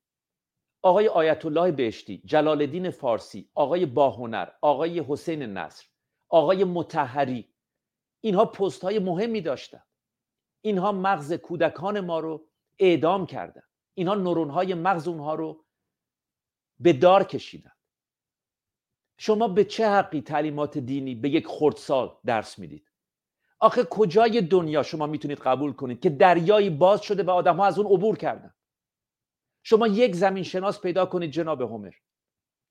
آقای 0.82 1.08
آیت 1.08 1.46
الله 1.46 1.72
بهشتی 1.72 2.22
جلال 2.26 2.62
الدین 2.62 2.90
فارسی 2.90 3.50
آقای 3.54 3.86
باهنر 3.86 4.50
آقای 4.62 5.00
حسین 5.00 5.44
نصر 5.44 5.86
آقای 6.30 6.64
متحری 6.64 7.50
اینها 8.22 8.46
پست 8.46 8.82
های 8.82 9.00
مهمی 9.00 9.42
داشتن. 9.42 9.84
اینها 10.62 10.92
مغز 10.92 11.34
کودکان 11.34 12.00
ما 12.00 12.20
رو 12.20 12.48
اعدام 12.80 13.26
کردن. 13.26 13.64
اینها 13.94 14.16
نورون 14.16 14.50
های 14.50 14.74
مغز 14.74 15.08
اونها 15.08 15.36
رو 15.36 15.66
به 16.80 16.94
دار 16.94 17.24
کشیدن. 17.24 17.72
شما 19.18 19.48
به 19.48 19.64
چه 19.64 19.90
حقی 19.90 20.22
تعلیمات 20.22 20.78
دینی 20.78 21.16
به 21.16 21.30
یک 21.30 21.48
خردسال 21.48 22.18
درس 22.26 22.60
می‌دید؟ 22.60 22.92
آخه 23.60 23.84
کجای 23.84 24.42
دنیا 24.42 24.84
شما 24.84 25.08
می‌تونید 25.08 25.40
قبول 25.40 25.74
کنید 25.74 26.00
که 26.00 26.10
دریایی 26.10 26.70
باز 26.70 27.02
شده 27.02 27.24
و 27.24 27.30
آدم 27.30 27.56
ها 27.56 27.66
از 27.66 27.80
اون 27.80 27.94
عبور 27.94 28.18
کردن؟ 28.18 28.54
شما 29.64 29.88
یک 29.88 30.16
زمین 30.16 30.44
شناس 30.44 30.82
پیدا 30.82 31.06
کنید 31.06 31.32
جناب 31.32 31.62
همر 31.62 31.94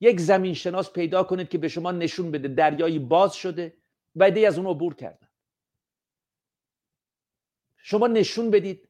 یک 0.00 0.20
زمین 0.20 0.54
شناس 0.54 0.92
پیدا 0.92 1.22
کنید 1.22 1.48
که 1.48 1.58
به 1.58 1.68
شما 1.68 1.92
نشون 1.92 2.30
بده 2.30 2.48
دریایی 2.48 2.98
باز 2.98 3.34
شده 3.34 3.76
و 4.16 4.22
از 4.46 4.58
اون 4.58 4.66
عبور 4.66 4.94
کردن. 4.94 5.25
شما 7.88 8.06
نشون 8.06 8.50
بدید 8.50 8.88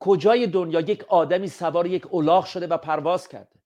کجای 0.00 0.46
دنیا 0.46 0.80
یک 0.80 1.04
آدمی 1.04 1.48
سوار 1.48 1.86
یک 1.86 2.14
الاغ 2.14 2.44
شده 2.44 2.66
و 2.66 2.76
پرواز 2.76 3.28
کرده. 3.28 3.60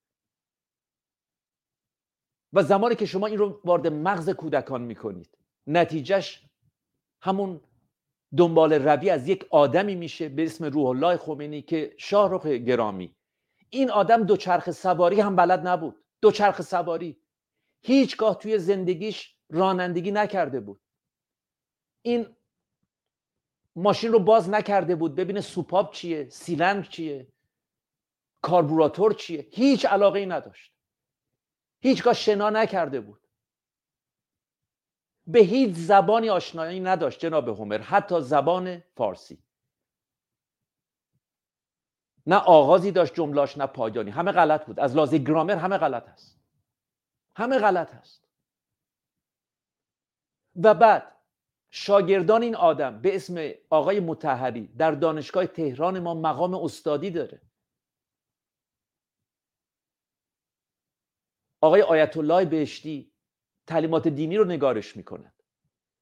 و 2.52 2.62
زمانی 2.62 2.94
که 2.94 3.06
شما 3.06 3.26
این 3.26 3.38
رو 3.38 3.60
وارد 3.64 3.86
مغز 3.86 4.30
کودکان 4.30 4.82
می‌کنید 4.82 5.38
نتیجهش 5.66 6.46
همون 7.22 7.60
دنبال 8.36 8.72
روی 8.72 9.10
از 9.10 9.28
یک 9.28 9.46
آدمی 9.50 9.94
میشه 9.94 10.28
به 10.28 10.44
اسم 10.44 10.64
روح 10.64 10.86
الله 10.86 11.16
خمینی 11.16 11.62
که 11.62 11.94
شاهرخ 11.98 12.46
گرامی. 12.46 13.14
این 13.70 13.90
آدم 13.90 14.24
دوچرخ 14.24 14.70
سواری 14.70 15.20
هم 15.20 15.36
بلد 15.36 15.66
نبود. 15.66 16.04
دوچرخ 16.20 16.62
سواری. 16.62 17.22
هیچگاه 17.82 18.38
توی 18.38 18.58
زندگیش 18.58 19.36
رانندگی 19.50 20.10
نکرده 20.10 20.60
بود. 20.60 20.80
این 22.02 22.36
ماشین 23.76 24.12
رو 24.12 24.18
باز 24.18 24.50
نکرده 24.50 24.96
بود. 24.96 25.14
ببینه 25.14 25.40
سوپاپ 25.40 25.92
چیه 25.92 26.28
سیلندر 26.28 26.88
چیه 26.88 27.28
کاربوراتور 28.42 29.14
چیه. 29.14 29.48
هیچ 29.50 29.86
علاقه 29.86 30.18
ای 30.18 30.26
نداشت 30.26 30.72
هیچگاه 31.80 32.14
شنا 32.14 32.50
نکرده 32.50 33.00
بود. 33.00 33.28
به 35.26 35.38
هیچ 35.38 35.76
زبانی 35.76 36.30
آشنایی 36.30 36.80
نداشت 36.80 37.20
جناب 37.20 37.48
هومر 37.48 37.78
حتی 37.78 38.20
زبان 38.20 38.82
فارسی. 38.96 39.38
نه 42.26 42.36
آغازی 42.36 42.90
داشت 42.90 43.14
جملاش 43.14 43.58
نه 43.58 43.66
پایانی 43.66 44.10
همه 44.10 44.32
غلط 44.32 44.66
بود. 44.66 44.80
از 44.80 44.96
لحاظ 44.96 45.14
گرامر 45.14 45.56
همه 45.56 45.78
غلط 45.78 46.08
هست 46.08 46.40
همه 47.36 47.58
غلط 47.58 47.94
هست 47.94 48.28
و 50.56 50.74
بعد 50.74 51.17
شاگردان 51.70 52.42
این 52.42 52.56
آدم 52.56 53.00
به 53.00 53.16
اسم 53.16 53.50
آقای 53.70 54.00
متحری 54.00 54.66
در 54.66 54.90
دانشگاه 54.90 55.46
تهران 55.46 56.00
ما 56.00 56.14
مقام 56.14 56.54
استادی 56.54 57.10
داره. 57.10 57.40
آقای 61.60 61.82
آیت 61.82 62.16
الله 62.16 62.44
بهشتی 62.44 63.12
تعلیمات 63.66 64.08
دینی 64.08 64.36
رو 64.36 64.44
نگارش 64.44 64.96
می‌کنند 64.96 65.42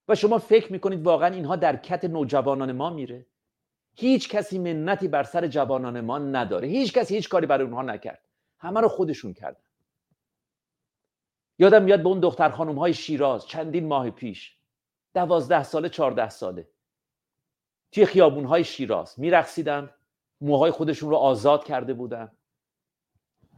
و 0.08 0.14
شما 0.14 0.38
فکر 0.38 0.72
می‌کنید 0.72 1.02
واقعا 1.02 1.34
اینها 1.34 1.56
در 1.56 1.76
کت 1.76 2.04
نوجوانان 2.04 2.72
ما 2.72 2.90
میره؟ 2.90 3.26
هیچ 3.94 4.28
کسی 4.28 4.58
منتی 4.58 5.08
بر 5.08 5.22
سر 5.22 5.46
جوانان 5.46 6.00
ما 6.00 6.18
نداره. 6.18 6.68
هیچ 6.68 6.92
کسی 6.92 7.14
هیچ 7.14 7.28
کاری 7.28 7.46
برای 7.46 7.64
اونها 7.64 7.82
نکرد. 7.82 8.28
همه 8.58 8.80
رو 8.80 8.88
خودشون 8.88 9.34
کردن. 9.34 9.60
یادم 11.58 11.82
میاد 11.82 12.02
به 12.02 12.08
اون 12.08 12.20
دختر 12.20 12.50
خانم 12.50 12.78
های 12.78 12.94
شیراز 12.94 13.46
چندین 13.46 13.86
ماه 13.86 14.10
پیش 14.10 14.55
دوازده 15.16 15.62
ساله 15.62 15.88
چهارده 15.88 16.28
ساله. 16.28 16.68
توی 17.92 18.06
خیابون 18.06 18.44
های 18.44 18.64
شیراز 18.64 19.20
میرقصیدن 19.20 19.94
موهای 20.40 20.70
خودشون 20.70 21.10
رو 21.10 21.16
آزاد 21.16 21.64
کرده 21.64 21.94
بودن. 21.94 22.32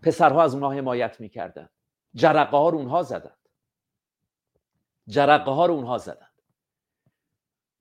پسرها 0.02 0.42
از 0.42 0.54
اونها 0.54 0.72
حمایت 0.72 1.20
می‌کردن. 1.20 1.68
جرقه 2.14 2.56
ها 2.56 2.68
رو 2.68 2.78
اونها 2.78 3.02
زدند 3.02 3.48
جرقه 5.08 5.50
ها 5.50 5.66
رو 5.66 5.74
اونها 5.74 5.98
زدند 5.98 6.42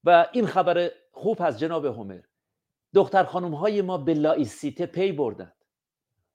و 0.03 0.27
این 0.31 0.47
خبر 0.47 0.91
خوب 1.11 1.41
از 1.41 1.59
جناب 1.59 1.85
همر 1.85 2.21
دختر 2.93 3.23
خانم 3.23 3.55
های 3.55 3.81
ما 3.81 3.97
به 3.97 4.13
لایسیته 4.13 4.85
پی 4.85 5.11
بردند 5.11 5.65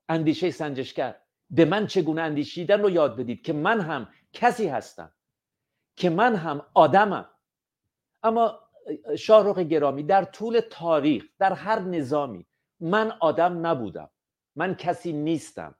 اندیشه 0.08 0.50
سنجشگر. 0.50 1.20
به 1.50 1.64
من 1.64 1.86
چگونه 1.86 2.22
اندیشیدن 2.22 2.80
رو 2.80 2.90
یاد 2.90 3.16
بدید 3.16 3.42
که 3.42 3.52
من 3.52 3.80
هم 3.80 4.08
کسی 4.32 4.68
هستم. 4.68 5.12
که 5.96 6.10
من 6.10 6.36
هم 6.36 6.66
آدمم. 6.74 7.31
اما 8.22 8.58
شاهرخ 9.18 9.58
گرامی 9.58 10.02
در 10.02 10.24
طول 10.24 10.60
تاریخ 10.70 11.24
در 11.38 11.52
هر 11.52 11.80
نظامی 11.80 12.46
من 12.80 13.12
آدم 13.20 13.66
نبودم. 13.66 14.10
من 14.56 14.74
کسی 14.74 15.12
نیستم. 15.12 15.74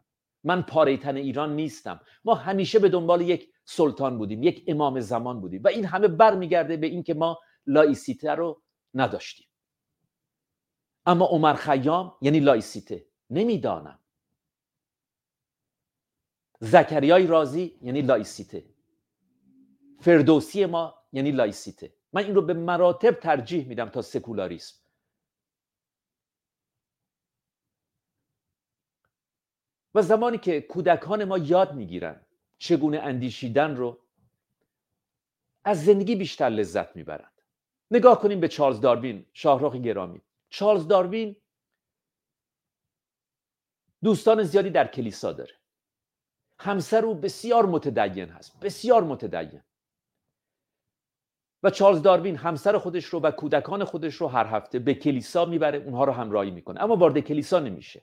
من 0.45 0.63
پاریتن 0.63 1.17
ایران 1.17 1.57
نیستم. 1.57 2.01
ما 2.25 2.35
همیشه 2.35 2.79
به 2.79 2.89
دنبال 2.89 3.21
یک 3.21 3.53
سلطان 3.65 4.19
بودیم 4.19 4.43
یک 4.43 4.65
امام 4.67 5.01
زمان 5.01 5.41
بودیم 5.41 5.63
و 5.65 5.69
این 5.69 5.85
همه 5.85 6.09
برمیگرده 6.09 6.77
به 6.77 6.87
اینکه 6.87 7.15
ما 7.15 7.41
laïcité 7.67 8.31
رو 8.31 8.63
نداشتیم. 8.95 9.47
اما 11.07 11.25
عمر 11.25 11.55
خیام 11.55 12.17
یعنی 12.21 12.41
laïcité 12.41 13.07
نمی‌دانم. 13.31 13.99
زکریای 16.61 17.27
رازی 17.27 17.79
یعنی 17.83 18.03
laïcité. 18.03 18.65
فردوسی 20.01 20.67
ما 20.67 20.95
یعنی 21.13 21.31
laïcité. 21.31 21.95
من 22.13 22.25
این 22.25 22.35
رو 22.35 22.43
به 22.43 22.55
مراتب 22.55 23.11
ترجیح 23.11 23.67
میدم 23.69 23.89
تا 23.89 24.03
سکولاریسم. 24.03 24.77
و 29.95 30.03
زمانی 30.03 30.39
که 30.39 30.61
کودکان 30.61 31.25
ما 31.25 31.39
یاد 31.39 31.75
می‌گیرن 31.75 32.21
چگونه 32.59 32.99
اندیشیدن 32.99 33.77
رو 33.77 33.99
از 35.65 35.85
زندگی 35.85 36.17
بیشتر 36.17 36.49
لذت 36.49 36.97
می‌برند. 36.97 37.43
نگاه 37.91 38.21
کنیم 38.21 38.41
به 38.41 38.49
چارلز 38.49 38.81
داروین 38.81 39.27
شاهرخ 39.33 39.75
گرامی. 39.75 40.21
چارلز 40.51 40.89
داروین 40.89 41.37
دوستان 44.03 44.43
زیادی 44.43 44.71
در 44.71 44.87
کلیسا 44.87 45.33
داره. 45.33 45.55
همسر 46.59 47.05
او 47.05 47.15
بسیار 47.15 47.67
متدین 47.67 48.29
هست 48.29 48.61
بسیار 48.61 49.05
متدین. 49.05 49.63
و 51.63 51.71
چارلز 51.71 52.03
داروین 52.03 52.37
همسر 52.37 52.79
خودش 52.79 53.05
رو 53.05 53.21
و 53.21 53.31
کودکان 53.31 53.85
خودش 53.85 54.15
رو 54.15 54.27
هر 54.27 54.47
هفته 54.47 54.79
به 54.79 54.95
کلیسا 54.95 55.45
می‌بره 55.45 55.79
اونها 55.79 56.05
رو 56.05 56.13
همراهی 56.13 56.51
می‌کنه. 56.51 56.83
اما 56.83 56.97
وارد 56.97 57.19
کلیسا 57.19 57.59
نمیشه. 57.59 58.03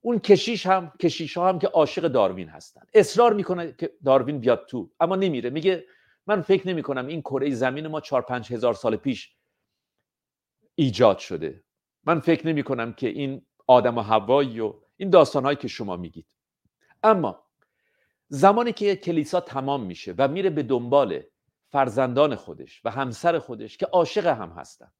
اون 0.00 0.18
کشیش 0.18 0.66
هم 0.66 0.92
کشیش 1.00 1.36
ها 1.36 1.48
هم 1.48 1.58
که 1.58 1.66
عاشق 1.66 2.08
داروین 2.08 2.48
هستن. 2.48 2.82
اصرار 2.94 3.32
می‌کنه 3.32 3.74
که 3.78 3.92
داروین 4.04 4.38
بیاد 4.38 4.66
تو 4.66 4.90
اما 5.00 5.16
نمیره. 5.16 5.50
میگه 5.50 5.84
من 6.26 6.40
فکر 6.40 6.68
نمی 6.68 6.82
کنم 6.82 7.06
این 7.06 7.20
کره 7.20 7.50
زمین 7.50 7.86
ما 7.86 8.00
چهار 8.00 8.22
پنج 8.22 8.52
هزار 8.52 8.74
سال 8.74 8.96
پیش 8.96 9.36
ایجاد 10.74 11.18
شده. 11.18 11.64
من 12.04 12.20
فکر 12.20 12.46
نمی 12.46 12.62
کنم 12.62 12.92
که 12.92 13.08
این 13.08 13.46
آدم 13.66 13.98
و 13.98 14.00
هوایی 14.00 14.60
و 14.60 14.74
این 14.96 15.10
داستانهایی 15.10 15.56
که 15.56 15.68
شما 15.68 15.96
میگید. 15.96 16.26
اما 17.02 17.44
زمانی 18.28 18.72
که 18.72 18.96
کلیسا 18.96 19.40
تمام 19.40 19.82
میشه 19.82 20.14
و 20.18 20.28
میره 20.28 20.50
به 20.50 20.62
دنبال 20.62 21.22
فرزندان 21.76 22.34
خودش 22.34 22.80
و 22.84 22.90
همسر 22.90 23.38
خودش 23.38 23.76
که 23.76 23.86
عاشق 23.86 24.26
هم 24.26 24.50
هستن. 24.50 24.92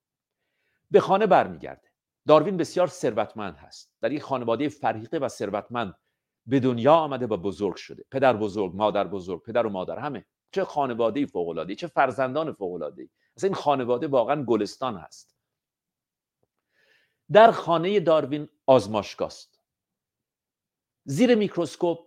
به 0.91 1.01
خانه 1.01 1.27
برمیگرده. 1.27 1.89
داروین 2.29 2.57
بسیار 2.57 2.87
ثروتمند 2.87 3.57
هست. 3.57 3.93
در 4.01 4.13
یک 4.13 4.23
خانواده 4.23 4.69
فرهیقه 4.69 5.19
و 5.19 5.29
ثروتمند 5.29 5.95
به 6.47 6.61
دنیا 6.61 6.95
آمده 6.95 7.27
و 7.27 7.37
بزرگ 7.37 7.77
شده. 7.77 8.05
پدر 8.11 8.37
بزرگ 8.37 8.73
مادر 8.75 9.07
بزرگ 9.07 9.43
پدر 9.43 9.67
و 9.67 9.71
مادر 9.71 9.99
همه. 9.99 10.27
چه 10.53 10.65
خانواده 10.65 11.27
فوق 11.27 11.49
العاده 11.49 11.75
چه 11.75 11.87
فرزندان 11.87 12.53
فوق 12.53 12.73
العاده 12.73 13.09
این 13.43 13.55
خانواده 13.55 14.07
واقعا 14.07 14.43
گلستان 14.43 14.97
هست. 14.97 15.37
در 17.33 17.51
خانه 17.51 18.01
داروین 18.01 18.49
آزمایشگاست 18.67 19.61
زیر 21.05 21.35
میکروسکوپ 21.35 21.99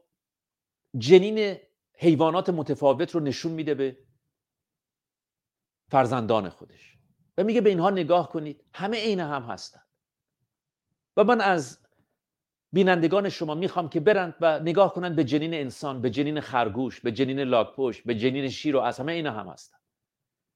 جنین 0.97 1.57
حیوانات 1.93 2.49
متفاوت 2.49 3.11
رو 3.15 3.19
نشون 3.19 3.51
میده 3.51 3.73
به 3.73 4.09
فرزندان 5.90 6.49
خودش. 6.49 6.98
و 7.38 7.44
میگه 7.44 7.61
به 7.61 7.70
اینها 7.70 7.90
نگاه 7.90 8.30
کنید. 8.30 8.64
همه 8.74 8.98
عین 8.98 9.20
هم 9.20 9.44
هستند 9.44 9.86
و 11.18 11.24
من 11.24 11.41
از 11.41 11.80
بینندگان 12.72 13.30
شما 13.30 13.56
می‌خوام 13.56 13.90
که 13.90 13.99
برند 13.99 14.36
و 14.41 14.60
نگاه 14.60 14.94
کنند 14.94 15.16
به 15.16 15.24
جنین 15.24 15.53
انسان 15.53 16.02
به 16.02 16.10
جنین 16.10 16.41
خرگوش 16.41 17.02
به 17.02 17.11
جنین 17.11 17.40
لاکپشت 17.40 18.03
به 18.03 18.16
جنین 18.16 18.49
شیر 18.49 18.76
و 18.76 18.80
از 18.80 18.99
همه 18.99 19.11
اینا 19.11 19.32
هم 19.32 19.48
هستند 19.48 19.80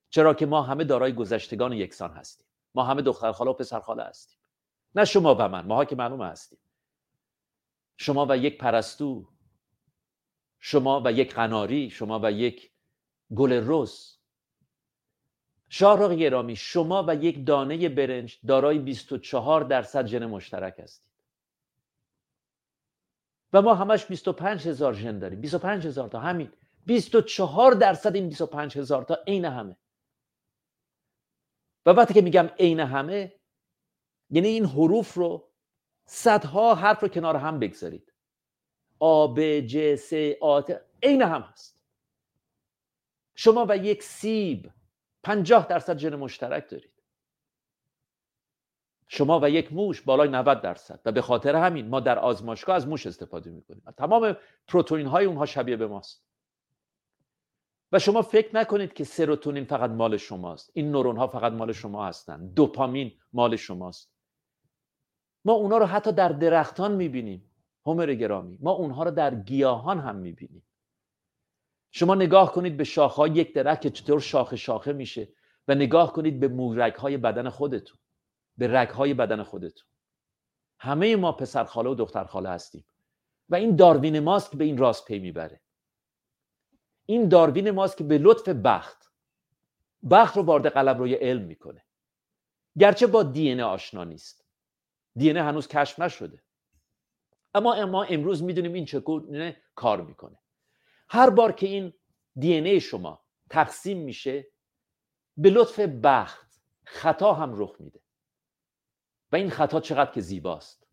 چرا 0.09 0.33
که 0.33 0.45
ما 0.45 0.61
همه 0.61 0.83
دارای 0.83 1.13
گذشتگان 1.13 1.73
یکسان 1.73 2.11
هستیم. 2.11 2.45
ما 2.75 2.83
همه 2.83 3.01
دخترخاله 3.01 3.51
و 3.51 3.53
پسرخاله 3.53 4.03
هستیم. 4.03 4.39
نه 4.95 5.05
شما 5.05 5.35
و 5.35 5.47
من 5.47 5.65
ماها 5.65 5.85
که 5.85 5.95
معلوم 5.95 6.21
هستیم. 6.21 6.59
شما 7.97 8.25
و 8.29 8.37
یک 8.37 8.57
پرستو 8.57 9.29
شما 10.59 11.01
و 11.05 11.11
یک 11.11 11.33
قناری 11.33 11.89
شما 11.89 12.19
و 12.23 12.31
یک 12.31 12.71
گل 13.35 13.53
روز 13.53 14.12
شاهرخ 15.75 16.11
گرامی 16.11 16.55
شما 16.55 17.05
و 17.07 17.15
یک 17.15 17.45
دانه 17.45 17.89
برنج 17.89 18.39
دارای 18.47 18.79
24 18.79 19.61
درصد 19.61 20.05
ژن 20.05 20.25
مشترک 20.25 20.79
هستید. 20.79 21.11
و 23.53 23.61
ما 23.61 23.75
همش 23.75 24.05
25 24.05 24.67
هزار 24.67 24.93
ژن 24.93 25.19
داریم. 25.19 25.41
25 25.41 25.87
هزار 25.87 26.09
تا. 26.09 26.19
همین. 26.19 26.51
24 26.85 27.71
درصد 27.71 28.15
این 28.15 28.29
25 28.29 28.77
هزار 28.77 29.03
تا 29.03 29.17
عین 29.27 29.45
همه. 29.45 29.75
و 31.85 31.89
وقتی 31.89 32.13
که 32.13 32.21
میگم 32.21 32.49
عین 32.59 32.79
همه 32.79 33.33
یعنی 34.29 34.47
این 34.47 34.65
حروف 34.65 35.13
رو 35.13 35.49
صدها 36.05 36.75
حرف 36.75 37.01
رو 37.01 37.07
کنار 37.07 37.35
هم 37.35 37.59
بگذارید. 37.59 38.13
آ 38.99 39.27
ب 39.27 39.59
ج 39.59 39.95
س 39.95 40.13
آ 40.41 40.61
عین 41.03 41.21
هم 41.21 41.41
هست. 41.41 41.79
شما 43.35 43.65
و 43.69 43.77
یک 43.77 44.03
سیب 44.03 44.71
پنجاه 45.23 45.67
درصد 45.67 45.97
ژن 45.97 46.15
مشترک 46.15 46.69
دارید. 46.69 46.93
شما 49.07 49.39
و 49.43 49.49
یک 49.49 49.73
موش 49.73 50.01
بالای 50.01 50.29
90 50.29 50.61
درصد. 50.61 50.99
و 51.05 51.11
به 51.11 51.21
خاطر 51.21 51.55
همین 51.55 51.87
ما 51.87 51.99
در 51.99 52.19
آزمایشگاه 52.19 52.75
از 52.75 52.87
موش 52.87 53.07
استفاده 53.07 53.49
می‌کنیم. 53.49 53.83
تمام 53.97 54.37
پروتئین 54.67 55.07
های 55.07 55.25
اونها 55.25 55.45
شبیه 55.45 55.75
به 55.75 55.87
ماست. 55.87 56.25
و 57.91 57.99
شما 57.99 58.21
فکر 58.21 58.55
نکنید 58.55 58.93
که 58.93 59.03
سروتونین 59.03 59.65
فقط 59.65 59.89
مال 59.89 60.17
شماست. 60.17 60.71
این 60.73 60.91
نورون 60.91 61.17
ها 61.17 61.27
فقط 61.27 61.53
مال 61.53 61.71
شما 61.71 62.05
هستند 62.05 62.53
دوپامین 62.53 63.11
مال 63.33 63.55
شماست. 63.55 64.13
ما 65.45 65.53
اونها 65.53 65.77
رو 65.77 65.85
حتی 65.85 66.11
در 66.11 66.29
درختان 66.29 66.95
می‌بینیم. 66.95 67.49
همر 67.85 68.13
گرامی. 68.13 68.57
ما 68.61 68.71
اونها 68.71 69.03
رو 69.03 69.11
در 69.11 69.35
گیاهان 69.35 69.99
هم 69.99 70.15
می‌بینیم. 70.15 70.63
شما 71.95 72.15
نگاه 72.15 72.51
کنید 72.51 72.77
به 72.77 72.83
شاخه 72.83 73.29
یک 73.29 73.53
درخت 73.53 73.81
که 73.81 73.89
چطور 73.89 74.19
شاخه 74.19 74.55
شاخه 74.55 74.93
میشه 74.93 75.27
و 75.67 75.75
نگاه 75.75 76.13
کنید 76.13 76.39
به 76.39 76.47
مورک 76.47 76.95
های 76.95 77.17
بدن 77.17 77.49
خودتون 77.49 77.97
به 78.57 78.67
رگ 78.67 78.89
های 78.89 79.13
بدن 79.13 79.43
خودتون. 79.43 79.87
همه 80.79 81.15
ما 81.15 81.31
پسرخاله 81.31 81.89
و 81.89 81.95
دخترخاله 81.95 82.49
هستیم 82.49 82.85
و 83.49 83.55
این 83.55 83.75
داروین 83.75 84.19
ماست 84.19 84.51
که 84.51 84.57
به 84.57 84.63
این 84.63 84.77
راست 84.77 85.05
پی 85.05 85.19
می‌بره. 85.19 85.61
این 87.05 87.27
داروین 87.29 87.71
ماست 87.71 87.97
که 87.97 88.03
به 88.03 88.17
لطف 88.17 88.49
بخت 88.49 89.11
بخت 90.11 90.37
رو 90.37 90.43
وارد 90.43 90.67
قلب 90.67 90.97
روی 90.97 91.13
علم 91.13 91.41
می‌کنه. 91.41 91.83
گرچه 92.79 93.07
با 93.07 93.23
دی 93.23 93.61
آشنا 93.61 94.03
نیست. 94.03 94.45
دی 95.15 95.29
هنوز 95.29 95.67
کشف 95.67 95.99
نشده. 95.99 96.43
اما 97.55 97.73
اما 97.73 98.03
امروز 98.03 98.43
می‌دونیم 98.43 98.73
این 98.73 98.85
چگونه 98.85 99.57
کار 99.75 100.01
می‌کنه. 100.01 100.42
هر 101.13 101.29
بار 101.29 101.51
که 101.51 101.67
این 101.67 101.93
دی 102.35 102.53
ای 102.53 102.79
شما 102.79 103.23
تقسیم 103.49 103.97
میشه 103.97 104.47
به 105.37 105.49
لطف 105.49 105.79
بخت 105.79 106.61
خطا 106.83 107.33
هم 107.33 107.59
رخ 107.59 107.75
میده. 107.79 107.99
و 109.31 109.35
این 109.35 109.49
خطا 109.49 109.79
چقدر 109.79 110.11
که 110.11 110.21
زیباست. 110.21 110.87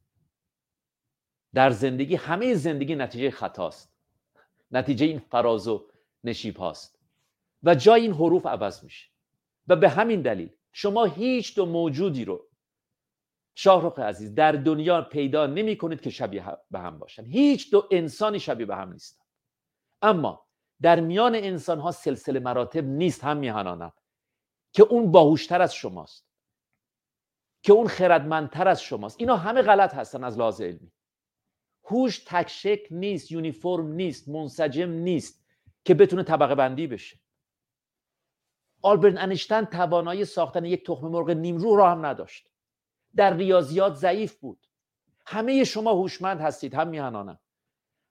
در 1.54 1.70
زندگی 1.70 2.14
همه 2.14 2.54
زندگی 2.54 2.94
نتیجه 2.94 3.30
خطاست. 3.30 3.94
نتیجه 4.70 5.06
این 5.06 5.18
فراز 5.18 5.68
و 5.68 5.88
نشیب 6.24 6.56
هاست. 6.56 6.98
و 7.62 7.74
جای 7.74 8.02
این 8.02 8.12
حروف 8.12 8.46
عوض 8.46 8.84
میشه. 8.84 9.10
و 9.68 9.76
به 9.76 9.88
همین 9.88 10.22
دلیل 10.22 10.50
شما 10.72 11.04
هیچ 11.04 11.54
دو 11.54 11.66
موجودی 11.66 12.24
رو 12.24 12.48
شاهرخ 13.54 13.98
عزیز 13.98 14.34
در 14.34 14.52
دنیا 14.52 15.02
پیدا 15.02 15.46
نمی 15.46 15.76
کنید 15.76 16.00
که 16.00 16.10
شبیه 16.10 16.44
به 16.70 16.78
هم 16.78 16.98
باشن. 16.98 17.24
هیچ 17.24 17.70
دو 17.70 17.88
انسانی 17.90 18.40
شبیه 18.40 18.66
به 18.66 18.76
هم 18.76 18.92
نیستن. 18.92 19.19
اما 20.02 20.46
در 20.82 21.00
میان 21.00 21.34
انسان 21.34 21.80
ها 21.80 21.90
سلسله 21.90 22.40
مراتب 22.40 22.84
نیست 22.84 23.24
هم 23.24 23.36
میهنانم 23.36 23.92
که 24.72 24.82
اون 24.82 25.10
باهوشتر 25.10 25.62
از 25.62 25.74
شماست 25.74 26.30
که 27.62 27.72
اون 27.72 27.88
خردمندتر 27.88 28.68
از 28.68 28.82
شماست. 28.82 29.20
اینا 29.20 29.36
همه 29.36 29.62
غلط 29.62 29.94
هستن 29.94 30.24
از 30.24 30.38
لحاظ 30.38 30.60
علمی. 30.60 30.92
هوش 31.84 32.18
تکشک 32.26 32.80
نیست 32.90 33.32
یونیفرم 33.32 33.92
نیست 33.92 34.28
منسجم 34.28 34.90
نیست 34.90 35.44
که 35.84 35.94
بتونه 35.94 36.22
طبقه 36.22 36.54
بندی 36.54 36.86
بشه. 36.86 37.20
آلبرت 38.82 39.18
انشتن 39.18 39.64
توانایی 39.64 40.24
ساختن 40.24 40.64
یک 40.64 40.86
تخم 40.86 41.08
مرغ 41.08 41.30
نیمرو 41.30 41.76
را 41.76 41.90
هم 41.90 42.06
نداشت. 42.06 42.50
در 43.16 43.36
ریاضیات 43.36 43.94
ضعیف 43.94 44.34
بود. 44.34 44.66
همه 45.26 45.64
شما 45.64 45.92
هوشمند 45.92 46.40
هستید 46.40 46.74
هم 46.74 46.88
میهنانم. 46.88 47.38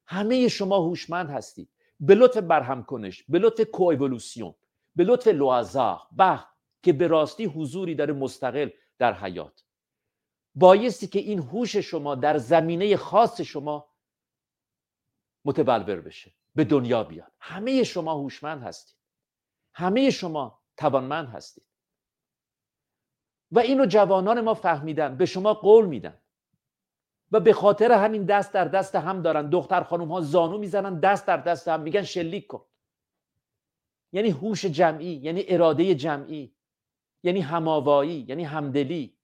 همه 0.06 0.48
شما 0.48 0.78
هوشمند 0.78 1.30
هستید. 1.30 1.70
به 2.00 2.16
لطف 2.16 2.38
برهم 2.38 2.84
کنش 2.84 3.24
به 3.24 3.40
لطف 3.40 3.62
کوایولوسیون 3.62 4.56
به 4.96 5.04
لطف 5.04 5.28
لوازار. 5.28 6.00
بخت 6.18 6.48
که 6.84 6.94
به 6.94 7.08
راستی 7.08 7.46
حضوری 7.46 7.96
داره 7.96 8.14
مستقل 8.14 8.70
در 8.98 9.14
حیات. 9.14 9.64
بایستی 10.56 11.08
که 11.08 11.20
این 11.20 11.40
هوش 11.40 11.76
شما 11.76 12.16
در 12.16 12.38
زمینه 12.38 12.98
خاص 12.98 13.42
شما 13.42 13.90
متبلور 15.46 16.02
بشه 16.02 16.32
به 16.56 16.64
دنیا 16.64 17.04
بیاد. 17.04 17.32
همه 17.40 17.84
شما 17.84 18.14
هوشمند 18.14 18.64
هستید. 18.64 18.98
همه 19.74 20.10
شما 20.10 20.62
توانمند 20.78 21.28
هستید. 21.28 21.64
و 23.52 23.60
اینو 23.60 23.86
جوانان 23.86 24.42
ما 24.42 24.54
فهمیدن 24.54 25.18
به 25.18 25.26
شما 25.26 25.54
قول 25.54 25.86
میدن. 25.86 26.22
و 27.32 27.40
به 27.40 27.54
خاطر 27.54 27.92
همین 27.92 28.26
دست 28.26 28.54
در 28.54 28.66
دست 28.66 28.96
هم 28.96 29.22
دارن. 29.22 29.50
دختر 29.50 29.84
خانم 29.84 30.12
ها 30.12 30.22
زانو 30.22 30.58
می‌زنن 30.58 31.00
دست 31.00 31.26
در 31.26 31.38
دست 31.38 31.68
هم 31.68 31.82
میگن 31.82 32.04
شلیک 32.04 32.48
کن. 32.48 32.66
یعنی 34.12 34.30
هوش 34.30 34.66
جمعی 34.66 35.14
یعنی 35.14 35.44
اراده 35.48 35.96
جمعی 35.96 36.56
یعنی 37.24 37.42
هماوایی 37.42 38.26
یعنی 38.28 38.44
همدلی. 38.44 39.18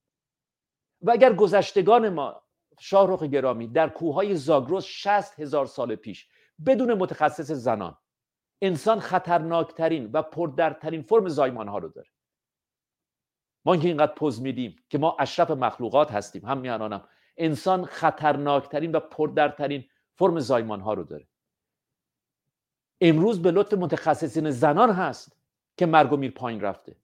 و 1.02 1.12
اگر 1.12 1.34
گذشتگان 1.34 2.10
ما 2.10 2.42
شاهرخ 2.80 3.24
گرامی 3.24 3.68
در 3.68 3.90
کوههای 3.90 4.36
زاگرس 4.36 4.86
60 4.86 5.40
هزار 5.40 5.66
سال 5.66 5.96
پیش 5.96 6.30
بدون 6.66 6.94
متخصص 6.94 7.52
زنان 7.52 7.98
انسان 8.62 9.00
خطرناکترین 9.00 10.10
و 10.14 10.22
پردرترین 10.22 11.02
فرم 11.02 11.28
زایمان 11.28 11.68
ها 11.68 11.78
رو 11.78 11.90
داره. 11.90 12.10
ما 13.66 13.78
که 13.78 13.88
اینقدر 13.88 14.14
پوز 14.14 14.42
میدیم 14.42 14.76
که 14.90 14.98
ما 14.98 15.18
اشرف 15.20 15.52
مخلوقات 15.52 16.12
هستیم. 16.12 16.46
هم 16.46 16.58
میانانم 16.58 17.08
انسان 17.38 17.86
خطرناکترین 17.86 18.92
و 18.92 19.00
پردرترین 19.00 19.86
فرم 20.16 20.40
زایمان 20.40 20.82
ها 20.82 20.94
رو 20.94 21.04
داره. 21.04 21.28
امروز 23.02 23.42
به 23.42 23.52
لطف 23.52 23.74
متخصصین 23.74 24.52
زنان 24.52 24.90
هست 24.90 25.38
که 25.78 25.86
مرگ 25.86 26.14
و 26.14 26.18
میر 26.18 26.32
پایین 26.32 26.62
رفته. 26.62 26.96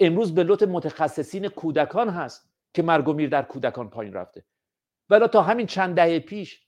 امروز 0.00 0.34
به 0.34 0.44
لطف 0.44 0.68
متخصصین 0.68 1.48
کودکان 1.48 2.08
هست 2.08 2.50
که 2.74 2.82
مرگ 2.82 3.08
و 3.08 3.12
میر 3.12 3.28
در 3.28 3.42
کودکان 3.42 3.90
پایین 3.90 4.12
رفته. 4.12 4.44
ولی 5.10 5.28
تا 5.28 5.42
همین 5.42 5.66
چند 5.66 5.96
دهه 5.96 6.18
پیش 6.18 6.66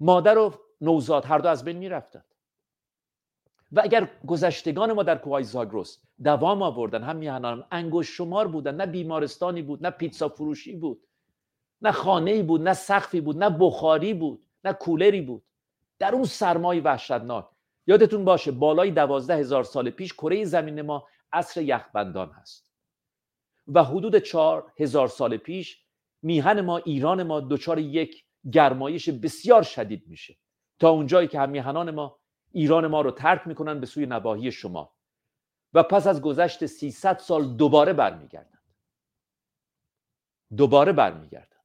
مادر 0.00 0.38
و 0.38 0.54
نوزاد 0.80 1.24
هر 1.24 1.38
دو 1.38 1.48
از 1.48 1.64
بین 1.64 1.76
می‌رفتند 1.76 2.24
و 3.72 3.80
اگر 3.80 4.10
گذشتگان 4.26 4.92
ما 4.92 5.02
در 5.02 5.18
کوهای 5.18 5.44
زاگرس 5.44 6.02
دوام 6.24 6.62
آوردن 6.62 7.02
هم 7.02 7.16
میهنان 7.16 7.66
انگوش 7.70 8.16
شمار 8.16 8.48
بودن 8.48 8.74
نه 8.74 8.86
بیمارستانی 8.86 9.62
بود 9.62 9.86
نه 9.86 9.90
پیتزا 9.90 10.28
فروشی 10.28 10.76
بود 10.76 11.07
نه 11.82 11.92
خانه 11.92 12.42
بود 12.42 12.62
نه 12.62 12.74
سقفی 12.74 13.20
بود 13.20 13.44
نه 13.44 13.50
بخاری 13.60 14.14
بود 14.14 14.46
نه 14.64 14.72
کولری 14.72 15.20
بود. 15.20 15.42
در 15.98 16.14
اون 16.14 16.24
سرمای 16.24 16.80
وحشتناک. 16.80 17.48
یادتون 17.86 18.24
باشه 18.24 18.50
بالای 18.52 18.90
دوازده 18.90 19.36
هزار 19.36 19.64
سال 19.64 19.90
پیش 19.90 20.12
کره 20.12 20.44
زمین 20.44 20.82
ما 20.82 21.08
عصر 21.32 21.62
یخبندان 21.62 22.30
هست. 22.30 22.68
و 23.66 23.84
حدود 23.84 24.18
چهار 24.18 24.72
هزار 24.78 25.08
سال 25.08 25.36
پیش 25.36 25.84
میهن 26.22 26.60
ما 26.60 26.76
ایران 26.76 27.22
ما 27.22 27.40
دچار 27.40 27.78
یک 27.78 28.24
گرمایش 28.52 29.08
بسیار 29.08 29.62
شدید 29.62 30.04
میشه. 30.06 30.36
تا 30.78 30.90
اونجایی 30.90 31.28
که 31.28 31.40
هم 31.40 31.50
میهنان 31.50 31.90
ما 31.90 32.18
ایران 32.52 32.86
ما 32.86 33.00
رو 33.00 33.10
ترک 33.10 33.46
می‌کنن 33.46 33.80
به 33.80 33.86
سوی 33.86 34.06
نواحی 34.06 34.52
شما. 34.52 34.94
و 35.74 35.82
پس 35.82 36.06
از 36.06 36.22
گذشت 36.22 36.66
300 36.66 37.18
سال 37.18 37.56
دوباره 37.56 37.92
برمیگردند 37.92 38.62
دوباره 40.56 40.92
برمیگردند 40.92 41.57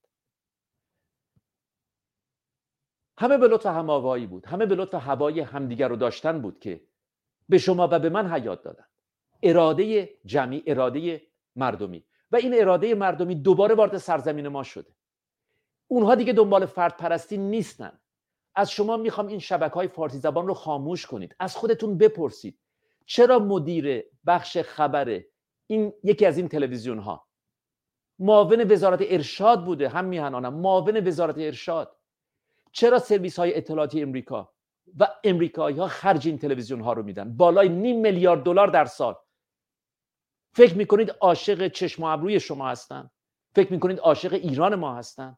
همه 3.17 3.37
به 3.37 3.47
لطف 3.47 3.65
هماوایی 3.65 4.27
بود 4.27 4.45
همه 4.45 4.65
به 4.65 4.75
لطف 4.75 4.93
هوای 4.93 5.39
همدیگر 5.39 5.87
رو 5.87 5.95
داشتن 5.95 6.41
بود 6.41 6.59
که 6.59 6.81
به 7.49 7.57
شما 7.57 7.89
و 7.91 7.99
به 7.99 8.09
من 8.09 8.31
حیات 8.33 8.63
دادن. 8.63 8.85
اراده 9.43 10.09
جمعی 10.25 10.63
اراده 10.67 11.21
مردمی. 11.55 12.05
و 12.31 12.35
این 12.35 12.61
اراده 12.61 12.95
مردمی 12.95 13.35
دوباره 13.35 13.75
وارد 13.75 13.97
سرزمین 13.97 14.47
ما 14.47 14.63
شده. 14.63 14.95
اونها 15.87 16.15
دیگه 16.15 16.33
دنبال 16.33 16.65
فرد 16.65 16.97
پرستی 16.97 17.37
نیستن. 17.37 17.99
از 18.55 18.71
شما 18.71 18.97
می‌خوام 18.97 19.27
این 19.27 19.39
شبکه 19.39 19.73
های 19.73 19.87
فارسی 19.87 20.17
زبان 20.17 20.47
رو 20.47 20.53
خاموش 20.53 21.05
کنید. 21.05 21.35
از 21.39 21.55
خودتون 21.55 21.97
بپرسید. 21.97 22.59
چرا 23.05 23.39
مدیر 23.39 24.03
بخش 24.27 24.57
خبر 24.57 25.21
این 25.67 25.93
یکی 26.03 26.25
از 26.25 26.37
این 26.37 26.47
تلویزیون 26.47 26.99
ها 26.99 27.27
معاون 28.19 28.71
وزارت 28.71 28.99
ارشاد 29.01 29.65
بوده 29.65 29.89
هم 29.89 30.05
میهنانم. 30.05 30.53
معاون 30.53 31.07
وزارت 31.07 31.37
ارشاد. 31.37 31.97
چرا 32.73 32.99
سرویس 32.99 33.39
های 33.39 33.57
اطلاعاتی 33.57 34.01
امریکا 34.01 34.53
و 34.99 35.07
امریکایی 35.23 35.77
ها 35.77 35.87
خرج 35.87 36.27
این 36.27 36.37
تلویزیون 36.37 36.81
ها 36.81 36.93
رو 36.93 37.03
میدن؟ 37.03 37.37
بالای 37.37 37.69
نیم 37.69 37.99
میلیارد 37.99 38.43
دلار 38.43 38.67
در 38.67 38.85
سال. 38.85 39.15
فکر 40.53 40.77
می‌کنید 40.77 41.09
عاشق 41.09 41.67
چشم 41.67 42.03
و 42.03 42.05
ابروی 42.05 42.39
شما 42.39 42.69
هستن؟ 42.69 43.09
فکر 43.55 43.73
می‌کنید 43.73 43.99
عاشق 43.99 44.33
ایران 44.33 44.75
ما 44.75 44.95
هستن؟ 44.95 45.37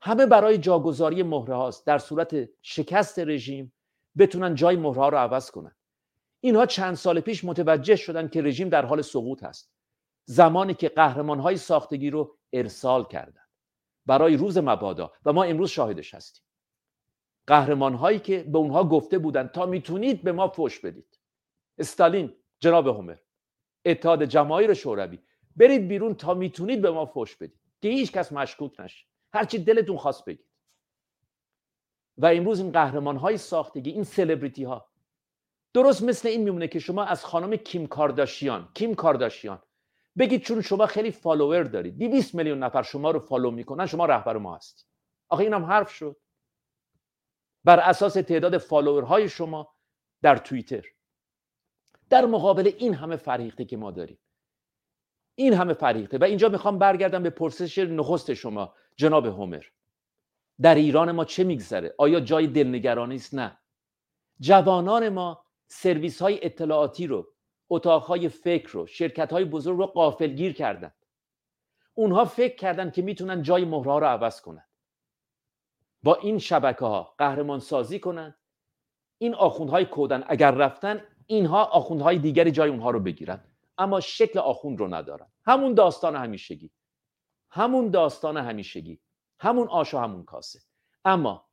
همه 0.00 0.26
برای 0.26 0.58
جاگذاری 0.58 1.22
مهره 1.22 1.54
هاست. 1.54 1.86
در 1.86 1.98
صورت 1.98 2.48
شکست 2.62 3.18
رژیم 3.18 3.72
بتونن 4.18 4.54
جای 4.54 4.76
مهره 4.76 5.00
ها 5.00 5.08
رو 5.08 5.18
عوض 5.18 5.50
کنن. 5.50 5.74
اینها 6.40 6.66
چند 6.66 6.94
سال 6.94 7.20
پیش 7.20 7.44
متوجه 7.44 7.96
شدن 7.96 8.28
که 8.28 8.42
رژیم 8.42 8.68
در 8.68 8.86
حال 8.86 9.02
سقوط 9.02 9.42
هست. 9.42 9.72
زمانی 10.24 10.74
که 10.74 10.88
قهرمان 10.88 11.40
های 11.40 11.56
ساختگی 11.56 12.10
رو 12.10 12.36
ارسال 12.52 13.04
کردن. 13.04 13.42
برای 14.06 14.36
روز 14.36 14.58
مبادا. 14.58 15.12
و 15.24 15.32
ما 15.32 15.44
امروز 15.44 15.70
شاهدش 15.70 16.14
هستیم. 16.14 16.47
قهرمان 17.48 17.94
هایی 17.94 18.18
که 18.18 18.42
به 18.42 18.58
اونها 18.58 18.84
گفته 18.84 19.18
بودن 19.18 19.48
تا 19.48 19.66
می‌تونید 19.66 20.22
به 20.22 20.32
ما 20.32 20.48
فوش 20.48 20.80
بدید. 20.80 21.18
استالین 21.78 22.34
جناب 22.60 22.86
هومر 22.86 23.16
اتحاد 23.84 24.24
جماهیر 24.24 24.74
شوروی 24.74 25.18
برید 25.56 25.88
بیرون 25.88 26.14
تا 26.14 26.34
می‌تونید 26.34 26.82
به 26.82 26.90
ما 26.90 27.06
فوش 27.06 27.36
بدید. 27.36 27.60
که 27.82 27.88
هیچ 27.88 28.12
کس 28.12 28.32
مشکوک 28.32 28.80
نشه. 28.80 29.06
هرچی 29.32 29.58
دلتون 29.58 29.96
خواست 29.96 30.24
بگید. 30.24 30.46
و 32.18 32.26
امروز 32.26 32.60
این 32.60 32.72
قهرمان 32.72 33.16
های 33.16 33.38
ساختگی 33.38 33.90
این 33.90 34.04
سلبریتی 34.04 34.64
ها 34.64 34.88
درست 35.74 36.02
مثل 36.02 36.28
این 36.28 36.42
میمونه 36.44 36.68
که 36.68 36.78
شما 36.78 37.04
از 37.04 37.24
خانم 37.24 37.56
کیم 37.56 37.86
کارداشیان 37.86 38.68
کیم 38.74 38.94
کارداشیان 38.94 39.62
بگید 40.18 40.42
چون 40.42 40.60
شما 40.60 40.86
خیلی 40.86 41.10
follower 41.10 41.62
دارید. 41.62 41.98
200 41.98 42.34
میلیون 42.34 42.58
نفر 42.58 42.82
شما 42.82 43.10
رو 43.10 43.20
follow 43.20 43.50
می‌کنن 43.50 43.86
شما 43.86 44.06
رهبر 44.06 44.36
ما 44.36 44.56
هستید. 44.56 44.86
آخه 45.28 45.44
اینم 45.44 45.64
حرف 45.64 45.90
شد. 45.90 46.16
بر 47.64 47.80
اساس 47.80 48.14
تعداد 48.14 48.58
follower 48.58 49.14
های 49.14 49.28
شما 49.28 49.74
در 50.22 50.36
توییتر. 50.36 50.84
در 52.10 52.26
مقابل 52.26 52.72
این 52.78 52.94
همه 52.94 53.16
فرهیخته 53.16 53.64
که 53.64 53.76
ما 53.76 53.90
داریم. 53.90 54.18
این 55.34 55.54
همه 55.54 55.72
فرهیخته 55.72 56.18
و 56.18 56.24
اینجا 56.24 56.48
می‌خوام 56.48 56.78
برگردم 56.78 57.22
به 57.22 57.30
پرسش 57.30 57.78
نخست 57.78 58.34
شما 58.34 58.74
جناب 58.96 59.26
هومر. 59.26 59.64
در 60.60 60.74
ایران 60.74 61.12
ما 61.12 61.24
چه 61.24 61.44
میگذره؟ 61.44 61.94
آیا 61.98 62.20
جای 62.20 62.46
دلنگرانی 62.46 63.14
است؟ 63.14 63.34
نه. 63.34 63.58
جوانان 64.40 65.08
ما 65.08 65.44
سرویس 65.66 66.22
های 66.22 66.44
اطلاعاتی 66.44 67.06
رو 67.06 67.28
اتاقهای 67.68 68.28
فکر 68.28 68.72
رو 68.72 68.86
شرکت 68.86 69.32
های 69.32 69.44
بزرگ 69.44 69.78
رو 69.78 69.86
قافلگیر 69.86 70.52
کردن 70.52 70.92
اونها 71.94 72.24
فکر 72.24 72.56
کردن 72.56 72.90
که 72.90 73.02
می‌تونن 73.02 73.42
جای 73.42 73.64
مهرها 73.64 73.98
رو 73.98 74.06
عوض 74.06 74.40
کنن. 74.40 74.67
با 76.02 76.14
این 76.14 76.38
شبکه 76.38 76.84
ها 76.84 77.14
قهرمان 77.18 77.60
سازی 77.60 77.98
کنن 78.00 78.34
این 79.18 79.34
آخوندهای 79.34 79.84
کودن 79.84 80.24
اگر 80.28 80.50
رفتن 80.50 81.02
اینها 81.26 81.64
آخوندهای 81.64 82.18
دیگری 82.18 82.50
جای 82.50 82.70
اونها 82.70 82.90
رو 82.90 83.00
بگیرن. 83.00 83.44
اما 83.78 84.00
شکل 84.00 84.38
آخوند 84.38 84.78
رو 84.78 84.94
ندارن. 84.94 85.26
همون 85.44 85.74
داستان 85.74 86.16
همیشگی. 86.16 86.70
همون 87.50 87.90
داستان 87.90 88.36
همیشگی. 88.36 89.00
همون 89.40 89.68
آش 89.68 89.94
و 89.94 89.98
همون 89.98 90.24
کاسه. 90.24 90.60
اما 91.04 91.48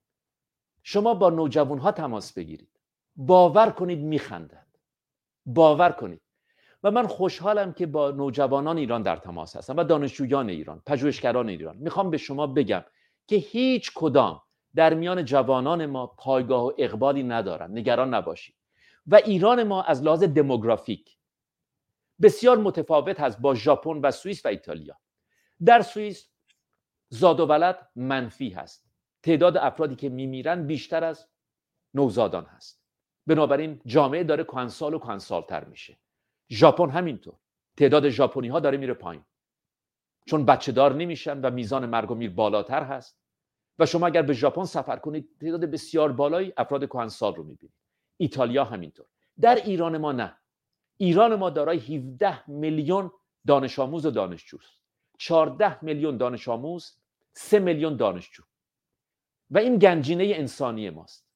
شما 0.84 1.14
با 1.14 1.30
نوجوان 1.30 1.78
ها 1.78 1.92
تماس 1.92 2.34
بگیرید. 2.34 2.80
باور 3.16 3.70
کنید 3.70 4.00
میخندند. 4.00 4.78
باور 5.46 5.92
کنید. 5.92 6.22
و 6.84 6.92
من 6.92 7.08
خوشحالم 7.08 7.74
که 7.74 7.86
با 7.86 8.12
نوجوانان 8.12 8.78
ایران 8.78 9.02
در 9.02 9.16
تماس 9.16 9.56
هستم 9.56 9.78
و 9.78 9.84
دانشجویان 9.84 10.50
ایران 10.50 10.82
پژوهشگران 10.86 11.50
ایران. 11.50 11.78
می‌خوام 11.78 12.10
به 12.10 12.18
شما 12.18 12.48
بگم 12.48 12.86
که 13.28 13.36
هیچ 13.36 13.92
کدام 13.96 14.42
در 14.76 14.94
میان 14.94 15.26
جوانان 15.26 15.86
ما 15.86 16.08
پایگاه 16.08 16.66
و 16.66 16.72
اقبالی 16.78 17.24
ندارن. 17.24 17.72
نگران 17.72 18.14
نباشید 18.14 18.56
و 19.08 19.16
ایران 19.16 19.64
ما 19.64 19.84
از 19.84 20.04
لحاظ 20.04 20.24
دموگرافیک 20.24 21.18
بسیار 22.22 22.58
متفاوت 22.58 23.20
هست 23.20 23.40
با 23.40 23.56
ژاپن 23.56 24.00
و 24.02 24.12
سوئیس 24.12 24.46
و 24.46 24.48
ایتالیا. 24.48 25.00
در 25.66 25.82
سوئیس 25.82 26.30
زاد 27.10 27.40
و 27.40 27.46
ولد 27.46 27.90
منفی 27.96 28.50
هست. 28.50 28.86
تعداد 29.24 29.58
افرادی 29.58 29.96
که 29.96 30.10
میمیرن 30.10 30.68
بیشتر 30.68 31.04
از 31.04 31.28
نوزادان 31.94 32.46
هست. 32.46 32.86
بنابراین 33.28 33.82
جامعه 33.86 34.24
داره 34.24 34.44
کهنسال 34.44 34.94
و 34.94 35.00
کهنسالتر 35.00 35.64
میشه. 35.64 35.98
ژاپن 36.50 36.90
همینطور. 36.90 37.34
تعداد 37.78 38.10
ژاپنی 38.10 38.48
ها 38.48 38.60
داره 38.60 38.78
میره 38.78 38.94
پایین. 38.94 39.26
چون 40.26 40.46
بچه 40.46 40.72
دار 40.72 40.94
نمیشن 40.94 41.42
و 41.42 41.50
میزان 41.50 41.86
مرگ 41.86 42.12
و 42.12 42.16
میر 42.16 42.30
بالاتر 42.30 42.84
هست. 42.84 43.20
و 43.80 43.86
شما 43.86 44.08
اگر 44.08 44.22
به 44.22 44.34
ژاپن 44.34 44.64
سفر 44.64 44.98
کنید 44.98 45.30
تعداد 45.42 45.66
بسیار 45.66 46.12
بالایی 46.12 46.54
افراد 46.58 46.86
کهنسال 46.86 47.36
رو 47.36 47.44
می‌بینید. 47.44 47.76
ایتالیا 48.18 48.64
همینطور. 48.64 49.06
در 49.42 49.56
ایران 49.56 49.98
ما 49.98 50.12
نه. 50.12 50.38
ایران 50.98 51.36
ما 51.36 51.50
دارای 51.50 51.98
17 51.98 52.50
میلیون 52.50 53.12
دانش 53.48 53.80
آموز 53.80 54.06
و 54.06 54.12
دانشجوست 54.12 54.82
14 55.18 55.84
میلیون 55.84 56.18
دانش 56.18 56.48
آموز 56.48 56.98
3 57.34 57.60
میلیون 57.60 57.98
دانشجو. 57.98 58.44
و 59.50 59.58
این 59.58 59.78
گنجینه 59.78 60.24
انسانی 60.24 60.90
ماست. 60.90 61.28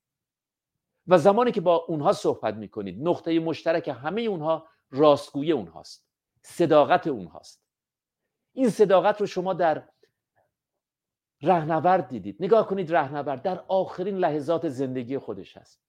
و 1.08 1.18
زمانی 1.18 1.52
که 1.52 1.62
با 1.62 1.76
اونها 1.76 2.14
صحبت 2.14 2.56
می‌کنید 2.56 3.08
نقطه 3.08 3.40
مشترک 3.40 3.88
همه 3.88 4.22
اونها 4.22 4.68
راستگویی 4.92 5.52
اونهاست. 5.52 6.10
صداقت 6.42 7.08
اونهاست. 7.08 7.69
این 8.54 8.70
صداقت 8.70 9.22
رو 9.22 9.28
شما 9.28 9.54
در 9.54 9.90
رهنورد 11.42 12.08
دیدید. 12.08 12.36
نگاه 12.40 12.68
کنید 12.68 12.96
رهنورد 12.96 13.42
در 13.42 13.64
آخرین 13.68 14.18
لحظات 14.18 14.70
زندگی 14.70 15.18
خودش 15.18 15.58
هست. 15.58 15.80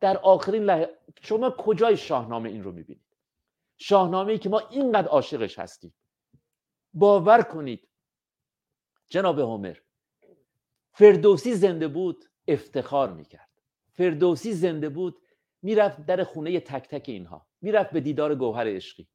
در 0.00 0.16
آخرین 0.16 0.62
لح... 0.62 0.86
شما 1.20 1.50
کجای 1.50 1.96
شاهنامه 1.96 2.48
این 2.48 2.64
رو 2.64 2.72
می‌بینید؟ 2.72 3.04
شاهنامه 3.78 4.32
ای 4.32 4.38
که 4.38 4.48
ما 4.48 4.58
اینقدر 4.58 5.08
عاشقش 5.08 5.58
هستیم. 5.58 5.94
باور 6.94 7.42
کنید. 7.42 7.88
جناب 9.08 9.38
هومر 9.38 9.76
فردوسی 10.92 11.54
زنده 11.54 11.88
بود 11.88 12.24
افتخار 12.48 13.12
می‌کرد. 13.12 13.48
فردوسی 13.92 14.52
زنده 14.52 14.88
بود 14.88 15.20
می‌رفت 15.62 16.06
در 16.06 16.24
خونه 16.24 16.60
تک 16.60 16.88
تک 16.88 17.08
اینها. 17.08 17.46
می‌رفت 17.60 17.90
به 17.90 18.00
دیدار 18.00 18.34
گوهر 18.34 18.66
عشقی. 18.66 19.08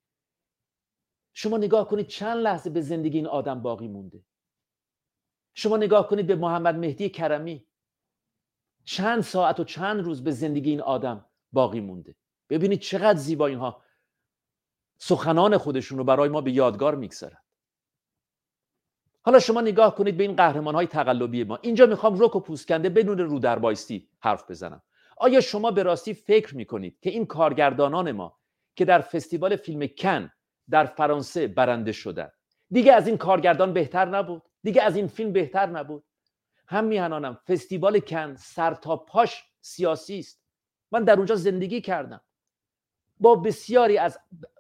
شما 1.34 1.58
نگاه 1.58 1.88
کنید 1.88 2.08
چند 2.08 2.38
لحظه 2.38 2.70
به 2.70 2.82
زندگی 2.82 3.18
این 3.18 3.28
آدم 3.28 3.62
باقی 3.62 3.88
مونده. 3.88 4.24
شما 5.54 5.78
نگاه 5.78 6.08
کنید 6.08 6.28
به 6.28 6.36
محمد 6.36 6.76
مهدی 6.76 7.10
کرمی. 7.10 7.66
چند 8.86 9.22
ساعت 9.22 9.60
و 9.60 9.64
چند 9.64 10.02
روز 10.02 10.24
به 10.24 10.32
زندگی 10.32 10.70
این 10.70 10.82
آدم 10.82 11.26
باقی 11.52 11.80
مونده. 11.80 12.16
ببینید 12.50 12.80
چقدر 12.80 13.20
زیبا 13.20 13.48
اینها 13.48 13.82
سخنان 14.98 15.58
خودشون 15.58 15.98
رو 15.98 16.04
برای 16.04 16.30
ما 16.30 16.42
به 16.42 16.52
یادگار 16.52 16.96
می‌گذارن. 16.96 17.38
حالا 19.22 19.40
شما 19.40 19.62
نگاه 19.62 19.96
کنید 19.96 20.18
به 20.18 20.24
این 20.24 20.36
قهرمان 20.36 20.76
های 20.76 20.88
تقلبی 20.88 21.44
ما. 21.44 21.60
اینجا 21.62 21.86
می‌خوام 21.86 22.24
رک 22.24 22.36
و 22.36 22.40
پوسکنده 22.40 22.90
بدون 22.90 23.18
رو 23.18 23.40
در 23.40 23.60
بایستی 23.60 24.10
حرف 24.20 24.52
بزنم. 24.52 24.82
آیا 25.18 25.42
شما 25.42 25.72
به 25.72 25.84
راستی 25.84 26.14
فکر 26.14 26.56
می‌کنید 26.56 27.00
که 27.02 27.10
این 27.10 27.26
کارگردانان 27.26 28.12
ما 28.12 28.40
که 28.76 28.86
در 28.86 29.02
فستیوال 29.02 29.56
فیلم 29.56 29.88
کن 29.88 30.32
در 30.72 30.86
فرانسه 30.86 31.48
برنده 31.48 31.92
شدن. 31.92 32.32
دیگه 32.72 32.94
از 32.94 33.08
این 33.08 33.18
کارگردان 33.18 33.74
بهتر 33.74 34.06
نبود. 34.06 34.42
دیگه 34.64 34.82
از 34.82 34.96
این 34.96 35.08
فیلم 35.08 35.34
بهتر 35.34 35.66
نبود. 35.66 36.04
هم 36.68 36.84
میهنانم 36.84 37.40
فستیوال 37.48 38.00
کن 38.00 38.36
سر 38.36 38.74
تا 38.74 38.98
پاش 38.98 39.44
سیاسی 39.62 40.20
است. 40.20 40.42
من 40.92 41.04
در 41.04 41.18
اونجا 41.18 41.36
زندگی 41.36 41.82
کردم. 41.82 42.22
با 43.20 43.36
بسیاری 43.36 43.98
از 43.98 44.20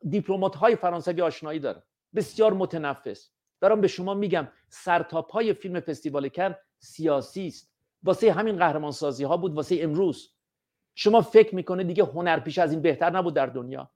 دیپلمات 0.10 0.56
های 0.56 0.76
فرانسوی 0.76 1.22
آشنایی 1.22 1.60
دارم. 1.60 1.84
بسیار 2.16 2.54
متنفس. 2.54 3.30
دارم 3.62 3.82
به 3.82 3.88
شما 3.88 4.14
میگم 4.14 4.48
سر 4.70 5.04
تا 5.04 5.22
پای 5.22 5.54
فیلم 5.54 5.80
فستیوال 5.80 6.30
کن 6.30 6.56
سیاسی 6.80 7.48
است. 7.48 7.72
واسه 8.04 8.32
همین 8.32 8.58
قهرمان 8.58 8.92
سازی 8.92 9.24
ها 9.24 9.38
بود 9.38 9.54
واسه 9.54 9.78
امروز. 9.82 10.34
شما 10.96 11.22
فکر 11.22 11.56
می‌کنه 11.56 11.84
دیگه 11.84 12.04
هنر 12.04 12.40
پیش 12.40 12.58
از 12.58 12.72
این 12.72 12.82
بهتر 12.82 13.10
نبود 13.10 13.34
در 13.34 13.46
دنیا؟ 13.46 13.92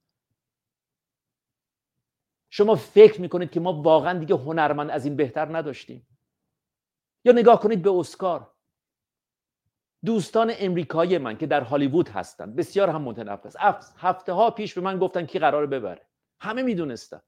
شما 2.56 2.76
فکر 2.76 3.22
می‌کنید 3.22 3.52
که 3.52 3.60
ما 3.60 3.82
واقعا 3.82 4.20
دیگه 4.20 4.36
هنرمند 4.36 4.90
از 4.90 5.06
این 5.06 5.16
بهتر 5.16 5.58
نداشتیم. 5.58 6.08
یا 7.26 7.34
نگاه 7.34 7.60
کنید 7.60 7.82
به 7.82 7.92
اسکار. 7.92 8.54
دوستان 10.06 10.54
امریکایی 10.58 11.18
من 11.18 11.38
که 11.38 11.48
در 11.48 11.62
هالیوود 11.62 12.10
هستن 12.10 12.56
بسیار 12.56 12.90
هم 12.90 13.02
متنفس. 13.02 13.56
هفته 13.98 14.34
ها 14.34 14.52
پیش 14.52 14.74
به 14.74 14.82
من 14.82 15.00
گفتن 15.00 15.26
کی 15.26 15.40
قرار 15.40 15.66
ببره. 15.66 16.08
همه 16.40 16.64
می‌دونستن. 16.64 17.22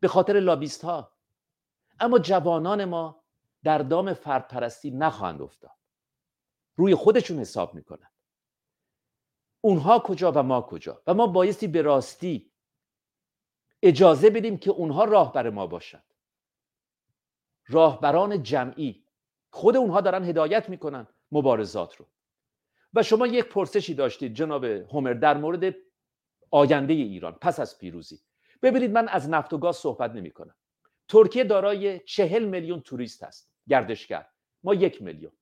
به 0.00 0.08
خاطر 0.08 0.40
لابیست 0.40 0.84
ها 0.84 1.12
اما 2.00 2.18
جوانان 2.18 2.84
ما 2.84 3.24
در 3.64 3.78
دام 3.78 4.14
فردپرستی 4.14 4.90
نخواهند 4.90 5.42
افتاد. 5.42 5.76
روی 6.76 6.94
خودشون 6.94 7.38
حساب 7.38 7.74
می‌کنن. 7.74 8.10
اونها 9.60 9.98
کجا 9.98 10.32
و 10.32 10.42
ما 10.42 10.62
کجا؟ 10.62 11.02
و 11.06 11.14
ما 11.14 11.26
بایستی 11.26 11.66
به 11.66 11.82
راستی 11.82 12.52
اجازه 13.82 14.30
بدیم 14.30 14.56
که 14.56 14.70
اونها 14.70 15.04
راهبر 15.04 15.50
ما 15.50 15.66
باشند 15.66 16.04
راهبران 17.68 18.42
جمعی. 18.42 19.04
خود 19.50 19.76
اونها 19.76 20.00
دارن 20.00 20.24
هدایت 20.24 20.68
می‌کنن 20.68 21.06
مبارزات 21.32 21.96
رو. 21.96 22.06
و 22.94 23.02
شما 23.02 23.26
یک 23.26 23.44
پرسشی 23.44 23.94
داشتید 23.94 24.34
جناب 24.34 24.64
هومر 24.64 25.12
در 25.12 25.36
مورد 25.36 25.74
آینده 26.50 26.92
ایران 26.92 27.32
پس 27.32 27.60
از 27.60 27.78
پیروزی. 27.78 28.20
ببینید 28.62 28.90
من 28.90 29.08
از 29.08 29.30
نفت 29.30 29.52
و 29.52 29.58
گاز 29.58 29.76
صحبت 29.76 30.10
نمی 30.10 30.30
کنم 30.30 30.54
ترکیه 31.08 31.44
دارای 31.44 32.00
چهل 32.00 32.44
میلیون 32.44 32.80
توریست 32.80 33.24
هست. 33.24 33.50
گردشگر. 33.68 34.26
ما 34.62 34.74
یک 34.74 35.02
میلیون. 35.02 35.32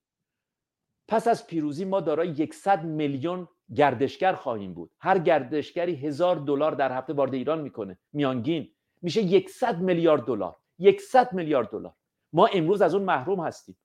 پس 1.08 1.28
از 1.28 1.46
پیروزی 1.46 1.84
ما 1.84 2.00
دارای 2.00 2.28
یکصد 2.28 2.84
میلیون 2.84 3.48
گردشگر 3.76 4.34
خواهیم 4.34 4.74
بود. 4.74 4.90
هر 4.98 5.18
گردشگری 5.18 5.94
هزار 5.94 6.36
دلار 6.36 6.72
در 6.72 6.92
هفته 6.92 7.12
وارد 7.12 7.34
ایران 7.34 7.60
می‌کنه. 7.60 7.98
میانگین. 8.12 8.70
میشه 9.02 9.22
یکصد 9.22 9.80
میلیارد 9.80 10.24
دلار. 10.24 10.56
یکصد 10.78 11.32
میلیارد 11.32 11.70
دلار. 11.70 11.94
ما 12.32 12.46
امروز 12.46 12.82
از 12.82 12.94
اون 12.94 13.02
محروم 13.04 13.40
هستیم. 13.40 13.76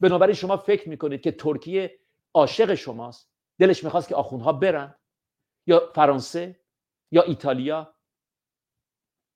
بنابراین 0.00 0.34
شما 0.34 0.56
فکر 0.56 0.88
می‌کنید 0.88 1.20
که 1.20 1.32
ترکیه 1.32 1.98
عاشق 2.34 2.74
شماست. 2.74 3.30
دلش 3.58 3.84
می‌خواست 3.84 4.08
که 4.08 4.14
آخوندها 4.14 4.52
برن. 4.52 4.94
یا 5.66 5.90
فرانسه. 5.94 6.60
یا 7.10 7.22
ایتالیا. 7.22 7.94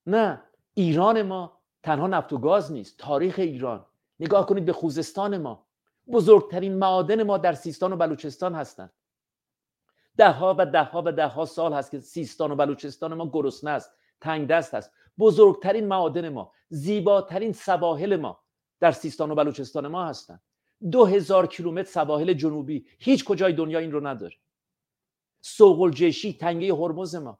نه. 0.06 0.42
ایران 0.74 1.22
ما 1.22 1.58
تنها 1.82 2.06
نفت 2.06 2.32
و 2.32 2.38
گاز 2.38 2.72
نیست. 2.72 2.98
تاریخ 2.98 3.38
ایران. 3.38 3.86
نگاه 4.20 4.46
کنید 4.46 4.64
به 4.64 4.72
خوزستان 4.72 5.38
ما. 5.38 5.66
بزرگترین 6.12 6.78
معادن 6.78 7.22
ما 7.22 7.38
در 7.38 7.52
سیستان 7.52 7.92
و 7.92 7.96
بلوچستان 7.96 8.54
هستند 8.54 8.92
ده 10.18 10.30
ها 10.30 10.54
و 10.58 10.66
ده 10.66 10.82
ها 10.82 11.02
و 11.06 11.12
ده 11.12 11.26
ها 11.26 11.44
سال 11.44 11.72
هست 11.72 11.90
که 11.90 12.00
سیستان 12.00 12.50
و 12.50 12.56
بلوچستان 12.56 13.14
ما 13.14 13.30
گرسنه 13.30 13.70
است 13.70 13.90
تنگ 14.20 14.48
دست 14.48 14.74
است. 14.74 14.92
بزرگترین 15.18 15.86
معادن 15.86 16.28
ما 16.28 16.52
زیباترین 16.68 17.52
سواحل 17.52 18.16
ما 18.16 18.40
در 18.80 18.92
سیستان 18.92 19.30
و 19.30 19.34
بلوچستان 19.34 19.86
ما 19.86 20.04
هستند 20.04 20.42
دو 20.90 21.04
هزار 21.04 21.46
کیلومتر 21.46 21.90
سواحل 21.90 22.32
جنوبی 22.32 22.86
هیچ 22.98 23.24
کجای 23.24 23.52
دنیا 23.52 23.78
این 23.78 23.92
رو 23.92 24.06
نداره. 24.06 24.34
سوق 25.40 25.80
الجشی 25.80 26.32
تنگه 26.32 26.74
هرمز 26.74 27.14
ما. 27.14 27.38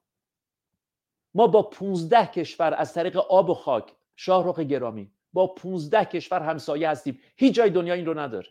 ما 1.35 1.47
با 1.47 1.63
15 1.63 2.27
کشور 2.27 2.75
از 2.75 2.95
طریق 2.95 3.17
آب 3.17 3.51
و 3.51 3.55
خاک 3.55 3.93
شاهرخ 4.17 4.59
گرامی 4.61 5.13
با 5.33 5.47
15 5.47 6.05
کشور 6.05 6.41
همسایه 6.41 6.91
هستیم. 6.91 7.21
هیچ 7.37 7.55
جای 7.55 7.71
دنیا 7.71 7.95
این 7.95 8.07
رو 8.07 8.19
نداره. 8.19 8.49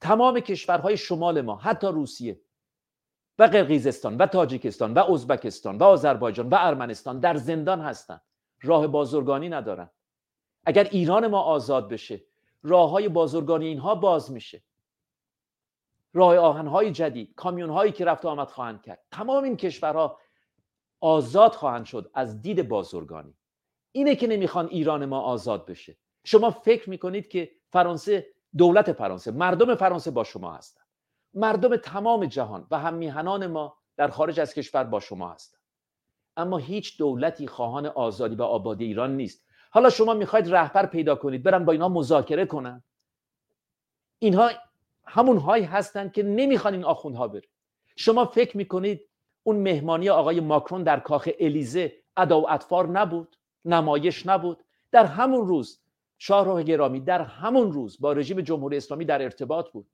تمام 0.00 0.40
کشورهای 0.40 0.96
شمال 0.96 1.40
ما 1.40 1.56
حتی 1.56 1.86
روسیه 1.86 2.40
و 3.40 3.44
قرقیزستان 3.44 4.16
و 4.16 4.26
تاجیکستان 4.26 4.94
و 4.94 5.12
ازبکستان 5.12 5.78
و 5.78 5.84
آذربایجان 5.84 6.48
و 6.48 6.56
ارمنستان 6.58 7.20
در 7.20 7.36
زندان 7.36 7.80
هستند. 7.80 8.20
راه 8.62 8.86
بازرگانی 8.86 9.48
ندارن. 9.48 9.90
اگر 10.66 10.84
ایران 10.84 11.26
ما 11.26 11.40
آزاد 11.40 11.88
بشه 11.88 12.20
راه 12.62 12.90
های 12.90 13.08
بازرگانی 13.08 13.66
اینها 13.66 13.94
باز 13.94 14.32
میشه. 14.32 14.62
راه 16.14 16.36
آهنهای 16.36 16.90
جدید 16.90 17.34
کامیون 17.34 17.70
هایی 17.70 17.92
که 17.92 18.04
رفت 18.04 18.24
آمد 18.24 18.48
خواهند 18.48 18.82
کرد. 18.82 19.02
تمام 19.10 19.44
این 19.44 19.56
کشورها 19.56 20.18
آزاد 21.00 21.52
خواهند 21.52 21.84
شد 21.84 22.10
از 22.14 22.42
دید 22.42 22.68
بازرگانی. 22.68 23.34
اینه 23.92 24.16
که 24.16 24.26
نمی‌خوان 24.26 24.66
ایران 24.66 25.04
ما 25.04 25.20
آزاد 25.20 25.66
بشه. 25.66 25.96
شما 26.24 26.50
فکر 26.50 26.90
می‌کنید 26.90 27.28
که 27.28 27.50
فرانسه 27.72 28.26
دولت 28.56 28.92
فرانسه 28.92 29.30
مردم 29.30 29.74
فرانسه 29.74 30.10
با 30.10 30.24
شما 30.24 30.52
هستند 30.52 30.79
مردم 31.34 31.76
تمام 31.76 32.26
جهان 32.26 32.66
و 32.70 32.78
هم 32.78 32.94
میهنان 32.94 33.46
ما 33.46 33.76
در 33.96 34.08
خارج 34.08 34.40
از 34.40 34.54
کشور 34.54 34.84
با 34.84 35.00
شما 35.00 35.32
هستند. 35.32 35.60
اما 36.36 36.56
هیچ 36.56 36.98
دولتی 36.98 37.46
خواهان 37.46 37.86
آزادی 37.86 38.34
و 38.34 38.42
آبادی 38.42 38.84
ایران 38.84 39.16
نیست. 39.16 39.44
حالا 39.70 39.90
شما 39.90 40.14
می‌خواید 40.14 40.54
رهبر 40.54 40.86
پیدا 40.86 41.14
کنید 41.14 41.42
برن 41.42 41.64
با 41.64 41.72
اینها 41.72 41.88
مذاکره 41.88 42.46
کنن. 42.46 42.82
اینها 44.18 44.50
همون 45.06 45.36
هایی 45.36 45.64
هستند 45.64 46.12
که 46.12 46.22
نمی‌خوان 46.22 46.74
این 46.74 46.84
آخوندها 46.84 47.28
بره. 47.28 47.48
شما 47.96 48.24
فکر 48.24 48.56
می‌کنید 48.56 49.08
اون 49.42 49.56
مهمانی 49.56 50.10
آقای 50.10 50.40
ماکرون 50.40 50.82
در 50.82 51.00
کاخ 51.00 51.28
الیزه 51.40 51.92
ادا 52.16 52.40
و 52.40 52.50
اطفار 52.50 52.88
نبود؟ 52.88 53.36
نمایش 53.64 54.26
نبود؟ 54.26 54.64
در 54.92 55.04
همون 55.04 55.46
روز 55.46 55.80
شاهرخ 56.18 56.58
گرامی 56.58 57.00
در 57.00 57.22
همون 57.22 57.72
روز 57.72 58.00
با 58.00 58.12
رژیم 58.12 58.40
جمهوری 58.40 58.76
اسلامی 58.76 59.04
در 59.04 59.22
ارتباط 59.22 59.70
بود. 59.70 59.90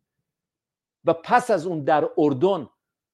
و 1.07 1.13
پس 1.13 1.51
از 1.51 1.67
اون 1.67 1.85
در 1.85 2.09
اردن 2.19 2.69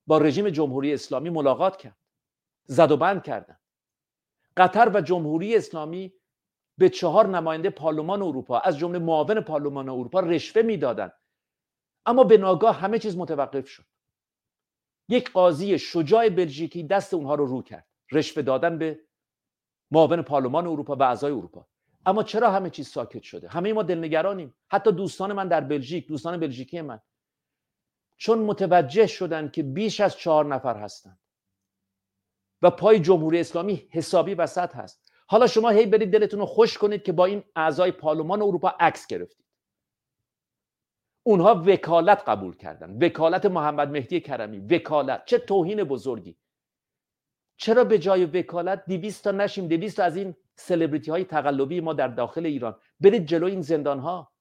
با 0.07 0.19
رژیم 0.19 0.51
جمهوری 0.51 0.95
اسلامی 0.95 1.31
ملاقات 1.31 1.77
کرد. 1.77 1.97
زد 2.67 2.91
و 2.91 2.97
بند 2.97 3.23
کردن. 3.23 3.59
قطر 4.57 4.91
و 4.95 5.01
جمهوری 5.01 5.57
اسلامی 5.57 6.13
به 6.79 6.89
چهار 6.89 7.29
نماینده 7.29 7.71
پارلمان 7.71 8.23
اروپا 8.23 8.59
از 8.59 8.79
جمله 8.79 8.99
معاون 8.99 9.41
پارلمان 9.41 9.89
اروپا 9.89 10.21
رشوه 10.21 10.63
می‌دادند 10.63 11.13
اما 12.07 12.25
به 12.25 12.39
ناگاه 12.39 12.77
همه 12.77 12.99
چیز 12.99 13.17
متوقف 13.17 13.69
شد. 13.69 13.85
یک 15.09 15.33
قاضی 15.33 15.79
شجاع 15.79 16.29
بلژیکی 16.29 16.83
دست 16.83 17.15
اونها 17.15 17.35
رو 17.35 17.47
رو 17.47 17.63
کرد. 17.63 17.87
رشوه 18.13 18.43
دادن 18.43 18.79
به 18.79 19.01
معاون 19.91 20.23
پارلمان 20.23 20.67
اروپا 20.67 20.97
و 20.97 21.03
اعضای 21.03 21.33
اروپا. 21.33 21.67
اما 22.07 22.23
چرا 22.23 22.51
همه 22.51 22.71
چیز 22.71 22.89
ساکت 22.89 23.23
شده؟ 23.23 23.49
همه 23.49 23.73
ما 23.73 23.83
دلنگرانیم. 23.83 24.55
حتی 24.69 24.93
دوستان 24.93 25.33
من 25.33 25.49
در 25.49 25.61
بلژیک 25.61 26.09
دوستان 26.09 26.41
بلژیکی 26.41 26.81
من. 26.81 27.01
چون 28.23 28.39
متوجه 28.39 29.07
شدن 29.07 29.49
که 29.49 29.63
بیش 29.63 30.01
از 30.01 30.17
چهار 30.17 30.47
نفر 30.47 30.77
هستند. 30.77 31.19
و 32.63 32.71
پای 32.71 33.01
جمهوری 33.01 33.41
اسلامی 33.41 33.89
حسابی 33.91 34.35
وسط 34.35 34.75
هست. 34.75 35.13
حالا 35.27 35.47
شما 35.47 35.71
هی 35.71 35.87
برید 35.87 36.13
دلتون 36.13 36.41
رو 36.41 36.47
خوش 36.47 36.79
کنید 36.79 37.03
که 37.03 37.13
با 37.13 37.25
این 37.25 37.45
اعضای 37.57 37.93
پارلمان 37.93 38.43
اروپا 38.43 38.69
عکس 38.81 39.07
گرفتید. 39.07 39.47
اونها 41.23 41.63
وکالت 41.67 42.23
قبول 42.27 42.57
کردن. 42.57 43.05
وکالت 43.05 43.47
محمد 43.47 43.89
مهدی 43.89 44.21
کرمی. 44.21 44.59
وکالت. 44.59 45.25
چه 45.25 45.39
توهین 45.39 45.85
بزرگی. 45.85 46.37
چرا 47.57 47.85
به 47.85 47.99
جای 47.99 48.25
وکالت 48.25 48.85
200 48.87 49.25
تا 49.25 49.31
نشیم؟ 49.31 49.69
200 49.69 49.97
تا 49.97 50.05
از 50.05 50.17
این 50.17 50.35
سلبریتی 50.57 51.11
های 51.11 51.25
تقلبی 51.25 51.81
ما 51.81 51.93
در 51.93 52.09
داخل 52.09 52.47
ایران. 52.47 52.81
برید 53.01 53.27
جلو 53.27 53.47
این 53.47 53.61
زندان 53.61 53.99
ها 53.99 54.33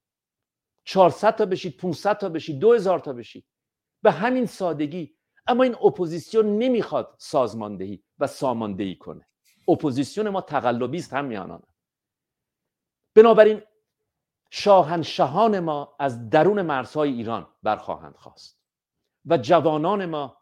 400 0.83 1.35
تا 1.35 1.45
بشید 1.45 1.77
500 1.77 2.17
تا 2.17 2.29
بشید 2.29 2.59
2000 2.59 2.99
تا 2.99 3.13
بشید. 3.13 3.45
به 4.01 4.11
همین 4.11 4.45
سادگی. 4.45 5.15
اما 5.47 5.63
این 5.63 5.75
اپوزیسیون 5.75 6.57
نمی‌خواد 6.57 7.15
سازماندهی 7.17 8.03
و 8.19 8.27
ساماندهی 8.27 8.95
کنه. 8.95 9.27
اپوزیسیون 9.67 10.29
ما 10.29 10.41
تقلبی 10.41 10.97
است 10.97 11.13
هم‌میهنان 11.13 11.63
بنابراین 13.15 13.61
شاهنشاهان 14.49 15.59
ما 15.59 15.95
از 15.99 16.29
درون 16.29 16.61
مرزهای 16.61 17.11
ایران 17.11 17.47
برخواهند 17.63 18.15
خاست 18.15 18.61
و 19.25 19.37
جوانان 19.37 20.05
ما 20.05 20.37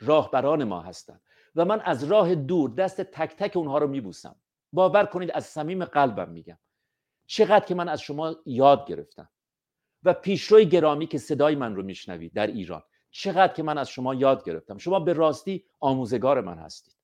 راهبران 0.00 0.64
ما 0.64 0.80
هستند 0.80 1.20
و 1.56 1.64
من 1.64 1.80
از 1.80 2.04
راه 2.04 2.34
دور 2.34 2.70
دست 2.70 3.00
تک 3.00 3.36
تک 3.36 3.56
اونها 3.56 3.78
رو 3.78 3.86
میبوسم. 3.86 4.36
باور 4.72 5.06
کنید 5.06 5.30
از 5.30 5.46
صمیم 5.46 5.84
قلبم 5.84 6.28
میگم. 6.28 6.58
چقدر 7.26 7.64
که 7.64 7.74
من 7.74 7.88
از 7.88 8.00
شما 8.00 8.36
یاد 8.46 8.86
گرفتم. 8.86 9.28
و 10.04 10.12
پیشروی 10.12 10.66
گرامی 10.66 11.06
که 11.06 11.18
صدای 11.18 11.54
من 11.54 11.74
رو 11.76 11.82
میشنوید 11.82 12.32
در 12.32 12.46
ایران. 12.46 12.82
چقدر 13.10 13.52
که 13.52 13.62
من 13.62 13.78
از 13.78 13.88
شما 13.88 14.14
یاد 14.14 14.44
گرفتم. 14.44 14.78
شما 14.78 15.00
به 15.00 15.12
راستی 15.12 15.64
آموزگار 15.80 16.40
من 16.40 16.58
هستید. 16.58 16.94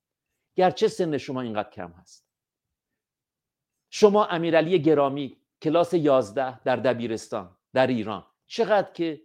گرچه 0.54 0.88
سن 0.88 1.18
شما 1.18 1.40
اینقدر 1.40 1.70
کم 1.70 1.90
هست. 1.90 2.26
شما 3.90 4.26
امیرعلی 4.26 4.78
گرامی 4.78 5.36
کلاس 5.62 5.94
11 5.94 6.60
در 6.60 6.76
دبیرستان 6.76 7.56
در 7.72 7.86
ایران. 7.86 8.26
چقدر 8.46 8.92
که 8.92 9.22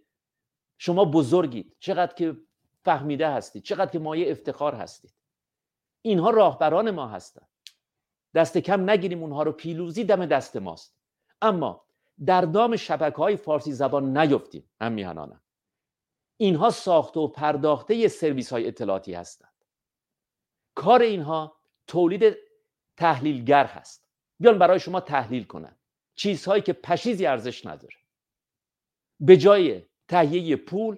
شما 0.78 1.04
بزرگید. 1.04 1.76
چقدر 1.78 2.14
که 2.14 2.36
فهمیده 2.84 3.30
هستید. 3.30 3.62
چقدر 3.62 3.90
که 3.90 3.98
مایه 3.98 4.30
افتخار 4.30 4.74
هستید. 4.74 5.14
اینها 6.02 6.30
راهبران 6.30 6.90
ما 6.90 7.08
هستند 7.08 7.48
دست 8.34 8.58
کم 8.58 8.90
نگیریم 8.90 9.22
اونها 9.22 9.42
رو 9.42 9.52
پیلوزی 9.52 10.04
دم 10.04 10.26
دست 10.26 10.56
ماست. 10.56 10.96
اما 11.42 11.84
در 12.26 12.40
دام 12.40 12.76
شبکه 12.76 13.16
های 13.16 13.36
فارسی 13.36 13.72
زبان 13.72 14.18
نیفتیم 14.18 14.70
هم 14.80 14.92
میهنانم 14.92 15.40
اینها 16.36 16.70
ساخته 16.70 17.20
و 17.20 17.28
پرداخته 17.28 18.08
سرویس 18.08 18.52
های 18.52 18.68
اطلاعاتی 18.68 19.14
هستند. 19.14 19.52
کار 20.74 21.02
اینها 21.02 21.56
تولید 21.86 22.36
تحلیلگر 22.96 23.66
هست. 23.66 24.08
بیان 24.40 24.58
برای 24.58 24.80
شما 24.80 25.00
تحلیل 25.00 25.44
کنند 25.44 25.78
چیزهایی 26.14 26.62
که 26.62 26.72
پشیزی 26.72 27.26
ارزش 27.26 27.66
نداره. 27.66 27.94
به 29.20 29.36
جای 29.36 29.82
تهیه 30.08 30.56
پول 30.56 30.96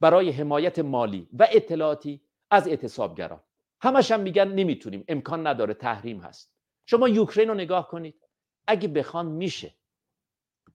برای 0.00 0.30
حمایت 0.30 0.78
مالی 0.78 1.28
و 1.38 1.48
اطلاعاتی 1.52 2.20
از 2.50 2.68
اعتصابگران. 2.68 3.40
همش 3.80 4.10
هم 4.10 4.20
میگن 4.20 4.48
نمی‌تونیم 4.48 5.04
امکان 5.08 5.46
نداره 5.46 5.74
تحریم 5.74 6.20
هست. 6.20 6.54
شما 6.86 7.08
یوکرین 7.08 7.48
رو 7.48 7.54
نگاه 7.54 7.88
کنید. 7.88 8.28
اگه 8.66 8.88
بخوان 8.88 9.26
میشه. 9.26 9.74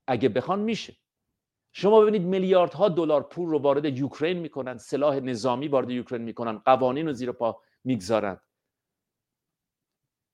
اگه 0.07 0.29
بخوان 0.29 0.59
میشه. 0.59 0.95
شما 1.71 2.01
ببینید 2.01 2.21
میلیاردها 2.21 2.89
دلار 2.89 3.23
پول 3.23 3.49
رو 3.49 3.59
وارد 3.59 3.85
یوکرین 3.97 4.37
می‌کنن 4.39 4.77
سلاح 4.77 5.15
نظامی 5.15 5.67
وارد 5.67 5.89
یوکرین 5.89 6.21
می‌کنن 6.21 6.57
قوانین 6.57 7.07
رو 7.07 7.13
زیر 7.13 7.31
پا 7.31 7.61
می‌گذارند 7.83 8.41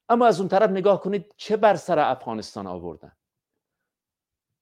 اما 0.09 0.27
از 0.27 0.39
اون 0.39 0.49
طرف 0.49 0.69
نگاه 0.69 1.01
کنید 1.01 1.33
چه 1.37 1.57
بر 1.57 1.75
سر 1.75 1.99
افغانستان 1.99 2.67
آوردن؟ 2.67 3.17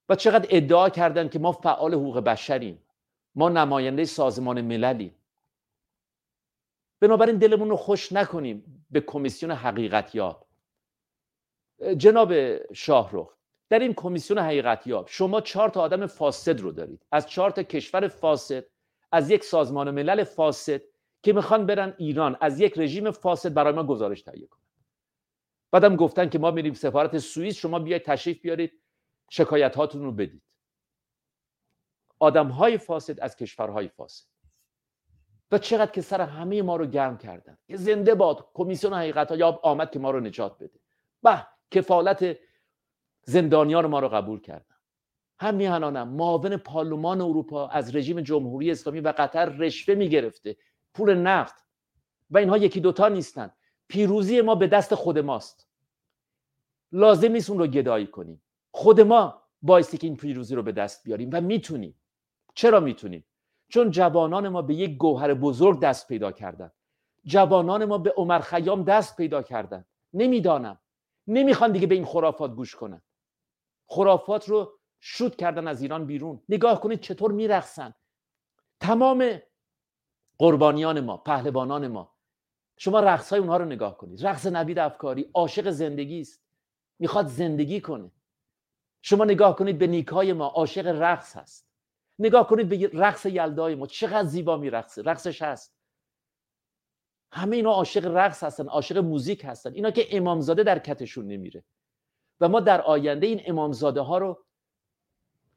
و 0.10 0.16
چقدر 0.16 0.48
ادعا 0.50 0.90
کردن 0.90 1.30
که 1.30 1.40
ما 1.40 1.52
فعال 1.52 1.94
حقوق 1.94 2.20
بشریم 2.20 2.88
ما 3.36 3.50
نماینده 3.50 4.06
سازمان 4.06 4.62
مللیم. 4.62 5.16
بنابراین 7.00 7.38
دلمون 7.38 7.70
رو 7.70 7.76
خوش 7.76 8.12
نکنیم 8.12 8.86
به 8.92 9.02
کمیسیون 9.02 9.52
حقیقت 9.52 10.16
یاب 10.16 10.48
جناب 11.98 12.34
شاهرخ 12.74 13.38
در 13.70 13.80
این 13.80 13.94
کمیسیون 13.94 14.40
حقیقت 14.40 14.88
یاب 14.88 15.08
شما 15.10 15.42
چهار 15.42 15.70
تا 15.70 15.82
آدم 15.82 16.06
فاسد 16.06 16.60
رو 16.60 16.72
دارید. 16.72 17.06
از 17.12 17.28
چهار 17.28 17.52
تا 17.52 17.64
کشور 17.64 18.08
فاسد 18.08 18.66
از 19.12 19.30
یک 19.30 19.44
سازمان 19.44 19.92
ملل 19.92 20.24
فاسد 20.24 20.82
که 21.24 21.34
می‌خوان 21.34 21.66
برن 21.66 21.94
ایران 21.98 22.38
از 22.42 22.60
یک 22.60 22.74
رژیم 22.78 23.12
فاسد 23.12 23.54
برای 23.54 23.74
ما 23.74 23.84
گزارش 23.84 24.22
تهیه 24.22 24.48
کنن. 24.48 24.62
بعدم 25.72 25.96
گفتن 25.96 26.30
که 26.30 26.40
ما 26.40 26.52
میریم 26.52 26.74
سفارت 26.74 27.18
سوئیس 27.18 27.56
شما 27.56 27.80
بیاید 27.80 28.04
تشریف 28.04 28.42
بیارید 28.42 28.82
شکایت 29.30 29.76
هاتون 29.76 30.04
رو 30.04 30.12
بدید. 30.12 30.42
آدم 32.20 32.48
های 32.48 32.78
فاسد 32.78 33.20
از 33.20 33.36
کشورهای 33.36 33.88
فاسد. 33.88 34.26
و 35.52 35.58
چقدر 35.58 35.92
که 35.92 36.02
سر 36.02 36.22
همه 36.22 36.62
ما 36.62 36.76
رو 36.76 36.86
گرم 36.86 37.18
کردن. 37.18 37.58
که 37.68 37.78
زنده 37.78 38.16
باد 38.16 38.48
کمیسیون 38.54 38.94
حقیقت 38.94 39.32
یاب 39.32 39.60
آمد 39.64 39.92
که 39.92 40.00
ما 40.00 40.12
رو 40.12 40.20
نجات 40.20 40.58
بده. 40.58 40.80
به 41.24 41.48
کفالت 41.72 42.38
زندانیان 43.24 43.86
ما 43.86 44.00
رو 44.00 44.10
قبول 44.10 44.40
کردن. 44.40 44.76
هم 45.40 45.56
میهنانم 45.56 46.08
معاون 46.08 46.58
پارلمان 46.58 47.22
اروپا 47.22 47.68
از 47.68 47.96
رژیم 47.96 48.22
جمهوری 48.22 48.72
اسلامی 48.72 49.00
و 49.00 49.14
قطر 49.18 49.46
رشوه 49.46 49.96
می‌گرفته. 49.96 50.58
پول 50.94 51.14
نفت 51.14 51.56
و 52.30 52.38
اینها 52.38 52.58
یکی 52.58 52.80
دوتا 52.80 53.08
نیستن. 53.08 53.52
پیروزی 53.88 54.42
ما 54.42 54.56
به 54.56 54.68
دست 54.68 54.96
خود 54.96 55.20
ماست. 55.20 55.68
لازم 56.92 57.32
نیست 57.32 57.50
اون 57.50 57.60
رو 57.60 57.68
گدایی 57.68 58.08
کنیم. 58.08 58.42
خود 58.72 59.02
ما 59.02 59.42
بایستی 59.62 59.98
که 59.98 60.08
این 60.08 60.16
پیروزی 60.16 60.56
رو 60.56 60.64
به 60.64 60.72
دست 60.72 61.04
بیاریم 61.04 61.30
و 61.34 61.42
می‌تونیم. 61.42 61.96
چرا 62.54 62.80
می‌تونیم؟ 62.80 63.26
چون 63.68 63.92
جوانان 63.92 64.50
ما 64.50 64.62
به 64.62 64.74
یک 64.74 64.98
گوهر 64.98 65.34
بزرگ 65.34 65.80
دست 65.80 66.08
پیدا 66.08 66.32
کردن. 66.32 66.72
جوانان 67.26 67.86
ما 67.86 67.98
به 67.98 68.14
عمر 68.18 68.40
خیام 68.40 68.84
دست 68.84 69.18
پیدا 69.18 69.42
کردن. 69.42 69.86
نمی‌دانم. 70.14 70.80
نمی‌خوان 71.28 71.72
دیگه 71.72 71.88
به 71.88 71.96
این 71.96 72.06
خرافات 72.06 72.52
گوش 72.52 72.76
کنن. 72.76 73.02
خرافات 73.88 74.50
رو 74.50 74.80
شود 75.00 75.36
کردن 75.36 75.68
از 75.68 75.82
ایران 75.82 76.06
بیرون. 76.06 76.44
نگاه 76.50 76.82
کنید 76.82 77.02
چطور 77.02 77.32
میرقصن. 77.32 77.94
تمام 78.80 79.42
قربانیان 80.38 81.00
ما 81.00 81.18
پهلوانان 81.18 81.88
ما 81.88 82.14
شما 82.78 83.00
رقص 83.00 83.30
های 83.30 83.40
اونها 83.40 83.58
رو 83.58 83.66
نگاه 83.66 83.98
کنید. 83.98 84.26
رقص 84.28 84.46
نوید 84.46 84.80
افکاری 84.80 85.30
عاشق 85.34 85.70
زندگی 85.70 86.22
است. 86.22 86.44
می‌خواد 87.00 87.28
زندگی 87.28 87.82
کنه. 87.82 88.12
شما 89.02 89.26
نگاه 89.26 89.56
کنید 89.56 89.78
به 89.78 89.88
نیکای 89.88 90.34
ما 90.34 90.48
عاشق 90.48 90.88
رقص 90.88 91.36
هست. 91.36 91.68
نگاه 92.20 92.48
کنید 92.48 92.70
به 92.70 92.90
رقص 92.94 93.26
یلدای 93.26 93.76
ما 93.76 93.88
چقدر 93.88 94.24
زیبا 94.24 94.58
میرقصه. 94.58 95.02
رقصش 95.02 95.42
هست. 95.42 95.76
همه 97.32 97.56
اینا 97.56 97.72
عاشق 97.72 98.06
رقص 98.06 98.44
هستن 98.44 98.68
عاشق 98.68 98.98
موزیک 98.98 99.46
هستن. 99.46 99.74
اینا 99.74 99.92
که 99.92 100.18
امامزاده 100.18 100.64
در 100.64 100.80
کتشون 100.80 101.28
نمیره. 101.28 101.64
و 102.44 102.50
ما 102.50 102.60
در 102.60 102.82
آینده 102.82 103.28
این 103.28 103.42
امامزاده 103.46 104.02
ها 104.02 104.18
رو 104.18 104.46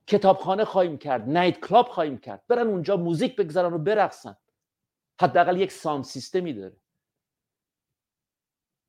کتابخانه 0.07 0.65
خواهیم 0.65 0.99
کرد 0.99 1.29
نایت 1.29 1.61
کلاب 1.61 1.89
خواهیم 1.89 2.19
کرد. 2.19 2.45
برن 2.49 2.67
اونجا 2.67 2.97
موزیک 2.97 3.37
بگذارن 3.37 3.73
و 3.73 3.79
برقصن. 3.79 4.37
حداقل 5.21 5.61
یک 5.61 5.73
سام 5.73 6.03
سیستمی 6.03 6.53
داره. 6.53 6.77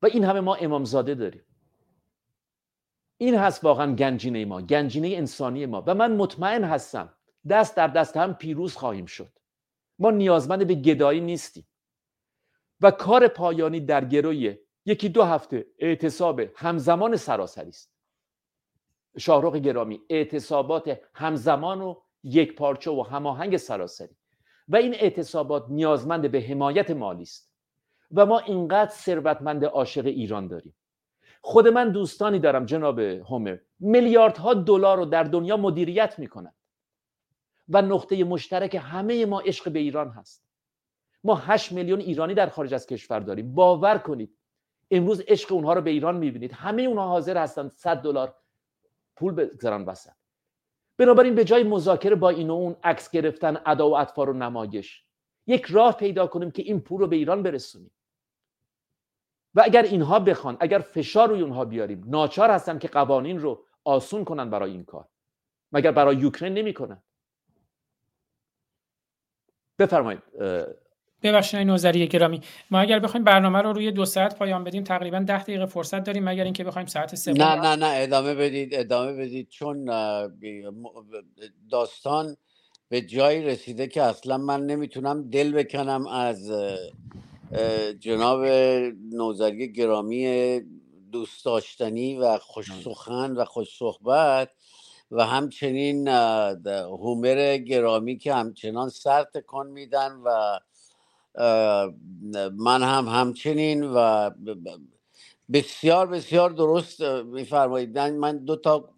و 0.01 0.05
این 0.05 0.23
همه 0.23 0.39
ما 0.39 0.55
امامزاده 0.55 1.15
داریم. 1.15 1.43
این 3.17 3.35
هست 3.35 3.63
واقعا 3.63 3.95
گنجینه 3.95 4.45
ما 4.45 4.61
گنجینه 4.61 5.07
انسانی 5.07 5.65
ما. 5.65 5.83
و 5.87 5.95
من 5.95 6.15
مطمئن 6.15 6.63
هستم 6.63 7.13
دست 7.49 7.75
در 7.75 7.87
دست 7.87 8.17
هم 8.17 8.33
پیروز 8.33 8.75
خواهیم 8.75 9.05
شد. 9.05 9.39
ما 9.99 10.11
نیازمند 10.11 10.67
به 10.67 10.75
گدایی 10.75 11.21
نیستیم. 11.21 11.67
و 12.81 12.91
کار 12.91 13.27
پایانی 13.27 13.79
در 13.79 14.05
گروی 14.05 14.57
یکی 14.87 15.09
دو 15.09 15.23
هفته 15.23 15.65
اعتصاب 15.79 16.41
همزمان 16.55 17.15
سراسری 17.15 17.69
است. 17.69 17.93
شاهرخ 19.17 19.55
گرامی 19.55 20.01
اعتصابات 20.09 20.99
همزمان 21.13 21.81
و 21.81 21.95
یک 22.23 22.55
پارچه 22.55 22.91
و 22.91 23.01
هماهنگ 23.01 23.57
سراسری. 23.57 24.15
و 24.67 24.75
این 24.75 24.93
اعتصابات 24.93 25.65
نیازمند 25.69 26.31
به 26.31 26.41
حمایت 26.41 26.91
مالی 26.91 27.23
است. 27.23 27.53
و 28.11 28.25
ما 28.25 28.39
اینقدر 28.39 28.91
ثروتمند 28.91 29.65
عاشق 29.65 30.05
ایران 30.05 30.47
داریم. 30.47 30.75
خود 31.41 31.67
من 31.67 31.91
دوستانی 31.91 32.39
دارم 32.39 32.65
جناب 32.65 32.99
هومر. 32.99 33.57
میلیاردها 33.79 34.53
دلار 34.53 34.97
رو 34.97 35.05
در 35.05 35.23
دنیا 35.23 35.57
مدیریت 35.57 36.19
می‌کنن. 36.19 36.53
و 37.69 37.81
نقطه 37.81 38.23
مشترک 38.23 38.81
همه 38.83 39.25
ما 39.25 39.39
عشق 39.39 39.71
به 39.71 39.79
ایران 39.79 40.09
هست. 40.09 40.47
ما 41.23 41.35
8 41.35 41.71
میلیون 41.71 41.99
ایرانی 41.99 42.33
در 42.33 42.49
خارج 42.49 42.73
از 42.73 42.87
کشور 42.87 43.19
داریم. 43.19 43.55
باور 43.55 43.97
کنید 43.97 44.37
امروز 44.91 45.21
عشق 45.27 45.51
اونها 45.51 45.73
رو 45.73 45.81
به 45.81 45.89
ایران 45.89 46.17
می‌بینید. 46.17 46.51
همه 46.51 46.81
اونها 46.81 47.07
حاضر 47.07 47.37
هستند 47.37 47.71
100 47.71 47.97
دلار 47.97 48.35
پول 49.15 49.33
بگذارن 49.33 49.85
وسط. 49.85 50.13
بنابراین 50.97 51.35
به 51.35 51.43
جای 51.43 51.63
مذاکره 51.63 52.15
با 52.15 52.29
این 52.29 52.49
و 52.49 52.53
اون 52.53 52.75
عکس 52.83 53.11
گرفتن 53.11 53.61
ادا 53.65 53.89
و 53.89 53.97
اطفار 53.97 54.29
و 54.29 54.33
نمایش 54.33 55.03
یک 55.47 55.65
راه 55.65 55.97
پیدا 55.97 56.27
کنیم 56.27 56.51
که 56.51 56.61
این 56.61 56.81
پول 56.81 57.01
رو 57.01 57.07
به 57.07 57.15
ایران 57.15 57.43
برسونیم. 57.43 57.91
و 59.55 59.61
اگر 59.65 59.83
اینها 59.83 60.19
بخوان 60.19 60.57
اگر 60.59 60.79
فشار 60.79 61.29
روی 61.29 61.41
اونها 61.41 61.65
بیاریم 61.65 62.03
ناچار 62.07 62.49
هستن 62.49 62.79
که 62.79 62.87
قوانین 62.87 63.39
رو 63.39 63.65
آسون 63.83 64.25
کنن 64.25 64.49
برای 64.49 64.71
این 64.71 64.85
کار. 64.85 65.07
مگر 65.71 65.91
برای 65.91 66.15
یوکرین 66.15 66.53
نمی‌کنن؟ 66.53 67.03
بفرمایید 69.79 70.21
ببخشید 71.23 71.59
نوزری 71.59 72.07
گرامی. 72.07 72.41
ما 72.71 72.79
اگر 72.79 72.99
بخوایم 72.99 73.23
برنامه 73.23 73.61
رو 73.61 73.73
روی 73.73 73.91
دو 73.91 74.05
ساعت 74.05 74.39
پایان 74.39 74.63
بدیم 74.63 74.83
تقریبا 74.83 75.19
ده 75.19 75.43
دقیقه 75.43 75.65
فرصت 75.65 76.03
داریم 76.03 76.23
مگر 76.23 76.43
اینکه 76.43 76.63
بخوایم 76.63 76.87
ساعت 76.87 77.15
سه 77.15 77.33
نه 77.33 77.55
نه 77.55 77.75
نه 77.75 77.91
ادامه 77.95 78.35
بدید 78.35 78.75
ادامه 78.75 79.13
بدید. 79.13 79.49
چون 79.49 79.89
داستان 81.71 82.37
به 82.89 83.01
جایی 83.01 83.41
رسیده 83.41 83.87
که 83.87 84.03
اصلا 84.03 84.37
من 84.37 84.65
نمی‌تونم 84.65 85.29
دل 85.29 85.51
بکنم 85.51 86.07
از 86.07 86.51
جناب 87.99 88.45
نوزری 89.11 89.71
گرامی 89.71 90.61
دوست 91.11 91.45
داشتنی 91.45 92.17
و 92.17 92.37
خوش 92.37 92.71
سخن 92.83 93.31
و 93.31 93.45
خوش 93.45 93.67
صحبت 93.77 94.49
و 95.11 95.25
همچنین 95.25 96.07
هومر 96.07 97.57
گرامی 97.57 98.17
که 98.17 98.33
همچنان 98.33 98.89
سر 98.89 99.23
تکان 99.23 99.67
میدن 99.67 100.11
و 100.25 100.59
من 102.57 102.83
هم 102.83 103.07
همچنین 103.07 103.83
و 103.83 104.29
بسیار 105.53 106.07
بسیار 106.07 106.49
درست 106.49 107.01
میفرمایید. 107.01 107.99
من 107.99 108.37
دو 108.37 108.55
تا 108.55 108.89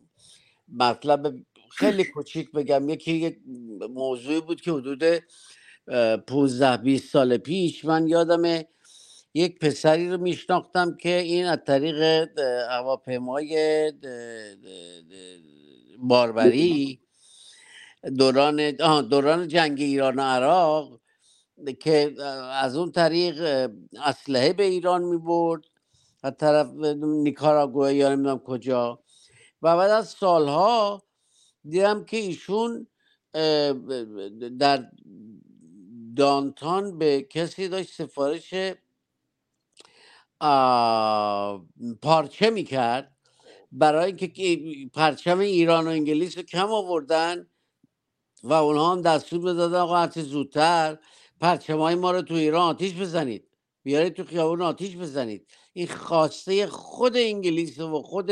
مطلب 0.73 1.35
خیلی 1.71 2.03
کوچیک 2.03 2.51
بگم. 2.51 2.89
یکی 2.89 3.11
یک 3.11 3.37
موضوعی 3.89 4.41
بود 4.41 4.61
که 4.61 4.71
حدود 4.71 5.03
15 6.27 6.77
20 6.77 7.11
سال 7.11 7.37
پیش 7.37 7.85
من 7.85 8.07
یادم 8.07 8.63
یک 9.33 9.59
پسری 9.59 10.09
رو 10.09 10.17
میشناختم 10.17 10.97
که 10.97 11.17
این 11.17 11.45
از 11.45 11.59
طریق 11.67 12.29
هواپیمای 12.69 13.93
باربری 15.99 16.99
دوران 18.17 18.71
دوران 19.01 19.47
جنگ 19.47 19.81
ایران 19.81 20.15
و 20.15 20.21
عراق 20.21 20.98
که 21.79 22.23
از 22.51 22.77
اون 22.77 22.91
طریق 22.91 23.69
اسلحه 24.03 24.53
به 24.53 24.63
ایران 24.63 25.03
می 25.03 25.17
برد 25.17 25.61
از 26.23 26.33
طرف 26.37 26.67
نیکاراگوه 27.23 27.93
یا 27.93 28.09
نمی‌دونم 28.15 28.39
کجا. 28.39 28.99
و 29.61 29.77
بعد 29.77 29.91
از 29.91 30.09
سالها 30.09 31.03
دیدم 31.69 32.05
که 32.05 32.17
ایشون 32.17 32.87
در 34.59 34.89
دانتان 36.15 36.97
به 36.97 37.21
کسی 37.21 37.67
داشت 37.67 37.93
سفارش 37.93 38.53
پارچه 42.01 42.49
می‌کرد. 42.49 43.15
برای 43.71 44.05
اینکه 44.05 44.59
پرچم 44.93 45.39
ایران 45.39 45.87
و 45.87 45.89
انگلیس 45.89 46.37
رو 46.37 46.43
کم 46.43 46.67
آوردن 46.71 47.47
و 48.43 48.53
اونها 48.53 48.91
هم 48.91 49.01
دستور 49.01 49.39
بدادن 49.39 49.79
آقا 49.79 50.07
زودتر 50.07 50.97
پرچم 51.41 51.93
ما 51.93 52.11
رو 52.11 52.21
تو 52.21 52.33
ایران 52.33 52.61
آتیش 52.61 52.93
بزنید. 52.93 53.45
بیارید 53.83 54.13
تو 54.13 54.23
خیابون 54.23 54.61
آتیش 54.61 54.97
بزنید. 54.97 55.47
این 55.73 55.87
خواسته 55.87 56.67
خود 56.67 57.17
انگلیس 57.17 57.79
و 57.79 58.01
خود 58.01 58.31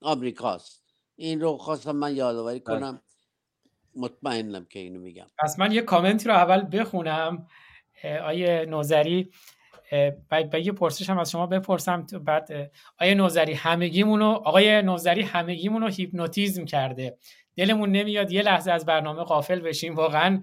آمریکاست 0.00 0.84
این 1.16 1.40
رو 1.40 1.56
خواستم 1.56 1.96
من 1.96 2.16
یادآوری 2.16 2.60
بله. 2.60 2.78
کنم. 2.78 3.00
مطمئنم 3.96 4.64
که 4.64 4.78
اینو 4.78 5.00
میگم. 5.00 5.26
پس 5.38 5.58
من 5.58 5.72
یه 5.72 5.82
کامنتی 5.82 6.28
رو 6.28 6.34
اول 6.34 6.78
بخونم. 6.78 7.46
آیه 8.24 8.66
نوزری 8.68 9.30
بعد 10.28 10.54
یه 10.54 10.72
پرسش 10.72 11.10
هم 11.10 11.18
از 11.18 11.30
شما 11.30 11.46
بپرسم. 11.46 12.06
بعد 12.24 12.72
آقای 13.00 13.14
نوزری 13.14 13.52
همگیمونو 13.52 14.30
آقای 14.30 14.82
نوزری 14.82 15.22
همگیمون 15.22 15.82
رو 15.82 15.88
هیپنوتیزم 15.88 16.64
کرده. 16.64 17.18
دلمون 17.56 17.92
نمیاد 17.92 18.32
یه 18.32 18.42
لحظه 18.42 18.70
از 18.72 18.86
برنامه 18.86 19.22
غافل 19.22 19.60
بشیم. 19.60 19.94
واقعا 19.94 20.42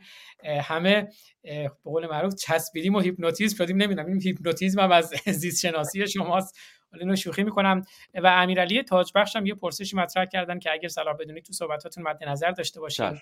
همه 0.62 1.08
به 1.42 1.72
قول 1.84 2.08
معروف 2.08 2.36
چسبیدیم 2.36 2.96
و 2.96 3.00
هیپنوتیزم 3.00 3.56
شدیم. 3.56 3.78
نمی‌دونم 3.78 4.08
این 4.08 4.22
هیپنوتیزم 4.22 4.80
هم 4.80 4.92
از 4.92 5.14
زیست 5.42 5.62
شناسی 5.62 6.08
شماست. 6.08 6.60
حالا 6.92 7.02
اینو 7.02 7.16
شوخی 7.16 7.44
می‌کنم. 7.44 7.82
و 8.14 8.28
امیرعلی 8.28 8.84
تاج 8.84 9.12
هم 9.36 9.46
یه 9.46 9.56
پرسشی 9.56 9.96
مطرح 9.96 10.26
کردن 10.26 10.60
که 10.60 10.72
اگر 10.72 10.88
صلاح 10.88 11.16
بدونید 11.20 11.44
تو 11.44 11.54
صحبتاتون 11.54 12.04
مد 12.04 12.24
نظر 12.24 12.52
داشته 12.52 12.80
باشید 12.80 13.22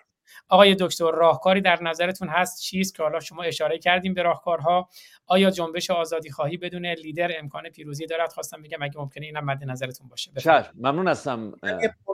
آقای 0.50 0.76
دکتر 0.80 1.12
راهکاری 1.12 1.62
در 1.62 1.84
نظرتون 1.84 2.30
هست 2.30 2.62
چیست 2.62 2.96
که 2.96 3.04
حالا 3.04 3.20
شما 3.20 3.44
اشاره 3.44 3.80
کردیم 3.80 4.14
به 4.14 4.22
راهکارها؟ 4.22 4.90
آیا 5.26 5.50
جنبش 5.50 5.92
آزادی 5.92 6.30
خواهی 6.30 6.58
بدون 6.58 6.86
لیدر 6.86 7.32
امکان 7.40 7.70
پیروزی 7.70 8.06
دارد؟ 8.06 8.34
خواستم 8.34 8.62
بگم 8.62 8.82
اگه 8.82 8.98
ممکنه 8.98 9.26
اینم 9.26 9.46
مد 9.46 9.64
نظرتون 9.64 10.08
باشه. 10.08 10.32
ممنون 10.76 11.08
هستم 11.08 11.54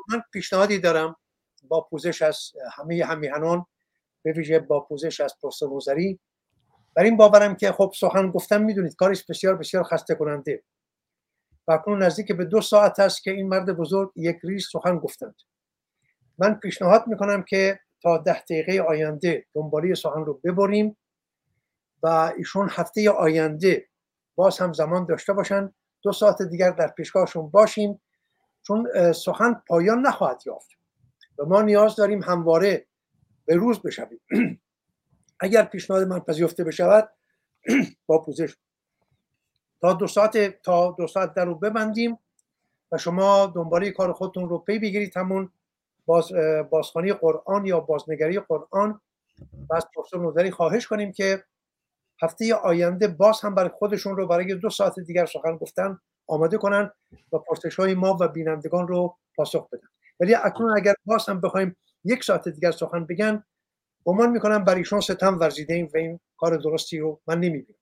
من 0.09 0.21
پیشنهادی 0.33 0.79
دارم. 0.79 1.15
با 1.67 1.81
پوزش 1.81 2.21
از 2.21 2.51
همه 2.73 3.05
همیهنان 3.05 3.65
به 4.23 4.31
ویژه 4.31 4.59
با 4.59 4.79
پوزش 4.79 5.21
از 5.21 5.33
پروفسور 5.41 5.69
نوزری 5.69 6.19
بر 6.95 7.03
این 7.03 7.17
باورم 7.17 7.55
که 7.55 7.71
خب 7.71 7.93
سخن 7.95 8.31
گفتم 8.31 8.61
می‌دونید 8.61 8.95
کارش 8.95 9.25
بسیار 9.29 9.55
بسیار 9.55 9.83
خسته 9.83 10.15
کننده 10.15 10.63
و 11.67 11.71
اکنون 11.71 12.03
نزدیک 12.03 12.31
به 12.31 12.45
دو 12.45 12.61
ساعت 12.61 12.99
است 12.99 13.23
که 13.23 13.31
این 13.31 13.47
مرد 13.47 13.77
بزرگ 13.77 14.11
یک 14.15 14.37
ریز 14.43 14.67
سخن 14.71 14.99
گفتند. 14.99 15.35
من 16.37 16.53
پیشنهاد 16.53 17.07
می‌کنم 17.07 17.43
که 17.43 17.79
تا 18.01 18.17
ده 18.17 18.41
دقیقه 18.41 18.79
آینده 18.81 19.45
دنبالی 19.53 19.95
سخن 19.95 20.25
رو 20.25 20.41
ببریم 20.43 20.97
و 22.03 22.33
ایشون 22.37 22.69
هفته 22.71 23.09
آینده 23.09 23.87
باز 24.35 24.59
هم 24.59 24.73
زمان 24.73 25.05
داشته 25.05 25.33
باشن. 25.33 25.73
دو 26.01 26.11
ساعت 26.11 26.41
دیگر 26.41 26.71
در 26.71 26.87
پیشگاهشون 26.87 27.49
باشیم 27.49 28.01
چون 28.67 29.11
سخن 29.13 29.61
پایان 29.67 30.01
نخواهد 30.01 30.41
یافت. 30.45 30.69
و 31.37 31.45
ما 31.45 31.61
نیاز 31.61 31.95
داریم 31.95 32.23
همواره 32.23 32.85
به 33.45 33.55
روز 33.55 33.79
بشویم. 33.79 34.21
اگر 35.39 35.63
پیشنهاد 35.63 36.07
من 36.07 36.19
پذیرفته 36.19 36.63
بشود 36.63 37.09
با 38.07 38.21
پوزش. 38.21 38.55
تا 39.81 39.93
دو 39.93 40.07
ساعت 40.07 40.61
تا 40.61 40.95
دو 40.97 41.07
ساعت 41.07 41.33
در 41.33 41.45
رو 41.45 41.55
ببندیم 41.55 42.19
و 42.91 42.97
شما 42.97 43.51
دنباله 43.55 43.91
کار 43.91 44.13
خودتون 44.13 44.49
رو 44.49 44.57
پی 44.57 44.79
بگیرید 44.79 45.17
همون 45.17 45.51
باز 46.05 46.31
بازخوانی 46.69 47.13
قرآن 47.13 47.65
یا 47.65 47.79
بازنگری 47.79 48.39
قرآن. 48.39 49.01
و 49.69 49.75
از 49.75 49.87
پروفسور 49.95 50.21
نوزری 50.21 50.51
خواهش 50.51 50.87
کنیم 50.87 51.11
که 51.11 51.43
هفته 52.21 52.55
آینده 52.55 53.07
باز 53.07 53.41
هم 53.41 53.55
برای 53.55 53.69
خودشون 53.69 54.17
رو 54.17 54.27
برای 54.27 54.55
دو 54.55 54.69
ساعت 54.69 54.99
دیگر 54.99 55.25
سخن 55.25 55.57
گفتن 55.57 55.99
آماده 56.27 56.57
کنن 56.57 56.91
و 57.31 57.37
پرسش 57.37 57.75
های 57.75 57.93
ما 57.93 58.17
و 58.19 58.27
بینندگان 58.27 58.87
رو 58.87 59.17
پاسخ 59.35 59.69
بدن. 59.69 59.87
ولی 60.19 60.35
اکنون 60.35 60.77
اگر 60.77 60.93
باز 61.05 61.29
هم 61.29 61.41
بخوایم 61.41 61.75
یک 62.03 62.23
ساعت 62.23 62.49
دیگر 62.49 62.71
سخن 62.71 63.05
بگن 63.05 63.43
گمان 64.05 64.29
می‌کنم 64.29 64.63
برای 64.63 64.79
ایشون 64.79 64.99
ستم 64.99 65.39
ورزیده 65.39 65.73
ایم 65.73 65.89
و 65.93 65.97
این 65.97 66.19
کار 66.37 66.57
درستی 66.57 66.99
رو 66.99 67.21
من 67.27 67.39
نمی‌بینم. 67.39 67.79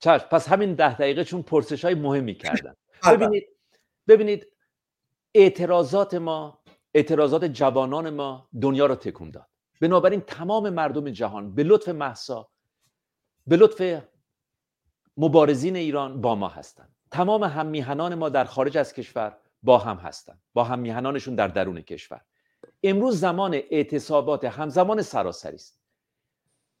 چشم 0.00 0.26
پس 0.30 0.48
همین 0.48 0.74
ده 0.74 0.94
دقیقه 0.94 1.24
چون 1.24 1.42
پرسش 1.42 1.84
های 1.84 1.94
مهمی 1.94 2.34
کردن. 2.34 2.74
بله. 3.04 3.16
ببینید 3.16 3.48
ببینید 4.08 4.46
اعتراضات 5.34 6.14
ما 6.14 6.62
اعتراضات 6.94 7.44
جوانان 7.44 8.10
ما 8.10 8.48
دنیا 8.62 8.86
رو 8.86 8.94
تکون 8.94 9.30
داد. 9.30 9.46
بنابراین 9.80 10.20
تمام 10.20 10.70
مردم 10.70 11.10
جهان 11.10 11.54
به 11.54 11.62
لطف 11.62 11.88
محسا 11.88 12.48
به 13.46 13.56
لطف 13.56 14.02
مبارزین 15.16 15.76
ایران 15.76 16.20
با 16.20 16.34
ما 16.34 16.48
هستند. 16.48 16.96
تمام 17.10 17.44
هم 17.44 17.66
میهنان 17.66 18.14
ما 18.14 18.28
در 18.28 18.44
خارج 18.44 18.78
از 18.78 18.92
کشور 18.92 19.36
با 19.62 19.78
هم 19.78 19.96
هستند 19.96 20.40
با 20.54 20.64
هم 20.64 20.78
میهنانشون 20.78 21.34
در 21.34 21.48
درون 21.48 21.80
کشور. 21.80 22.20
امروز 22.82 23.20
زمان 23.20 23.54
اعتصابات 23.54 24.44
همزمان 24.44 25.02
سراسری 25.02 25.54
است. 25.54 25.80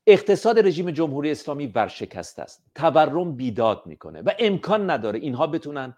اقتصاد 0.06 0.66
رژیم 0.66 0.90
جمهوری 0.90 1.30
اسلامی 1.30 1.66
ورشکسته 1.66 2.42
است. 2.42 2.64
تورم 2.74 3.36
بیداد 3.36 3.82
می‌کنه 3.86 4.22
و 4.22 4.30
امکان 4.38 4.90
نداره 4.90 5.18
اینها 5.18 5.46
بتونن 5.46 5.96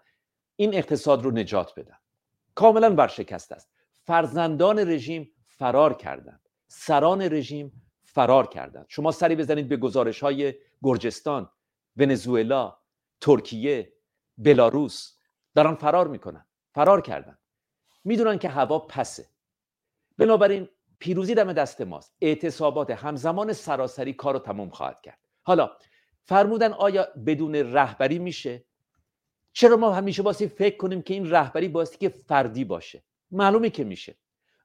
این 0.55 0.75
اقتصاد 0.75 1.23
رو 1.23 1.31
نجات 1.31 1.79
بدن. 1.79 1.97
کاملا 2.55 2.95
ورشکسته 2.95 3.55
است. 3.55 3.69
فرزندان 4.03 4.79
رژیم 4.79 5.31
فرار 5.47 5.93
کردند. 5.93 6.49
سران 6.67 7.21
رژیم 7.21 7.81
فرار 8.03 8.47
کردند. 8.47 8.85
شما 8.89 9.11
سری 9.11 9.35
بزنید 9.35 9.69
به 9.69 9.77
گزارش 9.77 10.23
های 10.23 10.53
گرجستان 10.83 11.49
ونزوئلا 11.97 12.77
ترکیه 13.21 13.93
بلاروس 14.37 15.17
دارن 15.55 15.75
فرار 15.75 16.07
می‌کنن. 16.07 16.45
فرار 16.73 17.01
کردن. 17.01 17.37
می‌دونن 18.03 18.37
که 18.37 18.49
هوا 18.49 18.79
پسه. 18.79 19.27
بنابراین 20.17 20.69
پیروزی 20.99 21.35
دم 21.35 21.53
دست 21.53 21.81
ماست. 21.81 22.15
اعتصابات 22.21 22.91
همزمان 22.91 23.53
سراسری 23.53 24.13
کار 24.13 24.33
رو 24.33 24.39
تمام 24.39 24.69
خواهد 24.69 25.01
کرد. 25.01 25.19
حالا 25.43 25.71
فرمودن 26.23 26.73
آیا 26.73 27.07
بدون 27.25 27.55
رهبری 27.55 28.19
میشه؟ 28.19 28.65
چرا 29.53 29.77
ما 29.77 29.93
همیشه 29.93 30.23
باسی 30.23 30.47
فکر 30.47 30.77
کنیم 30.77 31.01
که 31.01 31.13
این 31.13 31.31
رهبری 31.31 31.67
باستی 31.67 31.97
که 31.97 32.09
فردی 32.09 32.65
باشه؟ 32.65 33.03
معلومه 33.31 33.69
که 33.69 33.83
میشه. 33.83 34.15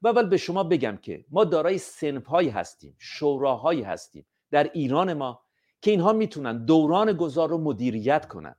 و 0.02 0.08
اول 0.08 0.26
به 0.28 0.36
شما 0.36 0.64
بگم 0.64 0.96
که 0.96 1.24
ما 1.30 1.44
دارای 1.44 1.78
سنفهایی 1.78 2.48
هستیم 2.48 2.96
شوراهایی 2.98 3.82
هستیم 3.82 4.26
در 4.50 4.70
ایران 4.74 5.12
ما 5.12 5.42
که 5.80 5.90
اینها 5.90 6.12
می‌تونن 6.12 6.64
دوران 6.64 7.12
گذار 7.12 7.48
رو 7.48 7.58
مدیریت 7.58 8.28
کنن. 8.28 8.56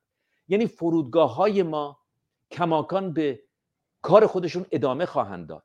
یعنی 0.48 0.68
فرودگاه 0.68 1.36
های 1.36 1.64
ما 1.64 2.00
کماکان 2.52 3.14
به 3.14 3.44
کار 4.02 4.28
خودشون 4.28 4.66
ادامه 4.72 5.06
خواهند 5.06 5.48
داد. 5.48 5.64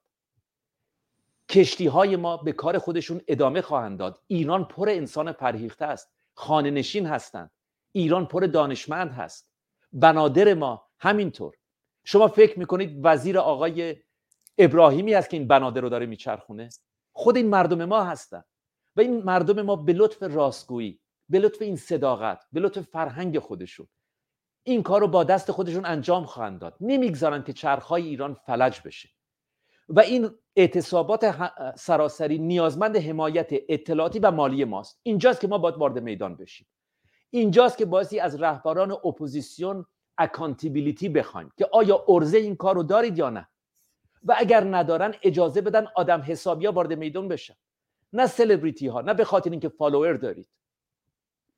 کشتی 1.48 1.86
های 1.86 2.16
ما 2.16 2.36
به 2.36 2.52
کار 2.52 2.78
خودشون 2.78 3.20
ادامه 3.28 3.62
خواهند 3.62 3.98
داد. 3.98 4.20
ایران 4.26 4.64
پر 4.64 4.88
انسان 4.88 5.32
فرهیخته 5.32 5.84
است. 5.84 6.08
خانه 6.34 6.70
نشین 6.70 7.06
هستند. 7.06 7.50
ایران 7.92 8.26
پر 8.26 8.40
دانشمند 8.40 9.10
هست. 9.10 9.50
بنادر 9.92 10.54
ما 10.54 10.86
همینطور. 10.98 11.54
شما 12.04 12.28
فکر 12.28 12.58
می‌کنید 12.58 13.00
وزیر 13.02 13.38
آقای 13.38 13.96
ابراهیمی 14.58 15.14
است 15.14 15.30
که 15.30 15.36
این 15.36 15.48
بنادر 15.48 15.80
رو 15.80 15.88
داره 15.88 16.06
میچرخونه؟ 16.06 16.68
خود 17.12 17.36
این 17.36 17.48
مردم 17.48 17.84
ما 17.84 18.04
هستن. 18.04 18.44
و 18.96 19.00
این 19.00 19.22
مردم 19.22 19.62
ما 19.62 19.76
به 19.76 19.92
لطف 19.92 20.22
راستگویی 20.22 21.00
به 21.28 21.38
لطف 21.38 21.62
این 21.62 21.76
صداقت 21.76 22.46
به 22.52 22.60
لطف 22.60 22.82
فرهنگ 22.82 23.38
خودشون 23.38 23.88
این 24.64 24.82
کار 24.82 25.00
رو 25.00 25.08
با 25.08 25.24
دست 25.24 25.50
خودشون 25.50 25.86
انجام 25.86 26.24
خواهند 26.24 26.58
داد. 26.58 26.76
نمی‌گذارن 26.80 27.42
که 27.42 27.52
چرخهای 27.52 28.02
ایران 28.02 28.34
فلج 28.34 28.80
بشه. 28.84 29.08
و 29.88 30.00
این 30.00 30.30
اعتصابات 30.56 31.52
سراسری 31.76 32.38
نیازمند 32.38 32.96
حمایت 32.96 33.50
اطلاعاتی 33.68 34.18
و 34.18 34.30
مالی 34.30 34.64
ماست. 34.64 35.00
اینجاست 35.02 35.40
که 35.40 35.48
ما 35.48 35.58
باید 35.58 35.74
وارد 35.74 35.98
میدان 35.98 36.36
بشیم. 36.36 36.66
اینجاست 37.30 37.78
که 37.78 37.84
باید 37.84 38.20
از 38.20 38.42
رهبران 38.42 38.92
اپوزیسیون 38.92 39.86
accountability 40.18 41.08
بخوایم. 41.08 41.52
که 41.56 41.68
آیا 41.72 42.04
عرضه 42.08 42.38
این 42.38 42.56
کار 42.56 42.74
رو 42.74 42.82
دارید 42.82 43.18
یا 43.18 43.30
نه؟ 43.30 43.48
و 44.24 44.34
اگر 44.38 44.64
ندارن 44.64 45.14
اجازه 45.22 45.60
بدن 45.60 45.86
آدم 45.96 46.22
حسابی 46.26 46.66
ها 46.66 46.72
وارد 46.72 46.92
میدان 46.92 47.28
بشن. 47.28 47.54
نه 48.12 48.26
سلبریتی 48.26 48.86
ها 48.86 49.00
نه 49.00 49.14
به 49.14 49.24
خاطر 49.24 49.50
اینکه 49.50 49.68
follower 49.68 50.12
دارید. 50.12 50.48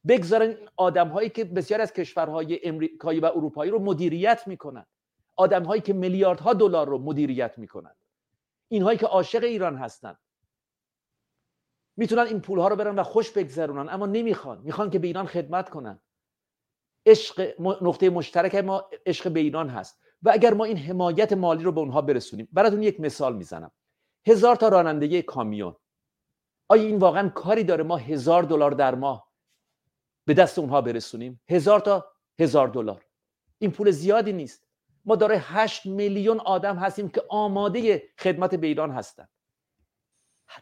بگذارن 0.08 0.56
آدم 0.76 1.08
هایی 1.08 1.30
که 1.30 1.44
بسیار 1.44 1.80
از 1.80 1.92
کشورهای 1.92 2.68
امریکایی 2.68 3.20
و 3.20 3.26
اروپایی 3.26 3.70
رو 3.70 3.78
مدیریت 3.78 4.42
می‌کنن. 4.46 4.86
آدم 5.36 5.62
هایی 5.62 5.82
که 5.82 5.92
میلیاردها 5.92 6.52
دلار 6.52 6.88
رو 6.88 6.98
مدیریت 6.98 7.58
می‌کنن. 7.58 7.94
اینهایی 8.68 8.98
که 8.98 9.06
عاشق 9.06 9.44
ایران 9.44 9.76
هستن. 9.76 10.16
می‌تونن 11.96 12.22
این 12.22 12.40
پول 12.40 12.58
ها 12.58 12.68
رو 12.68 12.76
برن 12.76 12.98
و 12.98 13.02
خوش 13.02 13.30
بگذرونن 13.30 13.88
اما 13.88 14.06
نمی‌خوان. 14.06 14.60
می‌خوان 14.64 14.90
که 14.90 14.98
به 14.98 15.06
ایران 15.06 15.26
خدمت 15.26 15.70
کنن. 15.70 16.00
عشق 17.06 17.54
نقطه 17.60 18.10
مشترک 18.10 18.54
ما 18.54 18.90
عشق 19.06 19.30
به 19.30 19.40
ایران 19.40 19.68
هست. 19.68 20.00
و 20.22 20.30
اگر 20.30 20.54
ما 20.54 20.64
این 20.64 20.76
حمایت 20.76 21.32
مالی 21.32 21.64
رو 21.64 21.72
به 21.72 21.80
اونها 21.80 22.02
برسونیم 22.02 22.48
براتون 22.52 22.82
یک 22.82 23.00
مثال 23.00 23.36
می‌زنم. 23.36 23.70
هزار 24.26 24.56
تا 24.56 24.68
رانندگی 24.68 25.22
کامیون. 25.22 25.76
آیا 26.68 26.82
این 26.82 26.98
واقعا 26.98 27.28
کاری 27.28 27.64
داره 27.64 27.84
ما 27.84 27.96
هزار 27.96 28.42
دلار 28.42 28.70
در 28.70 28.94
ماه 28.94 29.23
به 30.26 30.34
دست 30.34 30.58
اونها 30.58 30.80
برسونیم. 30.80 31.40
هزار 31.48 31.80
تا 31.80 32.12
هزار 32.40 32.68
دلار. 32.68 33.04
این 33.58 33.70
پول 33.70 33.90
زیادی 33.90 34.32
نیست. 34.32 34.66
ما 35.04 35.16
داره 35.16 35.38
هشت 35.38 35.86
میلیون 35.86 36.40
آدم 36.40 36.76
هستیم 36.76 37.08
که 37.08 37.22
آماده 37.28 38.02
خدمت 38.18 38.54
به 38.54 38.66
ایران 38.66 38.90
هستن. 38.90 39.28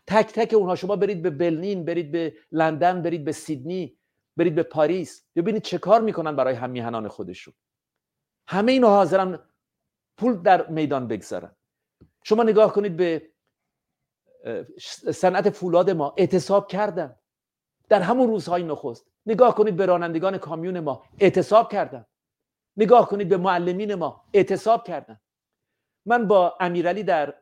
تک 0.06 0.26
تک 0.32 0.54
اونها 0.54 0.74
شما 0.74 0.96
برید 0.96 1.22
به 1.22 1.30
برلین 1.30 1.84
برید 1.84 2.12
به 2.12 2.34
لندن 2.52 3.02
برید 3.02 3.24
به 3.24 3.32
سیدنی 3.32 3.98
برید 4.36 4.54
به 4.54 4.62
پاریس. 4.62 5.24
ببینید 5.36 5.62
چه 5.62 5.78
کار 5.78 6.00
می‌کنن 6.00 6.36
برای 6.36 6.54
هم 6.54 6.70
میهنان 6.70 7.08
خودشون. 7.08 7.54
همه 8.48 8.72
اینو 8.72 8.86
حاضرن 8.86 9.38
پول 10.18 10.42
در 10.42 10.66
میدان 10.66 11.08
بگذارن. 11.08 11.56
شما 12.24 12.42
نگاه 12.42 12.72
کنید 12.72 12.96
به 12.96 13.32
صنعت 15.14 15.50
فولاد 15.50 15.90
ما 15.90 16.14
اعتصاب 16.18 16.68
کردن. 16.68 17.16
در 17.92 18.02
همون 18.02 18.28
روزهای 18.28 18.62
نخست. 18.62 19.06
نگاه 19.26 19.54
کنید 19.54 19.76
به 19.76 19.86
رانندگان 19.86 20.38
کامیون 20.38 20.80
ما 20.80 21.02
اعتصاب 21.18 21.72
کردن. 21.72 22.06
نگاه 22.76 23.08
کنید 23.08 23.28
به 23.28 23.36
معلمین 23.36 23.94
ما 23.94 24.24
اعتصاب 24.32 24.86
کردن. 24.86 25.20
من 26.06 26.28
با 26.28 26.56
امیرعلی 26.60 27.02
در 27.02 27.34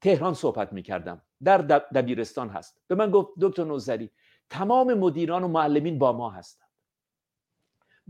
تهران 0.00 0.34
صحبت 0.34 0.72
می‌کردم. 0.72 1.22
در 1.44 1.58
دبیرستان 1.58 2.48
هست. 2.48 2.80
به 2.86 2.94
من 2.94 3.10
گفت 3.10 3.28
دکتر 3.40 3.64
نوزری 3.64 4.10
تمام 4.50 4.94
مدیران 4.94 5.44
و 5.44 5.48
معلمین 5.48 5.98
با 5.98 6.12
ما 6.12 6.30
هستند 6.30 6.68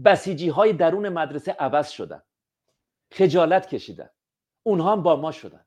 بسیجی 0.04 0.48
های 0.48 0.72
درون 0.72 1.08
مدرسه 1.08 1.52
عوض 1.52 1.88
شدن. 1.88 2.22
خجالت 3.12 3.68
کشیدن. 3.68 4.10
اونها 4.62 4.92
هم 4.92 5.02
با 5.02 5.16
ما 5.16 5.32
شدن. 5.32 5.64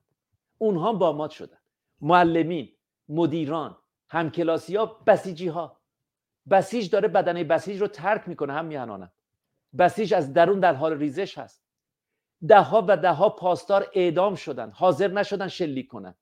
اونها 0.58 0.90
هم 0.90 0.98
با 1.00 1.12
ما 1.12 1.30
شدن. 1.30 1.58
معلمین 2.02 2.76
مدیران 3.10 3.78
همکلاسی 4.10 4.76
ها 4.76 4.86
بسیجی 4.86 5.48
ها 5.48 5.79
بسیج 6.52 6.90
داره 6.90 7.08
بدنه 7.08 7.44
بسیج 7.44 7.82
رو 7.82 7.88
ترک 7.88 8.28
می‌کنه 8.28 8.54
هم 8.54 8.66
میهنانم. 8.66 9.12
بسیج 9.78 10.14
از 10.14 10.34
درون 10.34 10.60
در 10.60 10.74
حال 10.74 10.98
ریزش 10.98 11.38
هست. 11.38 11.64
ده 12.48 12.62
ها 12.62 12.86
و 12.88 12.98
ده 12.98 13.12
ها 13.12 13.30
پاسدار 13.30 13.92
اعدام 13.94 14.36
شدن 14.36 14.72
حاضر 14.72 15.08
نشدن 15.08 15.48
شلیک 15.48 15.88
کنن. 15.88 16.16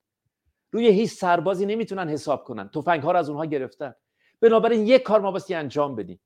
روی 0.71 0.87
هیچ 0.87 1.11
سربازی 1.11 1.65
نمی‌تونن 1.65 2.09
حساب 2.09 2.43
کنن. 2.43 2.69
تفنگ 2.69 3.03
ها 3.03 3.11
رو 3.11 3.17
از 3.17 3.29
اونها 3.29 3.45
گرفتن. 3.45 3.95
بنابراین 4.41 4.87
یک 4.87 5.03
کار 5.03 5.21
ما 5.21 5.31
باستی 5.31 5.53
انجام 5.53 5.95
بدیم 5.95 6.19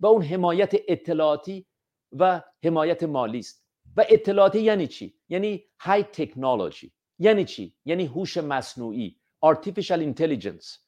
و 0.00 0.06
اون 0.06 0.22
حمایت 0.22 0.72
اطلاعاتی 0.88 1.66
و 2.12 2.42
حمایت 2.64 3.02
مالی 3.02 3.38
است. 3.38 3.64
و 3.96 4.04
اطلاعاتی 4.08 4.60
یعنی 4.60 4.86
چی؟ 4.86 5.14
یعنی 5.28 5.64
های 5.80 6.02
تکنولوژی 6.02 6.92
یعنی 7.18 7.44
چی؟ 7.44 7.74
یعنی 7.84 8.06
هوش 8.06 8.36
مصنوعی 8.36 9.20
artificial 9.44 10.00
intelligence. 10.00 10.83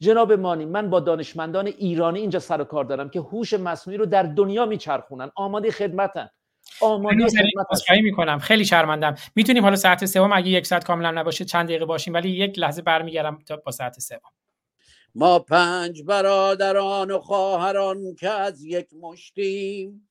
جناب 0.00 0.32
مانی 0.32 0.64
من 0.64 0.90
با 0.90 1.00
دانشمندان 1.00 1.66
ایرانی 1.66 2.20
اینجا 2.20 2.38
سر 2.38 2.64
کار 2.64 2.84
دارم 2.84 3.08
که 3.08 3.20
هوش 3.20 3.54
مصنوعی 3.54 3.98
رو 3.98 4.06
در 4.06 4.22
دنیا 4.22 4.66
میچرخونن. 4.66 5.30
آماده 5.34 5.70
خدمتن. 5.70 6.28
آماده 6.80 7.26
خدمت 7.26 8.00
می‌کنم. 8.02 8.38
خیلی 8.38 8.64
شرمندم. 8.64 9.14
می‌تونیم 9.34 9.62
حالا 9.62 9.76
ساعت 9.76 10.04
سوم 10.04 10.32
اگه 10.32 10.48
یک 10.48 10.66
ساعت 10.66 10.84
کاملا 10.84 11.10
نباشه 11.10 11.44
چند 11.44 11.66
دقیقه 11.66 11.84
باشیم 11.84 12.14
ولی 12.14 12.30
یک 12.30 12.58
لحظه 12.58 12.82
برمیگردم 12.82 13.38
تا 13.46 13.56
با 13.56 13.72
ساعت 13.72 13.98
سوم. 13.98 14.30
ما 15.14 15.38
پنج 15.38 16.02
برادران 16.02 17.10
و 17.10 17.18
خواهران 17.18 18.14
که 18.14 18.28
از 18.28 18.64
یک 18.64 18.86
مشتیم 19.00 20.08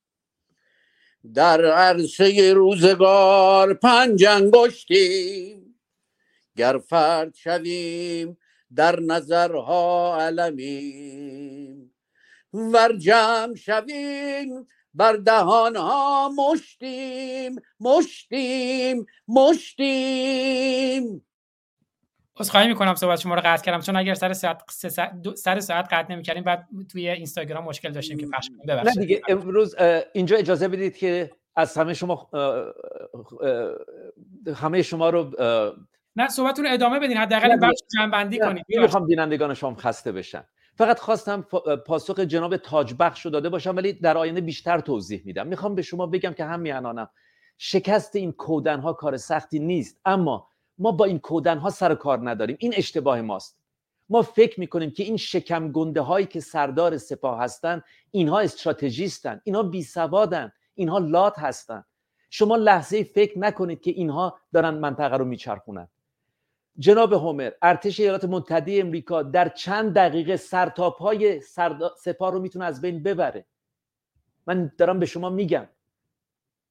در 1.34 1.66
عرصه 1.66 2.54
روزگار 2.54 3.74
پنج 3.74 4.26
انگشتیم. 4.26 5.80
گر 6.58 6.78
فرد 6.78 7.36
شویم 7.36 8.38
در 8.76 9.00
نظرها 9.00 10.18
علمیم. 10.22 11.96
ور 12.54 12.98
جمع 12.98 13.56
شویم 13.56 14.68
بر 14.94 15.14
دهانها 15.14 16.30
مشتیم. 16.30 17.56
مشتیم 17.80 19.06
مشتیم. 19.28 21.26
خواهی 22.38 22.68
می‌کنم 22.68 22.96
صحبت 22.96 23.20
شما 23.20 23.36
رو 23.36 23.42
قطع 23.46 23.64
کردم 23.64 23.82
چون 23.82 23.96
اگر 23.96 24.14
سر 24.14 24.34
ساعت 24.34 24.62
سر 25.36 25.60
ساعت 25.60 25.94
قطع 25.94 26.14
نمی‌کردیم 26.14 26.44
بعد 26.44 26.68
توی 26.92 27.10
اینستاگرام 27.10 27.64
مشکل 27.64 27.92
داشتیم 27.92 28.18
که 28.18 28.28
پخش 28.28 28.50
کنیم. 28.50 28.80
نه 28.80 28.92
دیگه 28.92 29.22
امروز 29.28 29.76
اینجا 30.14 30.38
اجازه 30.38 30.68
بدید 30.68 30.98
که 30.98 31.32
از 31.56 31.78
همه 31.78 31.94
شما 31.94 32.30
همه 34.56 34.82
شما 34.82 35.10
رو 35.10 35.32
نه 36.16 36.28
صحبتتون 36.28 36.68
ادامه 36.68 37.00
بدین 37.00 37.18
حداقل 37.18 37.60
بخش 37.62 37.80
جمع 37.96 38.12
بندی 38.12 38.40
کنید 38.40 38.66
نمی‌خوام 38.70 39.06
بینندگان 39.06 39.54
شما 39.54 39.76
خسته 39.76 40.12
بشن. 40.12 40.44
فقط 40.76 41.00
خواستم 41.00 41.42
پاسخ 41.86 42.20
جناب 42.20 42.58
تاجبخش 42.58 43.26
رو 43.26 43.32
داده 43.32 43.50
باشم 43.50 43.76
ولی 43.76 43.94
در 43.94 44.18
آینده 44.18 44.42
بیشتر 44.42 44.80
توضیح 44.80 45.22
میدم. 45.26 45.48
می‌خوام 45.48 45.76
به 45.76 45.82
شما 45.82 46.06
بگم 46.06 46.34
که 46.34 46.46
هم 46.46 46.60
میانانم 46.60 47.10
شکست 47.58 48.16
این 48.16 48.32
کودن 48.32 48.80
ها 48.80 48.94
کار 48.94 49.18
سختی 49.18 49.60
نیست. 49.60 50.00
اما 50.06 50.48
ما 50.78 50.92
با 50.92 51.06
این 51.06 51.20
کودن 51.20 51.58
ها 51.58 51.70
سر 51.70 51.96
کار 51.96 52.30
نداریم. 52.30 52.58
این 52.60 52.74
اشتباه 52.78 53.22
ماست. 53.22 53.60
ما 54.10 54.22
فکر 54.22 54.60
می‌کنیم 54.60 54.92
که 54.92 55.04
این 55.04 55.18
شکم 55.18 55.72
گنده 55.72 56.02
هایی 56.02 56.26
که 56.26 56.40
سردار 56.40 56.98
سپاه 56.98 57.44
هستند 57.44 57.84
اینها 58.12 58.40
استراتژیستن 58.40 59.42
اینها 59.44 59.64
بی 59.64 59.84
سوادن 59.84 60.52
اینها 60.76 60.98
لات 60.98 61.40
هستن. 61.40 61.84
شما 62.30 62.56
لحظه 62.56 63.04
فکر 63.04 63.40
نکنید 63.40 63.82
که 63.82 63.92
اینها 63.92 64.40
دارن 64.54 64.74
منطقه 64.74 65.18
رو 65.18 65.26
میچرخونن. 65.26 65.88
جناب 66.80 67.14
هومر 67.14 67.52
ارتش 67.62 68.00
ایالات 68.00 68.26
متحده 68.26 68.80
امریکا 68.80 69.24
در 69.24 69.50
چند 69.50 69.94
دقیقه 69.94 70.38
سرتاپ 70.38 71.02
های 71.02 71.42
سپاه 71.98 72.32
رو 72.32 72.40
می‌تونه 72.40 72.66
از 72.66 72.82
بین 72.82 73.04
ببره. 73.04 73.46
من 74.48 74.72
دارم 74.78 75.00
به 75.00 75.06
شما 75.06 75.30
میگم. 75.30 75.68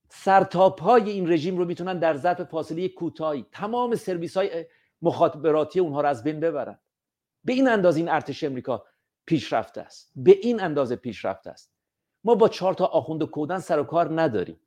سرتاپ 0.08 0.82
های 0.82 1.10
این 1.10 1.32
رژیم 1.32 1.58
رو 1.58 1.64
می‌تونن 1.64 1.98
در 1.98 2.16
ظرف 2.16 2.42
فاصله 2.42 2.88
کوتاهی 2.88 3.46
تمام 3.52 3.94
سرویس 3.94 4.36
های 4.36 4.66
مخابراتی 5.02 5.80
اونها 5.80 6.00
رو 6.00 6.08
از 6.08 6.24
بین 6.24 6.40
ببرن. 6.40 6.78
به 7.44 7.52
این 7.52 7.68
اندازه 7.68 7.98
این 7.98 8.08
ارتش 8.08 8.44
امریکا 8.44 8.84
پیشرفته 9.26 9.80
است. 9.80 10.12
به 10.16 10.38
این 10.42 10.60
اندازه 10.60 10.96
پیشرفته 10.96 11.50
است. 11.50 11.72
ما 12.24 12.34
با 12.34 12.48
چهار 12.48 12.74
تا 12.74 12.84
آخوند 12.84 13.22
و 13.22 13.26
کودن 13.26 13.58
سر 13.58 13.78
و 13.78 13.84
کار 13.84 14.22
نداریم. 14.22 14.60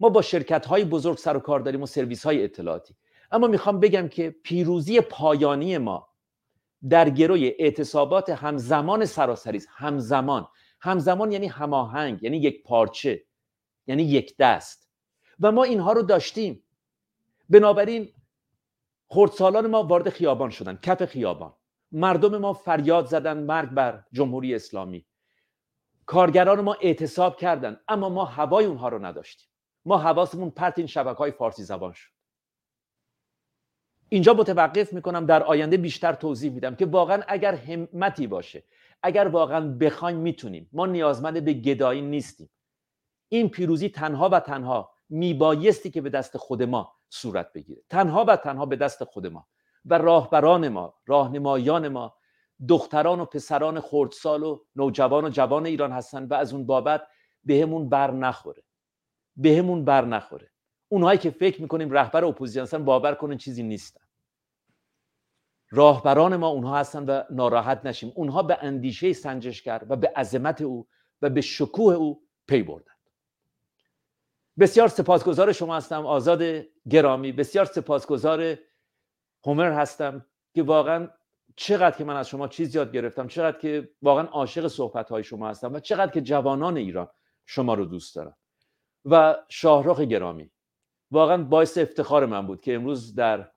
ما 0.00 0.08
با 0.08 0.22
شرکت 0.22 0.66
های 0.66 0.84
بزرگ 0.84 1.18
سر 1.18 1.36
و 1.36 1.40
کار 1.40 1.60
داریم 1.60 1.82
و 1.82 1.86
سرویس 1.86 2.24
های 2.24 2.44
اطلاعاتی. 2.44 2.96
اما 3.30 3.46
می‌خوام 3.46 3.80
بگم 3.80 4.08
که 4.08 4.30
پیروزی 4.30 5.00
پایانی 5.00 5.78
ما 5.78 6.08
در 6.88 7.10
گروی 7.10 7.48
اعتصابات 7.58 8.30
همزمان 8.30 9.04
سراسری 9.04 9.62
همزمان. 9.68 10.48
همزمان 10.80 11.32
یعنی 11.32 11.46
هماهنگ 11.46 12.22
یعنی 12.22 12.36
یک 12.36 12.62
پارچه 12.62 13.24
یعنی 13.86 14.02
یک 14.02 14.36
دست. 14.36 14.90
و 15.40 15.52
ما 15.52 15.64
اینها 15.64 15.92
رو 15.92 16.02
داشتیم. 16.02 16.62
بنابراین 17.48 18.12
خردسالان 19.08 19.66
ما 19.66 19.82
وارد 19.82 20.08
خیابان 20.08 20.50
شدن 20.50 20.78
کف 20.82 21.04
خیابان. 21.04 21.54
مردم 21.92 22.38
ما 22.38 22.52
فریاد 22.52 23.06
زدن 23.06 23.42
مرگ 23.42 23.70
بر 23.70 24.04
جمهوری 24.12 24.54
اسلامی. 24.54 25.06
کارگران 26.06 26.60
ما 26.60 26.76
اعتصاب 26.80 27.36
کردند 27.36 27.80
اما 27.88 28.08
ما 28.08 28.24
هوای 28.24 28.64
اونها 28.64 28.88
رو 28.88 29.04
نداشتیم. 29.04 29.48
ما 29.84 29.98
حواسمون 29.98 30.50
پرت 30.50 30.78
این 30.78 30.86
شبکه 30.86 31.18
های 31.18 31.30
فارسی 31.30 31.62
زبان 31.62 31.92
شد. 31.92 32.10
اینجا 34.12 34.34
متوقف 34.34 34.92
می‌کنم 34.92 35.26
در 35.26 35.42
آینده 35.42 35.76
بیشتر 35.76 36.12
توضیح 36.12 36.52
میدم 36.52 36.74
که 36.74 36.86
واقعا 36.86 37.22
اگر 37.28 37.54
همتی 37.54 38.26
باشه 38.26 38.64
اگر 39.02 39.28
واقعا 39.28 39.68
بخوایم 39.68 40.16
می‌تونیم. 40.16 40.68
ما 40.72 40.86
نیازمند 40.86 41.44
به 41.44 41.52
گدایی 41.52 42.02
نیستیم. 42.02 42.50
این 43.28 43.48
پیروزی 43.48 43.88
تنها 43.88 44.28
و 44.28 44.40
تنها 44.40 44.90
میبایستی 45.08 45.90
که 45.90 46.00
به 46.00 46.10
دست 46.10 46.36
خود 46.36 46.62
ما 46.62 46.92
صورت 47.08 47.52
بگیره. 47.52 47.82
تنها 47.88 48.24
و 48.28 48.36
تنها 48.36 48.66
به 48.66 48.76
دست 48.76 49.04
خود 49.04 49.26
ما 49.26 49.46
و 49.84 49.98
راهبران 49.98 50.68
ما 50.68 50.94
راهنمایان 51.06 51.88
ما 51.88 52.16
دختران 52.68 53.20
و 53.20 53.24
پسران 53.24 53.80
خردسال 53.80 54.42
و 54.42 54.64
نوجوان 54.76 55.24
و 55.24 55.28
جوان 55.28 55.66
ایران 55.66 55.92
هستن 55.92 56.24
و 56.24 56.34
از 56.34 56.52
اون 56.52 56.66
بابت 56.66 57.06
بهمون 57.44 57.88
بر 57.88 58.10
نخوره. 58.10 58.62
بهمون 59.36 59.84
بر 59.84 60.04
نخوره. 60.04 60.50
اونهایی 60.92 61.18
که 61.18 61.30
فکر 61.30 61.62
می‌کنیم 61.62 61.90
رهبر 61.90 62.24
اپوزیسیون 62.24 62.62
هستن 62.62 62.84
باور 62.84 63.14
کنن 63.14 63.36
چیزی 63.36 63.62
نیستن. 63.62 64.00
راهبران 65.70 66.36
ما 66.36 66.48
اونها 66.48 66.76
هستن 66.76 67.04
و 67.04 67.22
ناراحت 67.30 67.86
نشیم. 67.86 68.12
اونها 68.14 68.42
به 68.42 68.58
اندیشه 68.60 69.12
سنجشگر 69.12 69.82
و 69.88 69.96
به 69.96 70.12
عظمت 70.16 70.60
او 70.60 70.88
و 71.22 71.30
به 71.30 71.40
شکوه 71.40 71.94
او 71.94 72.22
پی 72.48 72.62
بردن. 72.62 72.92
بسیار 74.58 74.88
سپاسگزار 74.88 75.52
شما 75.52 75.76
هستم 75.76 76.06
آزاد 76.06 76.42
گرامی. 76.90 77.32
بسیار 77.32 77.64
سپاسگزار 77.64 78.58
هومر 79.44 79.72
هستم 79.72 80.26
که 80.54 80.62
واقعا 80.62 81.08
چقدر 81.56 81.96
که 81.96 82.04
من 82.04 82.16
از 82.16 82.28
شما 82.28 82.48
چیز 82.48 82.74
یاد 82.74 82.92
گرفتم 82.92 83.28
چقدر 83.28 83.58
که 83.58 83.90
واقعا 84.02 84.24
عاشق 84.24 84.66
صحبت 84.66 85.08
های 85.10 85.24
شما 85.24 85.48
هستم 85.48 85.74
و 85.74 85.80
چقدر 85.80 86.12
که 86.12 86.20
جوانان 86.20 86.76
ایران 86.76 87.08
شما 87.46 87.74
رو 87.74 87.84
دوست 87.84 88.16
دارم 88.16 88.36
و 89.04 89.36
شاهرخ 89.48 90.00
گرامی. 90.00 90.50
واقعا 91.10 91.42
باعث 91.42 91.78
افتخار 91.78 92.26
من 92.26 92.46
بود 92.46 92.60
که 92.60 92.74
امروز 92.74 93.14
در 93.14 93.50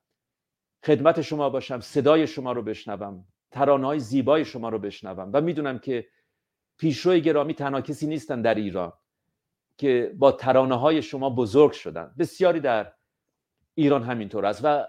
خدمت 0.85 1.21
شما 1.21 1.49
باشم 1.49 1.79
صدای 1.79 2.27
شما 2.27 2.51
رو 2.51 2.61
بشنوم 2.61 3.25
ترانه 3.51 3.87
های 3.87 3.99
زیبای 3.99 4.45
شما 4.45 4.69
رو 4.69 4.79
بشنوم 4.79 5.29
و 5.33 5.41
می‌دونم 5.41 5.79
که 5.79 6.07
پیشروی 6.77 7.21
گرامی 7.21 7.53
تنها 7.53 7.81
کسی 7.81 8.07
نیستن 8.07 8.41
در 8.41 8.55
ایران 8.55 8.93
که 9.77 10.15
با 10.17 10.31
ترانه 10.31 10.79
های 10.79 11.01
شما 11.01 11.29
بزرگ 11.29 11.71
شدن. 11.71 12.15
بسیاری 12.19 12.59
در 12.59 12.93
ایران 13.75 14.03
همینطور 14.03 14.45
است 14.45 14.61
و 14.63 14.87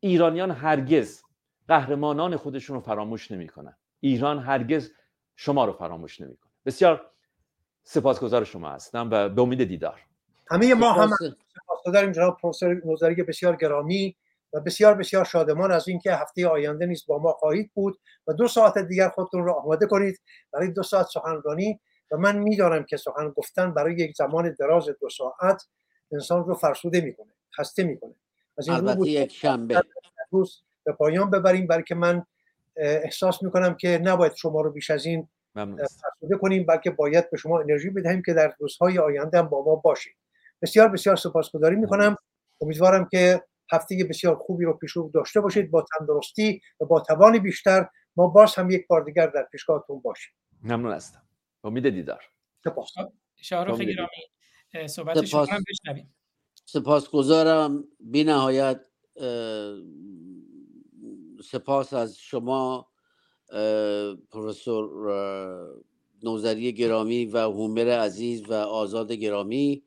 ایرانیان 0.00 0.50
هرگز 0.50 1.22
قهرمانان 1.68 2.36
خودشون 2.36 2.76
رو 2.76 2.82
فراموش 2.82 3.30
نمی‌کنن. 3.30 3.76
ایران 4.00 4.38
هرگز 4.38 4.90
شما 5.36 5.64
رو 5.64 5.72
فراموش 5.72 6.20
نمی‌کنه. 6.20 6.52
بسیار 6.66 7.10
سپاسگزار 7.84 8.44
شما 8.44 8.70
هستم 8.70 9.08
و 9.12 9.28
به 9.28 9.42
امید 9.42 9.64
دیدار. 9.64 10.00
همه 10.50 10.74
ما 10.74 10.92
هم 10.92 11.10
سپاسگزاریم 11.78 12.12
جناب 12.12 12.38
پروفسور 12.42 12.82
نوزری 12.84 13.22
بسیار 13.22 13.56
گرامی 13.56 14.16
و 14.52 14.60
بسیار 14.60 14.94
بسیار 14.94 15.24
شادمان 15.24 15.72
از 15.72 15.88
اینکه 15.88 16.14
هفته 16.14 16.48
آینده 16.48 16.86
نیست 16.86 17.06
با 17.06 17.18
ما 17.18 17.32
خواهید 17.32 17.70
بود 17.74 17.98
و 18.26 18.32
دو 18.32 18.48
ساعت 18.48 18.78
دیگر 18.78 19.08
خودتون 19.08 19.44
رو 19.44 19.52
آماده 19.52 19.86
کنید. 19.86 20.20
برای 20.52 20.68
دو 20.68 20.82
ساعت 20.82 21.06
سخنرانی 21.06 21.80
و 22.10 22.16
من 22.16 22.38
می‌دانم 22.38 22.84
که 22.84 22.96
سخن 22.96 23.30
گفتن 23.30 23.74
برای 23.74 23.94
یک 23.94 24.16
زمان 24.16 24.56
دراز 24.58 24.88
دو 25.00 25.08
ساعت 25.08 25.62
انسان 26.12 26.44
رو 26.44 26.54
فرسوده 26.54 27.00
می‌کنه 27.00 27.32
خسته 27.58 27.84
می‌کنه. 27.84 28.14
از 28.58 28.68
این 28.68 28.76
البته 28.76 29.08
یک 29.08 29.32
شنبه. 29.32 29.82
روز 30.30 30.62
به 30.84 30.92
پایان 30.92 31.30
ببریم 31.30 31.66
برای 31.66 31.82
که 31.82 31.94
من 31.94 32.26
احساس 32.76 33.42
می‌کنم 33.42 33.74
که 33.74 34.00
نباید 34.02 34.34
شما 34.34 34.60
رو 34.60 34.70
بیش 34.70 34.90
از 34.90 35.06
این 35.06 35.28
فرسوده 35.54 36.36
کنیم 36.40 36.66
بلکه 36.66 36.90
باید 36.90 37.30
به 37.30 37.36
شما 37.36 37.60
انرژی 37.60 37.90
بدهیم 37.90 38.22
که 38.22 38.32
در 38.32 38.54
روزهای 38.58 38.98
آینده 38.98 39.38
هم 39.38 39.48
با 39.48 39.64
ما 39.64 39.76
باشید. 39.76 40.16
بسیار 40.62 40.88
بسیار 40.88 41.16
سپاسگزاری 41.16 41.76
می‌کنم. 41.76 42.16
امیدوارم 42.60 43.08
که 43.10 43.42
هفته 43.72 44.06
بسیار 44.10 44.36
خوبی 44.36 44.64
رو 44.64 44.72
پیش 44.72 44.92
رو 44.92 45.10
داشته 45.14 45.40
باشید 45.40 45.70
با 45.70 45.84
تندرستی 45.98 46.60
و 46.80 46.84
با 46.84 47.00
توان 47.00 47.38
بیشتر. 47.38 47.88
ما 48.16 48.26
باز 48.26 48.54
هم 48.54 48.70
یک 48.70 48.86
بار 48.86 49.04
دیگر 49.04 49.26
در 49.26 49.48
پیشگاهتون 49.52 50.00
باشیم. 50.00 50.32
ممنون 50.62 50.92
هستم. 50.92 51.22
امید 51.64 51.90
دیدار. 51.90 52.24
سپاس. 52.64 52.92
شاهرخ 53.36 53.78
گرامی 53.80 54.88
صحبت 54.88 55.24
شما 55.24 55.44
هم 55.44 55.64
بشنویم. 55.70 56.14
سپاسگزارم. 56.64 57.84
بی 58.00 58.24
نهایت 58.24 58.80
سپاس 61.44 61.92
از 61.92 62.18
شما 62.18 62.88
پروفسور 64.30 64.90
نوزری 66.22 66.72
گرامی 66.72 67.26
و 67.26 67.38
هومر 67.38 67.88
عزیز 67.88 68.50
و 68.50 68.52
آزاد 68.52 69.12
گرامی. 69.12 69.84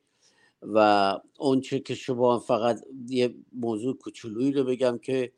و 0.62 1.18
اونچه 1.38 1.80
که 1.80 1.94
شما 1.94 2.38
فقط 2.38 2.80
یه 3.08 3.34
موضوع 3.52 3.96
کوچولویی 3.96 4.52
رو 4.52 4.64
بگم 4.64 4.98
که 4.98 5.32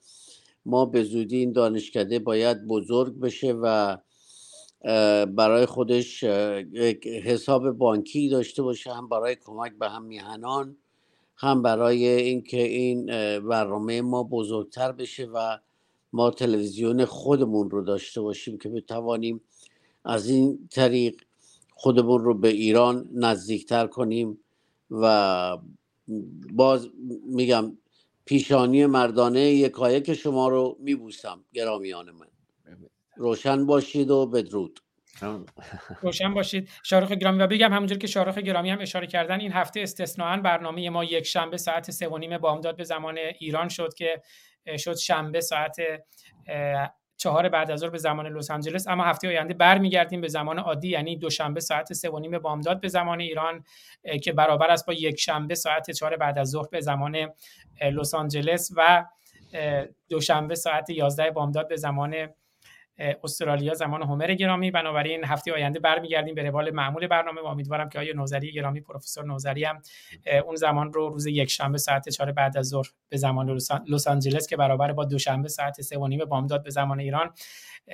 ما 0.66 0.86
به 0.86 1.04
زودی 1.04 1.36
این 1.36 1.52
دانشکده 1.52 2.18
باید 2.18 2.66
بزرگ 2.66 3.20
بشه 3.20 3.52
و 3.52 3.96
برای 5.26 5.66
خودش 5.66 6.24
حساب 7.24 7.70
بانکی 7.70 8.28
داشته 8.28 8.62
باشه 8.62 8.92
هم 8.92 9.08
برای 9.08 9.36
کمک 9.44 9.72
به 9.78 9.88
هم 9.88 10.02
میهنان 10.02 10.76
هم 11.36 11.62
برای 11.62 12.06
اینکه 12.06 12.62
این 12.62 13.06
برنامه 13.40 14.02
ما 14.02 14.22
بزرگتر 14.22 14.92
بشه 14.92 15.24
و 15.24 15.58
ما 16.12 16.30
تلویزیون 16.30 17.04
خودمون 17.04 17.70
رو 17.70 17.82
داشته 17.82 18.20
باشیم 18.20 18.58
که 18.58 18.68
بتوانیم 18.68 19.40
از 20.04 20.28
این 20.28 20.68
طریق 20.70 21.22
خودمون 21.74 22.24
رو 22.24 22.34
به 22.34 22.48
ایران 22.48 23.08
نزدیکتر 23.12 23.86
کنیم. 23.86 24.38
و 24.90 25.58
باز 26.52 26.88
میگم 27.26 27.78
پیشانی 28.24 28.86
مردانه 28.86 29.40
یکایک 29.40 30.14
شما 30.14 30.48
رو 30.48 30.76
میبوسم 30.80 31.44
گرامیان 31.52 32.10
من. 32.10 32.26
روشن 33.16 33.66
باشید 33.66 34.10
و 34.10 34.26
بدرود. 34.26 34.80
روشن 36.02 36.34
باشید. 36.34 36.70
شارخ 36.82 37.12
گرامی 37.12 37.38
و 37.38 37.46
بگم 37.46 37.72
همونجور 37.72 37.98
که 37.98 38.06
شارخ 38.06 38.38
گرامی 38.38 38.70
هم 38.70 38.80
اشاره 38.80 39.06
کردن 39.06 39.40
این 39.40 39.52
هفته 39.52 39.80
استثناا 39.80 40.36
برنامه 40.36 40.90
ما 40.90 41.04
یک 41.04 41.26
شنبه 41.26 41.56
ساعت 41.56 41.90
سه 41.90 42.08
و 42.08 42.18
نیم 42.18 42.38
بامداد 42.38 42.76
به 42.76 42.84
زمان 42.84 43.18
ایران 43.38 43.68
شد 43.68 43.94
که 43.94 44.22
شد 44.78 44.96
شنبه 44.96 45.40
ساعت 45.40 45.76
چهار 47.24 47.48
بعد 47.48 47.70
از 47.70 47.80
ظهر 47.80 47.90
به 47.90 47.98
زمان 47.98 48.26
لس 48.26 48.50
آنجلس 48.50 48.88
اما 48.88 49.04
هفته 49.04 49.28
آینده 49.28 49.54
برمیگردیم 49.54 50.20
به 50.20 50.28
زمان 50.28 50.58
عادی 50.58 50.88
یعنی 50.88 51.16
دوشنبه 51.16 51.60
ساعت 51.60 51.92
سه 51.92 52.10
و 52.10 52.18
نیم 52.18 52.38
بامداد 52.38 52.80
به 52.80 52.88
زمان 52.88 53.20
ایران 53.20 53.64
که 54.22 54.32
برابر 54.32 54.70
است 54.70 54.86
با 54.86 54.92
یک 54.92 55.20
شنبه 55.20 55.54
ساعت 55.54 55.90
چهار 55.90 56.16
بعد 56.16 56.38
از 56.38 56.50
ظهر 56.50 56.68
به 56.68 56.80
زمان 56.80 57.16
لس 57.92 58.14
آنجلس 58.14 58.70
و 58.76 59.04
دوشنبه 60.08 60.54
ساعت 60.54 60.90
11 60.90 61.30
بامداد 61.30 61.68
به 61.68 61.76
زمان 61.76 62.28
استرالیا 62.98 63.74
زمان 63.74 64.02
هومر 64.02 64.34
گرامی. 64.34 64.70
بنابراین 64.70 65.24
هفته 65.24 65.52
آینده 65.52 65.78
برمیگردیم 65.78 66.34
به 66.34 66.42
روال 66.42 66.70
معمول 66.70 67.06
برنامه 67.06 67.40
و 67.40 67.44
امیدوارم 67.44 67.88
که 67.88 67.98
آیا 67.98 68.14
نوزری 68.14 68.52
گرامی 68.52 68.80
پروفسور 68.80 69.24
نوزری 69.24 69.64
هم 69.64 69.82
اون 70.44 70.56
زمان 70.56 70.92
رو 70.92 71.08
روز 71.08 71.26
یک 71.26 71.50
شنبه 71.50 71.78
ساعت 71.78 72.08
4 72.08 72.32
بعد 72.32 72.56
از 72.56 72.68
ظهر 72.68 72.86
به 73.08 73.16
زمان 73.16 73.58
لس 73.88 74.08
آنجلس 74.08 74.46
که 74.46 74.56
برابر 74.56 74.92
با 74.92 75.04
دوشنبه 75.04 75.48
ساعت 75.48 75.80
3 75.80 75.98
و 75.98 76.08
نیم 76.08 76.24
بامداد 76.24 76.62
به 76.62 76.70
زمان 76.70 77.00
ایران 77.00 77.34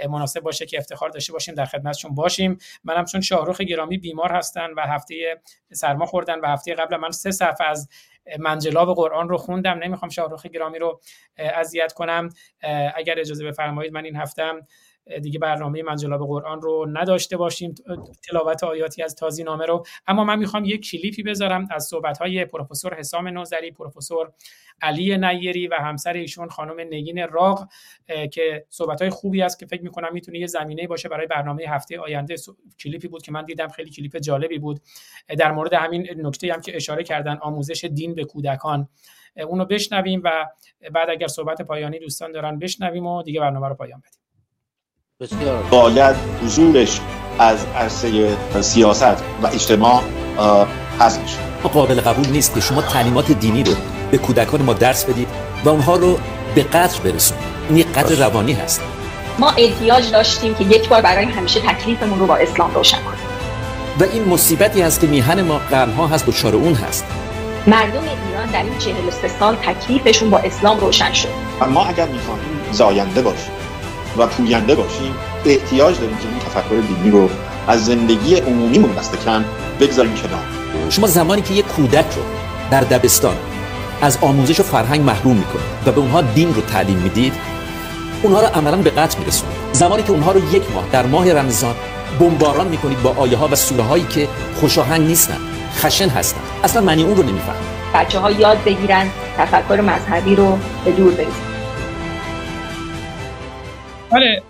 مناسب 0.09 0.41
باشه 0.41 0.67
که 0.67 0.79
افتخار 0.79 1.11
داشته 1.11 1.33
باشیم 1.33 1.55
در 1.55 1.65
خدمتشون 1.65 2.15
باشیم. 2.15 2.59
منم 2.85 3.05
چون 3.05 3.21
شاهرخ 3.21 3.61
گرامی 3.61 3.99
بیمار 3.99 4.33
هستن 4.33 4.73
و 4.77 4.81
هفته 4.81 5.43
سرما 5.73 6.07
خوردن 6.07 6.41
و 6.41 6.47
هفته 6.47 6.75
قبل 6.75 6.97
من 6.97 7.11
سه 7.11 7.31
صفحه 7.31 7.67
از 7.67 7.89
منجلاب 8.39 8.95
قرآن 8.95 9.29
رو 9.29 9.37
خوندم. 9.37 9.79
نمی‌خوام 9.79 10.09
شاهرخ 10.09 10.47
گرامی 10.47 10.79
رو 10.79 11.01
اذیت 11.37 11.93
کنم. 11.93 12.29
اگر 12.95 13.19
اجازه 13.19 13.45
بفرمایید 13.45 13.93
من 13.93 14.05
این 14.05 14.17
هفته 14.17 14.43
دیگه 15.23 15.39
برنامه 15.39 15.83
منجلاب 15.83 16.21
قرآن 16.21 16.63
رو 16.63 16.87
نداشته 16.93 17.37
باشیم. 17.37 17.75
تلاوت 18.29 18.65
آیاتی 18.65 19.03
از 19.03 19.15
تازی 19.15 19.43
نامه 19.45 19.67
رو. 19.67 19.85
اما 20.07 20.25
من 20.25 20.39
می‌خوام 20.39 20.65
یک 20.65 20.91
کلیپی 20.91 21.23
بذارم 21.23 21.69
از 21.71 21.85
صحبت 21.85 22.19
های 22.19 22.45
پروفسور 22.45 22.95
حسام 22.95 23.29
نوزری 23.29 23.71
پروفسور 23.71 24.33
علی 24.83 25.19
نیری 25.19 25.67
و 25.67 25.75
همسر 25.75 26.13
ایشون 26.13 26.49
خانم 26.49 26.81
نگین 26.81 27.29
راق 27.29 27.69
که 28.33 28.67
صحبت 28.69 29.03
های 29.03 29.11
خوبی 29.11 29.43
است 29.43 29.59
که 29.59 29.67
فکر 29.67 29.83
می‌کنم 29.83 30.09
می‌تونه 30.13 30.39
یه 30.39 30.47
زمینه 30.47 30.87
باشه 30.87 31.09
برای 31.09 31.27
برنامه 31.27 31.65
هفته 31.69 32.01
آینده. 32.01 32.35
کلیپی 32.81 33.09
بود 33.09 33.23
که 33.23 33.33
من 33.33 33.45
دیدم 33.45 33.69
خیلی 33.69 33.91
کلیپ 33.91 34.17
جالبی 34.17 34.59
بود. 34.59 34.81
در 35.39 35.53
مورد 35.53 35.75
همین 35.75 36.09
نکته 36.17 36.53
هم 36.53 36.61
که 36.61 36.77
اشاره 36.77 37.05
کردن 37.05 37.37
آموزش 37.37 37.85
دین 37.85 38.15
به 38.15 38.25
کودکان. 38.25 38.89
اونو 39.47 39.65
بشنویم 39.65 40.21
و 40.25 40.47
بعد 40.93 41.11
اگر 41.11 41.27
صحبت 41.27 41.63
پایانی 41.63 41.99
دوستان 41.99 42.33
دارن 42.33 42.59
بشنویم 42.59 43.07
و 43.07 43.23
دیگه 43.23 43.41
برنامه 43.41 43.69
رو 43.69 43.75
پایان 43.75 44.01
بدیم. 44.01 44.20
باید 45.71 46.17
حضورش 46.45 47.01
از 47.39 47.59
عرصه 47.77 48.37
سیاست 48.61 49.17
و 49.43 49.47
اجتماع 49.47 50.03
حذف 50.99 51.21
قابل 51.73 52.01
قبول 52.01 52.29
نیست 52.29 52.55
که 52.55 52.61
شما 52.61 52.83
تعلیمات 52.83 53.33
دینی 53.33 53.63
رو 53.63 53.73
به 54.11 54.19
کودکان 54.19 54.63
ما 54.63 54.73
درس 54.73 55.05
بدید 55.05 55.29
و 55.65 55.69
اونها 55.69 55.97
رو 55.97 56.19
به 56.55 56.63
قدر 56.63 57.01
برسونید. 57.05 57.45
این 57.69 57.79
یک 57.79 57.87
قدر 57.87 58.27
روانی 58.27 58.53
هست. 58.53 58.83
ما 59.39 59.51
احتیاج 59.51 60.11
داشتیم 60.11 60.55
که 60.55 60.65
یک 60.65 60.89
بار 60.89 61.01
برای 61.01 61.25
همیشه 61.25 61.61
تکلیفمون 61.61 62.19
رو 62.19 62.27
با 62.27 62.37
اسلام 62.37 62.75
روشن 62.75 62.99
کنیم. 63.03 63.21
و 64.01 64.05
این 64.13 64.29
مصیبتی 64.29 64.83
هست 64.83 65.01
که 65.01 65.07
میهن 65.07 65.43
ما 65.43 65.59
قرنها 65.71 66.07
هست 66.07 66.27
دچار 66.27 66.55
اون 66.55 66.75
هست. 66.75 67.05
مردم 67.67 68.03
ایران 68.29 68.47
در 68.53 68.63
این 68.63 68.79
43 68.79 69.29
سال 69.29 69.57
تکلیفشون 69.57 70.31
با 70.31 70.39
اسلام 70.39 70.81
روشن 70.81 71.13
شد. 71.13 71.29
ما 71.71 71.85
اگر 71.85 72.07
می‌خواهیم 72.07 72.61
زاینده 72.73 73.23
باشیم 73.23 73.60
و 74.17 74.27
پوینده 74.27 74.75
باشیم. 74.75 75.15
احتیاج 75.47 76.01
داریم 76.01 76.17
که 76.17 76.29
این 76.29 76.39
تفکر 76.39 76.81
دینی 76.95 77.11
رو 77.11 77.31
از 77.69 77.85
زندگی 77.85 78.35
عمومیمون 78.35 78.93
دست 78.93 79.25
کم 79.25 79.45
بگذاریم 79.81 80.15
کنار. 80.15 80.43
شما 80.91 81.07
زمانی 81.07 81.43
که 81.43 81.55
یک 81.55 81.67
کودک 81.67 82.15
رو 82.17 82.23
در 82.71 82.81
دبستان 82.81 83.37
از 84.03 84.19
آموزش 84.21 84.61
و 84.61 84.63
فرهنگ 84.63 85.01
محروم 85.01 85.37
می‌کنید 85.37 85.65
و 85.87 85.93
به 85.93 86.01
اونها 86.01 86.21
دین 86.21 86.55
رو 86.55 86.61
تعلیم 86.61 86.97
می‌دید 86.97 87.33
اونها 88.23 88.41
رو 88.41 88.47
عملا 88.47 88.77
به 88.77 88.91
قطع 88.91 89.19
میرسونید. 89.19 89.57
زمانی 89.73 90.03
که 90.03 90.11
اونها 90.11 90.33
رو 90.33 90.55
یک 90.55 90.63
ماه 90.75 90.85
در 90.93 91.07
ماه 91.07 91.33
رمضان 91.33 91.75
بمباران 92.21 92.69
می‌کنید 92.69 93.03
با 93.03 93.15
آیه 93.17 93.37
ها 93.37 93.49
و 93.49 93.55
سوره 93.55 93.83
هایی 93.83 94.05
که 94.05 94.29
خوشاهنگ 94.61 95.07
نیستن 95.07 95.37
خشن 95.77 96.09
هستن. 96.09 96.41
اصلا 96.65 96.83
معنی 96.83 97.03
اون 97.03 97.17
رو 97.17 97.23
نمی‌فهمن 97.23 97.59
بچه 97.95 98.19
ها 98.19 98.31
یاد 98.31 98.65
بگیرن 98.65 99.07
تفکر 99.39 99.81
مذهبی 99.81 100.35
رو 100.35 100.59
به 100.85 100.93
دور 100.93 101.13
بریزن 101.13 101.33
بله 104.13 104.43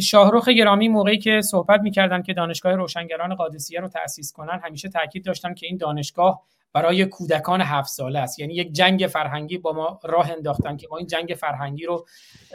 شاهروخ 0.00 0.48
گرامی 0.48 0.88
موقعی 0.88 1.18
که 1.18 1.40
صحبت 1.40 1.80
می‌کردن 1.80 2.22
که 2.22 2.32
دانشگاه 2.32 2.74
روشنگران 2.74 3.34
قادسیه 3.34 3.80
رو 3.80 3.88
تأسیس 3.88 4.32
کنن 4.32 4.60
همیشه 4.64 4.88
تاکید 4.88 5.24
داشتن 5.24 5.54
که 5.54 5.66
این 5.66 5.76
دانشگاه 5.76 6.42
برای 6.72 7.04
کودکان 7.04 7.60
هفت 7.60 7.88
ساله 7.88 8.18
است. 8.18 8.38
یعنی 8.38 8.54
یک 8.54 8.72
جنگ 8.72 9.06
فرهنگی 9.06 9.58
با 9.58 9.72
ما 9.72 10.00
راه 10.04 10.30
انداختن 10.30 10.76
که 10.76 10.88
ما 10.90 10.96
این 10.96 11.06
جنگ 11.06 11.36
فرهنگی 11.40 11.84
رو 11.84 12.06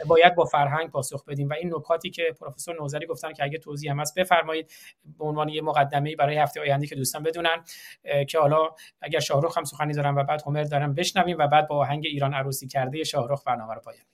باید 0.06 0.34
با 0.34 0.44
فرهنگ 0.44 0.90
پاسخ 0.90 1.24
بدیم. 1.24 1.48
و 1.48 1.52
این 1.52 1.74
نکاتی 1.74 2.10
که 2.10 2.22
پروفسور 2.40 2.76
نوزری 2.80 3.06
گفتن 3.06 3.32
که 3.32 3.44
اگه 3.44 3.58
توضیح 3.58 3.90
هم 3.90 4.00
هست 4.00 4.18
بفرمایید 4.18 4.72
به 5.18 5.24
عنوان 5.24 5.48
یه 5.48 5.62
مقدمه 5.62 6.16
برای 6.16 6.36
هفته 6.36 6.60
آینده 6.60 6.86
که 6.86 6.94
دوستان 6.94 7.22
بدونن 7.22 7.64
که 8.28 8.38
حالا 8.38 8.68
اگر 9.02 9.20
شاهرخ 9.20 9.58
هم 9.58 9.64
سخنی 9.64 9.92
دارن 9.92 10.14
و 10.14 10.24
بعد 10.24 10.42
همر 10.46 10.62
دارن 10.62 10.94
بشنویم 10.94 11.36
و 11.38 11.46
بعد 11.46 11.68
با 11.68 11.76
آهنگ 11.76 12.06
ایران 12.06 12.34
عروسی 12.34 12.68
کرده 12.68 13.04
شاهرخ 13.04 13.42
برنامه 13.46 13.74
رو 13.74 13.80
پایان 13.80 14.04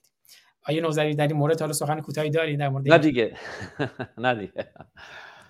آیه 0.67 0.81
نوزری 0.81 1.15
در 1.15 1.27
این 1.27 1.37
مورد 1.37 1.61
حالا 1.61 1.73
سخن 1.73 2.01
کوتاهی 2.01 2.31
دارید؟ 2.31 2.59
در 2.59 2.69
مورد 2.69 2.89
نه 2.89 2.99
دیگه. 2.99 3.37
نه 4.19 4.35
دیگه. 4.35 4.73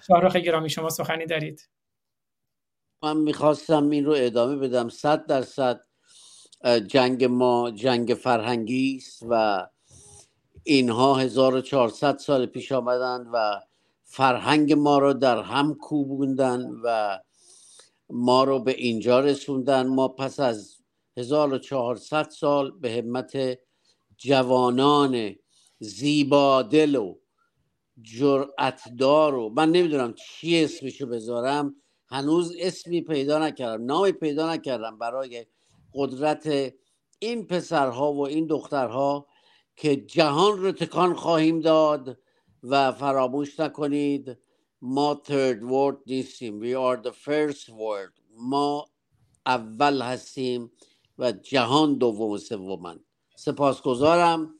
شاهرخ 0.07 0.37
گرامی 0.37 0.71
شما 0.71 0.89
سخنی 0.89 1.27
دارید. 1.27 1.69
من 3.03 3.17
می‌خواستم 3.17 3.91
این 3.91 4.05
رو 4.05 4.15
ادامه 4.17 4.57
بدم. 4.57 4.89
صد 4.89 5.27
درصد 5.27 5.81
جنگ 6.87 7.25
ما 7.25 7.71
جنگ 7.71 8.09
فرهنگی 8.15 8.97
است 8.97 9.23
و 9.29 9.67
اینها 10.65 11.15
1400 11.15 12.19
سال 12.19 12.47
پیش 12.47 12.73
آمدند 12.73 13.27
و 13.33 13.61
فرهنگ 14.05 14.73
ما 14.73 14.99
رو 14.99 15.13
در 15.13 15.43
هم 15.43 15.75
کوبوندن 15.75 16.61
و 16.85 17.19
ما 18.11 18.45
رو 18.45 18.59
به 18.59 18.71
اینجا 18.71 19.21
رسوندن. 19.21 19.87
ما 19.87 20.09
پس 20.09 20.41
از 20.41 20.77
1400 21.17 22.29
سال 22.31 22.71
به 22.71 22.93
همت 22.93 23.59
جوانان 24.23 25.35
زیبادل 25.79 26.97
و 26.97 27.15
جرأتدار 28.03 29.35
و 29.35 29.49
من 29.49 29.73
نمی‌دونم 29.73 30.15
چی 30.15 30.65
اسمشو 30.65 31.07
بذارم. 31.07 31.77
هنوز 32.09 32.57
اسمی 32.59 33.01
پیدا 33.01 33.39
نکردم 33.39 33.85
نامی 33.85 34.13
پیدا 34.13 34.53
نکردم 34.53 34.99
برای 34.99 35.47
قدرت 35.95 36.75
این 37.19 37.47
پسرها 37.47 38.13
و 38.13 38.27
این 38.27 38.47
دخترها 38.47 39.27
که 39.77 39.97
جهان 39.97 40.59
رو 40.59 40.73
تکان 40.73 41.15
خواهیم 41.15 41.61
داد 41.61 42.19
و 42.63 42.93
فراموش 42.93 43.61
نکنید. 43.61 44.39
ما 44.83 45.23
third 45.25 45.61
world 45.61 45.99
نیستیم. 46.07 46.61
We 46.61 46.75
are 46.75 47.03
the 47.09 47.13
first 47.13 47.69
world. 47.69 48.21
ما 48.37 48.87
اول 49.47 50.03
هستیم 50.03 50.73
و 51.19 51.33
جهان 51.33 51.99
دوم 51.99 52.31
و 52.31 52.39
سومن. 52.39 53.01
سپاسگزارم. 53.41 54.55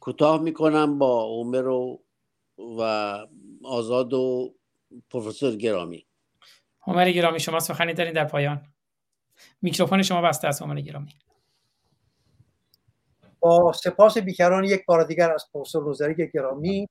کوتاه 0.00 0.42
می‌کنم 0.42 0.98
با 0.98 1.24
عمر 1.24 1.68
و 1.68 1.96
آزاد 3.64 4.12
و 4.12 4.54
پروفسور 5.10 5.56
گرامی. 5.56 6.06
عمر 6.86 7.10
گرامی 7.10 7.40
شما 7.40 7.60
سخنی 7.60 7.94
دارین 7.94 8.12
در 8.12 8.24
پایان. 8.24 8.62
میکروفون 9.62 10.02
شما 10.02 10.22
بسته 10.22 10.48
است 10.48 10.62
عمر 10.62 10.80
گرامی. 10.80 11.14
با 13.40 13.72
سپاس 13.72 14.18
بیکران 14.18 14.64
یک 14.64 14.86
بار 14.86 15.04
دیگر 15.04 15.32
از 15.32 15.44
پروفسور 15.52 15.84
نوزری 15.84 16.30
گرامی 16.34 16.88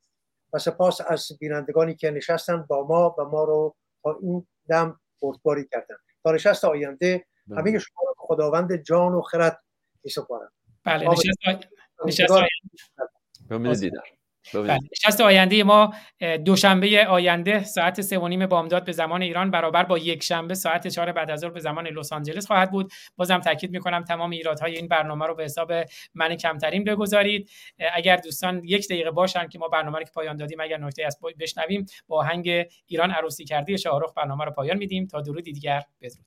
و 0.53 0.59
سپاس 0.59 1.01
از 1.07 1.31
بینندگانی 1.39 1.95
که 1.95 2.11
نشستن 2.11 2.65
با 2.69 2.87
ما 2.87 3.15
و 3.17 3.29
ما 3.29 3.43
رو 3.43 3.75
تا 4.03 4.17
این 4.21 4.47
دم 4.69 4.99
بردباری 5.21 5.67
کردن. 5.71 5.95
تا 6.23 6.31
نشست 6.31 6.65
آینده 6.65 7.25
همه 7.57 7.79
شما 7.79 8.01
رو 8.07 8.13
خداوند 8.17 8.75
جان 8.75 9.13
و 9.13 9.21
خرد 9.21 9.63
می 10.03 10.09
سپارم 10.09 10.51
بله 10.87 11.09
نشست, 11.09 11.39
آ... 11.47 11.51
نشست 12.05 12.31
آینده. 12.31 12.49
بله. 14.53 14.79
نشست 14.91 15.21
آینده 15.21 15.63
ما 15.63 15.93
دوشنبه 16.45 17.05
آینده 17.05 17.63
ساعت 17.63 18.01
سه 18.01 18.19
و 18.19 18.27
نیم 18.27 18.45
بامداد 18.45 18.85
به 18.85 18.91
زمان 18.91 19.21
ایران 19.21 19.51
برابر 19.51 19.83
با 19.83 19.97
یک 19.97 20.23
شنبه 20.23 20.55
ساعت 20.55 20.87
چهار 20.87 21.11
بعد 21.11 21.31
از 21.31 21.39
ظهر 21.39 21.51
به 21.51 21.59
زمان 21.59 21.87
لس 21.87 22.13
آنجلس 22.13 22.47
خواهد 22.47 22.71
بود. 22.71 22.91
بازم 23.15 23.39
تاکید 23.39 23.71
می‌کنم 23.71 24.03
تمام 24.03 24.29
ایرادهای 24.29 24.75
این 24.75 24.87
برنامه 24.87 25.25
رو 25.25 25.35
به 25.35 25.43
حساب 25.43 25.71
من 26.13 26.35
کمترین 26.35 26.83
بگذارید. 26.83 27.49
اگر 27.93 28.17
دوستان 28.17 28.61
یک 28.63 28.87
دقیقه 28.87 29.11
باشن 29.11 29.47
که 29.47 29.59
ما 29.59 29.67
برنامه 29.67 29.97
رو 29.97 30.03
که 30.03 30.11
پایان 30.13 30.37
دادیم 30.37 30.59
اگر 30.59 30.77
نکته 30.77 31.05
از 31.05 31.19
بشنویم. 31.39 31.85
با 32.07 32.17
آهنگ 32.17 32.65
ایران 32.85 33.11
عروسی 33.11 33.45
کرده 33.45 33.77
شاهرخ 33.77 34.13
برنامه 34.15 34.45
رو 34.45 34.51
پایان 34.51 34.77
میدیم. 34.77 35.07
تا 35.07 35.21
درودی 35.21 35.51
دیگر 35.51 35.81
بدرود. 36.01 36.25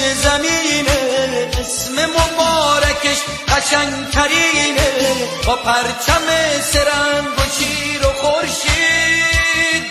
سر 0.00 0.14
زمینه 0.14 1.50
اسم 1.60 1.92
مبارکش 2.06 3.20
قشنگترینه. 3.48 4.88
با 5.46 5.56
پرچم 5.56 6.26
سرنگ 6.72 7.38
و 7.38 7.42
شیر 7.58 8.06
و 8.06 8.12
خورشید 8.12 9.84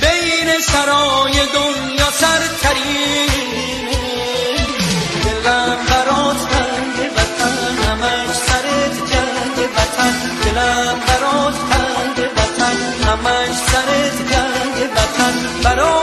بین 0.00 0.60
سرای 0.60 1.32
دنیا 1.32 2.10
سرترینه. 2.20 3.26
دلم 5.24 5.78
برات 5.88 6.40
تنگ 6.50 7.12
وطن 7.16 7.78
همش 7.88 8.36
سرت 8.46 8.94
جنگ 9.12 9.68
وطن. 9.76 10.14
دلم 10.44 11.00
برات 11.06 11.54
تنگ 11.70 12.18
وطن 12.36 12.76
همش 13.06 13.56
سرت 13.72 14.16
جنگ 14.32 14.90
وطن. 14.90 15.60
آزاد 15.64 15.99